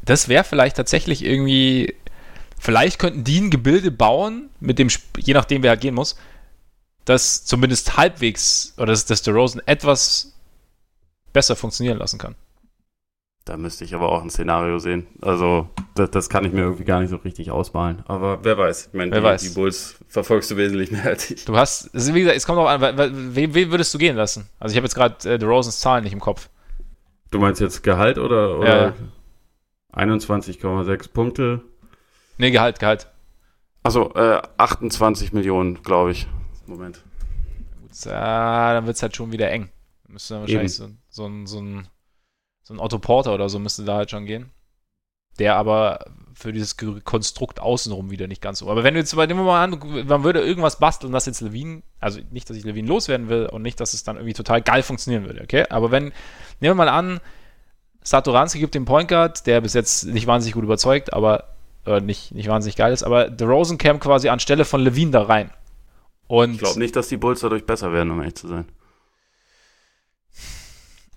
das 0.05 0.29
wäre 0.29 0.45
vielleicht 0.45 0.77
tatsächlich 0.77 1.25
irgendwie 1.25 1.95
Vielleicht 2.63 3.01
könnten 3.01 3.25
die 3.25 3.41
ein 3.41 3.51
Gebilde 3.51 3.91
bauen, 3.91 4.49
mit 4.61 4.79
dem, 4.79 4.89
je 5.19 5.35
nachdem 5.35 5.65
wer 5.65 5.77
gehen 5.77 5.97
muss, 5.97 6.17
das 7.05 7.45
zumindest 7.45 7.97
halbwegs, 7.97 8.75
oder 8.77 8.87
dass, 8.87 9.07
dass 9.07 9.23
der 9.23 9.35
Rosen 9.35 9.61
etwas 9.67 10.33
besser 11.33 11.57
funktionieren 11.57 11.99
lassen 11.99 12.19
kann. 12.19 12.35
Da 13.45 13.57
müsste 13.57 13.85
ich 13.85 13.93
aber 13.95 14.13
auch 14.13 14.23
ein 14.23 14.31
Szenario 14.31 14.79
sehen. 14.79 15.09
Also, 15.21 15.69
das, 15.97 16.11
das, 16.13 16.29
kann 16.29 16.45
ich 16.45 16.53
mir 16.53 16.61
irgendwie 16.61 16.85
gar 16.85 17.01
nicht 17.01 17.11
so 17.11 17.17
richtig 17.17 17.51
ausmalen. 17.51 18.05
Aber 18.07 18.45
wer 18.45 18.57
weiß. 18.57 18.89
Ich 18.89 18.95
meine, 18.95 19.11
wer 19.11 19.19
die, 19.19 19.27
weiß. 19.27 19.43
die 19.43 19.49
Bulls 19.49 19.97
verfolgst 20.07 20.53
du 20.53 20.57
wesentlich 20.57 20.93
mehr 20.93 21.07
als 21.07 21.29
ich. 21.29 21.45
Du 21.45 21.57
hast, 21.57 21.91
wie 21.93 22.21
gesagt, 22.21 22.37
es 22.37 22.47
kommt 22.47 22.61
auch 22.61 22.69
an, 22.69 22.81
wen, 22.81 23.53
wen 23.53 23.71
würdest 23.73 23.93
du 23.95 23.99
gehen 23.99 24.15
lassen? 24.15 24.49
Also, 24.61 24.73
ich 24.73 24.77
habe 24.77 24.85
jetzt 24.85 24.95
gerade 24.95 25.29
äh, 25.29 25.45
Rosens 25.45 25.81
Zahlen 25.81 26.05
nicht 26.05 26.13
im 26.13 26.21
Kopf. 26.21 26.49
Du 27.33 27.41
meinst 27.41 27.61
jetzt 27.61 27.83
Gehalt 27.83 28.19
oder, 28.19 28.59
oder 28.59 28.95
ja. 29.95 30.05
21,6 30.05 31.13
Punkte? 31.13 31.63
Nee, 32.39 32.53
Gehalt, 32.53 32.79
Gehalt. 32.79 33.09
Also 33.83 34.15
äh, 34.15 34.41
28 34.59 35.33
Millionen, 35.33 35.83
glaube 35.83 36.13
ich. 36.13 36.29
Moment. 36.73 37.03
Gut, 37.81 38.07
äh, 38.07 38.11
dann 38.11 38.87
wird 38.87 38.97
es 38.97 39.03
halt 39.03 39.15
schon 39.15 39.33
wieder 39.33 39.51
eng. 39.51 39.71
Müsste 40.09 40.35
dann 40.35 40.43
wahrscheinlich 40.43 40.75
so, 40.75 40.89
so, 41.09 41.27
ein, 41.27 41.47
so, 41.47 41.61
ein, 41.61 41.89
so 42.63 42.75
ein 42.75 42.81
Otto 42.81 42.99
Porter 42.99 43.35
oder 43.35 43.49
so 43.49 43.59
müsste 43.59 43.85
da 43.85 43.97
halt 43.97 44.11
schon 44.11 44.27
gehen. 44.27 44.51
Der 45.39 45.57
aber 45.57 46.07
für 46.35 46.53
dieses 46.53 46.77
Konstrukt 46.77 47.61
außenrum 47.61 48.11
wieder 48.11 48.27
nicht 48.27 48.43
ganz 48.43 48.59
so. 48.59 48.71
Aber 48.71 48.85
wenn 48.85 48.95
du 48.95 49.01
jetzt 49.01 49.15
bei 49.17 49.27
dem 49.27 49.39
mal 49.39 49.65
an, 49.65 49.79
man 50.07 50.25
würde 50.25 50.41
irgendwas 50.41 50.79
basteln, 50.79 51.13
das 51.13 51.27
jetzt 51.27 51.41
Levine, 51.41 51.83
also 52.01 52.21
nicht, 52.31 52.49
dass 52.51 52.57
ich 52.57 52.65
Levine 52.65 52.89
loswerden 52.89 53.29
will 53.29 53.47
und 53.47 53.63
nicht, 53.63 53.81
dass 53.81 53.95
es 53.95 54.05
dann 54.05 54.17
irgendwie 54.17 54.35
total 54.35 54.61
geil 54.61 54.83
funktionieren 54.83 55.25
würde, 55.25 55.43
okay? 55.43 55.65
Aber 55.71 55.91
wenn, 55.91 56.05
nehmen 56.05 56.15
wir 56.61 56.75
mal 56.75 56.89
an, 56.89 57.21
Satoranski 58.03 58.59
gibt 58.59 58.75
den 58.75 58.85
Point 58.85 59.09
Guard, 59.09 59.47
der 59.47 59.61
bis 59.61 59.75
jetzt 59.75 60.05
nicht 60.05 60.27
wahnsinnig 60.27 60.55
gut 60.55 60.65
überzeugt, 60.65 61.13
aber 61.13 61.55
äh, 61.87 62.01
nicht, 62.01 62.35
nicht 62.35 62.49
wahnsinnig 62.49 62.77
geil 62.77 62.93
ist, 62.93 63.03
aber 63.03 63.31
The 63.37 63.45
Rosen 63.45 63.79
kam 63.79 64.01
quasi 64.01 64.29
anstelle 64.29 64.65
von 64.65 64.83
Levine 64.83 65.13
da 65.13 65.23
rein. 65.23 65.51
Und 66.33 66.53
ich 66.55 66.61
glaube 66.61 66.79
nicht, 66.79 66.97
dass 66.97 67.09
die 67.09 67.19
Bulls 67.19 67.41
dadurch 67.41 67.67
besser 67.67 67.93
werden, 67.93 68.11
um 68.11 68.19
ehrlich 68.21 68.37
zu 68.37 68.49
sein. 68.49 68.65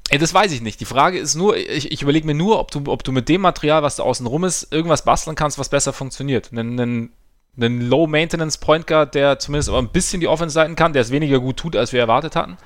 Ey, 0.10 0.18
das 0.18 0.34
weiß 0.34 0.52
ich 0.52 0.62
nicht. 0.62 0.82
Die 0.82 0.86
Frage 0.86 1.18
ist 1.18 1.36
nur, 1.36 1.56
ich, 1.56 1.90
ich 1.90 2.02
überlege 2.02 2.28
mir 2.28 2.34
nur, 2.34 2.60
ob 2.60 2.70
du, 2.70 2.84
ob 2.88 3.02
du 3.02 3.14
mit 3.14 3.30
dem 3.30 3.40
Material, 3.40 3.82
was 3.82 3.96
da 3.96 4.04
außen 4.04 4.28
rum 4.28 4.44
ist, 4.44 4.74
irgendwas 4.74 5.06
basteln 5.06 5.38
kannst, 5.38 5.58
was 5.58 5.70
besser 5.70 5.94
funktioniert. 5.94 6.52
Einen, 6.52 6.78
einen, 6.78 7.10
einen 7.56 7.80
Low-Maintenance-Point 7.88 8.88
Guard, 8.88 9.16
der 9.16 9.40
zumindest 9.40 9.70
aber 9.70 9.78
ein 9.78 9.88
bisschen 9.88 10.20
die 10.20 10.28
Offense 10.28 10.54
seiten 10.54 10.76
kann, 10.76 10.92
der 10.92 11.04
es 11.04 11.12
weniger 11.12 11.40
gut 11.40 11.56
tut, 11.56 11.78
als 11.78 11.94
wir 11.94 12.02
erwartet 12.02 12.36
hatten. 12.36 12.58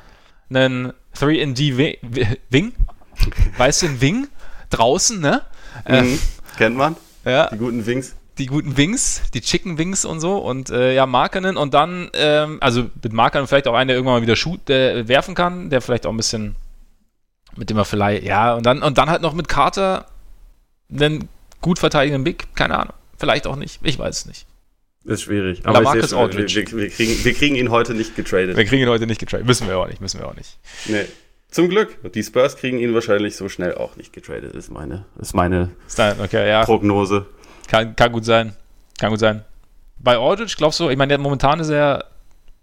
einen 0.50 0.94
3D-Wing, 1.18 2.74
weißt 3.58 3.84
du, 3.84 3.86
ein 3.86 4.02
Wing 4.02 4.28
draußen, 4.72 5.20
ne? 5.20 5.44
Äh, 5.86 6.02
mhm. 6.02 6.20
Kennt 6.58 6.78
man? 6.78 6.96
Ja. 7.26 7.48
Die 7.52 7.58
guten 7.58 7.86
Wings 7.86 8.16
die 8.40 8.46
guten 8.46 8.78
Wings, 8.78 9.22
die 9.34 9.42
Chicken 9.42 9.78
Wings 9.78 10.06
und 10.06 10.20
so 10.20 10.38
und 10.38 10.70
äh, 10.70 10.96
ja, 10.96 11.06
Markenen 11.06 11.58
und 11.58 11.74
dann, 11.74 12.10
ähm, 12.14 12.58
also 12.62 12.90
mit 13.04 13.14
Markenen 13.14 13.48
vielleicht 13.48 13.68
auch 13.68 13.74
einen, 13.74 13.90
der 13.90 13.98
irgendwann 13.98 14.16
mal 14.16 14.22
wieder 14.22 14.36
shoot, 14.36 14.70
äh, 14.70 15.08
werfen 15.08 15.36
kann, 15.36 15.70
der 15.70 15.82
vielleicht 15.82 16.06
auch 16.06 16.12
ein 16.12 16.18
bisschen, 16.18 16.56
mit 17.56 17.70
dem 17.70 17.78
er 17.78 17.86
vielleicht, 17.86 18.24
ja, 18.24 18.56
und 18.56 18.66
dann, 18.66 18.82
und 18.82 18.98
dann 18.98 19.10
halt 19.10 19.22
noch 19.22 19.34
mit 19.34 19.48
Carter 19.48 20.06
einen 20.92 21.28
gut 21.62 21.80
verteidigenden 21.80 22.24
Big, 22.24 22.56
keine 22.56 22.80
Ahnung, 22.80 22.94
vielleicht 23.18 23.46
auch 23.46 23.58
nicht, 23.58 23.80
ich 23.84 24.00
weiß 24.00 24.20
es 24.20 24.26
nicht. 24.26 24.46
Ist 25.06 25.24
schwierig. 25.24 25.62
Aber 25.66 25.82
ich 25.82 25.90
sehe, 25.90 26.18
wir, 26.20 26.34
wir, 26.34 26.72
wir, 26.78 26.90
kriegen, 26.90 27.24
wir 27.24 27.34
kriegen 27.34 27.56
ihn 27.56 27.72
heute 27.72 27.94
nicht 27.94 28.16
getradet. 28.16 28.58
Wir 28.58 28.66
kriegen 28.66 28.84
ihn 28.84 28.90
heute 28.90 29.08
nicht 29.08 29.20
getradet. 29.20 29.46
Müssen 29.48 29.68
wir 29.68 29.78
auch 29.78 29.88
nicht, 29.88 30.02
müssen 30.02 30.20
wir 30.20 30.28
auch 30.28 30.36
nicht. 30.36 30.58
Nee. 30.88 31.06
Zum 31.52 31.68
Glück. 31.70 32.12
Die 32.14 32.22
Spurs 32.22 32.58
kriegen 32.58 32.80
ihn 32.80 32.94
wahrscheinlich 32.94 33.36
so 33.36 33.50
schnell 33.50 33.74
auch 33.74 33.96
nicht 33.96 34.14
getradet, 34.14 34.54
ist 34.54 34.70
meine, 34.70 35.06
ist 35.20 35.34
meine 35.34 35.72
okay, 36.22 36.48
ja. 36.48 36.64
Prognose. 36.64 37.26
Kann, 37.70 37.96
kann 37.96 38.12
gut 38.12 38.26
sein. 38.26 38.54
Kann 39.00 39.12
gut 39.12 39.20
sein. 39.20 39.46
Bei 40.00 40.18
Aldridge, 40.18 40.56
glaubst 40.58 40.80
du, 40.80 40.90
ich 40.90 40.98
meine, 40.98 41.18
momentan 41.18 41.60
ist 41.60 41.70
er 41.70 42.06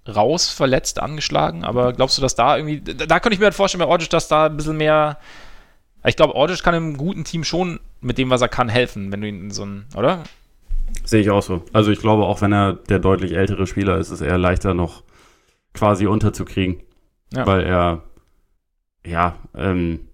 raus, 0.09 0.51
verletzt, 0.51 1.01
angeschlagen, 1.01 1.65
aber 1.65 1.93
glaubst 1.93 2.19
du, 2.19 2.23
dass 2.23 2.35
da 2.35 2.57
irgendwie, 2.57 2.81
da, 2.81 3.07
da 3.07 3.21
könnte 3.21 3.35
ich 3.35 3.39
mir 3.39 3.47
halt 3.47 3.55
vorstellen 3.55 3.85
bei 3.85 3.91
Aldridge, 3.91 4.11
dass 4.11 4.29
da 4.29 4.47
ein 4.47 4.57
bisschen 4.57 4.77
mehr, 4.77 5.19
ich 6.05 6.17
glaube, 6.17 6.35
Aldridge 6.35 6.63
kann 6.63 6.75
einem 6.75 6.97
guten 6.97 7.25
Team 7.25 7.45
schon 7.45 7.81
mit 8.01 8.19
dem, 8.19 8.31
was 8.31 8.41
er 8.41 8.49
kann, 8.49 8.69
helfen, 8.69 9.13
wenn 9.13 9.21
du 9.21 9.29
ihn 9.29 9.41
in 9.45 9.51
so 9.51 9.65
ein, 9.65 9.87
oder? 9.97 10.25
Sehe 11.05 11.21
ich 11.21 11.31
auch 11.31 11.43
so. 11.43 11.63
Also 11.73 11.91
ich 11.91 12.01
glaube, 12.01 12.25
auch 12.25 12.41
wenn 12.41 12.53
er 12.53 12.75
der 12.75 12.99
deutlich 12.99 13.33
ältere 13.33 13.67
Spieler 13.67 13.99
ist, 13.99 14.09
ist 14.09 14.21
es 14.21 14.27
eher 14.27 14.39
leichter 14.39 14.75
noch 14.75 15.03
quasi 15.73 16.07
unterzukriegen, 16.07 16.81
ja. 17.33 17.47
weil 17.47 17.65
er, 17.65 18.03
ja, 19.05 19.37
ähm, 19.55 20.06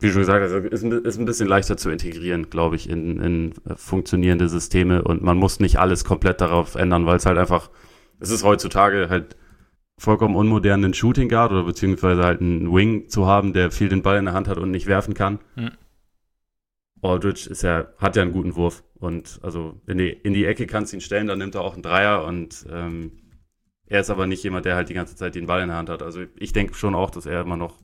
wie 0.00 0.10
schon 0.10 0.22
gesagt, 0.22 0.42
also 0.42 0.58
ist, 0.58 0.82
ist 0.82 1.18
ein 1.18 1.24
bisschen 1.26 1.48
leichter 1.48 1.76
zu 1.76 1.90
integrieren, 1.90 2.48
glaube 2.50 2.76
ich, 2.76 2.88
in, 2.88 3.20
in 3.20 3.54
funktionierende 3.76 4.48
Systeme 4.48 5.02
und 5.02 5.22
man 5.22 5.36
muss 5.36 5.60
nicht 5.60 5.78
alles 5.78 6.04
komplett 6.04 6.40
darauf 6.40 6.74
ändern, 6.74 7.06
weil 7.06 7.16
es 7.16 7.26
halt 7.26 7.38
einfach, 7.38 7.70
es 8.18 8.30
ist 8.30 8.42
heutzutage 8.42 9.08
halt 9.10 9.36
vollkommen 9.98 10.34
unmodern, 10.34 10.82
einen 10.82 10.94
Shooting 10.94 11.28
Guard 11.28 11.52
oder 11.52 11.64
beziehungsweise 11.64 12.24
halt 12.24 12.40
einen 12.40 12.72
Wing 12.72 13.08
zu 13.08 13.26
haben, 13.26 13.52
der 13.52 13.70
viel 13.70 13.90
den 13.90 14.02
Ball 14.02 14.18
in 14.18 14.24
der 14.24 14.34
Hand 14.34 14.48
hat 14.48 14.56
und 14.56 14.70
nicht 14.70 14.86
werfen 14.86 15.12
kann. 15.12 15.38
Mhm. 15.56 15.72
Aldridge 17.02 17.48
ist 17.50 17.62
ja, 17.62 17.88
hat 17.98 18.16
ja 18.16 18.22
einen 18.22 18.32
guten 18.32 18.56
Wurf 18.56 18.82
und 18.94 19.38
also 19.42 19.80
in 19.86 19.98
die, 19.98 20.08
in 20.08 20.32
die 20.32 20.46
Ecke 20.46 20.66
kannst 20.66 20.92
du 20.92 20.96
ihn 20.96 21.02
stellen, 21.02 21.26
dann 21.26 21.38
nimmt 21.38 21.54
er 21.54 21.60
auch 21.62 21.74
einen 21.74 21.82
Dreier 21.82 22.24
und 22.24 22.66
ähm, 22.70 23.12
er 23.86 24.00
ist 24.00 24.10
aber 24.10 24.26
nicht 24.26 24.42
jemand, 24.44 24.64
der 24.64 24.76
halt 24.76 24.88
die 24.88 24.94
ganze 24.94 25.16
Zeit 25.16 25.34
den 25.34 25.46
Ball 25.46 25.62
in 25.62 25.68
der 25.68 25.76
Hand 25.76 25.88
hat. 25.88 26.02
Also 26.02 26.22
ich 26.36 26.52
denke 26.52 26.74
schon 26.74 26.94
auch, 26.94 27.10
dass 27.10 27.26
er 27.26 27.40
immer 27.40 27.56
noch 27.56 27.76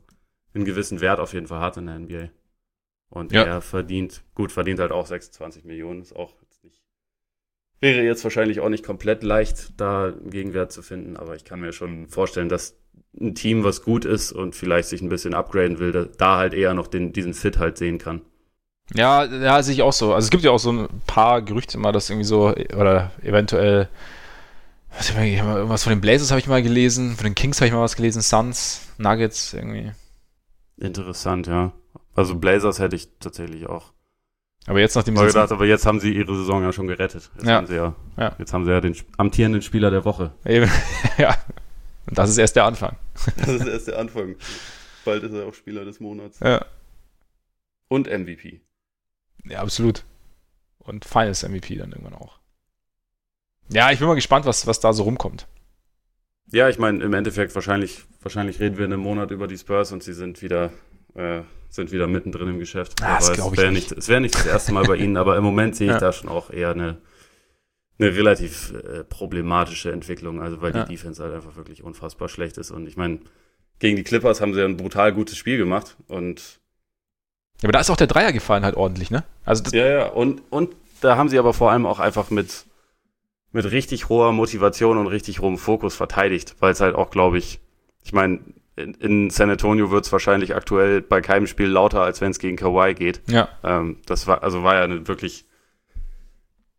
einen 0.56 0.64
gewissen 0.64 1.00
Wert 1.00 1.20
auf 1.20 1.32
jeden 1.32 1.46
Fall 1.46 1.60
hat 1.60 1.76
in 1.76 1.86
der 1.86 1.98
NBA. 1.98 2.28
Und 3.08 3.32
ja. 3.32 3.44
er 3.44 3.60
verdient, 3.60 4.22
gut, 4.34 4.52
verdient 4.52 4.80
halt 4.80 4.92
auch 4.92 5.06
26 5.06 5.64
Millionen, 5.64 6.02
ist 6.02 6.14
auch 6.14 6.34
jetzt 6.42 6.64
nicht, 6.64 6.82
wäre 7.80 8.02
jetzt 8.02 8.24
wahrscheinlich 8.24 8.60
auch 8.60 8.68
nicht 8.68 8.84
komplett 8.84 9.22
leicht, 9.22 9.80
da 9.80 10.06
einen 10.06 10.30
Gegenwert 10.30 10.72
zu 10.72 10.82
finden, 10.82 11.16
aber 11.16 11.36
ich 11.36 11.44
kann 11.44 11.60
mir 11.60 11.72
schon 11.72 12.08
vorstellen, 12.08 12.48
dass 12.48 12.76
ein 13.18 13.34
Team, 13.34 13.64
was 13.64 13.82
gut 13.82 14.04
ist 14.04 14.32
und 14.32 14.54
vielleicht 14.54 14.88
sich 14.88 15.02
ein 15.02 15.08
bisschen 15.08 15.34
upgraden 15.34 15.78
will, 15.78 16.10
da 16.18 16.36
halt 16.36 16.52
eher 16.52 16.74
noch 16.74 16.86
den, 16.86 17.12
diesen 17.12 17.34
Fit 17.34 17.58
halt 17.58 17.78
sehen 17.78 17.98
kann. 17.98 18.22
Ja, 18.94 19.24
ja, 19.24 19.62
sehe 19.62 19.74
ich 19.74 19.82
auch 19.82 19.92
so. 19.92 20.14
Also 20.14 20.26
es 20.26 20.30
gibt 20.30 20.44
ja 20.44 20.50
auch 20.50 20.58
so 20.58 20.72
ein 20.72 20.88
paar 21.06 21.42
Gerüchte 21.42 21.78
mal, 21.78 21.92
dass 21.92 22.08
irgendwie 22.08 22.26
so, 22.26 22.54
oder 22.76 23.10
eventuell, 23.22 23.88
was 24.96 25.10
irgendwas 25.10 25.82
von 25.82 25.92
den 25.92 26.00
Blazers 26.00 26.30
habe 26.30 26.40
ich 26.40 26.46
mal 26.46 26.62
gelesen, 26.62 27.16
von 27.16 27.24
den 27.24 27.34
Kings 27.34 27.60
habe 27.60 27.66
ich 27.66 27.72
mal 27.72 27.80
was 27.80 27.96
gelesen, 27.96 28.22
Suns, 28.22 28.82
Nuggets, 28.98 29.54
irgendwie. 29.54 29.92
Interessant, 30.78 31.46
ja. 31.46 31.72
Also 32.14 32.36
Blazers 32.36 32.78
hätte 32.78 32.96
ich 32.96 33.08
tatsächlich 33.18 33.66
auch. 33.66 33.92
Aber 34.66 34.80
jetzt 34.80 34.96
nachdem 34.96 35.16
sie 35.16 35.26
gedacht, 35.26 35.52
aber 35.52 35.64
jetzt 35.64 35.86
haben 35.86 36.00
sie 36.00 36.12
ihre 36.12 36.34
Saison 36.34 36.62
ja 36.62 36.72
schon 36.72 36.88
gerettet. 36.88 37.30
Jetzt 37.34 37.46
ja. 37.46 37.54
haben 37.54 37.66
sie 37.66 37.76
ja, 37.76 37.94
ja. 38.16 38.34
Jetzt 38.38 38.52
haben 38.52 38.64
sie 38.64 38.72
ja 38.72 38.80
den 38.80 38.96
amtierenden 39.16 39.62
Spieler 39.62 39.90
der 39.90 40.04
Woche. 40.04 40.32
ja. 41.18 41.36
Und 42.06 42.18
das 42.18 42.30
ist 42.30 42.38
erst 42.38 42.56
der 42.56 42.64
Anfang. 42.64 42.96
Das 43.36 43.48
ist 43.48 43.66
erst 43.66 43.88
der 43.88 43.98
Anfang. 43.98 44.36
Bald 45.04 45.22
ist 45.22 45.32
er 45.32 45.46
auch 45.46 45.54
Spieler 45.54 45.84
des 45.84 46.00
Monats. 46.00 46.40
Ja. 46.40 46.64
Und 47.88 48.08
MVP. 48.08 48.60
Ja, 49.44 49.60
absolut. 49.60 50.04
Und 50.78 51.04
Finals 51.04 51.46
MVP 51.48 51.76
dann 51.76 51.92
irgendwann 51.92 52.14
auch. 52.14 52.38
Ja, 53.68 53.90
ich 53.90 53.98
bin 53.98 54.08
mal 54.08 54.14
gespannt, 54.14 54.46
was, 54.46 54.66
was 54.66 54.80
da 54.80 54.92
so 54.92 55.04
rumkommt. 55.04 55.46
Ja, 56.52 56.68
ich 56.68 56.78
meine, 56.78 57.02
im 57.02 57.12
Endeffekt 57.12 57.54
wahrscheinlich, 57.54 58.04
wahrscheinlich 58.22 58.60
reden 58.60 58.78
wir 58.78 58.84
in 58.84 58.92
einem 58.92 59.02
Monat 59.02 59.30
über 59.30 59.46
die 59.46 59.58
Spurs 59.58 59.92
und 59.92 60.02
sie 60.02 60.12
sind 60.12 60.42
wieder, 60.42 60.70
äh, 61.14 61.40
sind 61.68 61.92
wieder 61.92 62.06
mittendrin 62.06 62.48
im 62.48 62.58
Geschäft. 62.58 63.02
Ah, 63.02 63.16
das 63.16 63.30
es 63.30 63.56
wäre 63.56 63.72
nicht. 63.72 63.92
es 63.92 64.08
wäre 64.08 64.20
nicht 64.20 64.34
das 64.34 64.46
erste 64.46 64.72
Mal 64.72 64.84
bei 64.84 64.96
ihnen, 64.96 65.16
aber 65.16 65.36
im 65.36 65.44
Moment 65.44 65.76
sehe 65.76 65.88
ich 65.88 65.94
ja. 65.94 65.98
da 65.98 66.12
schon 66.12 66.28
auch 66.28 66.50
eher 66.50 66.70
eine, 66.70 66.98
eine 67.98 68.14
relativ 68.14 68.72
äh, 68.74 69.02
problematische 69.04 69.90
Entwicklung, 69.90 70.40
also 70.40 70.62
weil 70.62 70.74
ja. 70.74 70.84
die 70.84 70.92
Defense 70.92 71.22
halt 71.22 71.34
einfach 71.34 71.56
wirklich 71.56 71.82
unfassbar 71.82 72.28
schlecht 72.28 72.58
ist. 72.58 72.70
Und 72.70 72.86
ich 72.86 72.96
meine, 72.96 73.20
gegen 73.78 73.96
die 73.96 74.04
Clippers 74.04 74.40
haben 74.40 74.54
sie 74.54 74.62
ein 74.62 74.76
brutal 74.76 75.12
gutes 75.12 75.36
Spiel 75.36 75.58
gemacht 75.58 75.96
und 76.06 76.60
ja, 77.62 77.64
aber 77.64 77.72
da 77.72 77.80
ist 77.80 77.90
auch 77.90 77.96
der 77.96 78.06
Dreier 78.06 78.32
gefallen 78.32 78.64
halt 78.64 78.76
ordentlich, 78.76 79.10
ne? 79.10 79.24
Also 79.44 79.64
ja, 79.72 79.86
ja, 79.86 80.06
und, 80.08 80.42
und 80.50 80.76
da 81.00 81.16
haben 81.16 81.28
sie 81.28 81.38
aber 81.38 81.54
vor 81.54 81.70
allem 81.70 81.86
auch 81.86 82.00
einfach 82.00 82.30
mit 82.30 82.66
mit 83.56 83.70
richtig 83.72 84.10
hoher 84.10 84.32
Motivation 84.32 84.98
und 84.98 85.06
richtig 85.06 85.40
hohem 85.40 85.56
Fokus 85.56 85.96
verteidigt, 85.96 86.56
weil 86.60 86.72
es 86.72 86.80
halt 86.82 86.94
auch, 86.94 87.10
glaube 87.10 87.38
ich, 87.38 87.58
ich 88.04 88.12
meine, 88.12 88.40
in, 88.76 88.92
in, 88.94 89.30
San 89.30 89.48
Antonio 89.48 89.90
wird 89.90 90.04
es 90.04 90.12
wahrscheinlich 90.12 90.54
aktuell 90.54 91.00
bei 91.00 91.22
keinem 91.22 91.46
Spiel 91.46 91.68
lauter, 91.68 92.02
als 92.02 92.20
wenn 92.20 92.30
es 92.30 92.38
gegen 92.38 92.56
Kawhi 92.56 92.92
geht. 92.92 93.22
Ja. 93.26 93.48
Ähm, 93.64 93.96
das 94.04 94.26
war, 94.26 94.42
also 94.42 94.62
war 94.62 94.74
ja 94.74 94.82
eine 94.82 95.08
wirklich 95.08 95.46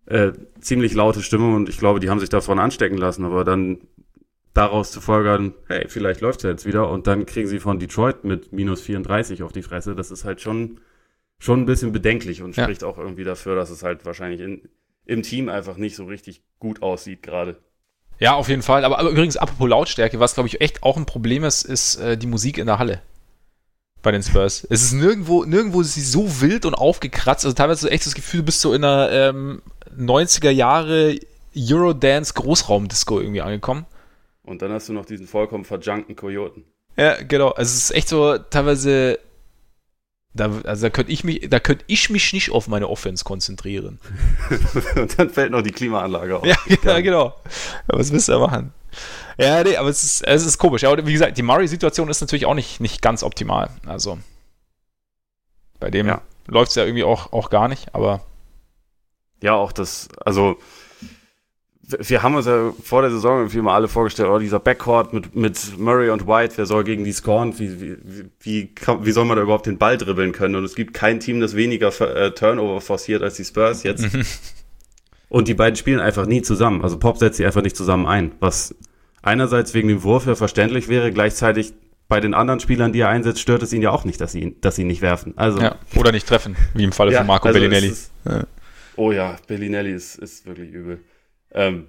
äh, 0.05 0.33
ziemlich 0.61 0.93
laute 0.93 1.23
Stimmung 1.23 1.55
und 1.55 1.67
ich 1.67 1.79
glaube, 1.79 1.99
die 1.99 2.11
haben 2.11 2.19
sich 2.19 2.29
davon 2.29 2.59
anstecken 2.59 2.97
lassen, 2.97 3.25
aber 3.25 3.43
dann 3.43 3.79
daraus 4.53 4.91
zu 4.91 5.01
folgern, 5.01 5.55
hey, 5.67 5.87
vielleicht 5.87 6.21
läuft 6.21 6.41
es 6.41 6.43
jetzt 6.43 6.65
wieder 6.67 6.91
und 6.91 7.07
dann 7.07 7.25
kriegen 7.25 7.47
sie 7.47 7.59
von 7.59 7.79
Detroit 7.79 8.23
mit 8.23 8.53
minus 8.53 8.81
34 8.81 9.41
auf 9.41 9.51
die 9.51 9.63
Fresse. 9.63 9.95
Das 9.95 10.11
ist 10.11 10.25
halt 10.25 10.41
schon, 10.41 10.79
schon 11.39 11.61
ein 11.61 11.65
bisschen 11.65 11.91
bedenklich 11.91 12.43
und 12.43 12.53
spricht 12.53 12.83
ja. 12.83 12.87
auch 12.87 12.99
irgendwie 12.99 13.23
dafür, 13.23 13.55
dass 13.55 13.71
es 13.71 13.81
halt 13.81 14.05
wahrscheinlich 14.05 14.41
in, 14.41 14.69
im 15.07 15.23
Team 15.23 15.49
einfach 15.49 15.77
nicht 15.77 15.95
so 15.95 16.05
richtig 16.05 16.41
gut 16.59 16.81
aussieht 16.81 17.23
gerade. 17.23 17.57
Ja, 18.19 18.33
auf 18.33 18.49
jeden 18.49 18.61
Fall. 18.61 18.83
Aber, 18.83 18.99
aber 18.99 19.09
übrigens, 19.09 19.37
apropos 19.37 19.69
Lautstärke, 19.69 20.19
was 20.19 20.33
glaube 20.33 20.47
ich 20.47 20.61
echt 20.61 20.83
auch 20.83 20.97
ein 20.97 21.05
Problem 21.05 21.43
ist, 21.43 21.63
ist 21.63 21.95
äh, 21.97 22.17
die 22.17 22.27
Musik 22.27 22.57
in 22.57 22.67
der 22.67 22.79
Halle 22.79 23.01
bei 24.01 24.11
den 24.11 24.23
Spurs. 24.23 24.65
Es 24.69 24.83
ist 24.83 24.93
nirgendwo, 24.93 25.43
nirgendwo 25.43 25.81
ist 25.81 25.93
sie 25.93 26.01
so 26.01 26.41
wild 26.41 26.65
und 26.65 26.75
aufgekratzt. 26.75 27.45
Also 27.45 27.55
teilweise 27.55 27.89
echt 27.89 28.05
das 28.05 28.15
Gefühl, 28.15 28.41
du 28.41 28.45
bist 28.45 28.61
so 28.61 28.73
in 28.73 28.83
einer 28.83 29.11
ähm, 29.11 29.61
90er 29.97 30.49
Jahre 30.49 31.17
Eurodance 31.55 32.33
Großraumdisco 32.33 33.19
irgendwie 33.19 33.41
angekommen. 33.41 33.85
Und 34.43 34.61
dann 34.61 34.71
hast 34.71 34.89
du 34.89 34.93
noch 34.93 35.05
diesen 35.05 35.27
vollkommen 35.27 35.65
verjunkten 35.65 36.15
Kojoten. 36.15 36.63
Ja, 36.95 37.21
genau. 37.21 37.49
Also 37.49 37.69
es 37.69 37.89
ist 37.89 37.91
echt 37.91 38.09
so 38.09 38.37
teilweise 38.37 39.19
da, 40.37 40.61
also 40.63 40.83
da 40.83 40.89
könnte 40.89 41.11
ich 41.11 41.23
mich, 41.23 41.49
da 41.49 41.59
könnte 41.59 41.83
ich 41.87 42.09
mich 42.09 42.31
nicht 42.33 42.51
auf 42.51 42.67
meine 42.67 42.87
Offense 42.87 43.23
konzentrieren. 43.23 43.99
Und 44.95 45.19
dann 45.19 45.29
fällt 45.29 45.51
noch 45.51 45.61
die 45.61 45.71
Klimaanlage 45.71 46.37
auf. 46.37 46.45
Ja, 46.45 46.55
ja 46.83 47.01
genau. 47.01 47.35
Was 47.87 48.11
willst 48.11 48.29
du 48.29 48.39
machen? 48.39 48.73
Ja, 49.37 49.63
nee, 49.63 49.75
aber 49.75 49.89
es 49.89 50.03
ist, 50.03 50.25
es 50.25 50.45
ist 50.45 50.57
komisch. 50.57 50.83
Ja, 50.83 51.05
wie 51.05 51.13
gesagt, 51.13 51.37
die 51.37 51.43
Murray-Situation 51.43 52.09
ist 52.09 52.21
natürlich 52.21 52.45
auch 52.45 52.55
nicht, 52.55 52.79
nicht 52.79 53.01
ganz 53.01 53.21
optimal. 53.21 53.69
Also 53.85 54.17
bei 55.79 55.91
dem 55.91 56.07
ja. 56.07 56.21
läuft 56.47 56.69
es 56.69 56.75
ja 56.75 56.83
irgendwie 56.83 57.03
auch, 57.03 57.31
auch 57.33 57.49
gar 57.49 57.67
nicht, 57.67 57.93
aber. 57.93 58.21
Ja, 59.41 59.53
auch 59.53 59.71
das, 59.71 60.09
also 60.25 60.57
wir 61.87 62.21
haben 62.21 62.35
uns 62.35 62.45
ja 62.45 62.73
vor 62.83 63.01
der 63.01 63.11
Saison 63.11 63.39
irgendwie 63.39 63.61
mal 63.61 63.75
alle 63.75 63.87
vorgestellt, 63.87 64.27
oh, 64.29 64.39
dieser 64.39 64.59
Backcourt 64.59 65.13
mit, 65.13 65.35
mit 65.35 65.77
Murray 65.77 66.09
und 66.09 66.27
White, 66.27 66.53
wer 66.57 66.65
soll 66.65 66.83
gegen 66.83 67.05
die 67.05 67.13
scoren? 67.13 67.57
Wie, 67.57 67.81
wie, 67.81 67.97
wie, 68.41 68.69
wie 69.01 69.11
soll 69.11 69.25
man 69.25 69.37
da 69.37 69.43
überhaupt 69.43 69.67
den 69.67 69.77
Ball 69.77 69.97
dribbeln 69.97 70.33
können? 70.33 70.55
Und 70.55 70.65
es 70.65 70.75
gibt 70.75 70.93
kein 70.93 71.21
Team, 71.21 71.39
das 71.39 71.55
weniger 71.55 71.89
äh, 72.01 72.31
Turnover 72.31 72.81
forciert 72.81 73.23
als 73.23 73.35
die 73.35 73.45
Spurs 73.45 73.83
jetzt. 73.83 74.05
Und 75.29 75.47
die 75.47 75.53
beiden 75.53 75.75
spielen 75.75 75.99
einfach 75.99 76.25
nie 76.25 76.41
zusammen. 76.41 76.83
Also 76.83 76.99
Pop 76.99 77.17
setzt 77.17 77.37
sie 77.37 77.45
einfach 77.45 77.61
nicht 77.61 77.75
zusammen 77.75 78.05
ein, 78.05 78.31
was 78.39 78.75
einerseits 79.21 79.73
wegen 79.73 79.87
dem 79.87 80.03
Wurf 80.03 80.25
ja 80.25 80.35
verständlich 80.35 80.87
wäre, 80.89 81.11
gleichzeitig 81.11 81.73
bei 82.07 82.21
den 82.21 82.33
anderen 82.33 82.59
Spielern, 82.59 82.93
die 82.93 83.01
er 83.01 83.09
einsetzt, 83.09 83.39
stört 83.39 83.63
es 83.63 83.73
ihn 83.73 83.81
ja 83.81 83.91
auch 83.91 84.05
nicht, 84.05 84.21
dass 84.21 84.31
sie, 84.31 84.55
dass 84.61 84.75
sie 84.75 84.85
nicht 84.85 85.01
werfen. 85.01 85.33
Also, 85.35 85.59
ja, 85.59 85.75
oder 85.95 86.13
nicht 86.13 86.27
treffen, 86.27 86.55
wie 86.73 86.85
im 86.85 86.93
Falle 86.93 87.11
ja, 87.11 87.19
von 87.19 87.27
Marco 87.27 87.49
also 87.49 87.59
Bellinelli. 87.59 87.87
Ist, 87.87 88.11
ja. 88.25 88.43
Oh 88.95 89.11
ja, 89.11 89.35
Bellinelli 89.47 89.91
ist, 89.91 90.15
ist 90.15 90.45
wirklich 90.45 90.71
übel. 90.71 90.99
Ähm, 91.51 91.87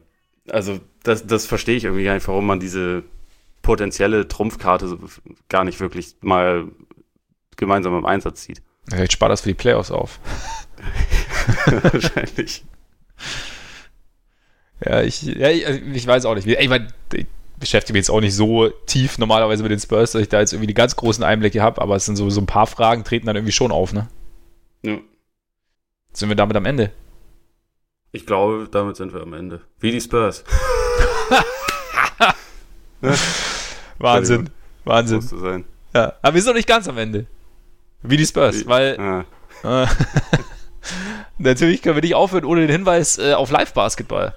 also 0.48 0.80
das, 1.02 1.26
das 1.26 1.46
verstehe 1.46 1.76
ich 1.76 1.84
irgendwie 1.84 2.04
gar 2.04 2.14
nicht, 2.14 2.28
warum 2.28 2.46
man 2.46 2.60
diese 2.60 3.04
potenzielle 3.62 4.28
Trumpfkarte 4.28 4.98
gar 5.48 5.64
nicht 5.64 5.80
wirklich 5.80 6.16
mal 6.20 6.68
gemeinsam 7.56 7.96
im 7.96 8.06
Einsatz 8.06 8.42
zieht. 8.42 8.62
Vielleicht 8.88 9.12
spart 9.12 9.32
das 9.32 9.42
für 9.42 9.48
die 9.48 9.54
Playoffs 9.54 9.90
auf. 9.90 10.20
Wahrscheinlich. 11.66 12.64
Ja, 14.84 15.02
ich, 15.02 15.22
ja, 15.22 15.50
ich, 15.50 15.66
ich, 15.66 16.06
weiß 16.06 16.24
auch 16.24 16.34
nicht. 16.34 16.46
Ey, 16.46 16.70
weil, 16.70 16.88
beschäftige 17.58 17.94
mich 17.94 18.02
jetzt 18.02 18.10
auch 18.10 18.20
nicht 18.20 18.34
so 18.34 18.68
tief 18.86 19.18
normalerweise 19.18 19.62
mit 19.62 19.72
den 19.72 19.80
Spurs, 19.80 20.12
dass 20.12 20.22
ich 20.22 20.28
da 20.28 20.40
jetzt 20.40 20.52
irgendwie 20.52 20.68
die 20.68 20.74
ganz 20.74 20.96
großen 20.96 21.24
Einblicke 21.24 21.60
habe, 21.60 21.82
aber 21.82 21.96
es 21.96 22.06
sind 22.06 22.16
so, 22.16 22.30
so 22.30 22.40
ein 22.40 22.46
paar 22.46 22.66
Fragen, 22.66 23.04
treten 23.04 23.26
dann 23.26 23.36
irgendwie 23.36 23.52
schon 23.52 23.72
auf, 23.72 23.92
ne? 23.92 24.08
Ja. 24.82 24.98
Sind 26.12 26.28
wir 26.28 26.36
damit 26.36 26.56
am 26.56 26.64
Ende? 26.64 26.92
Ich 28.12 28.26
glaube, 28.26 28.68
damit 28.70 28.96
sind 28.96 29.12
wir 29.12 29.20
am 29.22 29.32
Ende. 29.34 29.60
Wie 29.80 29.90
die 29.92 30.00
Spurs. 30.00 30.44
Wahnsinn. 33.98 34.50
Wahnsinn. 34.84 35.16
Musste 35.16 35.38
sein. 35.38 35.64
Ja. 35.94 36.14
Aber 36.22 36.34
wir 36.34 36.42
sind 36.42 36.50
noch 36.50 36.56
nicht 36.56 36.68
ganz 36.68 36.88
am 36.88 36.98
Ende. 36.98 37.26
Wie 38.02 38.16
die 38.16 38.26
Spurs, 38.26 38.60
Wie- 38.60 38.66
weil 38.66 39.24
äh, 39.64 39.86
natürlich 41.38 41.82
können 41.82 41.96
wir 41.96 42.02
nicht 42.02 42.14
aufhören 42.14 42.44
ohne 42.44 42.60
den 42.62 42.70
Hinweis 42.70 43.18
äh, 43.18 43.34
auf 43.34 43.50
Live-Basketball. 43.50 44.34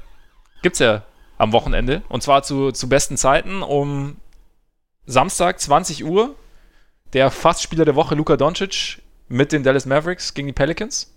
Gibt's 0.64 0.80
ja 0.80 1.04
am 1.38 1.52
Wochenende. 1.54 2.02
Und 2.10 2.24
zwar 2.24 2.44
zu, 2.44 2.72
zu 2.72 2.90
besten 2.90 3.18
Zeiten 3.18 3.62
um 3.62 4.18
Samstag 5.06 5.60
20 5.60 6.06
Uhr. 6.06 6.36
Der 7.14 7.30
Fastspieler 7.30 7.86
der 7.86 7.96
Woche 7.96 8.16
Luka 8.16 8.38
Doncic 8.38 9.02
mit 9.28 9.52
den 9.52 9.64
Dallas 9.64 9.86
Mavericks 9.86 10.34
gegen 10.34 10.48
die 10.48 10.54
Pelicans. 10.54 11.11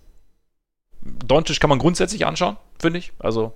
Doncic 1.05 1.59
kann 1.59 1.69
man 1.69 1.79
grundsätzlich 1.79 2.25
anschauen, 2.25 2.57
finde 2.79 2.99
ich. 2.99 3.13
Also 3.19 3.53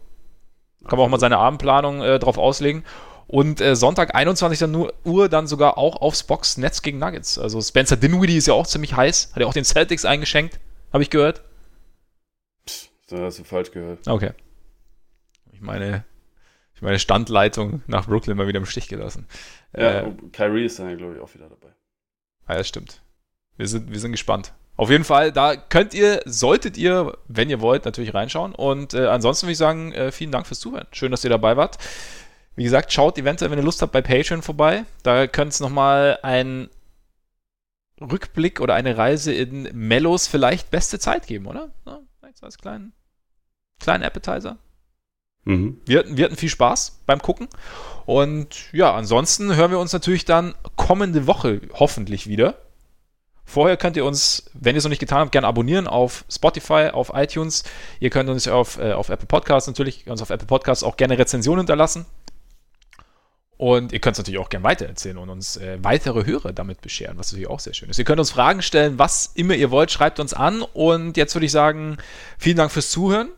kann 0.88 0.98
man 0.98 1.08
auch 1.08 1.10
mal 1.10 1.20
seine 1.20 1.38
Abendplanung 1.38 2.02
äh, 2.02 2.20
drauf 2.20 2.38
auslegen. 2.38 2.84
Und 3.28 3.62
äh, 3.62 3.76
Sonntag 3.76 4.16
21. 4.16 4.62
Nu- 4.68 4.90
Uhr 5.04 5.30
dann 5.30 5.46
sogar 5.46 5.78
auch 5.78 5.98
aufs 6.02 6.24
Box 6.24 6.58
Nets 6.58 6.82
gegen 6.82 6.98
Nuggets. 7.00 7.38
Also 7.38 7.62
Spencer 7.62 7.98
Dinwiddie 7.98 8.38
ist 8.38 8.48
ja 8.48 8.54
auch 8.54 8.66
ziemlich 8.66 8.96
heiß. 8.96 9.32
Hat 9.34 9.42
ja 9.42 9.46
auch 9.48 9.54
den 9.54 9.66
Celtics 9.66 10.06
eingeschenkt, 10.06 10.60
habe 10.94 11.04
ich 11.04 11.10
gehört. 11.10 11.44
Da 13.08 13.18
hast 13.24 13.40
du 13.40 13.44
falsch 13.44 13.72
gehört. 13.72 14.08
Okay. 14.08 14.32
Ich 15.52 15.62
meine, 15.62 16.06
ich 16.76 16.82
meine 16.82 17.00
Standleitung 17.00 17.82
nach 17.88 18.08
Brooklyn 18.08 18.38
mal 18.38 18.48
wieder 18.48 18.60
im 18.60 18.66
Stich 18.66 18.88
gelassen. 18.88 19.28
Ja, 19.76 20.02
Äh, 20.02 20.12
Kyrie 20.32 20.66
ist 20.66 20.80
dann 20.80 20.90
ja, 20.90 20.96
glaube 20.96 21.16
ich, 21.16 21.20
auch 21.20 21.34
wieder 21.34 21.50
dabei. 21.50 21.74
Ah, 22.46 22.56
ja, 22.56 22.64
stimmt. 22.64 23.02
Wir 23.58 23.68
sind, 23.68 23.92
wir 23.92 24.00
sind 24.00 24.12
gespannt. 24.12 24.54
Auf 24.80 24.90
jeden 24.90 25.04
Fall, 25.04 25.34
da 25.34 25.58
könnt 25.58 25.94
ihr, 25.94 26.22
solltet 26.24 26.78
ihr, 26.78 27.18
wenn 27.28 27.50
ihr 27.50 27.60
wollt, 27.60 27.84
natürlich 27.84 28.14
reinschauen. 28.14 28.56
Und 28.56 28.94
äh, 28.94 29.08
ansonsten 29.08 29.48
würde 29.48 29.52
ich 29.52 29.58
sagen, 29.58 29.92
äh, 29.92 30.10
vielen 30.14 30.32
Dank 30.32 30.48
fürs 30.48 30.62
Zuhören. 30.62 30.88
Schön, 30.94 31.12
dass 31.12 31.26
ihr 31.26 31.30
dabei 31.30 31.58
wart. 31.58 31.78
Wie 32.56 32.64
gesagt, 32.64 32.94
schaut 32.94 33.18
eventuell, 33.18 33.52
wenn 33.52 33.60
ihr 33.60 33.66
Lust 33.66 33.82
habt, 33.82 33.92
bei 33.92 34.02
Patreon 34.02 34.42
vorbei. 34.42 34.86
Da 35.04 35.28
könnt 35.28 35.52
es 35.52 35.60
nochmal 35.60 36.18
ein 36.24 36.70
Rückblick 38.00 38.62
oder 38.62 38.74
eine 38.74 38.96
Reise 38.96 39.34
in 39.34 39.64
Mellos 39.74 40.28
vielleicht 40.28 40.72
beste 40.72 40.98
Zeit 40.98 41.28
geben, 41.28 41.48
oder? 41.48 41.72
Ja, 41.86 42.00
vielleicht 42.18 42.42
als 42.42 42.58
kleinen, 42.58 42.94
kleinen 43.82 44.06
Appetizer. 44.06 44.60
Mhm. 45.44 45.82
Wir 45.88 46.06
wir 46.08 46.24
hatten 46.24 46.38
viel 46.38 46.48
Spaß 46.48 47.02
beim 47.06 47.22
Gucken. 47.22 47.50
Und 48.06 48.72
ja, 48.72 48.96
ansonsten 48.96 49.54
hören 49.58 49.72
wir 49.72 49.80
uns 49.80 49.92
natürlich 49.92 50.24
dann 50.24 50.56
kommende 50.78 51.28
Woche 51.28 51.60
hoffentlich 51.74 52.28
wieder. 52.28 52.56
Vorher 53.50 53.78
könnt 53.78 53.98
ihr 53.98 54.06
uns, 54.06 54.44
wenn 54.54 54.76
ihr 54.76 54.78
es 54.78 54.84
noch 54.84 54.90
nicht 54.90 55.00
getan 55.00 55.22
habt, 55.22 55.32
gerne 55.32 55.48
abonnieren 55.48 55.88
auf 55.88 56.24
Spotify, 56.30 56.90
auf 56.94 57.12
iTunes. 57.16 57.64
Ihr 58.00 58.12
könnt 58.12 58.30
uns 58.30 58.48
auf, 58.48 58.78
äh, 58.78 58.94
auf 58.94 59.10
Apple 59.10 59.26
Podcasts 59.26 59.66
natürlich, 59.66 60.08
uns 60.08 60.22
auf 60.22 60.30
Apple 60.30 60.46
Podcasts 60.46 60.84
auch 60.84 60.98
gerne 60.98 61.18
Rezensionen 61.18 61.62
hinterlassen. 61.62 62.06
Und 63.58 63.92
ihr 63.92 64.00
könnt 64.00 64.14
es 64.14 64.20
natürlich 64.20 64.40
auch 64.40 64.50
gerne 64.50 64.64
weitererzählen 64.64 65.18
und 65.18 65.30
uns 65.30 65.58
äh, 65.58 65.80
weitere 65.82 66.28
Hörer 66.28 66.54
damit 66.54 66.82
bescheren, 66.82 67.18
was 67.18 67.32
natürlich 67.32 67.50
auch 67.50 67.60
sehr 67.60 67.74
schön 67.74 67.90
ist. 67.90 67.98
Ihr 67.98 68.06
könnt 68.06 68.20
uns 68.20 68.30
Fragen 68.30 68.62
stellen, 68.62 69.00
was 69.00 69.32
immer 69.34 69.56
ihr 69.56 69.72
wollt, 69.72 69.90
schreibt 69.90 70.20
uns 70.20 70.36
an. 70.36 70.62
Und 70.62 71.18
jetzt 71.18 71.34
würde 71.34 71.48
ich 71.48 71.52
sagen, 71.52 71.98
vielen 72.38 72.56
Dank 72.56 72.72
fürs 72.72 72.92
Zuhören. 72.92 73.30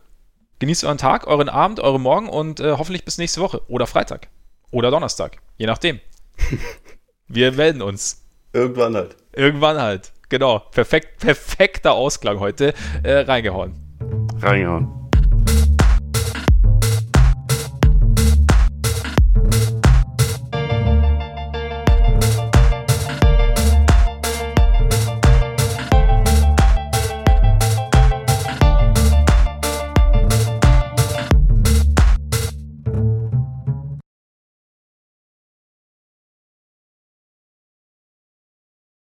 Genießt 0.58 0.84
euren 0.84 0.98
Tag, 0.98 1.26
euren 1.26 1.48
Abend, 1.48 1.80
euren 1.80 2.02
Morgen 2.02 2.28
und 2.28 2.60
äh, 2.60 2.72
hoffentlich 2.72 3.06
bis 3.06 3.16
nächste 3.16 3.40
Woche 3.40 3.62
oder 3.66 3.86
Freitag 3.86 4.28
oder 4.70 4.90
Donnerstag, 4.90 5.38
je 5.56 5.66
nachdem. 5.66 6.00
Wir 7.28 7.50
melden 7.52 7.80
uns. 7.80 8.22
Irgendwann 8.52 8.94
halt. 8.94 9.16
Irgendwann 9.34 9.80
halt. 9.80 10.12
Genau. 10.28 10.58
Perfekt, 10.58 11.20
perfekter 11.20 11.92
Ausklang 11.92 12.40
heute. 12.40 12.74
Äh, 13.02 13.18
reingehauen. 13.20 13.74
Reingehauen. 14.40 15.01